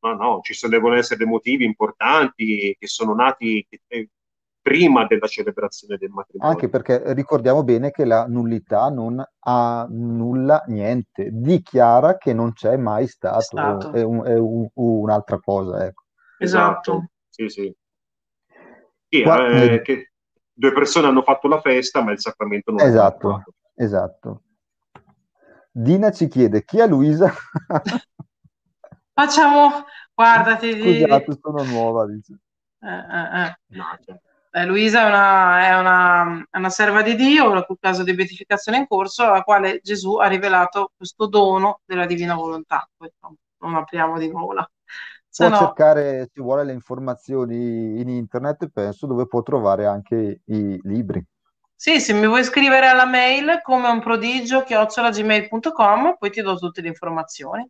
Ma 0.00 0.12
no, 0.12 0.40
ci 0.42 0.52
sono, 0.52 0.72
devono 0.72 0.96
essere 0.96 1.16
dei 1.16 1.26
motivi 1.26 1.64
importanti 1.64 2.76
che 2.78 2.86
sono 2.86 3.14
nati 3.14 3.66
eh, 3.86 4.08
prima 4.64 5.04
della 5.06 5.26
celebrazione 5.26 5.98
del 5.98 6.08
matrimonio. 6.08 6.54
Anche 6.54 6.70
perché 6.70 7.12
ricordiamo 7.12 7.62
bene 7.64 7.90
che 7.90 8.06
la 8.06 8.24
nullità 8.26 8.88
non 8.88 9.22
annulla 9.40 10.64
niente, 10.68 11.28
dichiara 11.30 12.16
che 12.16 12.32
non 12.32 12.54
c'è 12.54 12.78
mai 12.78 13.06
stato, 13.06 13.42
Stato. 13.42 13.92
è, 13.92 14.00
un- 14.00 14.24
è 14.24 14.38
un- 14.38 14.66
un'altra 14.72 15.38
cosa, 15.38 15.84
ecco. 15.84 16.04
Esatto. 16.38 17.10
Sì, 17.28 17.50
sì. 17.50 17.76
Sì, 19.06 19.22
Qua- 19.22 19.50
eh, 19.50 19.82
che 19.82 20.12
due 20.50 20.72
persone 20.72 21.08
hanno 21.08 21.22
fatto 21.22 21.46
la 21.46 21.60
festa, 21.60 22.02
ma 22.02 22.12
il 22.12 22.20
sacramento 22.20 22.70
non 22.72 22.80
è 22.80 22.84
Esatto, 22.84 23.30
fatto. 23.30 23.52
esatto. 23.74 24.42
Dina 25.72 26.10
ci 26.10 26.26
chiede 26.28 26.64
chi 26.64 26.78
è 26.78 26.86
Luisa? 26.86 27.30
Facciamo, 29.12 29.84
guardati, 30.14 30.72
Scusate, 30.72 31.38
sono 31.40 31.62
nuova, 31.64 32.06
dice. 32.06 32.38
eh, 32.80 32.88
eh, 32.88 33.44
eh. 33.44 33.56
No, 33.76 33.84
cioè, 34.04 34.20
Eh, 34.56 34.64
Luisa 34.66 35.02
è 35.04 35.08
una, 35.08 35.66
è 35.68 35.78
una- 35.78 36.46
è 36.50 36.58
una 36.58 36.70
serva 36.70 37.02
di 37.02 37.16
Dio, 37.16 37.52
la 37.52 37.64
cui 37.64 37.76
caso 37.80 38.04
di 38.04 38.14
beatificazione 38.14 38.78
in 38.78 38.86
corso, 38.86 39.24
alla 39.24 39.42
quale 39.42 39.80
Gesù 39.82 40.16
ha 40.16 40.28
rivelato 40.28 40.92
questo 40.96 41.26
dono 41.26 41.80
della 41.84 42.06
divina 42.06 42.34
volontà. 42.34 42.88
No, 42.98 43.36
non 43.58 43.74
apriamo 43.76 44.16
di 44.18 44.28
nuovo 44.30 44.52
la... 44.52 44.68
Se 45.28 45.48
Può 45.48 45.48
no, 45.48 45.80
cercare, 45.82 46.28
se 46.32 46.40
vuole, 46.40 46.64
le 46.64 46.72
informazioni 46.72 48.00
in 48.00 48.08
internet, 48.08 48.68
penso, 48.68 49.06
dove 49.06 49.26
può 49.26 49.42
trovare 49.42 49.86
anche 49.86 50.40
i 50.46 50.80
libri. 50.82 51.24
sì, 51.76 52.00
se 52.00 52.12
mi 52.14 52.26
vuoi 52.26 52.42
scrivere 52.42 52.88
alla 52.88 53.04
mail 53.04 53.60
come 53.62 53.86
un 53.88 54.00
prodigio 54.00 54.64
chiocciolagmail.com, 54.64 56.16
poi 56.18 56.30
ti 56.32 56.40
do 56.42 56.56
tutte 56.56 56.80
le 56.80 56.88
informazioni. 56.88 57.68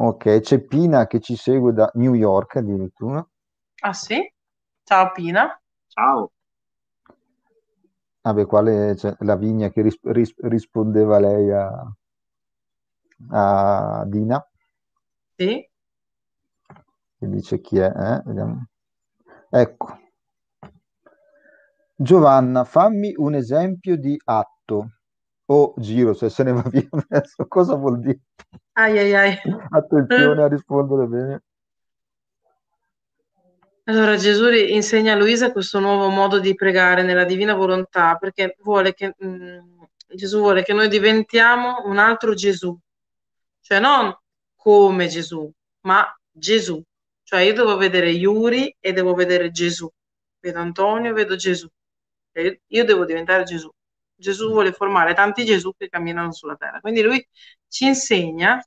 Ok, 0.00 0.40
c'è 0.40 0.58
Pina 0.64 1.06
che 1.06 1.20
ci 1.20 1.36
segue 1.36 1.72
da 1.72 1.88
New 1.94 2.14
York 2.14 2.56
addirittura. 2.56 3.24
Ah 3.82 3.92
sì? 3.94 4.18
Ciao 4.90 5.12
Pina. 5.14 5.58
ciao. 5.88 6.32
Vabbè, 8.22 8.46
quale 8.46 8.94
c'è 8.94 9.14
Lavinia 9.18 9.68
che 9.70 9.82
ris- 9.82 9.98
ris- 10.04 10.34
rispondeva 10.38 11.18
lei 11.18 11.50
a, 11.50 11.94
a 13.40 14.04
Dina, 14.06 14.38
Sì? 15.38 15.68
che 17.18 17.28
dice 17.28 17.60
chi 17.60 17.78
è, 17.78 17.84
eh? 17.86 18.22
Vediamo. 18.24 18.66
Ecco. 19.50 19.98
Giovanna, 21.96 22.64
fammi 22.64 23.14
un 23.16 23.34
esempio 23.34 23.96
di 23.96 24.20
atto 24.24 24.90
o 25.46 25.74
giro, 25.76 26.14
se 26.14 26.28
se 26.30 26.42
ne 26.42 26.52
va 26.52 26.62
via 26.68 26.88
adesso, 27.08 27.46
cosa 27.46 27.76
vuol 27.76 28.00
dire? 28.00 28.20
Ai 28.82 28.98
ai 29.02 29.12
ai. 29.22 29.30
Attenzione 29.70 30.42
a 30.42 30.48
rispondere 30.48 31.06
bene. 31.06 31.42
Allora 33.90 34.14
Gesù 34.16 34.48
insegna 34.48 35.14
a 35.14 35.16
Luisa 35.16 35.50
questo 35.50 35.80
nuovo 35.80 36.10
modo 36.10 36.38
di 36.38 36.54
pregare 36.54 37.02
nella 37.02 37.24
divina 37.24 37.54
volontà 37.54 38.14
perché 38.14 38.54
vuole 38.60 38.94
che 38.94 39.16
mh, 39.18 39.58
Gesù 40.14 40.38
vuole 40.38 40.62
che 40.62 40.72
noi 40.72 40.86
diventiamo 40.86 41.82
un 41.86 41.98
altro 41.98 42.34
Gesù, 42.34 42.78
cioè 43.60 43.80
non 43.80 44.16
come 44.54 45.08
Gesù, 45.08 45.50
ma 45.80 46.06
Gesù. 46.30 46.80
Cioè 47.24 47.40
io 47.40 47.52
devo 47.52 47.76
vedere 47.76 48.10
Yuri 48.10 48.76
e 48.78 48.92
devo 48.92 49.12
vedere 49.14 49.50
Gesù. 49.50 49.90
Vedo 50.38 50.60
Antonio, 50.60 51.12
vedo 51.12 51.34
Gesù. 51.34 51.66
Io 52.68 52.84
devo 52.84 53.04
diventare 53.04 53.42
Gesù. 53.42 53.68
Gesù 54.14 54.50
vuole 54.50 54.70
formare 54.72 55.14
tanti 55.14 55.44
Gesù 55.44 55.72
che 55.76 55.88
camminano 55.88 56.30
sulla 56.32 56.54
terra. 56.54 56.78
Quindi 56.78 57.02
lui 57.02 57.26
ci 57.66 57.86
insegna 57.86 58.64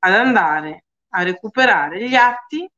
ad 0.00 0.12
andare 0.12 0.86
a 1.10 1.22
recuperare 1.22 2.08
gli 2.08 2.16
atti 2.16 2.68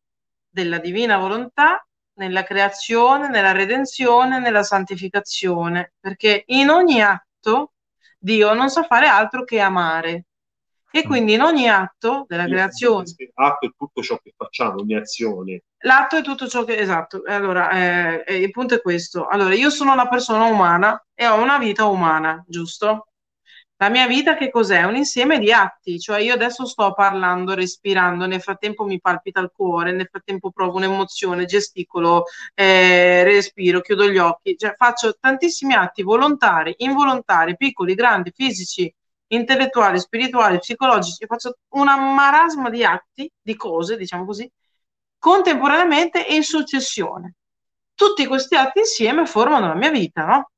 della 0.57 0.79
divina 0.79 1.19
volontà 1.19 1.87
nella 2.15 2.43
creazione, 2.43 3.29
nella 3.29 3.53
redenzione, 3.53 4.39
nella 4.39 4.63
santificazione, 4.63 5.93
perché 6.01 6.45
in 6.47 6.71
ogni 6.71 7.03
atto 7.03 7.73
Dio 8.19 8.55
non 8.55 8.71
sa 8.71 8.83
fare 8.85 9.07
altro 9.07 9.45
che 9.45 9.61
amare. 9.61 10.25
E 10.91 11.03
mm. 11.05 11.09
quindi 11.09 11.35
in 11.35 11.43
ogni 11.43 11.69
atto 11.69 12.25
della 12.27 12.47
creazione. 12.47 13.05
L'atto 13.35 13.67
è 13.67 13.71
tutto 13.77 14.01
ciò 14.01 14.19
che 14.23 14.33
facciamo, 14.35 14.81
ogni 14.81 14.97
azione. 14.97 15.65
L'atto 15.81 16.17
è 16.17 16.23
tutto 16.23 16.49
ciò 16.49 16.65
che. 16.65 16.79
Esatto. 16.79 17.21
Allora, 17.27 17.71
eh, 17.73 18.25
eh, 18.27 18.37
il 18.37 18.51
punto 18.51 18.77
è 18.77 18.81
questo. 18.81 19.27
Allora, 19.27 19.53
io 19.53 19.69
sono 19.69 19.93
una 19.93 20.09
persona 20.09 20.45
umana 20.45 20.99
e 21.13 21.27
ho 21.27 21.39
una 21.39 21.59
vita 21.59 21.85
umana, 21.85 22.43
giusto? 22.49 23.09
La 23.79 23.91
mia 23.91 24.07
vita 24.07 24.37
che 24.37 24.51
cos'è? 24.51 24.85
Un 24.85 24.97
insieme 24.97 25.39
di 25.39 25.53
atti, 25.53 25.99
cioè 26.01 26.21
io 26.21 26.33
adesso 26.33 26.65
sto 26.65 26.95
parlando, 26.95 27.55
respirando, 27.55 28.25
nel 28.27 28.41
frattempo 28.41 28.85
mi 28.85 28.99
palpita 29.01 29.41
il 29.41 29.51
cuore, 29.55 29.93
nel 29.93 30.09
frattempo 30.11 30.51
provo 30.51 30.77
un'emozione, 30.79 31.45
gesticolo, 31.45 32.25
eh, 32.55 33.23
respiro, 33.25 33.83
chiudo 33.83 34.09
gli 34.09 34.17
occhi, 34.17 34.57
cioè 34.57 34.75
faccio 34.77 35.15
tantissimi 35.21 35.75
atti 35.75 36.03
volontari, 36.03 36.75
involontari, 36.79 37.55
piccoli, 37.57 37.95
grandi, 37.95 38.33
fisici, 38.35 38.91
intellettuali, 39.29 39.99
spirituali, 39.99 40.59
psicologici, 40.59 41.27
faccio 41.27 41.59
una 41.75 41.99
marasma 41.99 42.71
di 42.71 42.83
atti, 42.83 43.31
di 43.43 43.57
cose, 43.57 43.99
diciamo 43.99 44.25
così, 44.25 44.51
contemporaneamente 45.19 46.27
e 46.27 46.35
in 46.35 46.45
successione. 46.45 47.35
Tutti 47.95 48.27
questi 48.27 48.55
atti 48.57 48.79
insieme 48.81 49.27
formano 49.27 49.69
la 49.69 49.75
mia 49.75 49.91
vita, 49.91 50.25
no? 50.25 50.51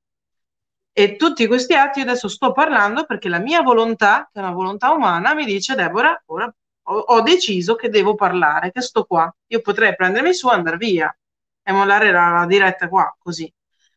E 0.98 1.14
tutti 1.14 1.46
questi 1.46 1.74
atti 1.74 2.00
adesso 2.00 2.26
sto 2.26 2.50
parlando 2.50 3.04
perché 3.04 3.28
la 3.28 3.38
mia 3.38 3.62
volontà, 3.62 4.28
che 4.32 4.40
è 4.40 4.42
una 4.42 4.50
volontà 4.50 4.90
umana, 4.90 5.32
mi 5.32 5.44
dice 5.44 5.76
Deborah, 5.76 6.20
ora 6.26 6.52
ho, 6.82 6.92
ho 6.92 7.20
deciso 7.20 7.76
che 7.76 7.88
devo 7.88 8.16
parlare, 8.16 8.72
che 8.72 8.80
sto 8.80 9.04
qua. 9.04 9.32
Io 9.46 9.60
potrei 9.60 9.94
prendermi 9.94 10.34
su 10.34 10.48
e 10.48 10.54
andare 10.54 10.76
via 10.76 11.16
e 11.62 11.70
mollare 11.70 12.10
la, 12.10 12.30
la 12.30 12.46
diretta 12.46 12.88
qua, 12.88 13.14
così. 13.16 13.48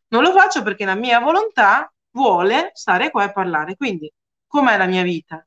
Non 0.10 0.22
lo 0.22 0.32
faccio 0.32 0.61
perché 0.61 0.86
la 0.86 0.94
mia 0.94 1.19
volontà 1.19 1.91
vuole 2.11 2.69
stare 2.76 3.10
qua 3.10 3.23
e 3.23 3.32
parlare. 3.32 3.76
Quindi, 3.76 4.11
com'è 4.45 4.78
la 4.78 4.86
mia 4.86 5.02
vita? 5.02 5.44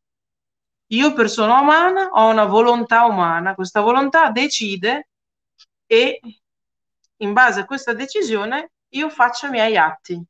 Io, 0.89 1.12
persona 1.12 1.60
umana, 1.60 2.09
ho 2.14 2.31
una 2.31 2.47
volontà 2.47 3.05
umana. 3.05 3.55
Questa 3.55 3.81
volontà 3.81 4.31
decide 4.31 5.10
e 5.86 6.18
in 7.18 7.32
base 7.32 7.60
a 7.60 7.64
questa 7.64 7.93
decisione 7.93 8.72
io 8.89 9.09
faccio 9.09 9.47
i 9.47 9.51
miei 9.51 9.76
atti. 9.76 10.20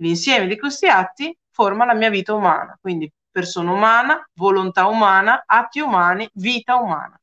L'insieme 0.00 0.46
di 0.46 0.58
questi 0.58 0.86
atti 0.86 1.36
forma 1.50 1.84
la 1.84 1.94
mia 1.94 2.08
vita 2.08 2.32
umana, 2.32 2.76
quindi 2.80 3.10
persona 3.30 3.70
umana, 3.70 4.28
volontà 4.34 4.86
umana, 4.86 5.44
atti 5.46 5.80
umani, 5.80 6.28
vita 6.34 6.76
umana. 6.76 7.20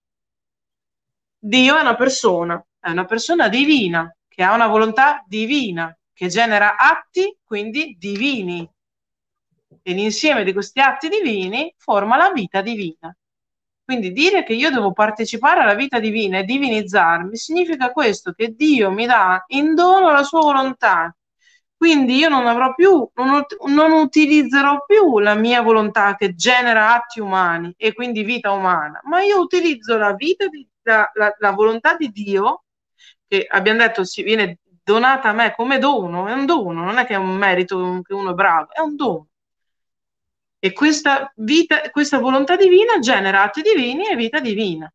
Dio 1.40 1.78
è 1.78 1.82
una 1.82 1.96
persona, 1.96 2.64
è 2.80 2.92
una 2.92 3.06
persona 3.06 3.48
divina, 3.50 4.16
che 4.28 4.44
ha 4.44 4.54
una 4.54 4.68
volontà 4.68 5.24
divina, 5.28 5.96
che 6.14 6.28
genera 6.28 6.78
atti, 6.78 7.36
quindi 7.44 7.96
divini. 7.98 8.70
E 9.82 9.94
l'insieme 9.94 10.44
di 10.44 10.54
questi 10.54 10.80
atti 10.80 11.10
divini 11.10 11.74
forma 11.78 12.16
la 12.16 12.32
vita 12.32 12.62
divina. 12.62 13.16
Quindi 13.84 14.12
dire 14.12 14.44
che 14.44 14.54
io 14.54 14.70
devo 14.70 14.92
partecipare 14.92 15.62
alla 15.62 15.74
vita 15.74 16.00
divina 16.00 16.40
e 16.40 16.44
divinizzarmi 16.44 17.36
significa 17.38 17.92
questo, 17.92 18.34
che 18.34 18.54
Dio 18.54 18.92
mi 18.92 19.06
dà 19.08 19.44
in 19.48 19.74
dono 19.74 20.12
la 20.12 20.24
sua 20.24 20.42
volontà, 20.42 21.16
quindi 21.78 22.16
io 22.16 22.28
non 22.28 22.48
avrò 22.48 22.74
più, 22.74 23.08
non, 23.16 23.46
non 23.68 23.92
utilizzerò 23.92 24.84
più 24.86 25.20
la 25.20 25.36
mia 25.36 25.62
volontà 25.62 26.16
che 26.16 26.34
genera 26.34 26.96
atti 26.96 27.20
umani 27.20 27.74
e 27.78 27.94
quindi 27.94 28.24
vita 28.24 28.52
umana, 28.52 29.00
ma 29.04 29.22
io 29.22 29.40
utilizzo 29.40 29.96
la 29.96 30.14
vita, 30.14 30.48
di, 30.48 30.68
la, 30.82 31.10
la, 31.14 31.36
la 31.38 31.52
volontà 31.52 31.96
di 31.96 32.10
Dio, 32.10 32.64
che 33.28 33.46
abbiamo 33.48 33.80
detto 33.80 34.04
si 34.04 34.24
viene 34.24 34.60
donata 34.84 35.30
a 35.30 35.34
me 35.34 35.54
come 35.56 35.78
dono, 35.78 36.28
è 36.28 36.34
un 36.34 36.46
dono, 36.46 36.84
non 36.84 36.98
è 36.98 37.06
che 37.06 37.14
è 37.14 37.18
un 37.18 37.36
merito 37.36 38.02
che 38.04 38.14
uno 38.14 38.32
è 38.32 38.34
bravo, 38.34 38.74
è 38.74 38.80
un 38.80 38.96
dono. 38.96 39.28
E 40.60 40.74
questa, 40.74 41.32
vita, 41.36 41.90
questa 41.92 42.18
volontà 42.20 42.56
divina 42.56 42.98
genera 43.00 43.44
atti 43.44 43.62
divini 43.62 44.08
e 44.08 44.16
vita 44.16 44.40
divina. 44.40 44.92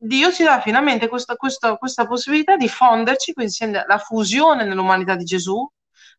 Dio 0.00 0.30
ci 0.32 0.44
dà 0.44 0.60
finalmente 0.60 1.08
questa, 1.08 1.34
questa, 1.34 1.76
questa 1.76 2.06
possibilità 2.06 2.56
di 2.56 2.68
fonderci, 2.68 3.32
quindi 3.32 3.54
la 3.86 3.98
fusione 3.98 4.64
nell'umanità 4.64 5.16
di 5.16 5.24
Gesù, 5.24 5.68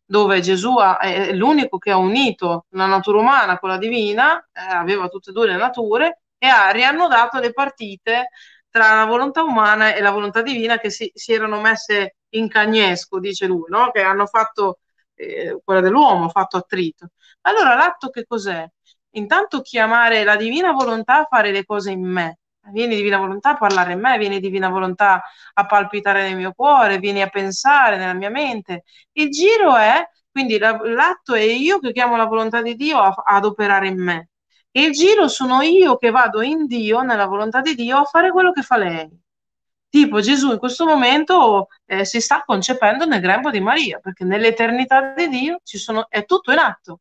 dove 0.04 0.40
Gesù 0.40 0.76
è 1.00 1.32
l'unico 1.32 1.78
che 1.78 1.90
ha 1.90 1.96
unito 1.96 2.66
la 2.70 2.86
natura 2.86 3.18
umana 3.18 3.58
con 3.58 3.70
la 3.70 3.78
divina, 3.78 4.38
eh, 4.52 4.60
aveva 4.60 5.08
tutte 5.08 5.30
e 5.30 5.32
due 5.32 5.46
le 5.46 5.56
nature, 5.56 6.22
e 6.36 6.46
ha 6.48 6.70
riannodato 6.70 7.38
le 7.38 7.52
partite 7.52 8.30
tra 8.68 8.94
la 8.94 9.04
volontà 9.04 9.42
umana 9.42 9.94
e 9.94 10.00
la 10.00 10.10
volontà 10.10 10.42
divina 10.42 10.78
che 10.78 10.90
si, 10.90 11.10
si 11.14 11.32
erano 11.32 11.60
messe 11.60 12.16
in 12.30 12.48
cagnesco, 12.48 13.18
dice 13.18 13.46
lui, 13.46 13.68
no? 13.68 13.90
che 13.90 14.02
hanno 14.02 14.26
fatto, 14.26 14.80
eh, 15.14 15.58
quella 15.64 15.80
dell'uomo, 15.80 16.28
fatto 16.28 16.56
attrito. 16.56 17.08
Allora 17.42 17.74
l'atto 17.74 18.10
che 18.10 18.24
cos'è? 18.26 18.66
Intanto 19.14 19.60
chiamare 19.62 20.22
la 20.24 20.36
divina 20.36 20.72
volontà 20.72 21.20
a 21.20 21.26
fare 21.28 21.50
le 21.50 21.64
cose 21.64 21.90
in 21.90 22.02
me, 22.02 22.38
vieni 22.72 22.96
divina 22.96 23.18
volontà 23.18 23.50
a 23.50 23.56
parlare 23.56 23.92
in 23.92 24.00
me, 24.00 24.18
vieni 24.18 24.40
divina 24.40 24.68
volontà 24.68 25.22
a 25.54 25.66
palpitare 25.66 26.22
nel 26.22 26.36
mio 26.36 26.52
cuore, 26.52 26.98
vieni 26.98 27.22
a 27.22 27.28
pensare 27.28 27.96
nella 27.96 28.14
mia 28.14 28.30
mente. 28.30 28.84
Il 29.12 29.30
giro 29.30 29.76
è, 29.76 30.06
quindi 30.30 30.58
l'atto 30.58 31.34
è 31.34 31.40
io 31.40 31.78
che 31.78 31.92
chiamo 31.92 32.16
la 32.16 32.26
volontà 32.26 32.62
di 32.62 32.74
Dio 32.74 32.98
a, 32.98 33.14
ad 33.24 33.44
operare 33.44 33.88
in 33.88 34.02
me. 34.02 34.28
E 34.70 34.82
il 34.82 34.92
giro 34.92 35.26
sono 35.28 35.62
io 35.62 35.96
che 35.96 36.10
vado 36.10 36.42
in 36.42 36.66
Dio, 36.66 37.00
nella 37.00 37.26
volontà 37.26 37.60
di 37.60 37.74
Dio, 37.74 37.98
a 37.98 38.04
fare 38.04 38.30
quello 38.30 38.52
che 38.52 38.62
fa 38.62 38.76
lei. 38.76 39.08
Tipo 39.88 40.20
Gesù 40.20 40.52
in 40.52 40.58
questo 40.58 40.86
momento 40.86 41.66
eh, 41.84 42.04
si 42.04 42.20
sta 42.20 42.44
concependo 42.46 43.06
nel 43.06 43.20
grembo 43.20 43.50
di 43.50 43.60
Maria, 43.60 43.98
perché 43.98 44.24
nell'eternità 44.24 45.12
di 45.14 45.28
Dio 45.28 45.58
sono, 45.64 46.06
è 46.08 46.24
tutto 46.24 46.52
in 46.52 46.58
atto. 46.58 47.00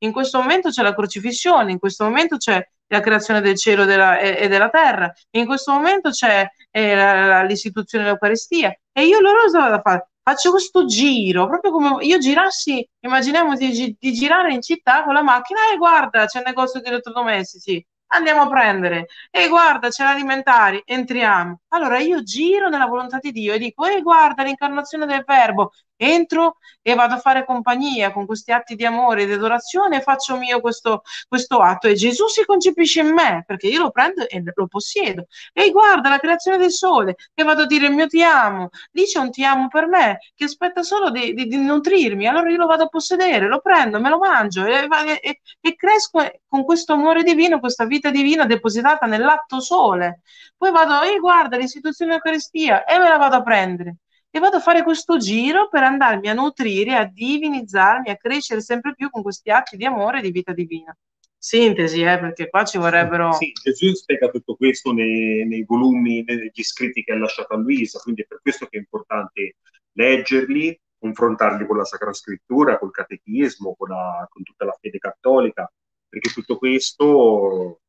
In 0.00 0.12
questo 0.12 0.38
momento 0.38 0.68
c'è 0.68 0.82
la 0.82 0.94
crocifissione, 0.94 1.72
in 1.72 1.78
questo 1.78 2.04
momento 2.04 2.36
c'è 2.36 2.62
la 2.88 3.00
creazione 3.00 3.40
del 3.40 3.56
cielo 3.56 3.82
e 3.82 3.86
della, 3.86 4.18
e, 4.18 4.36
e 4.40 4.48
della 4.48 4.68
terra. 4.68 5.12
In 5.30 5.46
questo 5.46 5.72
momento 5.72 6.10
c'è 6.10 6.46
eh, 6.70 6.94
la, 6.94 7.26
la, 7.26 7.42
l'istituzione 7.42 8.04
dell'Eucaristia 8.04 8.76
e 8.92 9.04
io 9.06 9.20
loro 9.20 9.42
cosa 9.42 9.60
vado 9.60 9.74
a 9.74 9.80
fare? 9.80 10.08
Faccio 10.22 10.50
questo 10.50 10.86
giro, 10.86 11.46
proprio 11.46 11.70
come 11.70 12.04
io 12.04 12.18
girassi, 12.18 12.84
immaginiamo 13.00 13.54
di, 13.54 13.96
di 13.96 14.12
girare 14.12 14.52
in 14.52 14.60
città 14.60 15.04
con 15.04 15.14
la 15.14 15.22
macchina 15.22 15.60
e 15.72 15.76
guarda, 15.76 16.26
c'è 16.26 16.38
il 16.38 16.44
negozio 16.46 16.80
di 16.80 16.88
elettrodomestici, 16.88 17.86
andiamo 18.08 18.42
a 18.42 18.48
prendere. 18.48 19.06
E 19.30 19.48
guarda, 19.48 19.88
c'è 19.88 20.02
l'alimentari, 20.04 20.82
entriamo. 20.84 21.60
Allora 21.68 21.98
io 21.98 22.22
giro 22.22 22.68
nella 22.68 22.86
volontà 22.86 23.18
di 23.18 23.30
Dio 23.32 23.54
e 23.54 23.58
dico, 23.58 23.86
e 23.86 24.02
guarda 24.02 24.42
l'incarnazione 24.42 25.06
del 25.06 25.22
verbo, 25.24 25.72
entro 25.96 26.58
e 26.82 26.94
vado 26.94 27.14
a 27.14 27.18
fare 27.18 27.44
compagnia 27.44 28.12
con 28.12 28.26
questi 28.26 28.52
atti 28.52 28.74
di 28.76 28.84
amore 28.84 29.22
e 29.22 29.26
di 29.26 29.32
adorazione 29.32 29.96
e 29.96 30.00
faccio 30.02 30.36
mio 30.36 30.60
questo, 30.60 31.02
questo 31.28 31.58
atto. 31.58 31.88
E 31.88 31.94
Gesù 31.94 32.26
si 32.28 32.44
concepisce 32.44 33.00
in 33.00 33.12
me 33.12 33.42
perché 33.46 33.66
io 33.66 33.80
lo 33.82 33.90
prendo 33.90 34.28
e 34.28 34.42
lo 34.54 34.66
possiedo. 34.66 35.26
E 35.52 35.70
guarda 35.70 36.08
la 36.08 36.18
creazione 36.18 36.58
del 36.58 36.70
sole 36.70 37.16
che 37.34 37.42
vado 37.42 37.62
a 37.62 37.66
dire 37.66 37.88
mio 37.88 38.06
ti 38.06 38.22
amo. 38.22 38.68
Lì 38.92 39.04
c'è 39.04 39.18
un 39.18 39.30
ti 39.30 39.44
amo 39.44 39.68
per 39.68 39.86
me 39.88 40.18
che 40.34 40.44
aspetta 40.44 40.82
solo 40.82 41.10
di, 41.10 41.34
di, 41.34 41.46
di 41.46 41.56
nutrirmi. 41.56 42.26
Allora 42.26 42.50
io 42.50 42.56
lo 42.56 42.66
vado 42.66 42.84
a 42.84 42.88
possedere 42.88 43.46
lo 43.48 43.60
prendo, 43.60 44.00
me 44.00 44.08
lo 44.08 44.18
mangio 44.18 44.64
e, 44.64 44.86
e, 45.22 45.40
e 45.60 45.76
cresco 45.76 46.20
con 46.46 46.64
questo 46.64 46.92
amore 46.92 47.22
divino 47.22 47.58
questa 47.60 47.84
vita 47.84 48.10
divina 48.10 48.44
depositata 48.46 49.06
nell'atto 49.06 49.60
sole. 49.60 50.20
Poi 50.56 50.70
vado 50.70 51.02
e 51.02 51.18
guarda 51.18 51.56
l'istituzione 51.56 52.12
dell'Eucaristia 52.12 52.84
e 52.84 52.98
me 52.98 53.08
la 53.08 53.16
vado 53.16 53.36
a 53.36 53.42
prendere 53.42 53.96
e 54.30 54.38
vado 54.38 54.56
a 54.56 54.60
fare 54.60 54.82
questo 54.82 55.16
giro 55.16 55.68
per 55.68 55.82
andarmi 55.82 56.28
a 56.28 56.34
nutrire, 56.34 56.94
a 56.94 57.04
divinizzarmi, 57.04 58.10
a 58.10 58.16
crescere 58.16 58.60
sempre 58.60 58.94
più 58.94 59.08
con 59.10 59.22
questi 59.22 59.50
atti 59.50 59.76
di 59.76 59.84
amore 59.84 60.18
e 60.18 60.22
di 60.22 60.30
vita 60.30 60.52
divina. 60.52 60.96
Sintesi, 61.38 62.02
eh, 62.02 62.18
perché 62.18 62.48
qua 62.48 62.64
ci 62.64 62.76
vorrebbero... 62.76 63.32
Sì, 63.32 63.52
Gesù 63.52 63.94
spiega 63.94 64.28
tutto 64.28 64.56
questo 64.56 64.92
nei, 64.92 65.46
nei 65.46 65.64
volumi, 65.64 66.24
negli 66.24 66.62
scritti 66.62 67.04
che 67.04 67.12
ha 67.12 67.18
lasciato 67.18 67.54
a 67.54 67.56
Luisa, 67.56 68.00
quindi 68.00 68.22
è 68.22 68.26
per 68.26 68.40
questo 68.42 68.66
che 68.66 68.78
è 68.78 68.80
importante 68.80 69.56
leggerli, 69.92 70.78
confrontarli 70.98 71.66
con 71.66 71.76
la 71.76 71.84
Sacra 71.84 72.12
Scrittura, 72.12 72.78
col 72.78 72.90
Catechismo, 72.90 73.74
con, 73.76 73.88
la, 73.88 74.26
con 74.28 74.42
tutta 74.42 74.64
la 74.64 74.76
fede 74.80 74.98
cattolica, 74.98 75.70
perché 76.08 76.30
tutto 76.30 76.58
questo 76.58 77.80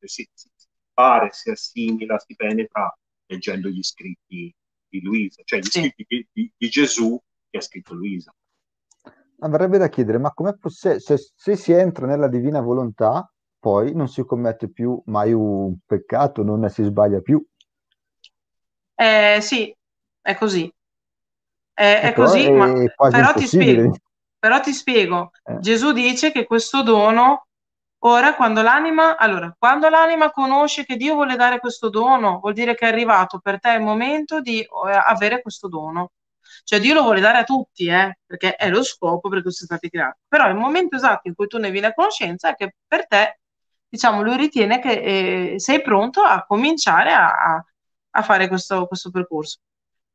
si, 0.00 0.28
si 0.32 0.48
pare, 0.92 1.28
si 1.32 1.50
assimila, 1.50 2.18
si 2.18 2.34
penetra 2.34 2.96
leggendo 3.26 3.68
gli 3.68 3.82
scritti 3.82 4.54
di 4.92 5.00
Luisa, 5.00 5.42
cioè 5.44 5.60
gli 5.60 5.64
sì. 5.64 5.80
scritti 5.80 6.26
di, 6.32 6.52
di, 6.56 6.68
Gesù 6.68 7.18
che 7.48 7.58
ha 7.58 7.60
scritto 7.62 7.94
Luisa. 7.94 8.34
avrebbe 9.38 9.78
da 9.78 9.88
chiedere, 9.88 10.18
ma 10.18 10.32
com'è 10.32 10.54
possibile, 10.56 11.00
se, 11.00 11.16
se 11.34 11.56
si 11.56 11.72
entra 11.72 12.06
nella 12.06 12.28
divina 12.28 12.60
volontà, 12.60 13.30
poi 13.58 13.94
non 13.94 14.08
si 14.08 14.24
commette 14.24 14.70
più 14.70 15.00
mai 15.06 15.32
un 15.32 15.76
peccato, 15.86 16.42
non 16.42 16.68
si 16.68 16.82
sbaglia 16.82 17.20
più. 17.20 17.44
Eh, 18.94 19.38
sì, 19.40 19.74
è 20.20 20.34
così. 20.34 20.72
È, 21.72 22.00
è 22.02 22.12
così, 22.12 22.44
è 22.44 22.50
ma 22.50 22.72
però 23.10 23.32
ti 23.32 23.46
spiego, 23.46 23.96
però 24.38 24.60
ti 24.60 24.72
spiego. 24.72 25.30
Eh. 25.44 25.58
Gesù 25.60 25.92
dice 25.92 26.32
che 26.32 26.44
questo 26.44 26.82
dono, 26.82 27.46
ora 28.04 28.34
quando 28.34 28.62
l'anima, 28.62 29.16
allora, 29.16 29.54
quando 29.58 29.88
l'anima 29.88 30.30
conosce 30.30 30.84
che 30.84 30.96
Dio 30.96 31.14
vuole 31.14 31.36
dare 31.36 31.58
questo 31.60 31.88
dono, 31.88 32.38
vuol 32.40 32.52
dire 32.52 32.74
che 32.74 32.86
è 32.86 32.88
arrivato 32.88 33.38
per 33.38 33.60
te 33.60 33.70
il 33.72 33.82
momento 33.82 34.40
di 34.40 34.60
eh, 34.60 34.68
avere 35.06 35.42
questo 35.42 35.68
dono. 35.68 36.12
Cioè 36.64 36.80
Dio 36.80 36.94
lo 36.94 37.02
vuole 37.02 37.20
dare 37.20 37.38
a 37.38 37.44
tutti, 37.44 37.86
eh, 37.86 38.18
perché 38.26 38.54
è 38.56 38.68
lo 38.68 38.82
scopo 38.82 39.28
per 39.28 39.42
cui 39.42 39.52
siamo 39.52 39.76
stati 39.78 39.88
creati. 39.88 40.18
Però 40.28 40.48
il 40.48 40.54
momento 40.56 40.96
esatto 40.96 41.28
in 41.28 41.34
cui 41.34 41.46
tu 41.46 41.58
ne 41.58 41.70
vieni 41.70 41.86
a 41.86 41.94
conoscenza 41.94 42.50
è 42.50 42.54
che 42.54 42.76
per 42.86 43.06
te, 43.06 43.40
diciamo, 43.88 44.22
lui 44.22 44.36
ritiene 44.36 44.80
che 44.80 45.52
eh, 45.54 45.60
sei 45.60 45.82
pronto 45.82 46.22
a 46.22 46.44
cominciare 46.44 47.12
a, 47.12 47.64
a 48.10 48.22
fare 48.22 48.48
questo, 48.48 48.86
questo, 48.86 49.10
percorso. 49.10 49.58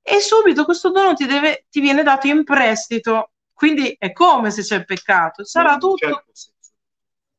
E 0.02 0.20
subito 0.22 0.64
questo 0.66 0.90
dono 0.92 1.14
ti, 1.14 1.26
deve, 1.26 1.66
ti 1.70 1.82
viene 1.82 2.04
dato 2.04 2.28
in 2.28 2.44
prestito, 2.44 3.32
quindi 3.54 3.96
è 3.98 4.14
come 4.14 4.52
se 4.52 4.62
c'è 4.62 4.76
il 4.76 4.86
peccato. 4.86 5.44
Sarà 5.44 5.78
tutto... 5.78 5.98
Certo, 5.98 6.32
sì, 6.32 6.50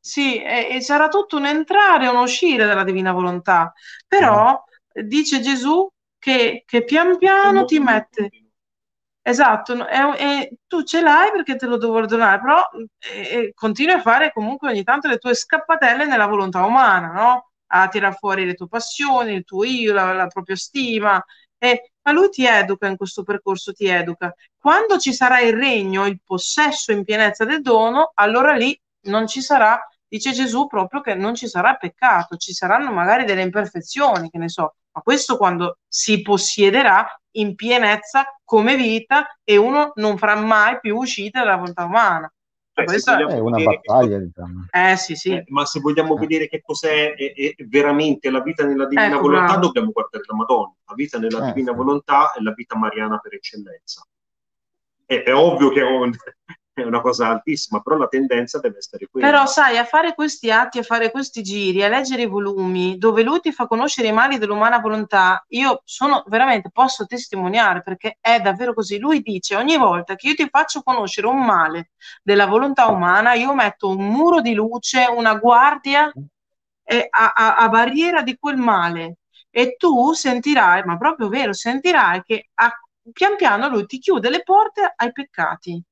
e, 0.00 0.68
e 0.76 0.80
sarà 0.80 1.08
tutto 1.08 1.36
un 1.36 1.46
entrare 1.46 2.06
e 2.06 2.08
un 2.08 2.16
uscire 2.16 2.66
dalla 2.66 2.84
divina 2.84 3.12
volontà. 3.12 3.72
Però 4.06 4.52
mm. 4.52 5.02
dice 5.02 5.40
Gesù 5.40 5.88
che, 6.18 6.64
che 6.66 6.84
pian 6.84 7.18
piano 7.18 7.64
ti 7.64 7.78
mette 7.78 8.30
Esatto, 9.28 9.86
è, 9.86 10.00
è, 10.16 10.50
tu 10.66 10.82
ce 10.84 11.02
l'hai 11.02 11.30
perché 11.30 11.56
te 11.56 11.66
lo 11.66 11.76
devo 11.76 12.00
donare, 12.06 12.40
però 12.40 12.62
eh, 13.12 13.52
continui 13.54 13.92
a 13.92 14.00
fare 14.00 14.32
comunque 14.32 14.70
ogni 14.70 14.82
tanto 14.84 15.06
le 15.06 15.18
tue 15.18 15.34
scappatelle 15.34 16.06
nella 16.06 16.24
volontà 16.26 16.64
umana, 16.64 17.12
no? 17.12 17.50
A 17.66 17.88
tirare 17.88 18.14
fuori 18.14 18.46
le 18.46 18.54
tue 18.54 18.68
passioni, 18.68 19.34
il 19.34 19.44
tuo 19.44 19.64
io, 19.64 19.92
la, 19.92 20.14
la 20.14 20.28
propria 20.28 20.56
stima. 20.56 21.22
Eh, 21.58 21.90
ma 22.04 22.12
lui 22.12 22.30
ti 22.30 22.46
educa 22.46 22.86
in 22.86 22.96
questo 22.96 23.22
percorso, 23.22 23.74
ti 23.74 23.86
educa. 23.86 24.34
Quando 24.56 24.96
ci 24.96 25.12
sarà 25.12 25.40
il 25.40 25.52
regno, 25.52 26.06
il 26.06 26.20
possesso 26.24 26.92
in 26.92 27.04
pienezza 27.04 27.44
del 27.44 27.60
dono, 27.60 28.12
allora 28.14 28.54
lì 28.54 28.80
non 29.02 29.26
ci 29.26 29.40
sarà, 29.40 29.78
dice 30.06 30.32
Gesù 30.32 30.66
proprio 30.66 31.00
che 31.00 31.14
non 31.14 31.34
ci 31.34 31.48
sarà 31.48 31.74
peccato, 31.74 32.36
ci 32.36 32.52
saranno 32.52 32.92
magari 32.92 33.24
delle 33.24 33.42
imperfezioni, 33.42 34.30
che 34.30 34.38
ne 34.38 34.48
so, 34.48 34.74
ma 34.92 35.00
questo 35.02 35.36
quando 35.36 35.78
si 35.86 36.22
possiederà 36.22 37.06
in 37.32 37.54
pienezza 37.54 38.24
come 38.44 38.76
vita 38.76 39.38
e 39.44 39.56
uno 39.56 39.92
non 39.96 40.18
farà 40.18 40.36
mai 40.36 40.80
più 40.80 40.96
uscita 40.96 41.40
dalla 41.40 41.56
volontà 41.56 41.84
umana. 41.84 42.32
Cioè, 42.72 42.86
Questa 42.86 43.18
è 43.18 43.38
una 43.40 43.62
battaglia, 43.62 44.18
diciamo. 44.18 44.66
Eh, 44.70 44.96
sì, 44.96 45.16
sì. 45.16 45.32
Eh, 45.32 45.44
ma 45.48 45.64
se 45.64 45.80
vogliamo 45.80 46.14
eh. 46.14 46.20
vedere 46.20 46.48
che 46.48 46.60
cos'è 46.62 47.14
è, 47.14 47.32
è 47.34 47.64
veramente 47.64 48.30
la 48.30 48.40
vita 48.40 48.64
nella 48.64 48.86
divina 48.86 49.08
ecco, 49.08 49.22
volontà, 49.22 49.46
bravo. 49.46 49.66
dobbiamo 49.66 49.90
guardare 49.90 50.24
la 50.28 50.36
Madonna. 50.36 50.74
La 50.86 50.94
vita 50.94 51.18
nella 51.18 51.38
eh, 51.38 51.46
divina 51.46 51.72
sì. 51.72 51.76
volontà 51.76 52.32
è 52.32 52.40
la 52.40 52.52
vita 52.52 52.76
mariana 52.76 53.18
per 53.18 53.34
eccellenza. 53.34 54.06
È, 55.04 55.22
è 55.22 55.34
ovvio 55.34 55.70
che 55.70 55.82
è 56.82 56.86
una 56.86 57.00
cosa 57.00 57.28
altissima, 57.28 57.80
però 57.80 57.96
la 57.96 58.08
tendenza 58.08 58.58
deve 58.58 58.78
essere 58.78 59.08
quella. 59.10 59.26
Però 59.26 59.46
sai, 59.46 59.76
a 59.76 59.84
fare 59.84 60.14
questi 60.14 60.50
atti, 60.50 60.78
a 60.78 60.82
fare 60.82 61.10
questi 61.10 61.42
giri, 61.42 61.82
a 61.82 61.88
leggere 61.88 62.22
i 62.22 62.26
volumi, 62.26 62.98
dove 62.98 63.22
lui 63.22 63.40
ti 63.40 63.52
fa 63.52 63.66
conoscere 63.66 64.08
i 64.08 64.12
mali 64.12 64.38
dell'umana 64.38 64.78
volontà, 64.78 65.44
io 65.48 65.82
sono 65.84 66.24
veramente, 66.26 66.70
posso 66.70 67.06
testimoniare, 67.06 67.82
perché 67.82 68.18
è 68.20 68.40
davvero 68.40 68.74
così. 68.74 68.98
Lui 68.98 69.20
dice, 69.20 69.56
ogni 69.56 69.76
volta 69.76 70.14
che 70.14 70.28
io 70.28 70.34
ti 70.34 70.48
faccio 70.50 70.82
conoscere 70.82 71.26
un 71.26 71.44
male 71.44 71.90
della 72.22 72.46
volontà 72.46 72.86
umana, 72.86 73.34
io 73.34 73.54
metto 73.54 73.88
un 73.88 74.06
muro 74.06 74.40
di 74.40 74.54
luce, 74.54 75.06
una 75.08 75.34
guardia 75.34 76.12
eh, 76.84 77.06
a, 77.10 77.32
a, 77.34 77.56
a 77.56 77.68
barriera 77.68 78.22
di 78.22 78.36
quel 78.38 78.56
male. 78.56 79.16
E 79.50 79.76
tu 79.76 80.12
sentirai, 80.12 80.84
ma 80.84 80.96
proprio 80.96 81.28
vero, 81.28 81.52
sentirai 81.52 82.22
che 82.22 82.50
a, 82.54 82.72
pian 83.12 83.36
piano 83.36 83.68
lui 83.68 83.86
ti 83.86 83.98
chiude 83.98 84.30
le 84.30 84.42
porte 84.42 84.92
ai 84.94 85.12
peccati 85.12 85.82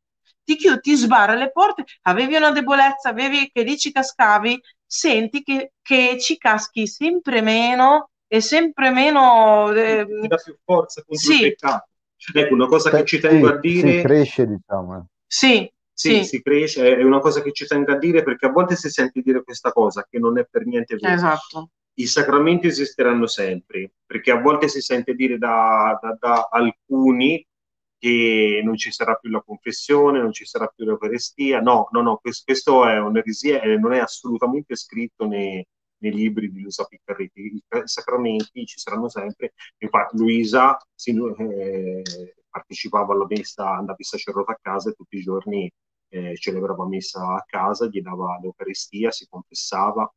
ti 0.47 0.55
chiudi, 0.55 0.81
ti 0.81 0.95
sbarra 0.95 1.35
le 1.35 1.51
porte, 1.51 1.85
avevi 2.03 2.37
una 2.37 2.53
debolezza, 2.53 3.09
avevi 3.09 3.51
che 3.53 3.65
lì 3.65 3.77
ci 3.77 3.91
cascavi, 3.91 4.63
senti 4.87 5.43
che, 5.43 5.73
che 5.83 6.17
ci 6.21 6.39
caschi 6.39 6.87
sempre 6.87 7.43
meno 7.43 8.11
e 8.29 8.41
sempre 8.41 8.91
meno... 8.91 9.73
Eh, 9.73 10.07
ti 10.21 10.29
dà 10.29 10.37
più 10.37 10.57
forza 10.65 11.03
contro 11.05 11.33
sì. 11.33 11.43
il 11.43 11.51
peccato. 11.51 11.89
Ecco, 12.33 12.55
una 12.55 12.67
cosa 12.67 12.91
che 12.91 13.05
ci 13.05 13.19
tengo 13.19 13.49
a 13.49 13.59
dire... 13.59 13.97
Si 13.97 14.03
cresce, 14.03 14.47
diciamo. 14.47 14.97
Eh. 14.97 15.03
Sì, 15.27 15.73
sì, 15.93 16.15
sì, 16.19 16.25
si 16.25 16.43
cresce, 16.43 16.97
è 16.97 17.03
una 17.03 17.19
cosa 17.19 17.43
che 17.43 17.51
ci 17.53 17.67
tengo 17.67 17.93
a 17.93 17.99
dire 17.99 18.23
perché 18.23 18.47
a 18.47 18.51
volte 18.51 18.77
si 18.77 18.89
sente 18.89 19.21
dire 19.23 19.43
questa 19.43 19.73
cosa 19.73 20.07
che 20.09 20.21
non 20.21 20.39
è 20.39 20.47
per 20.49 20.65
niente 20.65 20.95
vero. 20.97 21.13
Esatto. 21.13 21.71
I 21.95 22.07
sacramenti 22.07 22.69
esisteranno 22.69 23.27
sempre, 23.27 23.91
perché 24.07 24.31
a 24.31 24.41
volte 24.41 24.69
si 24.69 24.81
sente 24.81 25.15
dire 25.15 25.39
da, 25.39 25.99
da, 26.01 26.17
da 26.21 26.49
alcuni 26.53 27.45
che 27.99 28.61
non 28.63 28.77
ci 28.77 28.93
sarà 28.93 29.15
più 29.15 29.31
la 29.31 29.43
confessione, 29.43 30.21
non 30.21 30.33
ci 30.33 30.45
sarà 30.45 30.67
più 30.67 30.85
l'Eucaristia. 30.85 31.61
No, 31.61 31.89
no, 31.93 32.03
no, 32.03 32.19
questo, 32.19 32.45
questo 32.45 32.87
è 32.87 32.99
un'eresia 32.99 33.61
e 33.63 33.77
non 33.77 33.93
è 33.93 33.99
assolutamente 33.99 34.77
scritto 34.77 35.27
nei, 35.27 35.67
nei 35.99 36.13
libri 36.13 36.51
di 36.51 36.61
Luisa 36.61 36.85
Piccarretti. 36.85 37.41
I 37.41 37.63
sacramenti 37.85 38.67
ci 38.67 38.79
saranno 38.79 39.09
sempre. 39.09 39.55
Infatti, 39.79 40.17
Luisa 40.17 40.77
si, 40.95 41.11
eh, 41.39 42.03
partecipava 42.49 43.13
alla 43.15 43.27
messa, 43.29 43.69
andavi 43.77 44.03
sacerdote 44.03 44.53
a 44.53 44.59
casa 44.61 44.91
e 44.91 44.95
tutti 44.95 45.17
i 45.17 45.23
giorni 45.23 45.71
eh, 46.09 46.37
celebrava 46.37 46.87
messa 46.87 47.21
a 47.21 47.45
casa, 47.47 47.87
gli 47.87 48.01
dava 48.01 48.39
l'Eucaristia, 48.41 49.11
si 49.11 49.27
confessava. 49.29 50.11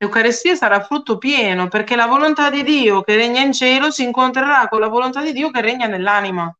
L'Eucaristia 0.00 0.54
sarà 0.54 0.80
frutto 0.80 1.18
pieno 1.18 1.66
perché 1.66 1.96
la 1.96 2.06
volontà 2.06 2.50
di 2.50 2.62
Dio 2.62 3.02
che 3.02 3.16
regna 3.16 3.40
in 3.40 3.52
cielo 3.52 3.90
si 3.90 4.04
incontrerà 4.04 4.68
con 4.68 4.78
la 4.78 4.86
volontà 4.86 5.22
di 5.22 5.32
Dio 5.32 5.50
che 5.50 5.60
regna 5.60 5.88
nell'anima 5.88 6.56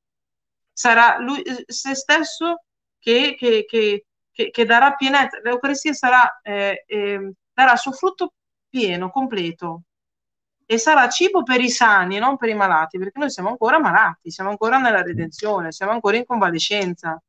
sarà 0.78 1.18
lui 1.18 1.42
eh, 1.42 1.64
se 1.66 1.94
stesso 1.96 2.62
che, 3.00 3.34
che, 3.36 3.66
che, 3.68 4.04
che 4.50 4.64
darà 4.64 4.94
pienezza, 4.94 5.40
l'Eucaristia 5.42 5.92
sarà, 5.92 6.40
eh, 6.40 6.84
eh, 6.86 7.32
darà 7.52 7.74
suo 7.74 7.90
frutto 7.90 8.34
pieno, 8.68 9.10
completo 9.10 9.82
e 10.64 10.78
sarà 10.78 11.08
cibo 11.08 11.42
per 11.42 11.60
i 11.60 11.70
sani 11.70 12.16
e 12.16 12.20
non 12.20 12.36
per 12.36 12.50
i 12.50 12.54
malati, 12.54 12.98
perché 12.98 13.18
noi 13.18 13.30
siamo 13.30 13.48
ancora 13.48 13.80
malati, 13.80 14.30
siamo 14.30 14.50
ancora 14.50 14.78
nella 14.78 15.02
redenzione, 15.02 15.72
siamo 15.72 15.92
ancora 15.92 16.16
in 16.16 16.26
convalescenza. 16.26 17.20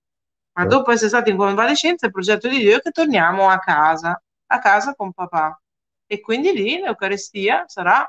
Ma 0.53 0.65
dopo 0.65 0.91
essere 0.91 1.09
stati 1.09 1.31
in 1.31 1.37
convalescenza, 1.37 2.05
il 2.05 2.11
progetto 2.11 2.47
di 2.49 2.57
Dio 2.59 2.77
è 2.77 2.81
che 2.81 2.91
torniamo 2.91 3.47
a 3.49 3.57
casa, 3.59 4.21
a 4.47 4.59
casa 4.59 4.93
con 4.93 5.13
papà. 5.13 5.59
E 6.05 6.19
quindi 6.19 6.51
lì 6.51 6.79
l'Eucaristia 6.79 7.63
sarà 7.67 8.07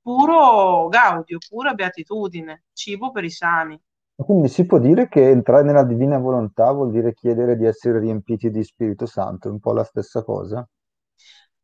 puro 0.00 0.88
gaudio, 0.88 1.38
pura 1.48 1.74
beatitudine, 1.74 2.64
cibo 2.72 3.10
per 3.10 3.24
i 3.24 3.30
sani. 3.30 3.78
Quindi 4.24 4.48
si 4.48 4.66
può 4.66 4.78
dire 4.80 5.08
che 5.08 5.30
entrare 5.30 5.62
nella 5.62 5.84
divina 5.84 6.18
volontà 6.18 6.72
vuol 6.72 6.90
dire 6.90 7.14
chiedere 7.14 7.56
di 7.56 7.64
essere 7.64 8.00
riempiti 8.00 8.50
di 8.50 8.64
Spirito 8.64 9.06
Santo, 9.06 9.46
è 9.46 9.50
un 9.52 9.60
po' 9.60 9.72
la 9.72 9.84
stessa 9.84 10.24
cosa? 10.24 10.68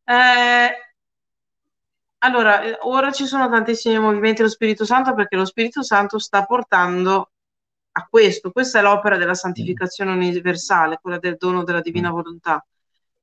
Eh, 0.05 0.69
allora, 2.19 2.61
eh, 2.61 2.77
ora 2.83 3.11
ci 3.11 3.25
sono 3.25 3.49
tantissimi 3.49 3.99
movimenti 3.99 4.37
dello 4.37 4.49
Spirito 4.49 4.85
Santo 4.85 5.13
perché 5.13 5.35
lo 5.35 5.43
Spirito 5.43 5.83
Santo 5.83 6.17
sta 6.17 6.45
portando 6.45 7.31
a 7.91 8.07
questo. 8.09 8.51
Questa 8.51 8.79
è 8.79 8.81
l'opera 8.81 9.17
della 9.17 9.33
santificazione 9.33 10.11
universale, 10.13 10.99
quella 11.01 11.19
del 11.19 11.35
dono 11.37 11.63
della 11.63 11.81
divina 11.81 12.09
mm. 12.09 12.13
volontà. 12.13 12.65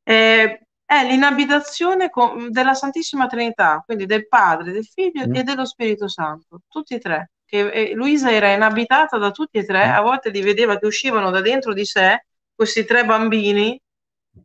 Eh, 0.02 0.66
è 0.84 1.04
l'inabitazione 1.09 2.10
con, 2.10 2.50
della 2.50 2.74
Santissima 2.74 3.26
Trinità, 3.28 3.82
quindi 3.84 4.04
del 4.04 4.28
Padre, 4.28 4.72
del 4.72 4.84
Figlio 4.84 5.26
mm. 5.26 5.34
e 5.36 5.42
dello 5.42 5.64
Spirito 5.64 6.06
Santo, 6.06 6.60
tutti 6.68 6.94
e 6.94 6.98
tre 6.98 7.30
che 7.52 7.68
eh, 7.68 7.92
Luisa 7.92 8.32
era 8.32 8.50
inabitata 8.50 9.18
da 9.18 9.30
tutti 9.30 9.58
e 9.58 9.66
tre, 9.66 9.86
mm. 9.86 9.92
a 9.92 10.00
volte 10.00 10.30
li 10.30 10.40
vedeva 10.40 10.78
che 10.78 10.86
uscivano 10.86 11.30
da 11.30 11.42
dentro 11.42 11.74
di 11.74 11.84
sé 11.84 12.24
questi 12.54 12.86
tre 12.86 13.04
bambini, 13.04 13.78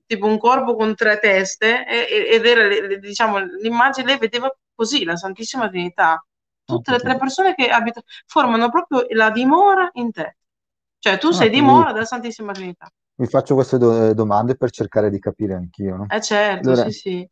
tipo 0.05 0.25
un 0.25 0.37
corpo 0.37 0.75
con 0.75 0.93
tre 0.93 1.17
teste, 1.17 1.87
e, 1.87 2.27
ed 2.33 2.45
era 2.45 2.97
diciamo, 2.97 3.37
l'immagine, 3.61 4.07
lei 4.07 4.17
vedeva 4.17 4.53
così 4.75 5.05
la 5.05 5.15
Santissima 5.15 5.69
Trinità. 5.69 6.21
Tutte 6.65 6.91
le 6.91 6.97
tre 6.97 7.15
persone 7.15 7.55
che 7.55 7.69
abitano, 7.69 8.05
formano 8.25 8.69
proprio 8.69 9.05
la 9.11 9.31
dimora 9.31 9.89
in 9.93 10.11
te. 10.11 10.35
Cioè 10.99 11.17
tu 11.17 11.27
ah, 11.27 11.33
sei 11.33 11.49
dimora 11.49 11.93
della 11.93 12.03
Santissima 12.03 12.51
Trinità. 12.51 12.89
Mi 13.19 13.27
faccio 13.27 13.53
queste 13.53 13.77
do- 13.77 14.13
domande 14.13 14.57
per 14.57 14.69
cercare 14.71 15.09
di 15.09 15.17
capire 15.17 15.53
anch'io. 15.53 15.95
No? 15.95 16.05
Eh 16.09 16.21
certo, 16.21 16.67
allora, 16.67 16.89
sì, 16.89 16.91
sì. 16.91 17.29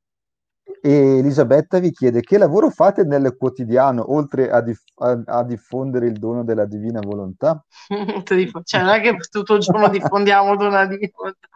E 0.82 1.20
Elisabetta 1.20 1.78
vi 1.80 1.92
chiede 1.92 2.22
che 2.22 2.40
lavoro 2.40 2.70
fate 2.70 3.04
nel 3.04 3.36
quotidiano 3.38 4.14
oltre 4.14 4.50
a, 4.50 4.62
dif- 4.62 4.92
a, 4.96 5.22
a 5.26 5.44
diffondere 5.44 6.08
il 6.08 6.18
dono 6.18 6.44
della 6.44 6.66
divina 6.66 7.02
volontà? 7.02 7.64
cioè, 8.64 8.82
non 8.82 8.90
è 8.90 9.02
che 9.02 9.16
tutto 9.30 9.56
il 9.56 9.62
giorno 9.62 9.90
diffondiamo 9.90 10.52
il 10.52 10.58
dono 10.58 10.72
della 10.72 10.88
divina 10.88 11.12
volontà. 11.16 11.48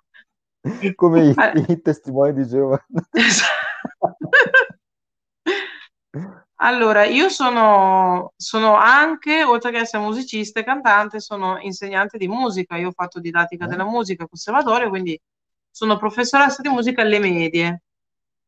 Come 0.96 1.26
i, 1.26 1.34
eh. 1.36 1.66
i 1.68 1.82
testimoni 1.82 2.34
di 2.34 2.48
Geova. 2.48 2.86
Allora, 6.62 7.06
io 7.06 7.30
sono, 7.30 8.34
sono 8.36 8.76
anche, 8.76 9.44
oltre 9.44 9.72
che 9.72 9.78
essere 9.78 10.04
musicista 10.04 10.60
e 10.60 10.66
cantante, 10.66 11.22
sono 11.22 11.58
insegnante 11.60 12.18
di 12.18 12.28
musica. 12.28 12.76
Io 12.76 12.90
ho 12.90 12.92
fatto 12.92 13.22
didattica 13.22 13.66
della 13.66 13.84
Eh? 13.84 13.90
musica 13.90 14.24
al 14.24 14.30
conservatorio, 14.30 14.90
quindi 14.90 15.18
sono 15.72 15.98
professoressa 15.98 16.62
di 16.62 16.68
musica 16.68 17.02
alle 17.02 17.20
medie. 17.20 17.84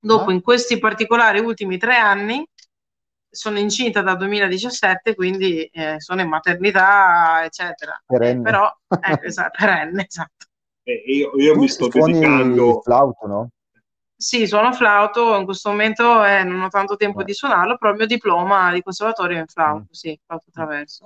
Dopo, 0.03 0.31
Ah, 0.31 0.33
in 0.33 0.41
questi 0.41 0.79
particolari 0.79 1.39
ultimi 1.39 1.77
tre 1.77 1.95
anni, 1.95 2.43
sono 3.29 3.59
incinta 3.59 4.01
dal 4.01 4.17
2017, 4.17 5.13
quindi 5.13 5.63
eh, 5.65 6.01
sono 6.01 6.21
in 6.21 6.27
maternità, 6.27 7.43
eccetera. 7.45 7.93
Eh, 7.93 8.03
perenne. 8.07 8.41
però, 8.41 8.75
ecco, 8.87 9.25
esatto, 9.25 9.57
perenne, 9.63 10.05
esatto. 10.07 10.47
Eh, 10.83 11.03
io, 11.05 11.31
io 11.37 11.55
mi 11.55 11.67
sto 11.67 11.89
suoni 11.91 12.13
il 12.13 12.19
dedicando, 12.19 12.81
flauto, 12.81 13.27
no? 13.27 13.49
Sì, 14.15 14.47
suono 14.47 14.73
flauto, 14.73 15.35
in 15.35 15.45
questo 15.45 15.69
momento 15.69 16.23
eh, 16.23 16.43
non 16.43 16.61
ho 16.61 16.67
tanto 16.69 16.95
tempo 16.95 17.21
Eh. 17.21 17.23
di 17.23 17.33
suonarlo, 17.33 17.77
però 17.77 17.91
il 17.91 17.97
mio 17.97 18.07
diploma 18.07 18.71
di 18.73 18.81
conservatorio 18.81 19.37
è 19.37 19.39
in 19.39 19.43
Mm. 19.43 19.51
flauto, 19.53 19.87
sì, 19.91 20.19
flauto 20.25 20.45
traverso. 20.51 21.05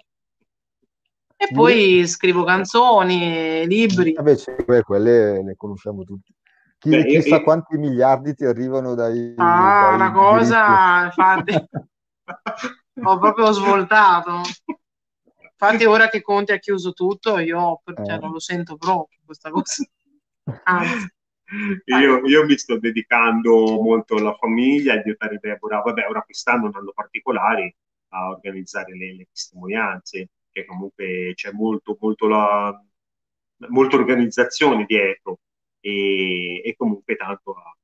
E 1.38 1.50
poi 1.54 2.08
scrivo 2.08 2.46
canzoni, 2.46 3.68
libri. 3.68 4.14
Que- 4.14 4.84
quelle 4.84 5.44
le 5.44 5.56
conosciamo 5.58 6.04
tutti. 6.04 6.34
Chi- 6.86 6.90
beh, 6.92 6.98
io- 6.98 7.04
chissà 7.22 7.38
io- 7.38 7.44
quanti 7.44 7.78
miliardi 7.78 8.36
ti 8.36 8.46
arrivano 8.46 8.94
dai, 8.94 9.34
Ah, 9.38 9.80
dai 9.82 9.96
una 9.96 10.10
diritti. 10.12 10.14
cosa, 10.14 11.04
infatti, 11.06 11.54
ho 13.04 13.18
proprio 13.20 13.52
svoltato. 13.52 14.42
Infatti 15.58 15.86
ora 15.86 16.10
che 16.10 16.22
Conte 16.22 16.54
ha 16.54 16.60
chiuso 16.60 16.94
tutto, 16.94 17.40
io 17.40 17.82
cioè, 17.84 18.16
Eh. 18.16 18.20
non 18.20 18.32
lo 18.32 18.40
sento 18.40 18.76
proprio 18.78 19.20
questa 19.26 19.50
cosa. 19.50 19.84
Anzi, 20.64 21.08
io, 21.86 22.26
io 22.26 22.46
mi 22.46 22.58
sto 22.58 22.78
dedicando 22.78 23.82
molto 23.82 24.16
alla 24.16 24.36
famiglia, 24.36 24.94
a 24.94 24.98
aiutare 24.98 25.40
Deborah, 25.42 25.82
vabbè, 25.82 26.08
ora 26.08 26.22
quest'anno 26.22 26.68
un 26.68 26.76
anno 26.76 26.92
particolare, 26.94 27.78
a 28.10 28.30
organizzare 28.30 28.96
le, 28.96 29.16
le 29.16 29.28
testimonianze, 29.32 30.30
che 30.52 30.66
comunque 30.66 31.32
c'è 31.36 31.52
molto, 31.52 31.98
molto 32.00 32.28
la, 32.28 32.80
molta 33.70 33.96
organizzazione 33.96 34.86
dietro 34.86 35.40
e, 35.86 36.62
e 36.64 36.76
comunque 36.76 37.16
tanto 37.16 37.54
a- 37.54 37.76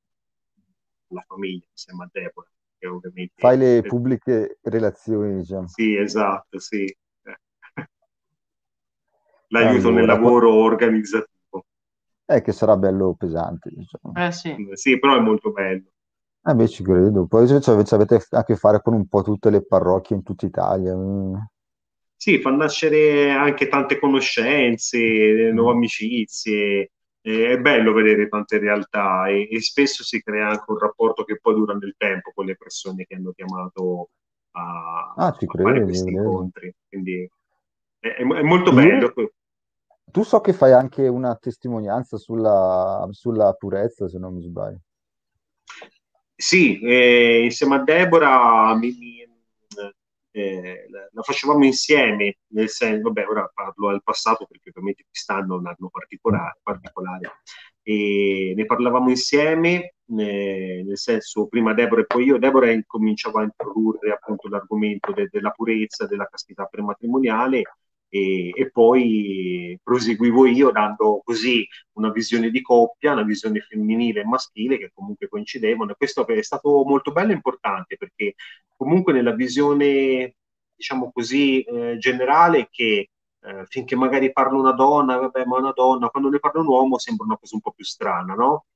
alla 1.10 1.24
famiglia 1.26 1.66
insieme 1.70 2.04
a 2.04 2.08
Deborah, 2.10 2.50
che 2.78 2.86
ovviamente... 2.86 3.34
Fai 3.36 3.56
le 3.58 3.82
pubbliche 3.82 4.58
relazioni, 4.62 5.36
diciamo. 5.36 5.68
Sì, 5.68 5.96
esatto, 5.96 6.58
sì. 6.58 6.84
L'aiuto 9.48 9.88
Allora, 9.88 9.94
nel 9.94 10.06
lavoro 10.06 10.52
organizzativo. 10.54 11.66
Eh, 12.26 12.40
che 12.40 12.52
sarà 12.52 12.76
bello 12.76 13.14
pesante, 13.14 13.70
diciamo. 13.72 14.14
eh 14.16 14.32
sì. 14.32 14.54
Sì, 14.72 14.98
però 14.98 15.16
è 15.16 15.20
molto 15.20 15.52
bello. 15.52 15.90
Eh 16.44 16.54
beh, 16.54 16.68
ci 16.68 16.82
credo. 16.82 17.26
Poi 17.26 17.46
cioè, 17.46 17.60
ci 17.60 17.94
avete 17.94 18.20
a 18.30 18.42
che 18.44 18.56
fare 18.56 18.80
con 18.82 18.94
un 18.94 19.06
po' 19.06 19.22
tutte 19.22 19.50
le 19.50 19.64
parrocchie 19.64 20.16
in 20.16 20.22
tutta 20.22 20.46
Italia. 20.46 20.94
mm. 20.94 21.34
Sì, 22.16 22.40
fa 22.40 22.50
nascere 22.50 23.30
anche 23.30 23.66
tante 23.68 23.98
conoscenze, 23.98 25.50
nuove 25.52 25.72
amicizie. 25.72 26.90
È 27.22 27.56
bello 27.58 27.92
vedere 27.92 28.28
tante 28.28 28.58
realtà 28.58 29.28
e, 29.28 29.48
e 29.48 29.60
spesso 29.60 30.02
si 30.02 30.20
crea 30.20 30.48
anche 30.48 30.64
un 30.66 30.78
rapporto 30.78 31.22
che 31.24 31.38
poi 31.40 31.54
dura 31.54 31.72
nel 31.74 31.94
tempo 31.96 32.32
con 32.34 32.46
le 32.46 32.56
persone 32.56 33.04
che 33.04 33.14
hanno 33.14 33.30
chiamato 33.32 34.10
a, 34.52 35.14
Ah, 35.16 35.32
ci 35.38 35.46
a 35.46 35.52
fare 35.62 35.84
questi 35.84 36.10
incontri. 36.10 36.74
Quindi 36.88 37.30
è, 38.00 38.08
è- 38.08 38.26
è 38.26 38.42
molto 38.42 38.70
Io- 38.70 38.74
bello. 38.74 39.12
Tu 40.10 40.22
so 40.24 40.40
che 40.40 40.52
fai 40.52 40.72
anche 40.72 41.06
una 41.06 41.34
testimonianza 41.36 42.18
sulla, 42.18 43.06
sulla 43.12 43.52
purezza, 43.54 44.08
se 44.08 44.18
non 44.18 44.34
mi 44.34 44.42
sbaglio. 44.42 44.80
Sì, 46.34 46.80
eh, 46.80 47.44
insieme 47.44 47.76
a 47.76 47.82
Deborah 47.84 48.74
mi- 48.74 48.96
mi- 48.98 49.21
eh, 50.32 50.86
la, 50.88 51.22
facevamo 51.22 51.64
insieme, 51.64 52.38
nel 52.48 52.68
senso, 52.68 53.02
vabbè, 53.02 53.26
ora 53.28 53.50
parlo 53.54 53.88
al 53.88 54.02
passato 54.02 54.46
perché 54.46 54.70
ovviamente 54.70 55.04
quest'anno 55.08 55.56
è 55.56 55.58
un 55.58 55.66
anno 55.66 55.88
particolare, 55.90 56.58
particolare. 56.62 57.40
e 57.82 58.52
ne 58.56 58.64
parlavamo 58.64 59.10
insieme, 59.10 59.94
eh, 60.18 60.82
nel 60.84 60.98
senso 60.98 61.46
prima 61.48 61.74
Deborah 61.74 62.02
e 62.02 62.06
poi 62.06 62.24
io. 62.24 62.38
Deborah 62.38 62.70
incominciava 62.70 63.40
a 63.40 63.44
introdurre 63.44 64.12
appunto 64.12 64.48
l'argomento 64.48 65.12
de- 65.12 65.28
della 65.30 65.50
purezza, 65.50 66.06
della 66.06 66.26
castità 66.26 66.64
prematrimoniale 66.64 67.62
e, 68.14 68.50
e 68.54 68.70
poi 68.70 69.78
proseguivo 69.82 70.44
io 70.46 70.70
dando 70.70 71.22
così 71.24 71.66
una 71.92 72.10
visione 72.10 72.50
di 72.50 72.60
coppia, 72.60 73.12
una 73.12 73.22
visione 73.22 73.60
femminile 73.60 74.20
e 74.20 74.24
maschile 74.24 74.76
che 74.76 74.90
comunque 74.92 75.28
coincidevano 75.28 75.92
e 75.92 75.96
questo 75.96 76.26
è 76.26 76.42
stato 76.42 76.84
molto 76.84 77.10
bello 77.12 77.30
e 77.30 77.34
importante 77.34 77.96
perché 77.96 78.34
comunque 78.76 79.14
nella 79.14 79.32
visione 79.32 80.34
diciamo 80.74 81.10
così 81.10 81.62
eh, 81.62 81.96
generale 81.98 82.68
che 82.70 83.08
eh, 83.40 83.64
finché 83.66 83.96
magari 83.96 84.30
parla 84.32 84.58
una 84.58 84.72
donna, 84.72 85.16
vabbè 85.16 85.44
ma 85.46 85.56
una 85.58 85.72
donna, 85.74 86.08
quando 86.10 86.28
ne 86.28 86.38
parla 86.38 86.60
un 86.60 86.66
uomo 86.66 86.98
sembra 86.98 87.24
una 87.24 87.38
cosa 87.38 87.54
un 87.54 87.62
po' 87.62 87.72
più 87.72 87.84
strana, 87.84 88.34
no? 88.34 88.66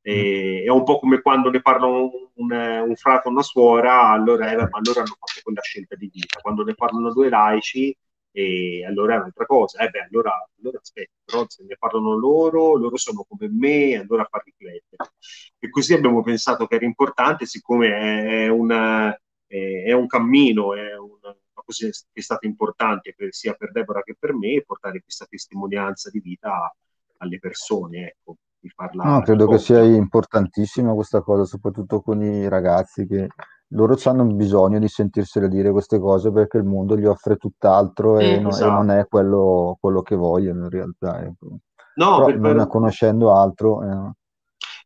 E, 0.00 0.62
è 0.64 0.70
un 0.70 0.84
po' 0.84 0.98
come 0.98 1.20
quando 1.20 1.50
ne 1.50 1.60
parla 1.60 1.86
un, 1.86 2.10
un, 2.34 2.50
un 2.88 2.96
frate 2.96 3.28
o 3.28 3.30
una 3.30 3.42
suora, 3.42 4.08
allora, 4.08 4.50
eh, 4.50 4.56
ma 4.56 4.68
allora 4.72 5.00
hanno 5.00 5.16
fatto 5.18 5.40
quella 5.42 5.60
scelta 5.62 5.96
di 5.96 6.08
vita. 6.12 6.40
Quando 6.40 6.64
ne 6.64 6.74
parlano 6.74 7.12
due 7.12 7.28
laici, 7.28 7.96
e 8.36 8.84
allora 8.84 9.14
è 9.14 9.16
un'altra 9.16 9.46
cosa. 9.46 9.82
Eh 9.82 9.88
beh, 9.88 10.08
allora, 10.10 10.46
allora 10.60 10.78
aspetta, 10.78 11.12
però 11.24 11.46
se 11.48 11.64
ne 11.66 11.74
parlano 11.78 12.14
loro, 12.18 12.76
loro 12.76 12.98
sono 12.98 13.24
come 13.26 13.48
me, 13.50 13.94
allora 13.94 14.26
fa 14.28 14.42
riflettere. 14.44 15.12
E 15.58 15.70
così 15.70 15.94
abbiamo 15.94 16.22
pensato 16.22 16.66
che 16.66 16.74
era 16.74 16.84
importante, 16.84 17.46
siccome 17.46 18.44
è, 18.44 18.48
una, 18.48 19.18
è 19.46 19.92
un 19.92 20.06
cammino, 20.06 20.74
è 20.74 20.98
una 20.98 21.34
cosa 21.54 21.86
che 21.86 21.92
è 22.12 22.20
stata 22.20 22.46
importante 22.46 23.14
per, 23.16 23.32
sia 23.32 23.54
per 23.54 23.72
Deborah 23.72 24.02
che 24.02 24.16
per 24.18 24.34
me, 24.34 24.62
portare 24.66 25.00
questa 25.00 25.24
testimonianza 25.24 26.10
di 26.10 26.20
vita 26.20 26.70
alle 27.16 27.38
persone, 27.38 28.08
ecco, 28.08 28.36
di 28.58 28.68
farla. 28.68 29.04
No, 29.04 29.22
credo 29.22 29.46
che 29.48 29.56
sia 29.56 29.80
importantissima 29.82 30.92
questa 30.92 31.22
cosa, 31.22 31.46
soprattutto 31.46 32.02
con 32.02 32.22
i 32.22 32.46
ragazzi 32.50 33.06
che 33.06 33.28
loro 33.70 33.96
hanno 34.04 34.24
bisogno 34.26 34.78
di 34.78 34.88
sentirsene 34.88 35.48
dire 35.48 35.70
queste 35.72 35.98
cose 35.98 36.30
perché 36.30 36.56
il 36.58 36.64
mondo 36.64 36.96
gli 36.96 37.04
offre 37.04 37.36
tutt'altro 37.36 38.18
e, 38.18 38.34
Eh, 38.34 38.38
non, 38.38 38.52
esatto. 38.52 38.66
e 38.66 38.70
non 38.70 38.90
è 38.90 39.06
quello, 39.08 39.76
quello 39.80 40.02
che 40.02 40.14
vogliono 40.14 40.64
in 40.64 40.70
realtà. 40.70 41.22
Ecco. 41.22 41.58
No, 41.96 42.24
per, 42.24 42.38
non 42.38 42.56
per... 42.56 42.66
conoscendo 42.68 43.34
altro... 43.34 43.82
Eh. 43.82 44.12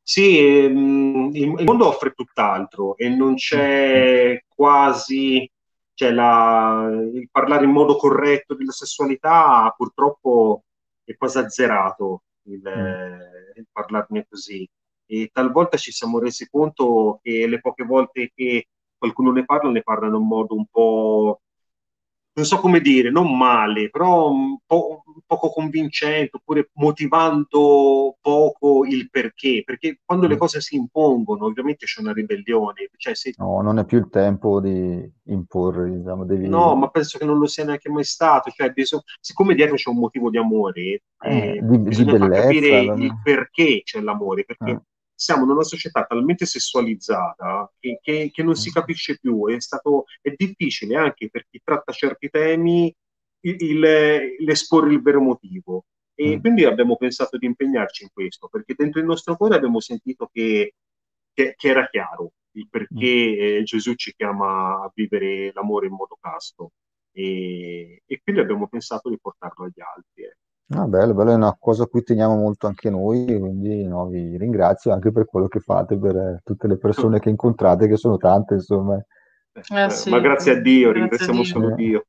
Sì, 0.03 0.39
ehm, 0.39 1.31
il, 1.33 1.55
il 1.59 1.65
mondo 1.65 1.87
offre 1.87 2.13
tutt'altro 2.13 2.97
e 2.97 3.09
non 3.09 3.35
c'è 3.35 4.43
quasi, 4.49 5.49
cioè 5.95 6.11
la, 6.11 6.89
il 6.91 7.29
parlare 7.31 7.65
in 7.65 7.71
modo 7.71 7.97
corretto 7.97 8.55
della 8.55 8.73
sessualità 8.73 9.73
purtroppo 9.77 10.63
è 11.05 11.15
quasi 11.17 11.39
azzerato 11.39 12.23
il, 12.45 12.63
Mm. 12.65 13.21
il 13.57 13.67
parlarne 13.71 14.27
così. 14.29 14.69
E 15.13 15.31
talvolta 15.33 15.77
ci 15.77 15.91
siamo 15.93 16.19
resi 16.21 16.49
conto 16.49 17.19
che 17.23 17.47
le 17.49 17.61
poche 17.61 17.85
volte 17.85 18.31
che 18.35 18.69
qualcuno 18.97 19.33
ne 19.33 19.45
parla, 19.45 19.71
ne 19.71 19.83
parlano 19.83 20.19
in 20.19 20.27
modo 20.27 20.55
un 20.55 20.67
po', 20.71 21.41
non 22.35 22.45
so 22.47 22.59
come 22.59 22.81
dire, 22.81 23.11
non 23.11 23.37
male, 23.37 23.91
però 23.91 24.31
un 24.31 24.57
po' 24.65 25.03
poco 25.27 25.51
convincente, 25.51 26.37
oppure 26.37 26.71
motivando 26.75 28.17
poco 28.21 28.85
il 28.85 29.11
perché, 29.11 29.63
perché 29.65 29.99
quando 30.05 30.27
le 30.29 30.37
Mm. 30.37 30.39
cose 30.39 30.61
si 30.61 30.77
impongono, 30.77 31.45
ovviamente 31.47 31.87
c'è 31.87 32.01
una 32.01 32.13
ribellione, 32.13 32.89
cioè 32.97 33.15
se 33.17 33.33
No, 33.39 33.61
non 33.63 33.79
è 33.79 33.85
più 33.85 33.99
il 33.99 34.09
tempo 34.11 34.61
di 34.61 35.11
imporre, 35.25 35.91
diciamo, 35.97 36.25
devi... 36.25 36.47
No, 36.47 36.75
ma 36.75 36.89
penso 36.89 37.19
che 37.19 37.25
non 37.25 37.39
lo 37.39 37.47
sia 37.47 37.65
neanche 37.65 37.91
mai 37.91 38.05
stato. 38.05 38.51
Cioè, 38.51 38.71
bisog- 38.71 39.03
siccome 39.21 39.55
dietro 39.55 39.75
c'è 39.77 39.91
un 39.91 39.99
motivo 39.99 40.31
di 40.31 40.39
amore, 40.39 40.81
Eh, 41.23 41.57
eh, 41.57 41.61
di, 41.63 41.83
di 41.83 42.05
bellezza. 42.05 42.43
capire 42.43 42.79
il 42.97 43.21
perché 43.23 43.83
c'è 43.85 44.01
l'amore, 44.01 44.45
perché 44.45 44.71
Eh. 44.71 44.81
Siamo 45.21 45.45
in 45.45 45.51
una 45.51 45.63
società 45.65 46.05
talmente 46.07 46.47
sessualizzata 46.47 47.71
che, 47.79 47.99
che- 48.03 48.31
che 48.33 48.43
non 48.43 48.55
si 48.55 48.73
capisce 48.73 49.19
più. 49.19 49.47
È 49.49 49.61
stato, 49.61 50.05
è 50.23 50.33
difficile 50.35 50.97
anche 50.97 51.29
per 51.31 51.47
chi 51.51 51.61
tratta 51.63 51.93
certi 51.93 52.31
temi 52.31 52.95
il, 53.41 53.57
il- 53.59 54.37
l'esporre 54.39 54.91
il 54.93 55.03
vero 55.03 55.21
motivo. 55.21 55.85
E 56.15 56.37
Mm. 56.37 56.41
quindi 56.41 56.65
abbiamo 56.65 56.97
pensato 56.97 57.37
di 57.39 57.47
impegnarci 57.47 58.05
in 58.05 58.11
questo, 58.13 58.49
perché 58.49 58.75
dentro 58.77 59.01
il 59.01 59.07
nostro 59.07 59.37
cuore 59.37 59.57
abbiamo 59.57 59.81
sentito 59.81 60.29
che, 60.33 60.75
che- 61.35 61.55
che 61.57 61.69
era 61.69 61.87
chiaro 61.89 62.33
il 62.53 62.69
perché 62.69 63.59
eh, 63.59 63.63
Gesù 63.63 63.95
ci 63.95 64.13
chiama 64.17 64.83
a 64.83 64.91
vivere 64.95 65.53
l'amore 65.55 65.87
in 65.87 65.93
modo 65.95 66.17
casto. 66.21 66.73
E, 67.13 68.03
e 68.07 68.21
quindi 68.23 68.41
abbiamo 68.41 68.69
pensato 68.69 69.09
di 69.11 69.19
portarlo 69.21 69.65
agli 69.67 69.81
altri. 69.81 70.23
eh. 70.25 70.37
Ah, 70.73 70.87
bello, 70.87 71.15
bello, 71.15 71.33
è 71.33 71.35
una 71.35 71.57
cosa 71.59 71.83
a 71.83 71.87
cui 71.87 72.03
teniamo 72.05 72.37
molto 72.37 72.69
anche 72.69 72.91
noi, 72.91 73.25
quindi 73.39 73.85
no, 73.87 74.07
vi 74.07 74.37
ringrazio 74.37 74.93
anche 74.93 75.11
per 75.11 75.25
quello 75.27 75.49
che 75.49 75.59
fate, 75.59 75.99
per 75.99 76.15
eh, 76.17 76.41
tutte 76.45 76.69
le 76.69 76.79
persone 76.79 77.19
che 77.19 77.29
incontrate, 77.29 77.89
che 77.89 77.97
sono 77.97 78.17
tante, 78.17 78.55
insomma, 78.55 78.97
Eh, 78.97 79.05
Eh, 79.53 79.91
sì, 79.91 80.11
ma 80.11 80.21
grazie 80.21 80.53
a 80.53 80.61
Dio, 80.61 80.93
grazie 80.93 81.27
a 81.27 81.33
ringraziamo 81.33 81.43
Dio. 81.43 81.45
solo. 81.45 81.75
Dio. 81.75 82.05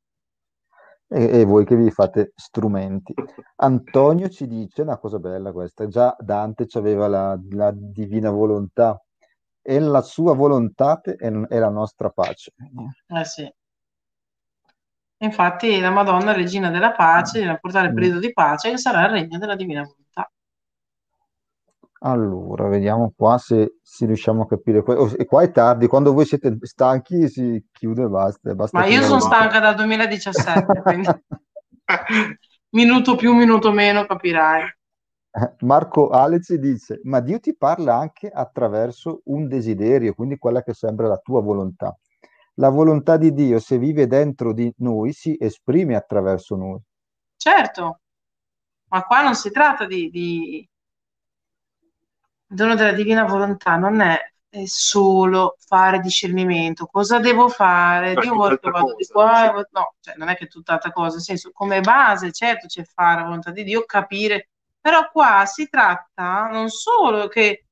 e, 1.08 1.40
e 1.40 1.44
voi 1.44 1.64
che 1.64 1.76
vi 1.76 1.90
fate 1.90 2.32
strumenti. 2.36 3.12
Antonio 3.56 4.28
ci 4.28 4.46
dice 4.46 4.82
una 4.82 4.96
cosa 4.96 5.18
bella 5.18 5.52
questa, 5.52 5.88
già 5.88 6.14
Dante 6.18 6.66
aveva 6.74 7.08
la, 7.08 7.38
la 7.50 7.72
divina 7.74 8.30
volontà 8.30 9.00
e 9.60 9.78
la 9.80 10.02
sua 10.02 10.34
volontà 10.34 11.00
è, 11.00 11.14
è 11.16 11.58
la 11.58 11.68
nostra 11.68 12.10
pace. 12.10 12.52
Eh 13.08 13.24
sì. 13.24 13.52
Infatti 15.22 15.78
la 15.78 15.90
Madonna, 15.90 16.32
regina 16.32 16.68
della 16.68 16.92
pace, 16.92 17.38
viene 17.38 17.54
a 17.54 17.58
portare 17.58 17.88
il 17.88 17.94
periodo 17.94 18.18
di 18.18 18.32
pace 18.32 18.70
che 18.70 18.78
sarà 18.78 19.04
il 19.04 19.10
regno 19.10 19.38
della 19.38 19.54
divina 19.54 19.82
volontà. 19.82 20.30
Allora, 22.00 22.66
vediamo 22.66 23.12
qua 23.16 23.38
se, 23.38 23.76
se 23.80 24.06
riusciamo 24.06 24.42
a 24.42 24.46
capire. 24.46 24.78
Oh, 24.84 25.12
e 25.16 25.24
qua 25.24 25.42
è 25.42 25.52
tardi, 25.52 25.86
quando 25.86 26.12
voi 26.12 26.24
siete 26.24 26.58
stanchi 26.62 27.28
si 27.28 27.64
chiude 27.70 28.02
e 28.02 28.08
basta. 28.08 28.54
basta 28.54 28.78
Ma 28.78 28.86
io 28.86 29.02
sono 29.02 29.20
stanca 29.20 29.60
dal 29.60 29.76
2017, 29.76 30.82
quindi 30.82 31.08
minuto 32.70 33.14
più, 33.14 33.32
minuto 33.32 33.70
meno, 33.70 34.04
capirai. 34.04 34.64
Marco 35.60 36.08
Aleci 36.08 36.58
dice, 36.58 37.00
ma 37.04 37.20
Dio 37.20 37.38
ti 37.38 37.56
parla 37.56 37.96
anche 37.96 38.28
attraverso 38.28 39.20
un 39.26 39.46
desiderio, 39.46 40.14
quindi 40.14 40.36
quella 40.36 40.64
che 40.64 40.74
sembra 40.74 41.06
la 41.06 41.18
tua 41.18 41.40
volontà. 41.40 41.96
La 42.54 42.68
volontà 42.68 43.16
di 43.16 43.32
Dio, 43.32 43.58
se 43.58 43.78
vive 43.78 44.06
dentro 44.06 44.52
di 44.52 44.72
noi, 44.78 45.12
si 45.12 45.36
esprime 45.38 45.96
attraverso 45.96 46.56
noi. 46.56 46.78
Certo, 47.36 48.00
ma 48.88 49.02
qua 49.04 49.22
non 49.22 49.34
si 49.34 49.50
tratta 49.50 49.86
di, 49.86 50.10
di... 50.10 50.68
Il 52.46 52.56
dono 52.56 52.74
della 52.74 52.92
divina 52.92 53.24
volontà 53.24 53.76
non 53.76 54.00
è, 54.00 54.18
è, 54.48 54.64
solo 54.66 55.56
fare 55.58 56.00
discernimento. 56.00 56.86
Cosa 56.86 57.18
devo 57.18 57.48
fare? 57.48 58.14
Dio 58.14 58.34
vuole 58.34 58.58
che 58.58 58.70
vado 58.70 58.94
di 58.94 59.06
qua. 59.06 59.54
Sì. 59.56 59.68
No, 59.70 59.94
cioè, 60.00 60.14
non 60.16 60.28
è 60.28 60.36
che 60.36 60.44
è 60.44 60.48
tutt'altra 60.48 60.92
cosa. 60.92 61.14
Nel 61.14 61.22
senso, 61.22 61.50
come 61.52 61.80
base, 61.80 62.30
certo, 62.32 62.66
c'è 62.66 62.84
fare 62.84 63.20
la 63.20 63.26
volontà 63.26 63.50
di 63.50 63.64
Dio, 63.64 63.84
capire 63.84 64.48
però 64.82 65.08
qua 65.10 65.46
si 65.46 65.68
tratta 65.68 66.48
non 66.50 66.68
solo 66.68 67.28
che 67.28 67.66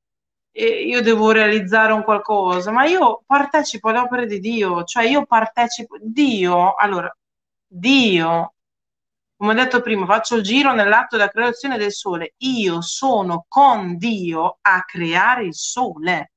io 0.53 1.03
devo 1.03 1.31
realizzare 1.33 1.93
un 1.93 2.03
qualcosa, 2.03 2.71
ma 2.73 2.85
io 2.85 3.23
partecipo 3.27 3.89
alle 3.89 3.99
opere 3.99 4.27
di 4.27 4.41
Dio, 4.41 4.85
cioè 4.85 5.05
io 5.05 5.25
partecipo, 5.27 5.97
Dio, 6.01 6.75
allora, 6.75 7.15
Dio, 7.67 8.55
come 9.37 9.53
ho 9.53 9.55
detto 9.55 9.81
prima, 9.81 10.07
faccio 10.07 10.37
il 10.37 10.43
giro 10.43 10.73
nell'atto 10.75 11.17
della 11.17 11.31
creazione 11.31 11.79
del 11.79 11.93
sole, 11.93 12.35
io 12.39 12.83
sono 12.83 13.47
con 13.49 13.97
Dio 13.97 14.59
a 14.61 14.83
creare 14.85 15.45
il 15.45 15.55
sole, 15.55 16.33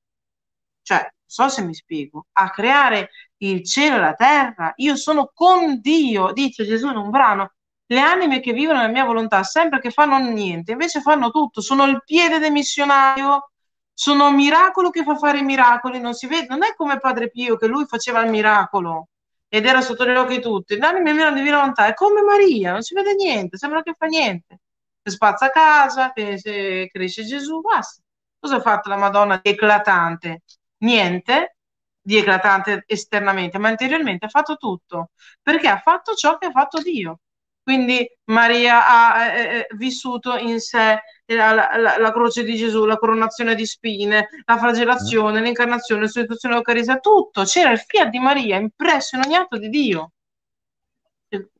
cioè, 0.84 1.06
so 1.26 1.50
se 1.50 1.64
mi 1.64 1.74
spiego, 1.74 2.28
a 2.34 2.50
creare 2.52 3.10
il 3.38 3.66
cielo 3.66 3.98
e 3.98 4.00
la 4.00 4.14
terra, 4.14 4.74
io 4.78 4.96
sono 4.96 5.32
con 5.34 5.80
Dio, 5.82 6.32
dice 6.32 6.66
Gesù 6.66 6.90
in 6.90 6.98
un 6.98 7.10
brano, 7.10 7.54
le 7.88 8.00
anime 8.00 8.40
che 8.40 8.54
vivono 8.54 8.80
nella 8.80 8.92
mia 8.92 9.04
volontà, 9.06 9.44
sempre 9.44 9.80
che 9.80 9.92
fanno 9.92 10.18
niente, 10.20 10.72
invece 10.72 11.02
fanno 11.02 11.30
tutto, 11.32 11.62
sono 11.62 11.86
il 11.86 12.02
piede 12.06 12.40
del 12.40 12.52
missionario, 12.52 13.53
sono 13.94 14.28
un 14.28 14.36
miracolo 14.36 14.90
che 14.90 15.04
fa 15.04 15.16
fare 15.16 15.40
i 15.40 15.44
miracoli, 15.44 16.00
non 16.00 16.14
si 16.14 16.28
vede, 16.28 16.48
non 16.50 16.64
è 16.64 16.74
come 16.76 17.00
Padre 17.00 17.30
Pio 17.30 17.58
che 17.58 17.68
lui 17.68 17.86
faceva 17.86 18.22
il 18.22 18.30
miracolo 18.30 19.10
ed 19.48 19.66
era 19.66 19.82
sotto 19.82 20.06
gli 20.06 20.16
occhi 20.16 20.38
di 20.38 20.42
tutti, 20.42 20.78
l'anima 20.78 21.12
nella 21.12 21.32
divina 21.32 21.58
volontà, 21.58 21.86
è 21.86 21.94
come 21.94 22.22
Maria, 22.24 22.72
non 22.72 22.82
si 22.82 22.96
vede 22.96 23.14
niente, 23.14 23.58
sembra 23.58 23.84
che 23.84 23.94
fa 23.94 24.08
niente, 24.08 24.60
che 25.02 25.12
spazza 25.12 25.50
casa, 25.52 26.12
che 26.12 26.90
cresce 26.92 27.24
Gesù, 27.24 27.62
basta. 27.62 28.02
Cosa 28.40 28.56
ha 28.58 28.62
fatto 28.62 28.90
la 28.90 28.98
Madonna 28.98 29.40
di 29.42 29.52
eclatante? 29.52 30.42
Niente, 30.80 31.58
di 32.02 32.18
eclatante 32.18 32.84
esternamente, 32.88 33.58
ma 33.58 33.70
interiormente 33.70 34.26
ha 34.26 34.30
fatto 34.30 34.58
tutto, 34.58 35.12
perché 35.42 35.68
ha 35.70 35.78
fatto 35.80 36.14
ciò 36.16 36.38
che 36.38 36.48
ha 36.48 36.52
fatto 36.52 36.82
Dio. 36.82 37.20
Quindi 37.64 38.06
Maria 38.26 38.88
ha 38.88 39.26
eh, 39.26 39.40
eh, 39.40 39.58
eh, 39.60 39.68
vissuto 39.78 40.36
in 40.36 40.60
sé 40.60 41.00
la, 41.26 41.54
la, 41.54 41.98
la, 41.98 42.12
croce 42.12 42.44
di 42.44 42.56
Gesù, 42.56 42.86
la 42.86 42.98
coronazione 42.98 43.56
di 43.56 43.66
spine, 43.66 44.28
la 44.46 44.58
flagellazione, 44.58 45.40
mm. 45.40 45.44
l'incarnazione, 45.44 46.02
l'istituzione 46.02 46.56
dell'Eucaristia, 46.56 47.00
tutto. 47.00 47.44
C'era 47.44 47.72
il 47.72 47.80
fiat 47.80 48.10
di 48.10 48.20
Maria 48.20 48.58
impresso 48.58 49.16
in 49.16 49.24
ogni 49.26 49.36
atto 49.36 49.58
di 49.58 49.70
Dio. 49.70 50.12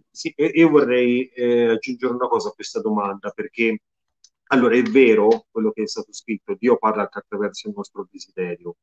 Sì, 0.10 0.32
io 0.36 0.70
vorrei 0.70 1.28
eh, 1.30 1.70
aggiungere 1.70 2.14
una 2.14 2.28
cosa 2.28 2.50
a 2.50 2.52
questa 2.52 2.80
domanda, 2.80 3.32
perché 3.32 3.80
allora 4.50 4.76
è 4.76 4.84
vero 4.84 5.48
quello 5.50 5.72
che 5.72 5.84
è 5.84 5.88
stato 5.88 6.14
scritto, 6.14 6.56
Dio 6.56 6.78
parla 6.78 7.10
attraverso 7.12 7.68
il 7.68 7.74
nostro 7.76 8.08
desiderio, 8.12 8.76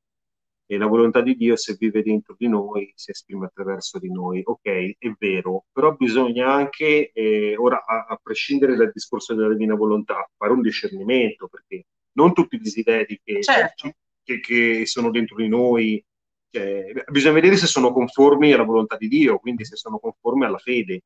e 0.70 0.78
la 0.78 0.86
volontà 0.86 1.20
di 1.20 1.34
Dio 1.34 1.56
se 1.56 1.74
vive 1.76 2.00
dentro 2.00 2.36
di 2.38 2.46
noi 2.46 2.92
si 2.94 3.10
esprime 3.10 3.46
attraverso 3.46 3.98
di 3.98 4.08
noi. 4.08 4.40
Ok, 4.44 4.94
è 4.98 5.12
vero, 5.18 5.64
però 5.72 5.96
bisogna 5.96 6.52
anche, 6.52 7.10
eh, 7.12 7.56
ora 7.56 7.84
a, 7.84 8.06
a, 8.08 8.20
prescindere 8.22 8.76
dal 8.76 8.92
discorso 8.92 9.34
della 9.34 9.48
divina 9.48 9.74
volontà, 9.74 10.30
fare 10.36 10.52
un 10.52 10.60
discernimento, 10.60 11.48
perché 11.48 11.86
non 12.12 12.32
tutti 12.32 12.54
i 12.54 12.60
desideri 12.60 13.20
che, 13.24 13.42
certo. 13.42 13.94
che, 14.22 14.38
che 14.38 14.86
sono 14.86 15.10
dentro 15.10 15.34
di 15.34 15.48
noi, 15.48 16.00
cioè, 16.48 16.84
bisogna 17.10 17.34
vedere 17.34 17.56
se 17.56 17.66
sono 17.66 17.92
conformi 17.92 18.52
alla 18.52 18.62
volontà 18.62 18.96
di 18.96 19.08
Dio, 19.08 19.40
quindi 19.40 19.64
se 19.64 19.74
sono 19.74 19.98
conformi 19.98 20.44
alla 20.44 20.58
fede. 20.58 21.00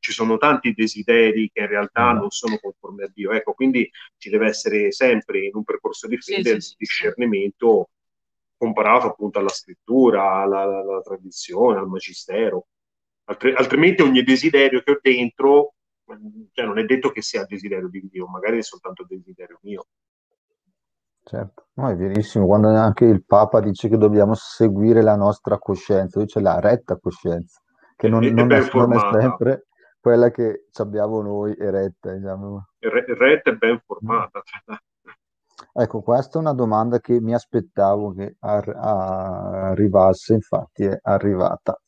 Ci 0.00 0.12
sono 0.12 0.38
tanti 0.38 0.72
desideri 0.72 1.50
che 1.52 1.60
in 1.60 1.68
realtà 1.68 2.14
mm. 2.14 2.16
non 2.16 2.30
sono 2.30 2.58
conformi 2.58 3.04
a 3.04 3.10
Dio, 3.14 3.30
ecco, 3.30 3.52
quindi 3.52 3.88
ci 4.16 4.28
deve 4.28 4.48
essere 4.48 4.90
sempre 4.90 5.44
in 5.44 5.54
un 5.54 5.62
percorso 5.62 6.08
di 6.08 6.16
fede 6.16 6.48
sì, 6.48 6.56
il 6.56 6.62
sì, 6.62 6.74
discernimento 6.78 7.90
comparato 8.64 9.08
appunto 9.08 9.38
alla 9.38 9.48
scrittura, 9.48 10.42
alla, 10.42 10.62
alla, 10.62 11.00
tradizione, 11.02 11.78
al 11.78 11.88
magistero. 11.88 12.68
Altri, 13.24 13.52
altrimenti 13.54 14.02
ogni 14.02 14.22
desiderio 14.22 14.82
che 14.82 14.92
ho 14.92 14.98
dentro, 15.00 15.74
cioè 16.52 16.64
non 16.64 16.78
è 16.78 16.84
detto 16.84 17.10
che 17.10 17.20
sia 17.20 17.44
desiderio 17.44 17.88
di 17.88 18.08
Dio, 18.10 18.26
magari 18.26 18.58
è 18.58 18.62
soltanto 18.62 19.04
desiderio 19.06 19.58
mio. 19.62 19.86
Certo, 21.22 21.68
no, 21.74 21.88
è 21.88 21.96
verissimo, 21.96 22.46
quando 22.46 22.68
anche 22.68 23.06
il 23.06 23.24
Papa 23.24 23.60
dice 23.60 23.88
che 23.88 23.96
dobbiamo 23.96 24.34
seguire 24.34 25.02
la 25.02 25.16
nostra 25.16 25.58
coscienza, 25.58 26.20
dice 26.20 26.40
la 26.40 26.60
retta 26.60 26.98
coscienza, 26.98 27.62
che 27.96 28.08
non, 28.08 28.24
non, 28.24 28.52
è, 28.52 28.70
non 28.72 28.92
è, 28.92 29.20
sempre 29.20 29.66
quella 30.00 30.30
che 30.30 30.66
abbiamo 30.74 31.22
noi 31.22 31.54
eretta. 31.58 32.12
Diciamo. 32.12 32.68
Retta 32.78 33.50
e 33.50 33.56
ben 33.56 33.80
formata. 33.86 34.42
Ecco, 35.76 36.02
questa 36.02 36.38
è 36.38 36.40
una 36.40 36.52
domanda 36.52 37.00
che 37.00 37.20
mi 37.20 37.34
aspettavo 37.34 38.12
che 38.12 38.36
ar- 38.40 38.68
arrivasse, 38.76 40.34
infatti 40.34 40.84
è 40.84 40.96
arrivata. 41.02 41.78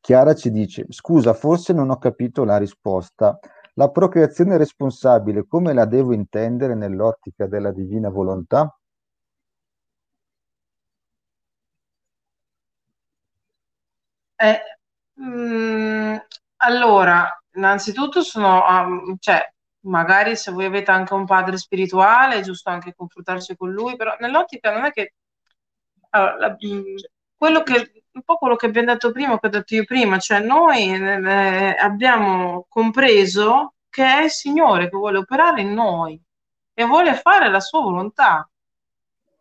Chiara 0.00 0.34
ci 0.34 0.50
dice, 0.50 0.84
scusa, 0.88 1.32
forse 1.32 1.72
non 1.72 1.90
ho 1.90 1.98
capito 1.98 2.44
la 2.44 2.56
risposta. 2.56 3.38
La 3.74 3.90
procreazione 3.90 4.56
responsabile, 4.56 5.46
come 5.46 5.72
la 5.74 5.84
devo 5.84 6.12
intendere 6.12 6.74
nell'ottica 6.74 7.46
della 7.46 7.70
divina 7.72 8.08
volontà? 8.10 8.68
Eh, 14.38 14.60
mh, 15.14 15.24
mm, 15.24 16.16
allora, 16.58 17.26
innanzitutto 17.54 18.22
sono, 18.22 18.62
um, 18.68 19.16
cioè, 19.18 19.40
magari 19.86 20.36
se 20.36 20.50
voi 20.50 20.66
avete 20.66 20.90
anche 20.90 21.14
un 21.14 21.24
padre 21.24 21.56
spirituale 21.56 22.36
è 22.36 22.42
giusto 22.42 22.70
anche 22.70 22.94
confrontarsi 22.94 23.56
con 23.56 23.70
lui, 23.70 23.96
però 23.96 24.14
nell'ottica 24.20 24.72
non 24.72 24.84
è 24.84 24.92
che 24.92 25.14
allora, 26.10 26.36
la, 26.36 26.56
quello 27.36 27.62
che 27.62 28.04
un 28.16 28.22
po' 28.22 28.36
quello 28.36 28.56
che 28.56 28.66
abbiamo 28.66 28.92
detto 28.92 29.12
prima, 29.12 29.38
che 29.38 29.46
ho 29.46 29.50
detto 29.50 29.74
io 29.74 29.84
prima, 29.84 30.18
cioè 30.18 30.40
noi 30.40 30.90
eh, 30.90 31.76
abbiamo 31.78 32.64
compreso 32.68 33.74
che 33.90 34.04
è 34.04 34.22
il 34.24 34.30
Signore 34.30 34.88
che 34.88 34.96
vuole 34.96 35.18
operare 35.18 35.60
in 35.60 35.72
noi 35.74 36.20
e 36.72 36.84
vuole 36.84 37.14
fare 37.14 37.50
la 37.50 37.60
sua 37.60 37.82
volontà 37.82 38.48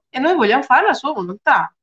e 0.09 0.19
noi 0.19 0.35
vogliamo 0.35 0.63
fare 0.63 0.87
la 0.87 0.93
sua 0.93 1.13
volontà. 1.13 1.73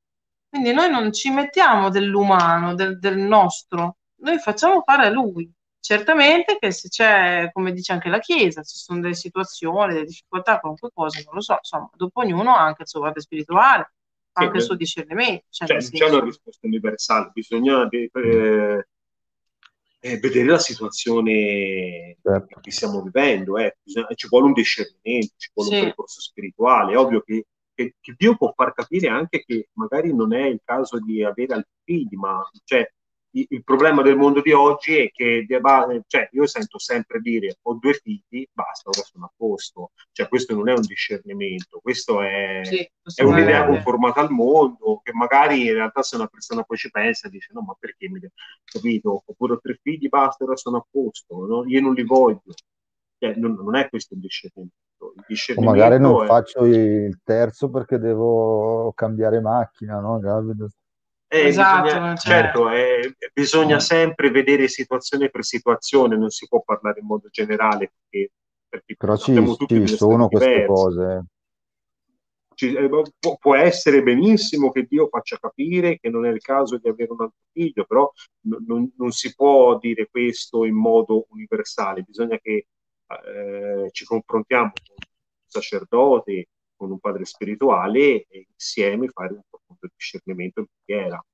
Quindi 0.48 0.72
noi 0.72 0.90
non 0.90 1.12
ci 1.12 1.30
mettiamo 1.30 1.88
dell'umano, 1.88 2.74
del, 2.74 2.98
del 2.98 3.16
nostro, 3.16 3.96
noi 4.16 4.38
facciamo 4.38 4.82
fare 4.82 5.06
a 5.06 5.10
lui. 5.10 5.50
Certamente 5.82 6.58
che 6.60 6.70
se 6.70 6.88
c'è, 6.88 7.50
come 7.52 7.72
dice 7.72 7.92
anche 7.92 8.08
la 8.08 8.20
Chiesa, 8.20 8.62
ci 8.62 8.76
sono 8.76 9.00
delle 9.00 9.14
situazioni, 9.14 9.94
delle 9.94 10.06
difficoltà, 10.06 10.60
qualunque 10.60 10.90
cosa, 10.94 11.20
non 11.24 11.34
lo 11.34 11.40
so, 11.40 11.54
insomma, 11.54 11.90
dopo 11.96 12.20
ognuno 12.20 12.54
ha 12.54 12.62
anche 12.62 12.82
il 12.82 12.88
suo 12.88 13.00
padre 13.00 13.20
spirituale, 13.20 13.92
sì, 14.32 14.44
anche 14.44 14.58
il 14.58 14.62
suo 14.62 14.76
discernimento. 14.76 15.46
Cioè, 15.50 15.66
cioè 15.66 15.78
non 15.80 15.90
c'è 15.90 16.08
una 16.08 16.24
risposta 16.24 16.66
universale, 16.68 17.30
bisogna 17.34 17.88
eh, 17.88 18.10
eh, 19.98 20.18
vedere 20.18 20.46
la 20.46 20.58
situazione 20.60 22.16
certo. 22.22 22.60
che 22.60 22.70
stiamo 22.70 23.02
vivendo, 23.02 23.58
eh. 23.58 23.76
bisogna, 23.82 24.06
ci 24.14 24.28
vuole 24.28 24.46
un 24.46 24.52
discernimento, 24.52 25.34
ci 25.36 25.50
vuole 25.52 25.68
sì. 25.68 25.76
un 25.78 25.82
percorso 25.82 26.20
spirituale, 26.20 26.92
è 26.92 26.96
ovvio 26.96 27.22
che, 27.22 27.46
che, 27.74 27.96
che, 28.00 28.14
Dio 28.16 28.36
può 28.36 28.52
far 28.54 28.72
capire 28.72 29.08
anche 29.08 29.42
che 29.44 29.68
magari 29.72 30.14
non 30.14 30.32
è 30.32 30.46
il 30.46 30.60
caso 30.62 31.00
di 31.00 31.24
avere 31.24 31.54
altri 31.54 31.72
figli, 31.82 32.14
ma 32.14 32.40
cioè, 32.62 32.88
il 33.32 33.64
problema 33.64 34.02
del 34.02 34.16
mondo 34.16 34.40
di 34.42 34.52
oggi 34.52 34.96
è 34.98 35.10
che 35.10 35.46
cioè, 36.06 36.28
io 36.32 36.46
sento 36.46 36.78
sempre 36.78 37.20
dire 37.20 37.56
ho 37.62 37.74
due 37.74 37.94
figli, 37.94 38.46
basta, 38.52 38.90
ora 38.90 39.02
sono 39.02 39.24
a 39.24 39.32
posto. 39.34 39.92
Cioè, 40.12 40.28
questo 40.28 40.54
non 40.54 40.68
è 40.68 40.72
un 40.72 40.82
discernimento, 40.82 41.80
questo 41.80 42.20
è, 42.20 42.60
sì, 42.62 42.88
è 43.14 43.22
un'idea 43.22 43.66
conformata 43.66 44.20
al 44.20 44.30
mondo 44.30 45.00
che 45.02 45.12
magari 45.12 45.66
in 45.66 45.72
realtà 45.74 46.02
se 46.02 46.16
una 46.16 46.26
persona 46.26 46.62
poi 46.62 46.76
ci 46.76 46.90
pensa 46.90 47.28
dice 47.28 47.50
no, 47.52 47.62
ma 47.62 47.74
perché 47.78 48.08
mi 48.08 48.20
capito? 48.64 49.22
Oppure 49.24 49.54
ho 49.54 49.60
tre 49.60 49.78
figli, 49.80 50.08
basta, 50.08 50.44
ora 50.44 50.56
sono 50.56 50.78
a 50.78 50.86
posto, 50.90 51.46
no? 51.46 51.64
io 51.66 51.80
non 51.80 51.94
li 51.94 52.04
voglio. 52.04 52.42
Cioè, 53.18 53.34
non, 53.36 53.54
non, 53.54 53.76
è 53.76 53.88
questo 53.88 54.14
il 54.14 54.20
discernimento. 54.20 54.74
il 54.98 55.56
O 55.56 55.62
magari 55.62 55.98
non 55.98 56.12
discernimento 56.12 56.22
è... 56.22 56.26
faccio 56.26 56.64
il 56.66 57.20
terzo 57.22 57.70
perché 57.70 57.98
devo 57.98 58.92
cambiare 58.94 59.40
macchina, 59.40 60.00
no, 60.00 60.18
Davide? 60.18 60.68
Eh, 61.34 61.46
Esatto, 61.46 61.84
bisogna, 61.84 62.16
cioè, 62.16 62.34
certo, 62.34 62.70
eh, 62.70 63.16
bisogna 63.32 63.80
sempre 63.80 64.30
vedere 64.30 64.68
situazione 64.68 65.30
per 65.30 65.44
situazione, 65.44 66.18
non 66.18 66.28
si 66.28 66.46
può 66.46 66.60
parlare 66.60 67.00
in 67.00 67.06
modo 67.06 67.28
generale 67.30 67.90
perché, 68.10 68.32
perché 68.68 68.96
Però 68.98 69.16
ci, 69.16 69.32
ci 69.66 69.86
sono 69.86 70.28
queste 70.28 70.50
diverse. 70.50 70.66
cose. 70.66 71.24
Ci- 72.54 72.74
eh, 72.74 72.86
può, 73.18 73.38
può 73.38 73.54
essere 73.54 74.02
benissimo 74.02 74.70
che 74.70 74.82
Dio 74.82 75.08
faccia 75.08 75.38
capire 75.38 75.98
che 75.98 76.10
non 76.10 76.26
è 76.26 76.28
il 76.28 76.42
caso 76.42 76.76
di 76.76 76.86
avere 76.86 77.12
un 77.12 77.22
altro 77.22 77.40
figlio, 77.50 77.86
però 77.86 78.12
n- 78.48 78.64
non, 78.66 78.92
non 78.98 79.10
si 79.12 79.34
può 79.34 79.78
dire 79.78 80.08
questo 80.10 80.66
in 80.66 80.74
modo 80.74 81.24
universale, 81.30 82.02
bisogna 82.02 82.38
che 82.38 82.66
eh, 83.06 83.88
ci 83.90 84.04
confrontiamo 84.04 84.70
con 84.86 84.96
un 84.98 85.04
sacerdote, 85.46 86.48
con 86.76 86.90
un 86.90 86.98
padre 86.98 87.24
spirituale 87.24 88.26
e 88.28 88.46
insieme 88.52 89.08
fare 89.08 89.32
un 89.32 89.40
profondo 89.78 89.94
discernimento 89.96 90.60
in 90.60 90.66
preghiera 90.84 91.24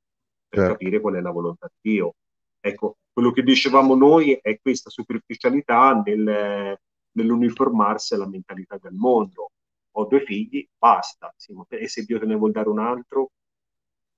per 0.48 0.58
Certo. 0.58 0.72
capire 0.72 1.00
qual 1.00 1.14
è 1.14 1.20
la 1.20 1.30
volontà 1.30 1.68
di 1.80 1.90
Dio. 1.90 2.14
Ecco, 2.60 2.96
quello 3.12 3.32
che 3.32 3.42
dicevamo 3.42 3.94
noi 3.94 4.38
è 4.40 4.58
questa 4.60 4.90
superficialità 4.90 6.00
nel- 6.04 6.78
nell'uniformarsi 7.12 8.14
alla 8.14 8.28
mentalità 8.28 8.78
del 8.78 8.94
mondo. 8.94 9.50
Ho 9.92 10.04
due 10.06 10.24
figli, 10.24 10.66
basta. 10.76 11.34
E 11.68 11.88
se 11.88 12.04
Dio 12.04 12.18
te 12.18 12.26
ne 12.26 12.36
vuol 12.36 12.52
dare 12.52 12.68
un 12.68 12.78
altro? 12.78 13.30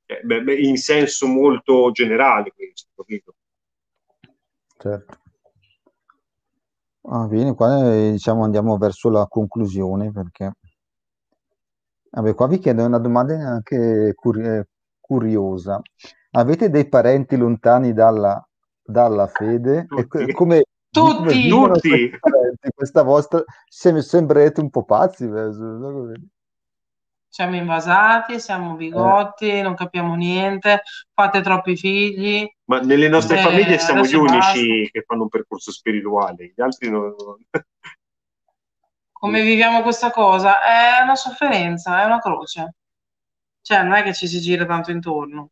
Eh, 0.07 0.21
beh, 0.23 0.43
beh, 0.43 0.61
in 0.61 0.77
senso 0.77 1.27
molto 1.27 1.91
generale 1.93 2.53
questo, 2.53 2.89
capito? 2.95 3.35
Certo. 4.77 5.19
Ah, 7.03 7.27
bene, 7.27 7.55
qua 7.55 7.93
eh, 7.93 8.11
diciamo 8.13 8.45
andiamo 8.45 8.77
verso 8.77 9.09
la 9.09 9.27
conclusione 9.27 10.13
perché... 10.13 10.53
Vabbè, 12.11 12.35
qua 12.35 12.47
vi 12.49 12.59
chiedo 12.59 12.85
una 12.85 12.99
domanda 12.99 13.35
anche 13.35 14.13
curi- 14.15 14.45
eh, 14.45 14.67
curiosa. 15.01 15.81
Avete 16.33 16.69
dei 16.71 16.89
parenti 16.89 17.37
lontani 17.37 17.93
dalla, 17.93 18.45
dalla 18.83 19.27
fede? 19.27 19.79
E 19.81 19.87
Tutti, 19.87 20.33
come, 20.33 20.57
di 20.57 20.65
come 20.93 21.33
tutti, 21.33 21.49
tutti. 21.49 22.19
parenti? 22.19 22.69
Questa 22.75 23.03
vostra... 23.03 23.43
sem- 23.69 23.99
sembrerete 23.99 24.61
un 24.61 24.71
po' 24.71 24.85
pazzi. 24.85 25.25
eh, 25.25 25.51
siamo 27.29 27.55
invasati, 27.55 28.41
siamo 28.41 28.73
Eh, 28.73 28.77
bigotti, 28.77 29.61
non 29.63 29.75
capiamo 29.75 30.17
niente, 30.17 30.83
fate 31.15 31.41
troppi 31.43 31.77
figli, 31.77 32.45
Ma 32.65 32.81
nelle 32.81 33.09
nostre 33.09 33.39
eh, 33.39 33.43
famiglie 33.43 33.79
siamo 33.79 34.01
gli 34.01 34.15
adesso 34.15 34.23
basta. 34.23 34.59
unici 34.59 34.91
che 34.91 35.03
fanno 35.07 35.23
un 35.23 35.29
percorso 35.29 35.71
spirituale, 35.71 36.53
gli 36.55 36.61
altri 36.61 36.91
non... 36.91 37.15
Come 39.21 39.43
viviamo 39.43 39.83
questa 39.83 40.11
cosa? 40.11 40.63
È 40.63 41.03
una 41.03 41.15
sofferenza, 41.15 42.01
è 42.01 42.07
una 42.07 42.21
croce. 42.21 42.77
Cioè, 43.61 43.83
non 43.83 43.93
è 43.93 44.03
che 44.03 44.15
ci 44.15 44.27
si 44.27 44.41
gira 44.41 44.65
tanto 44.65 44.91
intorno, 44.91 45.51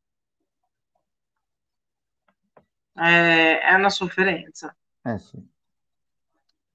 è, 2.95 3.61
è 3.63 3.75
una 3.75 3.91
sofferenza 3.91 4.75
eh 5.03 5.19
sì. 5.19 5.37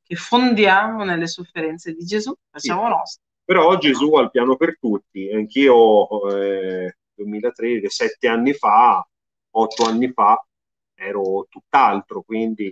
che 0.03 0.15
fondiamo 0.15 1.03
nelle 1.03 1.25
sofferenze 1.25 1.93
di 1.93 2.05
Gesù, 2.05 2.29
Sì. 2.31 2.37
facciamo 2.51 2.87
nostre. 2.87 3.23
Però 3.43 3.75
Gesù 3.79 4.13
ha 4.13 4.21
il 4.21 4.29
piano 4.29 4.55
per 4.55 4.77
tutti. 4.79 5.31
Anch'io, 5.31 6.29
eh, 6.29 6.97
2003, 7.15 7.89
sette 7.89 8.27
anni 8.27 8.53
fa, 8.53 9.03
otto 9.49 9.83
anni 9.85 10.11
fa, 10.13 10.45
ero 10.93 11.47
tutt'altro, 11.49 12.21
quindi 12.21 12.71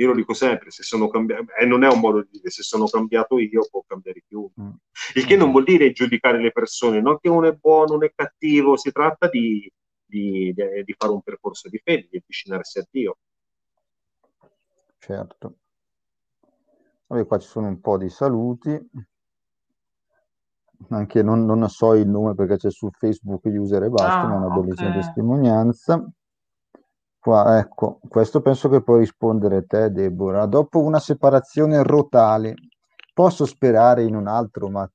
io 0.00 0.08
lo 0.08 0.14
dico 0.14 0.32
sempre, 0.32 0.70
se 0.70 0.82
sono 0.82 1.08
cambiato, 1.08 1.52
e 1.60 1.66
non 1.66 1.84
è 1.84 1.88
un 1.88 2.00
modo 2.00 2.22
di 2.22 2.28
dire, 2.32 2.50
se 2.50 2.62
sono 2.62 2.86
cambiato 2.86 3.38
io 3.38 3.66
può 3.70 3.82
cambiare 3.86 4.22
chiunque. 4.26 4.62
Mm. 4.62 4.70
Il 5.14 5.26
che 5.26 5.36
non 5.36 5.50
vuol 5.50 5.64
dire 5.64 5.92
giudicare 5.92 6.40
le 6.40 6.52
persone, 6.52 7.00
non 7.02 7.18
che 7.20 7.28
uno 7.28 7.46
è 7.48 7.52
buono, 7.52 7.94
uno 7.94 8.06
è 8.06 8.12
cattivo, 8.14 8.76
si 8.78 8.90
tratta 8.92 9.28
di, 9.28 9.70
di- 10.04 10.54
di- 10.54 10.94
fare 10.96 11.12
un 11.12 11.20
percorso 11.20 11.68
di 11.68 11.78
fede, 11.84 12.08
di 12.10 12.16
avvicinarsi 12.16 12.78
a 12.78 12.86
Dio. 12.90 13.18
Certo. 14.98 15.54
Vabbè, 17.06 17.26
qua 17.26 17.38
ci 17.38 17.48
sono 17.48 17.66
un 17.68 17.80
po' 17.80 17.98
di 17.98 18.08
saluti. 18.08 18.88
Anche 20.88 21.22
non, 21.22 21.44
non 21.44 21.68
so 21.68 21.92
il 21.94 22.08
nome 22.08 22.34
perché 22.34 22.56
c'è 22.56 22.70
su 22.70 22.88
Facebook 22.90 23.44
user 23.44 23.82
e 23.82 23.88
basta, 23.90 24.26
ma 24.26 24.32
è 24.32 24.36
Ah, 24.36 24.46
una 24.46 24.54
bellissima 24.60 24.92
testimonianza. 24.92 26.10
Qua, 27.20 27.58
ecco, 27.58 28.00
questo 28.08 28.40
penso 28.40 28.68
che 28.70 28.82
puoi 28.82 29.00
rispondere 29.00 29.66
te, 29.66 29.90
Deborah. 29.92 30.46
Dopo 30.46 30.80
una 30.80 30.98
separazione 30.98 31.82
rotale, 31.82 32.54
posso 33.12 33.44
sperare 33.44 34.04
in 34.04 34.14
un 34.14 34.26
altro 34.26 34.68
ma- 34.70 34.90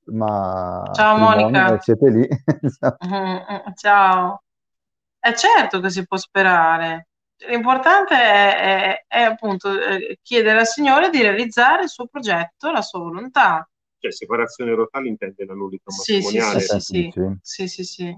Ciao 0.96 1.18
matrimonio? 1.18 1.40
Monica. 1.40 1.74
Eh, 1.76 1.82
siete 1.82 2.10
lì? 2.10 2.28
Mm, 3.06 3.10
mm, 3.50 3.74
Ciao. 3.76 4.44
È 5.20 5.34
certo 5.34 5.80
che 5.80 5.90
si 5.90 6.06
può 6.06 6.18
sperare. 6.18 7.08
L'importante 7.48 8.16
è, 8.16 8.56
è- 8.58 9.06
è 9.08 9.22
appunto 9.22 9.72
eh, 9.80 10.20
chiedere 10.22 10.60
al 10.60 10.68
Signore 10.68 11.10
di 11.10 11.22
realizzare 11.22 11.84
il 11.84 11.90
suo 11.90 12.08
progetto, 12.08 12.72
la 12.72 12.82
sua 12.82 13.00
volontà. 13.00 13.68
Cioè, 14.00 14.12
separazione 14.12 14.74
rotale 14.74 15.08
intende 15.10 15.46
la 15.46 15.54
nullità 15.54 15.92
Sì, 15.92 16.22
sì, 16.22 16.40
matrimoniale. 16.40 16.60
sì, 16.62 16.68
sì, 16.68 16.80
sì, 16.80 17.12
Semplice. 17.12 17.38
sì, 17.42 17.68
sì, 17.68 17.84
sì. 17.84 18.18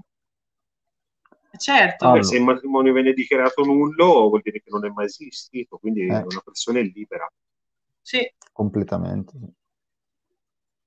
Certo, 1.58 2.04
Allora. 2.06 2.22
se 2.22 2.36
il 2.36 2.44
matrimonio 2.44 2.92
viene 2.92 3.12
dichiarato 3.12 3.62
nullo, 3.64 4.28
vuol 4.28 4.40
dire 4.42 4.60
che 4.60 4.70
non 4.70 4.84
è 4.84 4.88
mai 4.88 5.06
esistito, 5.06 5.76
quindi 5.78 6.02
Eh. 6.06 6.16
una 6.22 6.40
persona 6.44 6.78
è 6.78 6.82
libera. 6.82 7.30
sì. 8.00 8.26
Completamente. 8.52 9.32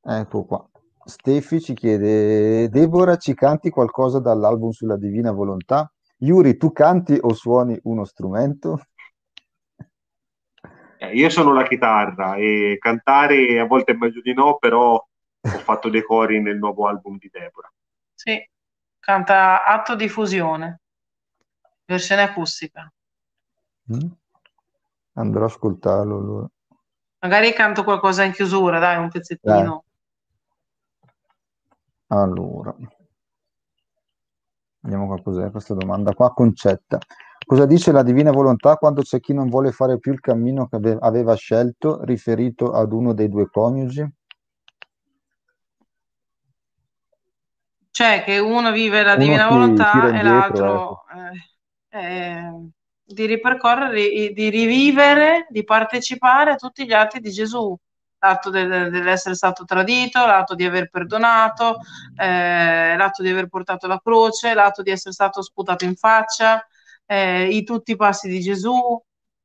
Ecco 0.03 0.43
qua. 0.45 0.67
Stefi 1.05 1.61
ci 1.61 1.73
chiede, 1.73 2.67
Deborah, 2.69 3.17
ci 3.17 3.33
canti 3.33 3.69
qualcosa 3.69 4.19
dall'album 4.19 4.71
sulla 4.71 4.97
Divina 4.97 5.31
Volontà? 5.31 5.91
Yuri, 6.17 6.57
tu 6.57 6.71
canti 6.71 7.17
o 7.19 7.33
suoni 7.33 7.77
uno 7.83 8.03
strumento? 8.05 8.79
Eh, 10.99 11.13
io 11.13 11.29
sono 11.29 11.53
la 11.53 11.63
chitarra 11.63 12.35
e 12.35 12.77
cantare 12.79 13.59
a 13.59 13.65
volte 13.65 13.93
è 13.93 13.95
meglio 13.95 14.21
di 14.21 14.33
no, 14.33 14.57
però 14.57 14.93
ho 14.93 15.57
fatto 15.63 15.89
dei 15.89 16.03
cori 16.03 16.39
nel 16.41 16.57
nuovo 16.57 16.87
album 16.87 17.17
di 17.17 17.29
Deborah. 17.31 17.71
Sì, 18.13 18.39
canta 19.01 19.65
Atto 19.65 19.95
di 19.95 20.07
fusione, 20.07 20.81
versione 21.85 22.21
acustica. 22.21 22.89
Mm? 23.91 24.09
Andrò 25.13 25.43
a 25.43 25.47
ascoltarlo 25.47 26.17
allora. 26.17 26.47
Magari 27.19 27.51
canto 27.53 27.83
qualcosa 27.83 28.23
in 28.23 28.31
chiusura, 28.31 28.79
dai, 28.79 28.97
un 28.97 29.09
pezzettino. 29.09 29.83
Allora, 32.07 32.75
vediamo 34.79 35.07
qua 35.07 35.21
cos'è 35.21 35.51
questa 35.51 35.73
domanda 35.73 36.13
qua. 36.13 36.33
Concetta. 36.33 36.99
Cosa 37.45 37.65
dice 37.65 37.91
la 37.91 38.03
Divina 38.03 38.31
Volontà 38.31 38.75
quando 38.75 39.01
c'è 39.01 39.19
chi 39.19 39.33
non 39.33 39.49
vuole 39.49 39.71
fare 39.71 39.99
più 39.99 40.13
il 40.13 40.19
cammino 40.19 40.67
che 40.67 40.75
ave- 40.77 40.97
aveva 40.99 41.35
scelto, 41.35 42.03
riferito 42.03 42.71
ad 42.71 42.91
uno 42.91 43.13
dei 43.13 43.29
due 43.29 43.49
coniugi? 43.49 44.09
Cioè 48.01 48.23
che 48.23 48.39
uno 48.39 48.71
vive 48.71 49.03
la 49.03 49.13
Uno 49.13 49.23
divina 49.23 49.47
volontà 49.47 50.09
e 50.09 50.23
l'altro 50.23 51.03
eh, 51.91 51.99
eh, 51.99 52.51
di 53.03 53.25
ripercorrere, 53.27 53.93
di- 53.93 54.33
di 54.33 54.49
rivivere, 54.49 55.45
di 55.49 55.63
partecipare 55.63 56.53
a 56.53 56.55
tutti 56.55 56.83
gli 56.87 56.93
atti 56.93 57.19
di 57.19 57.29
Gesù. 57.29 57.77
L'atto 58.17 58.49
del- 58.49 58.89
dell'essere 58.89 59.35
stato 59.35 59.65
tradito, 59.65 60.25
l'atto 60.25 60.55
di 60.55 60.65
aver 60.65 60.89
perdonato, 60.89 61.77
eh, 62.19 62.95
l'atto 62.97 63.21
di 63.21 63.29
aver 63.29 63.47
portato 63.47 63.85
la 63.85 63.99
croce, 64.03 64.55
l'atto 64.55 64.81
di 64.81 64.89
essere 64.89 65.13
stato 65.13 65.43
sputato 65.43 65.85
in 65.85 65.95
faccia, 65.95 66.65
eh, 67.05 67.49
i 67.49 67.63
tutti 67.63 67.91
i 67.91 67.95
passi 67.95 68.27
di 68.27 68.39
Gesù, 68.41 68.99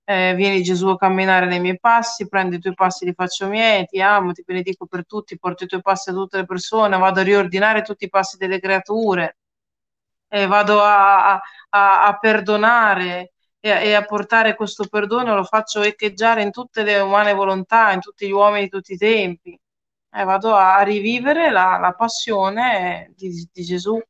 eh, 0.06 0.34
vieni 0.36 0.62
Gesù 0.62 0.88
a 0.88 0.96
camminare 0.96 1.46
nei 1.46 1.60
miei 1.60 1.78
passi, 1.78 2.28
prendi 2.28 2.56
i 2.56 2.58
tuoi 2.60 2.74
passi 2.74 3.04
li 3.04 3.12
faccio 3.14 3.48
miei, 3.48 3.86
ti 3.86 4.00
amo, 4.00 4.32
ti 4.32 4.42
benedico 4.46 4.86
per 4.86 5.04
tutti, 5.06 5.38
porto 5.38 5.64
i 5.64 5.66
tuoi 5.66 5.82
passi 5.82 6.10
a 6.10 6.12
tutte 6.12 6.38
le 6.38 6.44
persone, 6.46 6.96
vado 6.98 7.20
a 7.20 7.22
riordinare 7.24 7.82
tutti 7.82 8.04
i 8.04 8.08
passi 8.08 8.36
delle 8.36 8.60
creature, 8.60 9.36
e 10.28 10.46
vado 10.46 10.80
a, 10.82 11.34
a- 11.34 11.40
a- 12.06 12.18
perdonare 12.18 13.32
e, 13.60 13.70
e 13.70 13.94
a 13.94 14.04
portare 14.04 14.54
questo 14.56 14.86
perdono, 14.88 15.34
lo 15.34 15.44
faccio 15.44 15.82
echeggiare 15.82 16.42
in 16.42 16.50
tutte 16.50 16.82
le 16.82 16.98
umane 17.00 17.32
volontà, 17.34 17.92
in 17.92 18.00
tutti 18.00 18.26
gli 18.26 18.30
uomini 18.32 18.64
di 18.64 18.68
tutti 18.70 18.92
i 18.94 18.96
tempi. 18.96 19.58
E 20.10 20.24
vado 20.24 20.54
a 20.54 20.80
rivivere 20.82 21.50
la, 21.50 21.78
la 21.78 21.92
passione 21.92 23.12
di, 23.16 23.48
di 23.52 23.62
Gesù 23.64 24.00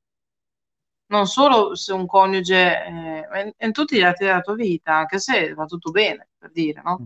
non 1.09 1.27
solo 1.27 1.74
se 1.74 1.93
un 1.93 2.07
coniuge, 2.07 2.85
eh, 2.85 3.27
ma 3.31 3.41
in, 3.41 3.53
in 3.59 3.73
tutti 3.73 3.97
gli 3.97 4.03
atti 4.03 4.24
della 4.24 4.41
tua 4.41 4.55
vita, 4.55 4.95
anche 4.97 5.19
se 5.19 5.55
va 5.55 5.65
tutto 5.66 5.91
bene, 5.91 6.28
per 6.39 6.51
dire, 6.51 6.83
no? 6.83 6.99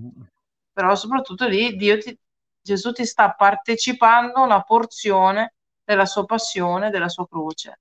Però 0.73 0.95
soprattutto 0.95 1.47
lì 1.47 1.77
Dio 1.77 1.99
ti- 1.99 2.19
Gesù 2.63 2.93
ti 2.93 3.05
sta 3.05 3.31
partecipando 3.33 4.43
una 4.43 4.63
porzione 4.63 5.55
della 5.85 6.07
sua 6.07 6.25
passione, 6.25 6.91
della 6.91 7.09
sua 7.09 7.27
croce. 7.29 7.79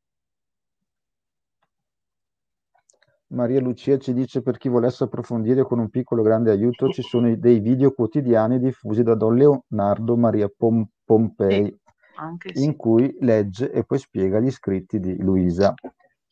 Maria 3.28 3.60
Lucia 3.62 3.98
ci 4.00 4.12
dice 4.14 4.42
per 4.42 4.58
chi 4.58 4.70
volesse 4.70 5.04
approfondire 5.04 5.64
con 5.64 5.78
un 5.78 5.90
piccolo 5.90 6.24
grande 6.24 6.50
aiuto 6.50 6.90
ci 6.90 7.04
sono 7.04 7.34
dei 7.36 7.60
video 7.60 7.92
quotidiani 7.92 8.60
diffusi 8.60 9.04
da 9.04 9.14
Don 9.14 9.36
Leonardo 9.36 10.18
Maria 10.18 10.50
Pom- 10.56 10.88
Pompei, 11.06 11.74
Anche 12.16 12.56
in 12.56 12.72
sì. 12.72 12.76
cui 12.76 13.16
legge 13.20 13.72
e 13.72 13.84
poi 13.84 14.00
spiega 14.00 14.40
gli 14.40 14.50
scritti 14.50 15.00
di 15.00 15.16
Luisa. 15.18 15.74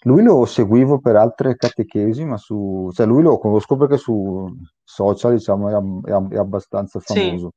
Lui 0.07 0.23
lo 0.23 0.45
seguivo 0.45 0.99
per 0.99 1.17
altre 1.17 1.57
catechesi, 1.57 2.23
ma 2.23 2.37
su, 2.37 2.89
cioè 2.93 3.05
lui 3.05 3.21
lo 3.23 3.37
conosco 3.37 3.75
perché 3.75 3.97
su 3.97 4.47
social, 4.81 5.33
diciamo, 5.33 5.67
è, 6.05 6.33
è 6.33 6.37
abbastanza 6.37 6.99
Sì. 7.01 7.13
famoso. 7.13 7.51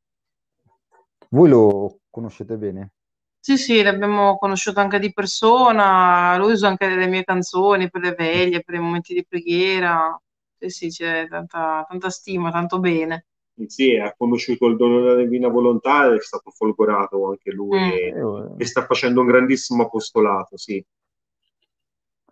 Voi 1.29 1.49
lo 1.49 2.01
conoscete 2.11 2.57
bene? 2.57 2.93
Sì, 3.39 3.57
sì, 3.57 3.81
l'abbiamo 3.83 4.37
conosciuto 4.37 4.81
anche 4.81 4.99
di 4.99 5.13
persona, 5.13 6.37
lui 6.39 6.53
usa 6.53 6.67
anche 6.67 6.89
le 6.89 7.07
mie 7.07 7.23
canzoni 7.23 7.89
per 7.89 8.03
le 8.03 8.15
veglie, 8.19 8.63
per 8.63 8.75
i 8.75 8.81
momenti 8.81 9.15
di 9.15 9.25
preghiera. 9.25 10.21
Sì, 10.59 10.69
sì, 10.71 10.89
c'è 10.89 11.29
tanta, 11.29 11.87
tanta 11.89 12.11
stima, 12.11 12.51
tanto 12.51 12.81
bene. 12.81 13.27
Sì, 13.67 13.97
ha 13.97 14.13
conosciuto 14.17 14.67
il 14.67 14.77
dono 14.77 15.01
della 15.01 15.15
divina 15.23 15.49
volontà 15.49 16.07
e 16.07 16.17
è 16.17 16.21
stato 16.21 16.51
folgorato 16.51 17.29
anche 17.29 17.53
lui 17.53 17.79
Mm. 17.79 17.83
e, 17.91 18.09
Eh, 18.09 18.55
e 18.59 18.65
sta 18.67 18.85
facendo 18.85 19.21
un 19.21 19.27
grandissimo 19.29 19.85
apostolato, 19.85 20.57
sì, 20.57 20.85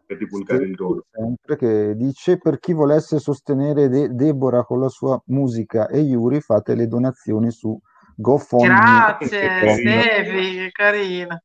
per 0.09 0.17
divulgare 0.17 0.65
il 0.65 0.75
dono. 0.75 1.03
sempre 1.11 1.57
che 1.57 1.95
dice 1.95 2.39
per 2.39 2.59
chi 2.59 2.73
volesse 2.73 3.19
sostenere 3.19 3.89
De- 3.91 4.15
Deborah 4.15 4.65
con 4.65 4.81
la 4.81 4.89
sua 4.89 5.21
musica 5.27 5.87
e 5.89 6.01
Yuri 6.01 6.41
fate 6.41 6.75
le 6.75 6.87
donazioni 6.87 7.51
su 7.51 7.79
GoFundMe. 8.17 8.69
Grazie. 8.75 9.29
Stefi, 9.29 10.57
che 10.57 10.71
carina. 10.73 11.43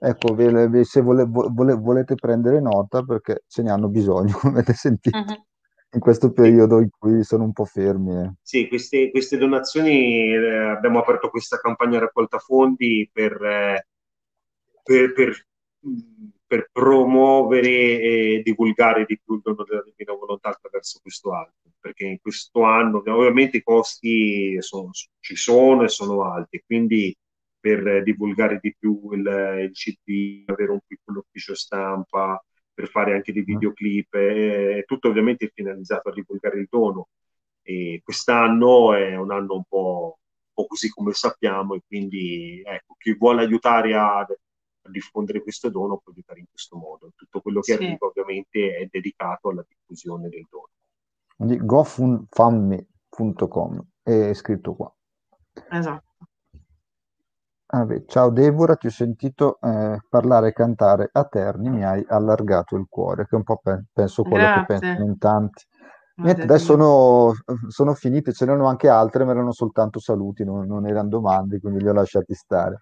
Ecco, 0.00 0.34
ve- 0.34 0.68
ve- 0.68 0.84
se 0.84 1.02
vole- 1.02 1.26
vole- 1.28 1.74
volete 1.74 2.14
prendere 2.14 2.60
nota 2.60 3.02
perché 3.02 3.44
ce 3.46 3.62
ne 3.62 3.70
hanno 3.70 3.88
bisogno, 3.88 4.32
come 4.40 4.54
avete 4.54 4.72
sentito, 4.72 5.18
Mhm. 5.18 5.44
in 5.92 6.00
questo 6.00 6.32
periodo 6.32 6.80
in 6.80 6.88
cui 6.98 7.22
sono 7.22 7.44
un 7.44 7.52
po' 7.52 7.66
fermi. 7.66 8.16
eh. 8.16 8.32
Sì, 8.40 8.66
queste, 8.66 9.10
queste 9.10 9.36
donazioni, 9.36 10.32
eh, 10.32 10.70
abbiamo 10.70 11.00
aperto 11.00 11.28
questa 11.28 11.58
campagna 11.58 11.98
raccolta 12.00 12.38
fondi 12.38 13.08
per, 13.12 13.32
eh, 13.44 13.86
per, 14.82 15.12
per, 15.12 15.46
mh, 15.80 15.98
per 16.52 16.68
promuovere 16.70 17.68
e 17.70 18.42
divulgare 18.44 19.04
di 19.06 19.18
più 19.18 19.36
il 19.36 19.40
dono 19.42 19.64
della 19.64 19.82
divina 19.82 20.12
volontà 20.18 20.50
attraverso 20.50 20.98
questo 21.00 21.32
album, 21.32 21.72
perché 21.80 22.04
in 22.04 22.20
questo 22.20 22.62
anno 22.64 22.98
ovviamente 23.06 23.56
i 23.58 23.62
costi 23.62 24.60
sono- 24.60 24.90
ci 25.20 25.34
sono 25.34 25.84
e 25.84 25.88
sono 25.88 26.30
alti, 26.30 26.62
quindi 26.66 27.16
per 27.58 28.02
divulgare 28.02 28.58
di 28.60 28.74
più 28.78 29.00
il, 29.12 29.20
il 29.62 29.70
CD, 29.72 30.44
avere 30.46 30.72
un 30.72 30.80
piccolo 30.86 31.20
ufficio 31.20 31.54
stampa, 31.54 32.42
per 32.74 32.88
fare 32.88 33.14
anche 33.14 33.32
dei 33.32 33.44
videoclip, 33.44 34.12
eh, 34.14 34.84
tutto 34.86 35.08
ovviamente 35.08 35.50
finalizzato 35.54 36.08
a 36.10 36.12
divulgare 36.12 36.58
il 36.58 36.66
dono. 36.70 37.08
E 37.62 38.00
quest'anno 38.04 38.92
è 38.94 39.14
un 39.16 39.30
anno 39.30 39.54
un 39.54 39.64
po', 39.68 40.18
un 40.18 40.52
po' 40.54 40.66
così 40.66 40.88
come 40.90 41.12
sappiamo 41.12 41.74
e 41.74 41.82
quindi 41.86 42.60
ecco, 42.64 42.94
chi 42.98 43.14
vuole 43.16 43.42
aiutare 43.42 43.94
a 43.94 44.26
diffondere 44.90 45.42
questo 45.42 45.68
dono 45.68 45.98
può 45.98 46.12
aiutare 46.12 46.40
in 46.40 46.46
questo 46.50 46.76
modo. 46.76 47.12
Tutto 47.14 47.40
quello 47.40 47.60
che 47.60 47.74
Sì. 47.74 47.84
arriva 47.84 48.06
ovviamente 48.06 48.76
è 48.76 48.88
dedicato 48.90 49.50
alla 49.50 49.64
diffusione 49.66 50.28
del 50.28 50.46
dono. 50.50 50.68
Quindi 51.36 51.64
gofundme.com 51.64 53.86
è 54.02 54.32
scritto 54.34 54.74
qua. 54.74 54.92
Esatto. 55.70 56.10
Ah, 57.74 57.86
beh, 57.86 58.04
ciao 58.06 58.28
Deborah, 58.30 58.76
ti 58.76 58.88
ho 58.88 58.90
sentito 58.90 59.58
eh, 59.62 59.98
parlare 60.10 60.48
e 60.48 60.52
cantare 60.52 61.08
a 61.10 61.24
Terni, 61.24 61.70
mi 61.70 61.82
hai 61.82 62.04
allargato 62.06 62.76
il 62.76 62.84
cuore, 62.86 63.24
che 63.24 63.34
è 63.34 63.38
un 63.38 63.44
po' 63.44 63.56
pe- 63.62 63.84
penso 63.90 64.24
quello 64.24 64.44
che 64.44 64.52
Grazie. 64.52 64.78
pensano 64.78 65.04
in 65.06 65.16
tanti. 65.16 65.64
Niente, 66.16 66.42
adesso 66.42 66.64
sono, 66.64 67.32
sono 67.68 67.94
finite, 67.94 68.32
ce 68.32 68.44
n'erano 68.44 68.68
anche 68.68 68.88
altre, 68.88 69.24
ma 69.24 69.30
erano 69.30 69.52
soltanto 69.52 70.00
saluti, 70.00 70.44
non, 70.44 70.66
non 70.66 70.86
erano 70.86 71.08
domande, 71.08 71.60
quindi 71.60 71.80
li 71.80 71.88
ho 71.88 71.94
lasciati 71.94 72.34
stare. 72.34 72.78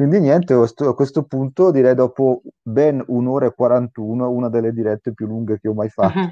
Quindi 0.00 0.18
niente, 0.18 0.54
a 0.54 0.66
sto- 0.66 0.88
a 0.88 0.94
questo 0.94 1.24
punto 1.24 1.70
direi 1.70 1.94
dopo 1.94 2.40
ben 2.62 3.04
un'ora 3.08 3.44
e 3.44 3.52
41, 3.54 4.30
una 4.30 4.48
delle 4.48 4.72
dirette 4.72 5.12
più 5.12 5.26
lunghe 5.26 5.60
che 5.60 5.68
ho 5.68 5.74
mai 5.74 5.90
fatto. 5.90 6.18
Mhm. 6.18 6.30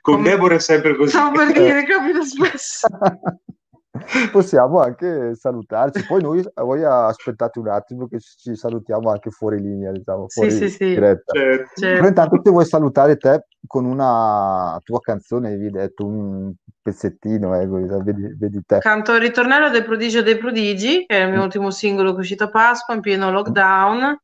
Con 0.00 0.24
Deborah 0.24 0.56
è 0.56 0.58
sempre 0.58 0.96
così. 0.96 1.10
Stavo 1.10 1.36
per 1.36 1.52
dire, 1.52 1.84
capita 1.86 2.24
spesso. 2.24 2.88
Possiamo 4.32 4.80
anche 4.80 5.34
salutarci. 5.34 6.06
Poi 6.06 6.22
noi, 6.22 6.44
voi 6.54 6.84
aspettate 6.84 7.58
un 7.58 7.68
attimo 7.68 8.06
che 8.06 8.18
ci 8.20 8.54
salutiamo 8.54 9.10
anche 9.10 9.30
fuori 9.30 9.60
linea, 9.60 9.92
diciamo, 9.92 10.24
Sì, 10.28 10.40
fuori 10.40 10.50
sì, 10.50 10.68
sì. 10.68 10.84
diretta. 10.86 11.32
Certo. 11.32 11.80
Però 11.80 12.06
intanto 12.06 12.40
ti 12.40 12.50
vuoi 12.50 12.64
salutare 12.64 13.16
te 13.16 13.46
con 13.66 13.84
una 13.84 14.78
tua 14.84 15.00
canzone, 15.00 15.48
avevi 15.48 15.70
detto 15.70 16.06
un 16.06 16.52
pezzettino, 16.80 17.58
eh, 17.60 17.66
vedi, 17.66 18.34
vedi 18.38 18.60
te. 18.64 18.78
Canto 18.78 19.14
il 19.14 19.20
ritornello 19.20 19.70
del 19.70 19.84
prodigio 19.84 20.22
dei 20.22 20.38
prodigi, 20.38 21.04
che 21.06 21.18
è 21.18 21.24
il 21.24 21.30
mio 21.30 21.42
ultimo 21.42 21.70
singolo 21.70 22.10
che 22.12 22.18
è 22.18 22.20
uscito 22.20 22.44
a 22.44 22.50
Pasqua 22.50 22.94
in 22.94 23.00
pieno 23.00 23.30
lockdown, 23.30 24.18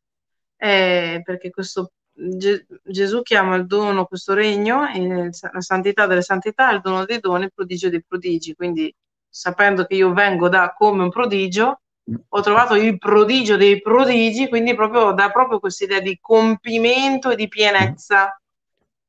eh, 0.57 1.20
perché 1.24 1.51
questo 1.51 1.93
Ge- 2.15 2.66
Gesù 2.85 3.23
chiama 3.23 3.57
il 3.57 3.66
dono 3.66 4.05
questo 4.05 4.35
regno, 4.35 4.86
e 4.86 5.31
la 5.53 5.61
santità 5.61 6.07
delle 6.07 6.20
santità, 6.20 6.70
il 6.70 6.82
dono 6.82 7.07
dei 7.07 7.20
doni, 7.20 7.44
il 7.44 7.53
prodigio 7.55 7.89
dei 7.89 8.05
prodigi. 8.07 8.55
Quindi, 8.55 8.94
sapendo 9.32 9.86
che 9.86 9.94
io 9.94 10.12
vengo 10.12 10.48
da 10.50 10.74
come 10.76 11.02
un 11.02 11.09
prodigio, 11.10 11.80
ho 12.28 12.40
trovato 12.40 12.74
il 12.74 12.98
prodigio 12.98 13.56
dei 13.56 13.80
prodigi, 13.80 14.48
quindi 14.48 14.74
proprio 14.74 15.12
dà 15.12 15.30
proprio 15.30 15.59
questa 15.59 15.84
idea 15.84 16.00
di 16.00 16.18
compimento 16.20 17.30
e 17.30 17.36
di 17.36 17.48
pienezza 17.48 18.38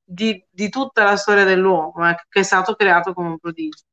di, 0.03 0.43
di 0.49 0.69
tutta 0.69 1.03
la 1.03 1.17
storia 1.17 1.43
dell'uomo, 1.43 2.07
eh, 2.09 2.15
che 2.29 2.39
è 2.41 2.43
stato 2.43 2.75
creato 2.75 3.13
come 3.13 3.29
un 3.29 3.39
prodigio. 3.39 3.83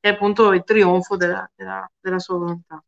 È 0.00 0.08
appunto 0.08 0.52
il 0.52 0.64
trionfo 0.64 1.16
della, 1.16 1.48
della- 1.54 1.88
della 2.00 2.18
sua 2.18 2.38
volontà. 2.38 2.82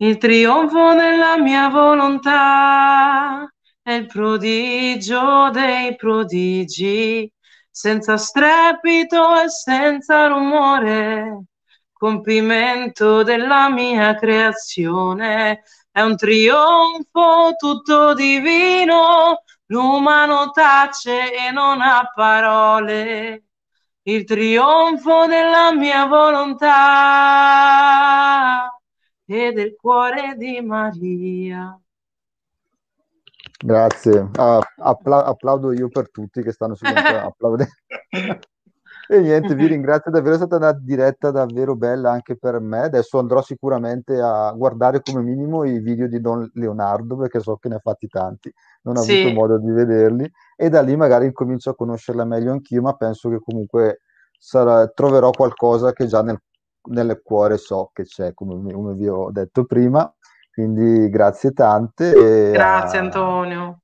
Il 0.00 0.16
trionfo 0.16 0.94
della 0.94 1.36
mia 1.38 1.68
volontà 1.68 3.52
è 3.82 3.92
il 3.92 4.06
prodigio 4.06 5.50
dei 5.50 5.96
prodigi, 5.96 7.30
senza 7.70 8.16
strepito 8.16 9.40
e 9.40 9.48
senza 9.48 10.26
rumore, 10.28 11.44
compimento 11.98 13.22
della 13.22 13.68
mia 13.68 14.14
creazione. 14.14 15.62
È 15.90 16.00
un 16.00 16.16
trionfo 16.16 17.54
tutto 17.58 18.14
divino, 18.14 19.42
l'umano 19.66 20.50
tace 20.50 21.34
e 21.34 21.50
non 21.50 21.80
ha 21.82 22.10
parole. 22.14 23.42
Il 24.02 24.24
trionfo 24.24 25.26
della 25.26 25.72
mia 25.74 26.06
volontà 26.06 26.72
e 29.26 29.52
del 29.52 29.76
cuore 29.76 30.34
di 30.36 30.60
Maria. 30.62 31.78
Grazie. 33.58 34.30
Ah, 34.36 34.60
appla- 34.76 35.24
applaudo 35.24 35.72
io 35.72 35.88
per 35.88 36.10
tutti 36.10 36.42
che 36.42 36.52
stanno 36.52 36.76
applaudendo. 36.80 37.72
E 39.10 39.20
niente, 39.20 39.54
vi 39.54 39.66
ringrazio 39.66 40.10
davvero, 40.10 40.34
è 40.34 40.36
stata 40.36 40.56
una 40.56 40.72
diretta 40.72 41.30
davvero 41.30 41.74
bella 41.74 42.10
anche 42.10 42.36
per 42.36 42.60
me. 42.60 42.80
Adesso 42.82 43.18
andrò 43.18 43.40
sicuramente 43.40 44.20
a 44.20 44.52
guardare 44.52 45.00
come 45.00 45.22
minimo 45.22 45.64
i 45.64 45.78
video 45.80 46.06
di 46.08 46.20
Don 46.20 46.48
Leonardo 46.54 47.16
perché 47.16 47.40
so 47.40 47.56
che 47.56 47.68
ne 47.70 47.76
ha 47.76 47.80
fatti 47.82 48.06
tanti, 48.06 48.52
non 48.82 48.98
ho 48.98 49.00
Sì. 49.00 49.12
avuto 49.12 49.30
modo 49.32 49.58
di 49.58 49.70
vederli 49.70 50.30
e 50.56 50.68
da 50.68 50.82
lì 50.82 50.94
magari 50.94 51.24
incomincio 51.24 51.70
a 51.70 51.74
conoscerla 51.74 52.24
meglio 52.26 52.52
anch'io, 52.52 52.82
ma 52.82 52.92
penso 52.94 53.30
che 53.30 53.40
comunque 53.42 54.00
sarà- 54.38 54.86
troverò 54.88 55.30
qualcosa 55.30 55.92
che 55.94 56.06
già 56.06 56.22
nel, 56.22 56.38
nel 56.90 57.20
cuore 57.24 57.56
so 57.56 57.90
che 57.94 58.02
c'è, 58.04 58.34
come, 58.34 58.70
come 58.72 58.92
vi 58.94 59.08
ho 59.08 59.30
detto 59.30 59.64
prima. 59.64 60.12
Quindi 60.52 61.08
grazie 61.08 61.52
tante. 61.52 62.12
e 62.14 62.52
Grazie 62.52 62.98
a- 62.98 63.02
Antonio. 63.02 63.80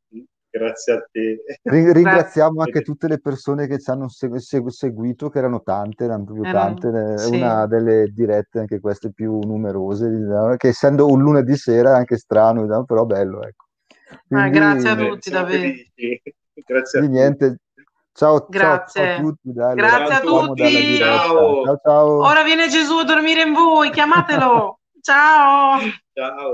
Grazie 0.56 0.92
a 0.92 1.04
te. 1.10 1.42
Ri- 1.64 1.90
Ringraziamo 1.92 2.52
Grazie. 2.52 2.72
anche 2.72 2.82
tutte 2.82 3.08
le 3.08 3.18
persone 3.18 3.66
che 3.66 3.80
ci 3.80 3.90
hanno 3.90 4.08
segu- 4.08 4.38
segu- 4.38 4.70
seguito, 4.70 5.28
che 5.28 5.38
erano 5.38 5.62
tante, 5.62 6.04
erano 6.04 6.22
proprio 6.22 6.52
tante, 6.52 7.14
è 7.14 7.18
sì. 7.18 7.34
una 7.34 7.66
delle 7.66 8.12
dirette 8.14 8.60
anche 8.60 8.78
queste 8.78 9.10
più 9.12 9.40
numerose, 9.40 10.08
diciamo, 10.08 10.54
che 10.54 10.68
essendo 10.68 11.08
un 11.08 11.20
lunedì 11.22 11.56
sera 11.56 11.94
è 11.94 11.96
anche 11.96 12.18
strano, 12.18 12.62
diciamo, 12.62 12.84
però 12.84 13.04
bello, 13.04 13.42
ecco. 13.42 13.64
Ah, 14.10 14.18
Quindi, 14.28 14.50
grazie 14.50 14.88
a 14.90 14.94
tutti, 14.94 15.30
davvero. 15.30 15.72
Grazie 16.66 16.98
a 17.00 17.02
di 17.02 17.08
tutti. 17.08 17.18
niente. 17.18 17.58
Ciao, 18.12 18.38
ciao, 18.38 18.46
Grazie. 18.48 19.02
ciao 19.02 19.16
a 19.16 19.20
tutti, 19.20 19.52
dai, 19.52 19.74
Grazie 19.74 20.14
a 20.14 20.20
tutti. 20.20 20.96
Ciao. 20.98 21.64
ciao, 21.64 21.80
ciao. 21.82 22.18
Ora 22.24 22.44
viene 22.44 22.68
Gesù 22.68 22.98
a 22.98 23.04
dormire 23.04 23.42
in 23.42 23.52
voi, 23.52 23.90
chiamatelo. 23.90 24.78
Ciao. 25.00 25.80
Ciao. 26.12 26.52